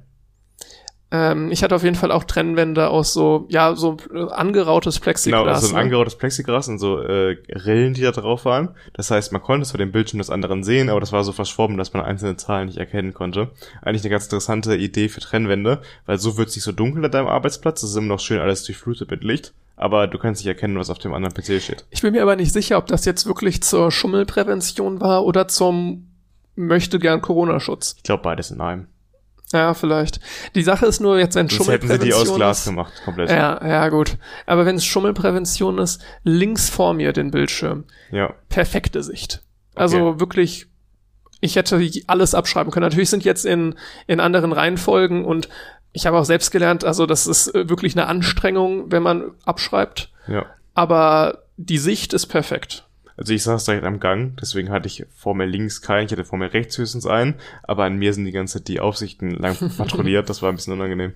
Ähm, 1.13 1.53
ich 1.53 1.63
hatte 1.63 1.75
auf 1.77 1.85
jeden 1.85 1.95
Fall 1.95 2.11
auch 2.11 2.25
Trennwände 2.25 2.89
aus 2.89 3.13
so, 3.13 3.47
ja, 3.49 3.77
so 3.77 3.97
äh, 4.13 4.29
angerautes 4.33 4.99
Plexiglas. 4.99 5.41
Genau, 5.41 5.53
also 5.53 5.69
so 5.69 5.75
ein 5.75 5.79
ne? 5.79 5.83
angerautes 5.83 6.17
Plexiglas 6.17 6.69
und 6.69 6.79
so 6.79 7.01
äh, 7.01 7.37
Rillen, 7.49 7.95
die 7.95 8.03
da 8.03 8.11
drauf 8.11 8.45
waren. 8.45 8.71
Das 8.93 9.13
heißt, 9.13 9.31
man 9.31 9.41
konnte 9.41 9.67
zwar 9.67 9.79
den 9.79 9.93
Bildschirm 9.93 10.19
des 10.19 10.31
anderen 10.31 10.65
sehen, 10.65 10.91
aber 10.91 10.99
das 10.99 11.13
war 11.13 11.23
so 11.23 11.31
verschwommen, 11.31 11.77
dass 11.77 11.93
man 11.93 12.03
einzelne 12.03 12.37
Zahlen 12.37 12.67
nicht 12.67 12.79
erkennen 12.79 13.15
konnte. 13.15 13.51
Eigentlich 13.83 14.03
eine 14.03 14.11
ganz 14.11 14.25
interessante 14.25 14.77
Idee 14.77 15.09
für 15.09 15.21
Trennwände, 15.21 15.81
weil 16.07 16.19
so 16.19 16.37
wird 16.37 16.49
es 16.49 16.57
nicht 16.57 16.65
so 16.65 16.73
dunkel 16.73 17.05
an 17.05 17.13
deinem 17.13 17.29
Arbeitsplatz. 17.29 17.85
Es 17.85 17.91
ist 17.91 17.97
immer 17.97 18.09
noch 18.09 18.21
schön 18.21 18.41
alles 18.41 18.65
durchflutet 18.65 19.09
mit 19.09 19.23
Licht, 19.23 19.53
aber 19.77 20.09
du 20.09 20.19
kannst 20.19 20.41
nicht 20.41 20.49
erkennen, 20.49 20.77
was 20.77 20.91
auf 20.91 20.99
dem 20.99 21.15
anderen 21.15 21.35
PC 21.35 21.63
steht. 21.63 21.85
Ich 21.91 22.03
bin 22.03 22.15
mir 22.15 22.23
aber 22.23 22.35
nicht 22.35 22.53
sicher, 22.53 22.79
ob 22.79 22.87
das 22.89 23.05
jetzt 23.05 23.27
wirklich 23.27 23.63
zur 23.63 23.93
Schummelprävention 23.93 25.01
war 25.01 25.25
oder 25.25 25.47
zum 25.47 26.09
möchte 26.57 26.99
gern 26.99 27.21
Corona-Schutz. 27.21 27.95
Ich 27.99 28.03
glaube, 28.03 28.25
beides 28.25 28.51
in 28.51 28.61
einem. 28.61 28.89
Ja, 29.53 29.75
vielleicht. 29.75 30.19
Die 30.55 30.63
Sache 30.63 30.87
ist 30.87 31.01
nur 31.01 31.19
jetzt, 31.19 31.37
wenn 31.37 31.49
Sonst 31.49 31.69
hätten 31.69 31.87
sie 31.89 31.99
die 31.99 32.11
Schummelprävention 32.11 32.31
aus 32.31 32.37
Glas 32.37 32.59
ist, 32.61 32.65
gemacht, 32.67 32.93
komplett. 33.05 33.31
Ja, 33.31 33.65
ja, 33.67 33.89
gut. 33.91 34.17
Aber 34.45 34.67
wenn 34.67 34.77
es 34.77 34.85
Schummelprävention 34.85 35.79
ist, 35.79 36.03
links 36.25 36.69
vor 36.69 36.95
mir 36.95 37.13
den 37.13 37.31
Bildschirm. 37.31 37.85
ja. 38.11 38.35
Perfekte 38.49 39.03
Sicht. 39.03 39.43
Also 39.77 39.99
Okay. 39.99 40.21
wirklich, 40.21 40.67
ich 41.41 41.55
hätte 41.57 41.81
alles 42.07 42.35
abschreiben 42.35 42.73
können. 42.73 42.87
Natürlich 42.87 43.11
sind 43.11 43.25
jetzt 43.25 43.45
in, 43.45 43.77
in 44.07 44.21
anderen 44.21 44.53
Reihenfolgen 44.53 45.25
und 45.25 45.49
ich 45.93 46.07
habe 46.07 46.19
auch 46.19 46.25
selbst 46.25 46.51
gelernt, 46.51 46.85
also 46.85 47.07
das 47.07 47.27
ist 47.27 47.55
äh, 47.55 47.69
wirklich 47.69 47.95
eine 47.95 48.07
Anstrengung, 48.07 48.91
wenn 48.91 49.03
man 49.03 49.31
abschreibt. 49.45 50.11
Ja. 50.27 50.47
Aber 50.75 51.45
die 51.57 51.79
Sicht 51.79 52.13
ist 52.13 52.27
perfekt. 52.27 52.86
Also 53.17 53.33
ich 53.33 53.43
saß 53.43 53.65
direkt 53.65 53.85
am 53.85 53.99
Gang, 54.01 54.37
deswegen 54.41 54.71
hatte 54.71 54.89
ich 54.89 55.07
vor 55.17 55.35
mir 55.35 55.47
links 55.47 55.81
keinen, 55.81 56.07
ich 56.07 56.13
hatte 56.13 56.25
vor 56.25 56.39
mir 56.39 56.53
rechts 56.53 56.77
höchstens 56.77 57.07
einen, 57.07 57.35
aber 57.63 57.85
an 57.85 57.97
mir 57.97 58.13
sind 58.13 58.27
die 58.27 58.33
ganze 58.33 58.59
Zeit 58.59 58.69
die 58.69 58.81
Aufsichten 58.81 59.31
lang 59.31 59.57
patrouilliert, 59.79 60.29
das 60.29 60.43
war 60.43 60.51
ein 60.51 60.57
bisschen 60.57 60.75
unangenehm. 60.75 61.15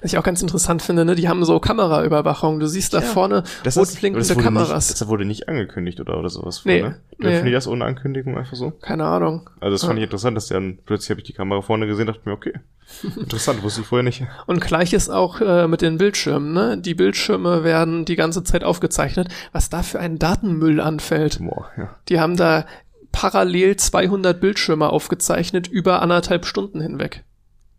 Was 0.00 0.12
ich 0.12 0.18
auch 0.18 0.22
ganz 0.22 0.40
interessant 0.42 0.82
finde, 0.82 1.04
ne, 1.04 1.14
die 1.16 1.28
haben 1.28 1.44
so 1.44 1.58
Kameraüberwachung. 1.60 2.60
Du 2.60 2.66
siehst 2.66 2.94
da 2.94 2.98
Ja. 3.00 3.04
vorne 3.04 3.42
Das 3.64 3.76
rot 3.76 3.88
ist- 3.88 3.98
blinkende 4.00 4.36
Kameras. 4.36 4.88
Nicht, 4.88 5.00
das 5.00 5.08
wurde 5.08 5.24
nicht 5.24 5.48
angekündigt 5.48 6.00
oder, 6.00 6.18
oder 6.18 6.28
sowas. 6.30 6.62
Nee, 6.64 6.80
vorne. 6.80 7.00
Dürfen 7.22 7.44
nee. 7.44 7.50
die 7.50 7.52
das 7.52 7.68
ohne 7.68 7.84
Ankündigung 7.84 8.36
einfach 8.36 8.56
so? 8.56 8.70
Keine 8.70 9.04
Ahnung. 9.04 9.48
Also 9.60 9.74
das 9.74 9.82
fand 9.82 9.94
Ja. 9.94 9.98
ich 9.98 10.04
interessant, 10.04 10.36
dass 10.36 10.48
dann 10.48 10.78
plötzlich 10.84 11.10
habe 11.10 11.20
ich 11.20 11.26
die 11.26 11.32
Kamera 11.32 11.62
vorne 11.62 11.86
gesehen, 11.86 12.06
dachte 12.06 12.22
mir, 12.24 12.32
okay, 12.32 12.52
interessant, 13.16 13.62
wusste 13.62 13.82
ich 13.82 13.86
vorher 13.86 14.02
nicht. 14.02 14.24
Und 14.46 14.60
gleich 14.60 14.92
ist 14.92 15.10
auch 15.10 15.40
äh, 15.40 15.68
mit 15.68 15.80
den 15.80 15.98
Bildschirmen, 15.98 16.52
ne? 16.52 16.76
Die 16.78 16.94
Bildschirme 16.94 17.64
werden 17.64 18.04
die 18.04 18.16
ganze 18.16 18.42
Zeit 18.44 18.64
aufgezeichnet, 18.64 19.28
was 19.52 19.70
da 19.70 19.82
für 19.82 20.00
ein 20.00 20.18
Datenmüll 20.18 20.80
anfällt. 20.80 21.38
Boah, 21.40 21.70
ja. 21.76 21.94
Die 22.08 22.20
haben 22.20 22.36
da 22.36 22.66
parallel 23.12 23.76
200 23.76 24.40
Bildschirme 24.40 24.88
aufgezeichnet 24.90 25.68
über 25.68 26.02
anderthalb 26.02 26.46
Stunden 26.46 26.80
hinweg. 26.80 27.22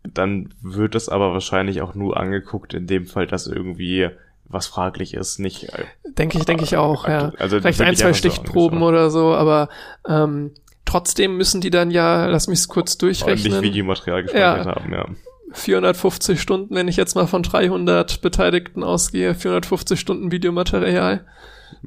Dann 0.02 0.54
wird 0.62 0.94
das 0.94 1.08
aber 1.08 1.32
wahrscheinlich 1.32 1.82
auch 1.82 1.94
nur 1.94 2.16
angeguckt, 2.16 2.72
in 2.74 2.86
dem 2.86 3.06
Fall, 3.06 3.26
dass 3.26 3.46
irgendwie 3.46 4.08
was 4.48 4.66
fraglich 4.66 5.14
ist, 5.14 5.38
nicht. 5.38 5.64
äh, 5.72 5.84
Denke 6.16 6.38
ich, 6.38 6.44
denke 6.44 6.64
ich 6.64 6.76
auch, 6.76 7.06
ja. 7.08 7.32
Also 7.38 7.60
Vielleicht 7.60 7.78
wirklich 7.78 7.88
ein, 7.88 7.96
zwei 7.96 8.12
so 8.12 8.14
Stichproben 8.14 8.78
angeschaut. 8.78 8.88
oder 8.92 9.10
so, 9.10 9.34
aber 9.34 9.68
ähm, 10.08 10.52
trotzdem 10.84 11.36
müssen 11.36 11.60
die 11.60 11.70
dann 11.70 11.90
ja, 11.90 12.26
lass 12.26 12.46
mich 12.48 12.66
kurz 12.68 12.92
ordentlich 12.94 13.20
durchrechnen. 13.20 13.62
Videomaterial 13.62 14.22
gespeichert 14.22 14.66
Ja. 14.66 14.74
haben, 14.76 14.92
ja. 14.92 15.06
450 15.52 16.40
Stunden, 16.40 16.74
wenn 16.74 16.88
ich 16.88 16.96
jetzt 16.96 17.14
mal 17.14 17.26
von 17.26 17.42
300 17.42 18.20
Beteiligten 18.20 18.82
ausgehe, 18.82 19.34
450 19.34 19.98
Stunden 19.98 20.30
Videomaterial. 20.32 21.24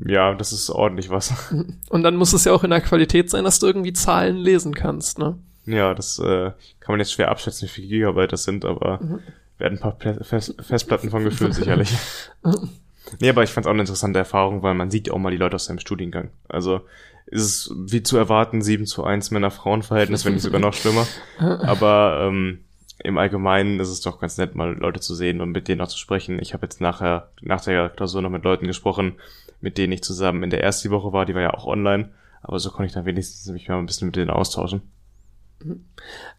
Ja, 0.06 0.34
das 0.34 0.52
ist 0.54 0.70
ordentlich 0.70 1.10
was. 1.10 1.34
Und 1.90 2.04
dann 2.04 2.16
muss 2.16 2.34
es 2.34 2.46
ja 2.46 2.54
auch 2.54 2.64
in 2.64 2.70
der 2.70 2.82
Qualität 2.82 3.30
sein, 3.30 3.44
dass 3.44 3.60
du 3.60 3.68
irgendwie 3.68 3.94
Zahlen 3.94 4.38
lesen 4.38 4.74
kannst, 4.74 5.20
ne? 5.20 5.38
Ja, 5.66 5.94
das 5.94 6.20
äh, 6.20 6.52
kann 6.80 6.94
man 6.94 7.00
jetzt 7.00 7.12
schwer 7.14 7.30
abschätzen, 7.30 7.68
wie 7.68 7.72
viele 7.72 7.88
Gigabyte 7.88 8.32
das 8.32 8.44
sind, 8.44 8.66
aber 8.66 9.00
Mhm. 9.02 9.20
Werden 9.60 9.78
ein 9.78 9.82
paar 9.82 9.98
Pla- 9.98 10.24
Fest 10.24 10.56
Festplatten 10.62 11.10
von 11.10 11.24
gefüllt, 11.24 11.54
sicherlich. 11.54 11.92
nee, 13.20 13.30
aber 13.30 13.44
ich 13.44 13.52
fand 13.52 13.66
es 13.66 13.68
auch 13.68 13.74
eine 13.74 13.82
interessante 13.82 14.20
Erfahrung, 14.20 14.64
weil 14.64 14.74
man 14.74 14.90
sieht 14.92 15.08
ja 15.08 15.14
auch 15.14 15.20
mal 15.20 15.32
die 15.32 15.38
Leute 15.38 15.56
aus 15.56 15.66
seinem 15.66 15.80
Studiengang. 15.80 16.30
Also 16.48 16.82
ist 17.28 17.44
es 17.44 17.74
wie 17.76 18.02
zu 18.02 18.18
erwarten, 18.18 18.62
7 18.62 18.86
zu 18.88 19.04
1 19.04 19.32
Männer-Frauen-Verhältnis, 19.32 20.26
wenn 20.26 20.34
nicht 20.34 20.44
sogar 20.44 20.60
noch 20.60 20.74
schlimmer. 20.74 21.06
Aber 21.40 22.28
ähm, 22.28 22.60
im 23.04 23.18
Allgemeinen 23.18 23.80
ist 23.80 23.90
es 23.90 24.02
doch 24.02 24.20
ganz 24.20 24.38
nett, 24.38 24.56
mal 24.56 24.74
Leute 24.74 25.00
zu 25.00 25.14
sehen 25.16 25.40
und 25.42 25.52
mit 25.52 25.68
denen 25.68 25.82
auch 25.82 25.88
zu 25.88 25.98
sprechen. 25.98 26.40
Ich 26.42 26.54
habe 26.54 26.66
jetzt 26.66 26.82
nachher, 26.82 27.30
nach 27.42 27.62
der 27.64 27.90
Klausur 27.90 28.22
noch 28.22 28.30
mit 28.30 28.44
Leuten 28.44 28.68
gesprochen, 28.68 29.16
mit 29.62 29.78
denen 29.78 29.94
ich 29.94 30.04
zusammen 30.04 30.44
in 30.44 30.50
der 30.50 30.64
ersten 30.64 30.90
Woche 30.90 31.14
war, 31.14 31.26
die 31.26 31.36
war 31.36 31.42
ja 31.42 31.54
auch 31.54 31.66
online, 31.66 32.10
aber 32.42 32.60
so 32.60 32.72
konnte 32.72 32.88
ich 32.88 32.94
dann 32.94 33.06
wenigstens 33.06 33.52
mich 33.52 33.68
mal 33.68 33.78
ein 33.78 33.86
bisschen 33.86 34.08
mit 34.08 34.16
denen 34.16 34.30
austauschen. 34.30 34.82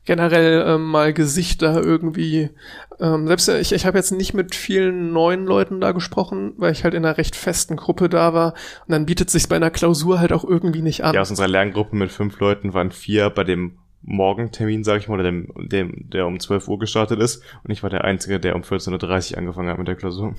Generell 0.05 0.65
ähm, 0.67 0.85
mal 0.85 1.13
Gesichter 1.13 1.83
irgendwie. 1.83 2.51
Ähm, 2.99 3.27
selbst 3.27 3.49
äh, 3.49 3.61
ich, 3.61 3.73
ich 3.73 3.87
habe 3.87 3.99
jetzt 3.99 4.13
nicht 4.13 4.35
mit 4.35 4.55
vielen 4.55 5.13
neuen 5.13 5.47
Leuten 5.47 5.81
da 5.81 5.93
gesprochen, 5.93 6.55
weil 6.57 6.73
ich 6.73 6.85
halt 6.85 6.95
in 6.95 7.05
einer 7.05 7.19
recht 7.19 7.37
festen 7.37 7.77
Gruppe 7.77 8.09
da 8.09 8.35
war. 8.35 8.55
Und 8.87 8.93
dann 8.93 9.07
bietet 9.07 9.31
sich 9.31 9.49
bei 9.49 9.57
einer 9.57 9.71
Klausur 9.71 10.21
halt 10.21 10.33
auch 10.33 10.45
irgendwie 10.45 10.83
nicht 10.83 11.05
an. 11.05 11.15
Ja, 11.15 11.21
aus 11.21 11.31
unserer 11.31 11.49
Lerngruppe 11.49 11.97
mit 11.97 12.11
fünf 12.11 12.39
Leuten 12.41 12.75
waren 12.75 12.91
vier 12.91 13.31
bei 13.31 13.45
dem 13.45 13.79
Morgentermin, 14.03 14.83
sag 14.83 14.99
ich 14.99 15.09
mal, 15.09 15.15
oder 15.15 15.25
dem, 15.25 15.53
dem, 15.57 16.09
der 16.11 16.27
um 16.27 16.41
12 16.41 16.69
Uhr 16.69 16.79
gestartet 16.79 17.21
ist. 17.21 17.43
Und 17.63 17.71
ich 17.71 17.83
war 17.83 17.91
der 17.91 18.05
Einzige, 18.05 18.41
der 18.41 18.57
um 18.57 18.63
14.30 18.63 19.33
Uhr 19.33 19.39
angefangen 19.39 19.69
hat 19.69 19.79
mit 19.79 19.89
der 19.89 19.95
Klausur. 19.95 20.35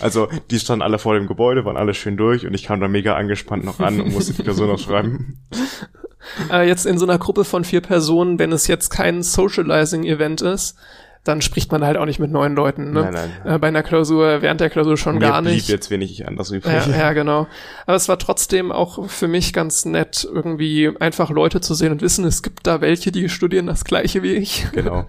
Also, 0.00 0.28
die 0.50 0.58
standen 0.60 0.82
alle 0.82 0.98
vor 0.98 1.14
dem 1.14 1.26
Gebäude, 1.26 1.64
waren 1.64 1.76
alle 1.76 1.94
schön 1.94 2.16
durch 2.16 2.46
und 2.46 2.54
ich 2.54 2.62
kam 2.62 2.80
da 2.80 2.86
mega 2.86 3.16
angespannt 3.16 3.64
noch 3.64 3.80
an 3.80 4.00
und 4.00 4.12
musste 4.12 4.34
die 4.34 4.42
Klausur 4.44 4.68
noch 4.68 4.78
schreiben. 4.78 5.40
Äh, 6.50 6.66
jetzt 6.66 6.86
in 6.86 6.98
so 6.98 7.06
einer 7.06 7.18
Gruppe 7.18 7.44
von 7.44 7.64
vier 7.64 7.80
Personen, 7.80 8.38
wenn 8.38 8.52
es 8.52 8.66
jetzt 8.66 8.90
kein 8.90 9.22
Socializing-Event 9.22 10.42
ist, 10.42 10.76
dann 11.24 11.40
spricht 11.40 11.70
man 11.70 11.84
halt 11.84 11.96
auch 11.96 12.04
nicht 12.04 12.18
mit 12.18 12.32
neuen 12.32 12.56
Leuten. 12.56 12.92
Ne? 12.92 13.02
Nein, 13.02 13.12
nein. 13.12 13.54
Äh, 13.54 13.58
bei 13.60 13.68
einer 13.68 13.84
Klausur, 13.84 14.42
während 14.42 14.60
der 14.60 14.70
Klausur 14.70 14.96
schon 14.96 15.14
Mir 15.18 15.28
gar 15.28 15.40
blieb 15.40 15.54
nicht. 15.54 15.68
jetzt 15.68 15.88
wenig 15.90 16.26
anders 16.26 16.50
übrig. 16.50 16.72
Ja, 16.88 16.96
ja, 16.96 17.12
genau. 17.12 17.46
Aber 17.86 17.94
es 17.94 18.08
war 18.08 18.18
trotzdem 18.18 18.72
auch 18.72 19.08
für 19.08 19.28
mich 19.28 19.52
ganz 19.52 19.84
nett, 19.84 20.28
irgendwie 20.30 20.90
einfach 20.98 21.30
Leute 21.30 21.60
zu 21.60 21.74
sehen 21.74 21.92
und 21.92 22.02
wissen, 22.02 22.24
es 22.24 22.42
gibt 22.42 22.66
da 22.66 22.80
welche, 22.80 23.12
die 23.12 23.28
studieren 23.28 23.68
das 23.68 23.84
gleiche 23.84 24.22
wie 24.22 24.32
ich. 24.32 24.66
Genau. 24.72 25.04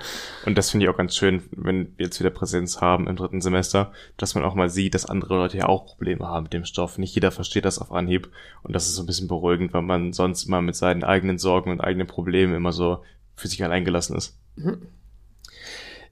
Und 0.46 0.58
das 0.58 0.70
finde 0.70 0.86
ich 0.86 0.90
auch 0.90 0.98
ganz 0.98 1.16
schön, 1.16 1.42
wenn 1.52 1.94
wir 1.98 2.06
jetzt 2.06 2.20
wieder 2.20 2.30
Präsenz 2.30 2.82
haben 2.82 3.08
im 3.08 3.16
dritten 3.16 3.40
Semester, 3.42 3.92
dass 4.18 4.36
man 4.36 4.44
auch 4.44 4.56
mal 4.56 4.70
sieht, 4.70 4.94
dass 4.94 5.06
andere 5.06 5.36
Leute 5.36 5.58
ja 5.58 5.68
auch 5.68 5.86
Probleme 5.86 6.28
haben 6.28 6.44
mit 6.44 6.54
dem 6.54 6.66
Stoff. 6.66 6.98
Nicht 6.98 7.16
jeder 7.16 7.32
versteht 7.32 7.66
das 7.66 7.80
auf 7.80 7.92
Anhieb. 7.92 8.30
Und 8.62 8.76
das 8.76 8.88
ist 8.88 8.96
so 8.96 9.04
ein 9.04 9.06
bisschen 9.06 9.30
beruhigend, 9.30 9.74
weil 9.74 9.82
man 9.84 10.12
sonst 10.12 10.44
immer 10.44 10.62
mit 10.62 10.76
seinen 10.76 11.04
eigenen 11.04 11.38
Sorgen 11.38 11.72
und 11.72 11.82
eigenen 11.82 12.08
Problemen 12.08 12.54
immer 12.54 12.74
so 12.74 13.00
für 13.36 13.48
sich 13.48 13.64
allein 13.64 13.86
gelassen 13.86 14.16
ist. 14.18 14.38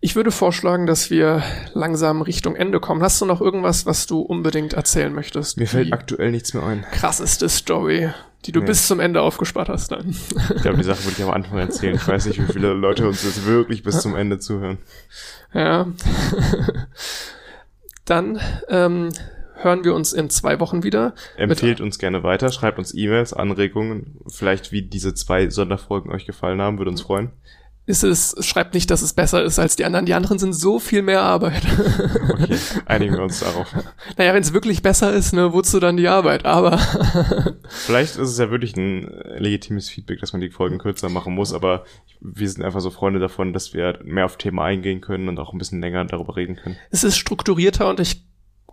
Ich 0.04 0.16
würde 0.16 0.32
vorschlagen, 0.32 0.88
dass 0.88 1.12
wir 1.12 1.43
langsam 1.74 2.24
Richtung 2.24 2.56
Ende 2.56 2.80
kommen. 2.80 3.04
Hast 3.04 3.22
du 3.22 3.26
noch 3.26 3.39
irgendwas, 3.39 3.86
was 3.86 4.08
du 4.08 4.20
unbedingt 4.22 4.74
erzählen 4.74 5.14
möchtest? 5.14 5.58
Mir 5.58 5.68
fällt 5.68 5.93
aktuell 5.93 6.32
nichts 6.32 6.56
mehr 6.56 6.64
ein. 6.64 6.84
krasseste 6.91 7.47
Story, 7.47 8.10
die 8.45 8.52
du 8.52 8.62
Nee. 8.62 8.66
bis 8.66 8.88
zum 8.88 8.99
Ende 8.99 9.22
aufgespart 9.22 9.70
hast 9.70 9.91
dann. 9.91 10.10
Ich 10.56 10.62
glaube, 10.64 10.78
die 10.78 10.84
Sache 10.84 11.04
würde 11.06 11.16
ich 11.20 11.24
am 11.24 11.30
Anfang 11.30 11.60
erzählen. 11.60 11.95
Ich 11.95 12.08
weiß 12.08 12.26
nicht, 12.26 12.39
wie 12.41 12.52
viele 12.52 12.74
Leute 12.74 13.08
uns 13.08 13.24
jetzt 13.24 13.45
wirklich 13.45 13.84
bis 13.84 14.02
zum 14.02 14.16
Ende 14.16 14.39
zuhören. 14.39 14.80
Ja. 15.54 15.86
Dann 18.06 18.39
ähm, 18.70 19.10
hören 19.54 19.84
wir 19.84 19.93
uns 19.93 20.14
in 20.14 20.32
zwei 20.32 20.60
Wochen 20.60 20.82
wieder. 20.82 21.14
Empfehlt 21.38 21.80
uns 21.80 21.99
gerne 21.99 22.24
weiter, 22.24 22.52
schreibt 22.52 22.80
uns 22.80 22.91
E-Mails, 22.95 23.34
Anregungen, 23.34 24.18
vielleicht 24.28 24.72
wie 24.72 24.82
diese 24.82 25.14
zwei 25.14 25.47
Sonderfolgen 25.52 26.12
euch 26.12 26.26
gefallen 26.26 26.60
haben, 26.60 26.80
würde 26.80 26.89
uns 26.89 27.02
freuen. 27.02 27.30
Ist 27.88 28.04
es, 28.04 28.36
schreibt 28.46 28.76
nicht, 28.76 28.92
dass 28.92 29.02
es 29.02 29.14
besser 29.14 29.44
ist 29.44 29.58
als 29.58 29.76
die 29.76 29.86
anderen. 29.86 30.06
Die 30.06 30.14
anderen 30.14 30.38
sind 30.38 30.54
so 30.54 30.78
viel 30.80 31.02
mehr 31.02 31.24
Arbeit. 31.24 31.64
Okay, 32.30 32.56
einigen 32.86 33.16
wir 33.16 33.24
uns 33.24 33.40
darauf. 33.42 33.68
naja, 34.18 34.34
wenn 34.34 34.44
es 34.44 34.54
wirklich 34.54 34.84
besser 34.84 35.12
ist, 35.12 35.34
ne, 35.34 35.52
wozu 35.52 35.80
dann 35.80 35.98
die 35.98 36.08
Arbeit? 36.08 36.46
Aber 36.46 36.78
Vielleicht 37.70 38.18
ist 38.18 38.30
es 38.30 38.38
ja 38.38 38.52
wirklich 38.52 38.76
ein 38.78 39.10
legitimes 39.38 39.90
Feedback, 39.90 40.20
dass 40.20 40.32
man 40.32 40.42
die 40.42 40.52
Folgen 40.52 40.78
kürzer 40.78 41.10
machen 41.10 41.34
muss, 41.34 41.54
aber 41.54 41.84
wir 42.20 42.48
sind 42.50 42.64
einfach 42.64 42.82
so 42.82 42.92
Freunde 42.92 43.20
davon, 43.20 43.52
dass 43.52 43.74
wir 43.74 44.00
mehr 44.04 44.26
auf 44.26 44.38
Thema 44.38 44.66
eingehen 44.66 45.02
können 45.02 45.28
und 45.28 45.40
auch 45.40 45.52
ein 45.52 45.58
bisschen 45.58 45.82
länger 45.82 46.06
darüber 46.06 46.36
reden 46.38 46.56
können. 46.58 46.78
es 46.92 47.04
ist 47.04 47.18
strukturierter 47.18 47.90
und 47.90 48.00
ich, 48.00 48.24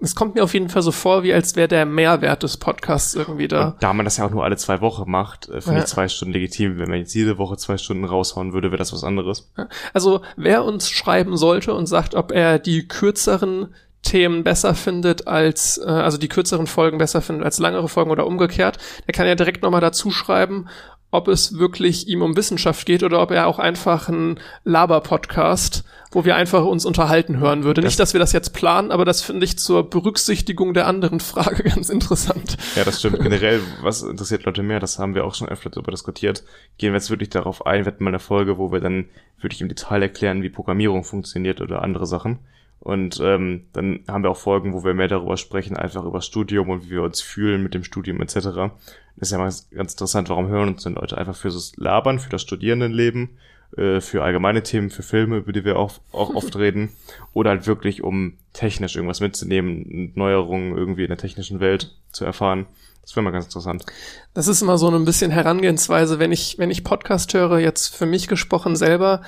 es 0.01 0.15
kommt 0.15 0.35
mir 0.35 0.45
auf 0.45 0.55
jeden 0.55 0.69
Fall 0.69 0.83
so 0.83 0.93
vor, 0.93 1.23
wie 1.23 1.33
als 1.33 1.57
wäre 1.57 1.69
der 1.69 1.85
Mehrwert 1.87 2.43
des 2.43 2.57
Podcasts 2.57 3.15
irgendwie 3.15 3.49
da. 3.49 3.69
Und 3.71 3.83
da 3.83 3.93
man 3.93 4.05
das 4.05 4.17
ja 4.17 4.27
auch 4.27 4.31
nur 4.31 4.45
alle 4.45 4.57
zwei 4.57 4.81
Wochen 4.81 5.11
macht, 5.11 5.49
äh, 5.49 5.61
finde 5.61 5.79
Ja. 5.79 5.85
ich 5.85 5.91
zwei 5.91 6.09
Stunden 6.09 6.33
legitim. 6.33 6.79
Wenn 6.79 6.89
man 6.91 6.99
jetzt 7.01 7.15
jede 7.15 7.39
Woche 7.39 7.57
zwei 7.57 7.77
Stunden 7.79 8.05
raushauen 8.05 8.53
würde, 8.53 8.69
wäre 8.71 8.79
das 8.79 8.93
was 8.93 9.05
anderes. 9.05 9.51
Also 9.93 10.21
wer 10.37 10.65
uns 10.65 10.89
schreiben 10.91 11.37
sollte 11.37 11.75
und 11.75 11.87
sagt, 11.87 12.15
ob 12.15 12.31
er 12.33 12.59
die 12.59 12.87
kürzeren 12.87 13.75
Themen 14.03 14.45
besser 14.45 14.75
findet 14.75 15.27
als, 15.27 15.79
äh, 15.79 15.89
also 15.89 16.19
die 16.19 16.29
kürzeren 16.29 16.67
Folgen 16.67 16.99
besser 16.99 17.21
findet 17.21 17.45
als 17.45 17.59
langere 17.59 17.89
Folgen 17.89 18.11
oder 18.11 18.27
umgekehrt, 18.27 18.79
der 19.07 19.13
kann 19.13 19.27
ja 19.27 19.35
direkt 19.35 19.63
nochmal 19.63 19.81
dazu 19.81 20.11
schreiben, 20.11 20.69
ob 21.11 21.29
es 21.29 21.59
wirklich 21.59 22.07
ihm 22.09 22.21
um 22.21 22.37
Wissenschaft 22.37 22.85
geht 22.85 23.03
oder 23.03 23.23
ob 23.23 23.31
er 23.31 23.47
auch 23.47 23.59
einfach 23.59 24.09
einen 24.09 24.39
Laber-Podcast, 24.65 25.85
wo 26.11 26.25
wir 26.25 26.37
einfach 26.37 26.65
uns 26.65 26.85
unterhalten 26.85 27.39
hören 27.39 27.65
würde. 27.65 27.81
Nicht, 27.81 27.99
dass 27.99 28.13
wir 28.13 28.21
das 28.21 28.33
jetzt 28.33 28.53
planen, 28.53 28.91
aber 28.91 29.07
das 29.07 29.23
finde 29.23 29.45
ich 29.45 29.59
zur 29.59 29.89
Berücksichtigung 29.89 30.75
der 30.75 30.87
anderen 30.87 31.21
Frage 31.21 31.63
ganz 31.65 31.89
interessant. 31.89 32.59
Ja, 32.77 32.85
das 32.85 32.99
stimmt. 32.99 33.21
Generell, 33.21 33.61
was 33.83 34.03
interessiert 34.03 34.45
Leute 34.45 34.63
mehr? 34.63 34.81
Das 34.81 34.99
haben 34.99 35.15
wir 35.15 35.25
auch 35.25 35.35
schon 35.35 35.49
öfter 35.49 35.71
darüber 35.71 35.93
diskutiert. 35.93 36.45
Gehen 36.77 36.93
wir 36.93 36.99
jetzt 36.99 37.11
wirklich 37.11 37.31
darauf 37.31 37.65
ein, 37.65 37.85
wir 37.85 37.93
hatten 37.93 38.05
mal 38.05 38.11
eine 38.11 38.19
Folge, 38.19 38.59
wo 38.59 38.71
wir 38.71 38.81
dann 38.81 39.09
wirklich 39.41 39.63
im 39.63 39.69
Detail 39.69 40.03
erklären, 40.03 40.43
wie 40.43 40.51
Programmierung 40.51 41.05
funktioniert 41.05 41.63
oder 41.63 41.83
andere 41.83 42.07
Sachen. 42.07 42.41
Und 42.89 43.21
ähm, 43.23 43.67
dann 43.75 44.01
haben 44.09 44.23
wir 44.23 44.31
auch 44.31 44.39
Folgen, 44.39 44.73
wo 44.73 44.83
wir 44.83 44.95
mehr 44.95 45.09
darüber 45.09 45.37
sprechen, 45.37 45.77
einfach 45.77 46.07
über 46.07 46.23
Studium 46.23 46.71
und 46.71 46.87
wie 46.87 46.93
wir 46.93 47.03
uns 47.03 47.21
fühlen 47.21 47.63
mit 47.63 47.75
dem 47.75 47.85
Studium 47.85 48.23
etc. 48.23 48.33
Das 48.35 49.29
ist 49.29 49.33
ja 49.33 49.37
mal 49.37 49.53
ganz 49.75 49.93
interessant, 49.93 50.31
warum 50.31 50.49
hören 50.49 50.69
uns 50.69 50.85
denn 50.85 50.95
Leute 50.95 51.19
einfach 51.19 51.37
für 51.37 51.49
das 51.49 51.77
Labern, 51.77 52.19
für 52.19 52.31
das 52.31 52.41
Studierendenleben, 52.41 53.37
äh, 53.77 54.01
für 54.01 54.23
allgemeine 54.23 54.63
Themen, 54.63 54.89
für 54.89 55.03
Filme, 55.03 55.37
über 55.37 55.53
die 55.53 55.67
wir 55.67 55.79
auch, 55.79 56.01
auch 56.13 56.35
oft 56.35 56.57
reden, 56.59 56.89
oder 57.35 57.51
halt 57.51 57.67
wirklich, 57.67 58.03
um 58.03 58.39
technisch 58.55 58.97
irgendwas 58.97 59.21
mitzunehmen, 59.21 60.13
Neuerungen 60.15 60.75
irgendwie 60.75 61.03
in 61.03 61.09
der 61.09 61.19
technischen 61.19 61.61
Welt 61.61 61.95
zu 62.13 62.25
erfahren. 62.25 62.65
Das 63.03 63.15
wäre 63.15 63.23
mal 63.23 63.33
ganz 63.33 63.45
interessant. 63.45 63.85
Das 64.33 64.49
ist 64.49 64.63
immer 64.63 64.79
so 64.79 64.91
ein 64.91 65.05
bisschen 65.05 65.31
Herangehensweise, 65.31 66.19
wenn 66.19 66.33
ich, 66.33 66.57
wenn 66.57 66.71
ich 66.71 66.85
Podcast 66.85 67.35
höre, 67.35 67.59
jetzt 67.59 67.95
für 67.95 68.07
mich 68.07 68.29
gesprochen 68.29 68.77
selber, 68.77 69.21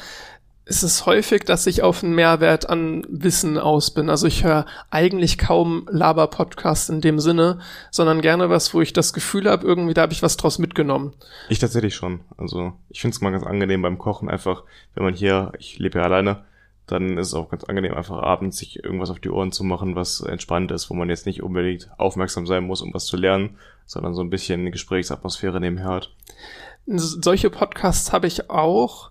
ist 0.71 0.85
es 0.85 1.05
häufig, 1.05 1.43
dass 1.43 1.67
ich 1.67 1.83
auf 1.83 2.05
einen 2.05 2.15
Mehrwert 2.15 2.71
an 2.71 3.05
Wissen 3.09 3.59
aus 3.59 3.91
bin. 3.91 4.09
Also 4.09 4.29
ich 4.29 4.45
höre 4.45 4.67
eigentlich 4.89 5.37
kaum 5.37 5.89
Laber-Podcasts 5.91 6.89
in 6.89 7.01
dem 7.01 7.19
Sinne, 7.19 7.59
sondern 7.91 8.21
gerne 8.21 8.51
was, 8.51 8.73
wo 8.73 8.81
ich 8.81 8.93
das 8.93 9.13
Gefühl 9.13 9.51
habe, 9.51 9.67
irgendwie 9.67 9.95
da 9.95 10.03
habe 10.03 10.13
ich 10.13 10.23
was 10.23 10.37
draus 10.37 10.61
mitgenommen. 10.61 11.13
Ich 11.49 11.59
tatsächlich 11.59 11.97
schon. 11.97 12.21
Also 12.37 12.73
ich 12.89 13.01
finde 13.01 13.17
es 13.17 13.21
mal 13.21 13.33
ganz 13.33 13.43
angenehm 13.43 13.83
beim 13.83 13.99
Kochen 13.99 14.31
einfach, 14.31 14.63
wenn 14.95 15.03
man 15.03 15.15
hier, 15.15 15.51
ich 15.59 15.81
lebe 15.81 15.99
ja 15.99 16.05
alleine, 16.05 16.45
dann 16.87 17.19
ist 17.19 17.27
es 17.29 17.35
auch 17.35 17.51
ganz 17.51 17.65
angenehm, 17.65 17.95
einfach 17.95 18.23
abends 18.23 18.59
sich 18.59 18.85
irgendwas 18.85 19.11
auf 19.11 19.19
die 19.19 19.31
Ohren 19.31 19.51
zu 19.51 19.65
machen, 19.65 19.97
was 19.97 20.21
entspannt 20.21 20.71
ist, 20.71 20.89
wo 20.89 20.95
man 20.95 21.09
jetzt 21.09 21.27
nicht 21.27 21.43
unbedingt 21.43 21.91
aufmerksam 21.99 22.47
sein 22.47 22.63
muss, 22.63 22.81
um 22.81 22.95
was 22.95 23.07
zu 23.07 23.17
lernen, 23.17 23.57
sondern 23.87 24.15
so 24.15 24.23
ein 24.23 24.31
bisschen 24.31 24.61
eine 24.61 24.71
Gesprächsatmosphäre 24.71 25.59
nebenher 25.59 25.89
hat. 25.89 26.11
Solche 26.87 27.51
Podcasts 27.51 28.13
habe 28.13 28.29
ich 28.29 28.51
auch, 28.51 29.11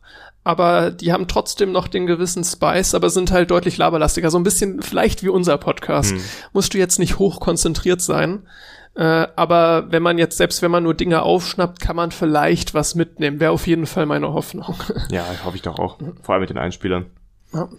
aber 0.49 0.89
die 0.89 1.13
haben 1.13 1.27
trotzdem 1.27 1.71
noch 1.71 1.87
den 1.87 2.07
gewissen 2.07 2.43
Spice, 2.43 2.95
aber 2.95 3.11
sind 3.11 3.31
halt 3.31 3.51
deutlich 3.51 3.77
laberlastiger. 3.77 4.31
So 4.31 4.39
ein 4.39 4.43
bisschen 4.43 4.81
vielleicht 4.81 5.21
wie 5.21 5.29
unser 5.29 5.59
Podcast. 5.59 6.13
Hm. 6.13 6.21
Musst 6.53 6.73
du 6.73 6.79
jetzt 6.79 6.97
nicht 6.97 7.19
hoch 7.19 7.39
konzentriert 7.39 8.01
sein. 8.01 8.47
Äh, 8.95 9.27
aber 9.35 9.91
wenn 9.91 10.01
man 10.01 10.17
jetzt, 10.17 10.37
selbst 10.37 10.63
wenn 10.63 10.71
man 10.71 10.81
nur 10.81 10.95
Dinge 10.95 11.21
aufschnappt, 11.21 11.79
kann 11.79 11.95
man 11.95 12.09
vielleicht 12.09 12.73
was 12.73 12.95
mitnehmen. 12.95 13.39
Wäre 13.39 13.51
auf 13.51 13.67
jeden 13.67 13.85
Fall 13.85 14.07
meine 14.07 14.33
Hoffnung. 14.33 14.73
Ja, 15.11 15.23
hoffe 15.45 15.55
ich 15.55 15.61
doch 15.61 15.77
auch. 15.77 15.99
Vor 16.23 16.33
allem 16.33 16.41
mit 16.41 16.49
den 16.49 16.57
Einspielern. 16.57 17.05
Ja. 17.53 17.69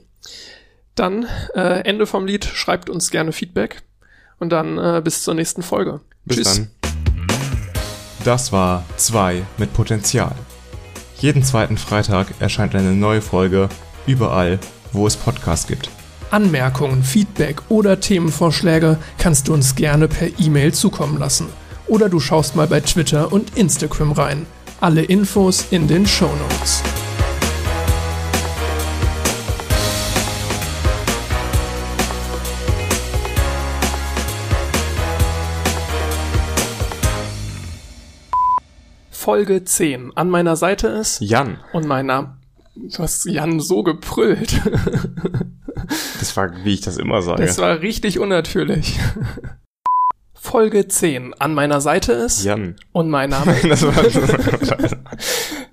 Dann 0.95 1.27
äh, 1.55 1.81
Ende 1.81 2.07
vom 2.07 2.25
Lied. 2.25 2.45
Schreibt 2.45 2.89
uns 2.89 3.11
gerne 3.11 3.33
Feedback. 3.33 3.83
Und 4.39 4.51
dann 4.51 4.79
äh, 4.79 5.03
bis 5.03 5.25
zur 5.25 5.35
nächsten 5.35 5.63
Folge. 5.63 6.03
Bis 6.25 6.37
Tschüss. 6.37 6.57
dann. 6.57 6.71
Das 8.25 8.53
war 8.53 8.85
2 8.97 9.43
mit 9.59 9.75
Potenzial. 9.75 10.37
Jeden 11.21 11.43
zweiten 11.43 11.77
Freitag 11.77 12.29
erscheint 12.41 12.75
eine 12.75 12.93
neue 12.93 13.21
Folge 13.21 13.69
überall, 14.07 14.59
wo 14.93 15.07
es 15.07 15.17
Podcasts 15.17 15.67
gibt. 15.67 15.91
Anmerkungen, 16.31 17.03
Feedback 17.03 17.61
oder 17.69 18.01
Themenvorschläge 18.01 18.97
kannst 19.19 19.49
du 19.49 19.53
uns 19.53 19.75
gerne 19.75 20.09
per 20.09 20.29
E-Mail 20.39 20.73
zukommen 20.73 21.19
lassen. 21.19 21.49
Oder 21.87 22.09
du 22.09 22.21
schaust 22.21 22.57
mal 22.57 22.67
bei 22.67 22.81
Twitter 22.81 23.33
und 23.33 23.57
Instagram 23.57 24.13
rein. 24.13 24.47
Alle 24.81 25.03
Infos 25.03 25.67
in 25.71 25.89
den 25.89 26.07
Show 26.07 26.31
Notes. 26.49 26.83
Folge 39.31 39.63
10. 39.63 40.17
An 40.17 40.29
meiner 40.29 40.57
Seite 40.57 40.89
ist 40.89 41.21
Jan, 41.21 41.59
und 41.73 41.87
mein 41.87 42.07
Name. 42.07 42.37
Du 42.75 42.99
hast 42.99 43.27
Jan 43.27 43.61
so 43.61 43.85
gebrüllt. 43.85 44.61
das 46.19 46.37
war, 46.37 46.51
wie 46.65 46.75
ich 46.75 46.81
das 46.81 46.97
immer 46.97 47.23
sage. 47.23 47.47
Das 47.47 47.59
war 47.59 47.81
richtig 47.81 48.19
unnatürlich. 48.19 48.99
Folge 50.35 50.89
10. 50.89 51.35
An 51.35 51.55
meiner 51.55 51.81
Seite 51.81 52.11
ist 52.11 52.43
Jan. 52.43 52.75
und 52.91 53.09
mein 53.09 53.31
Name. 53.31 53.55
Das 53.69 53.87
war, 53.87 53.95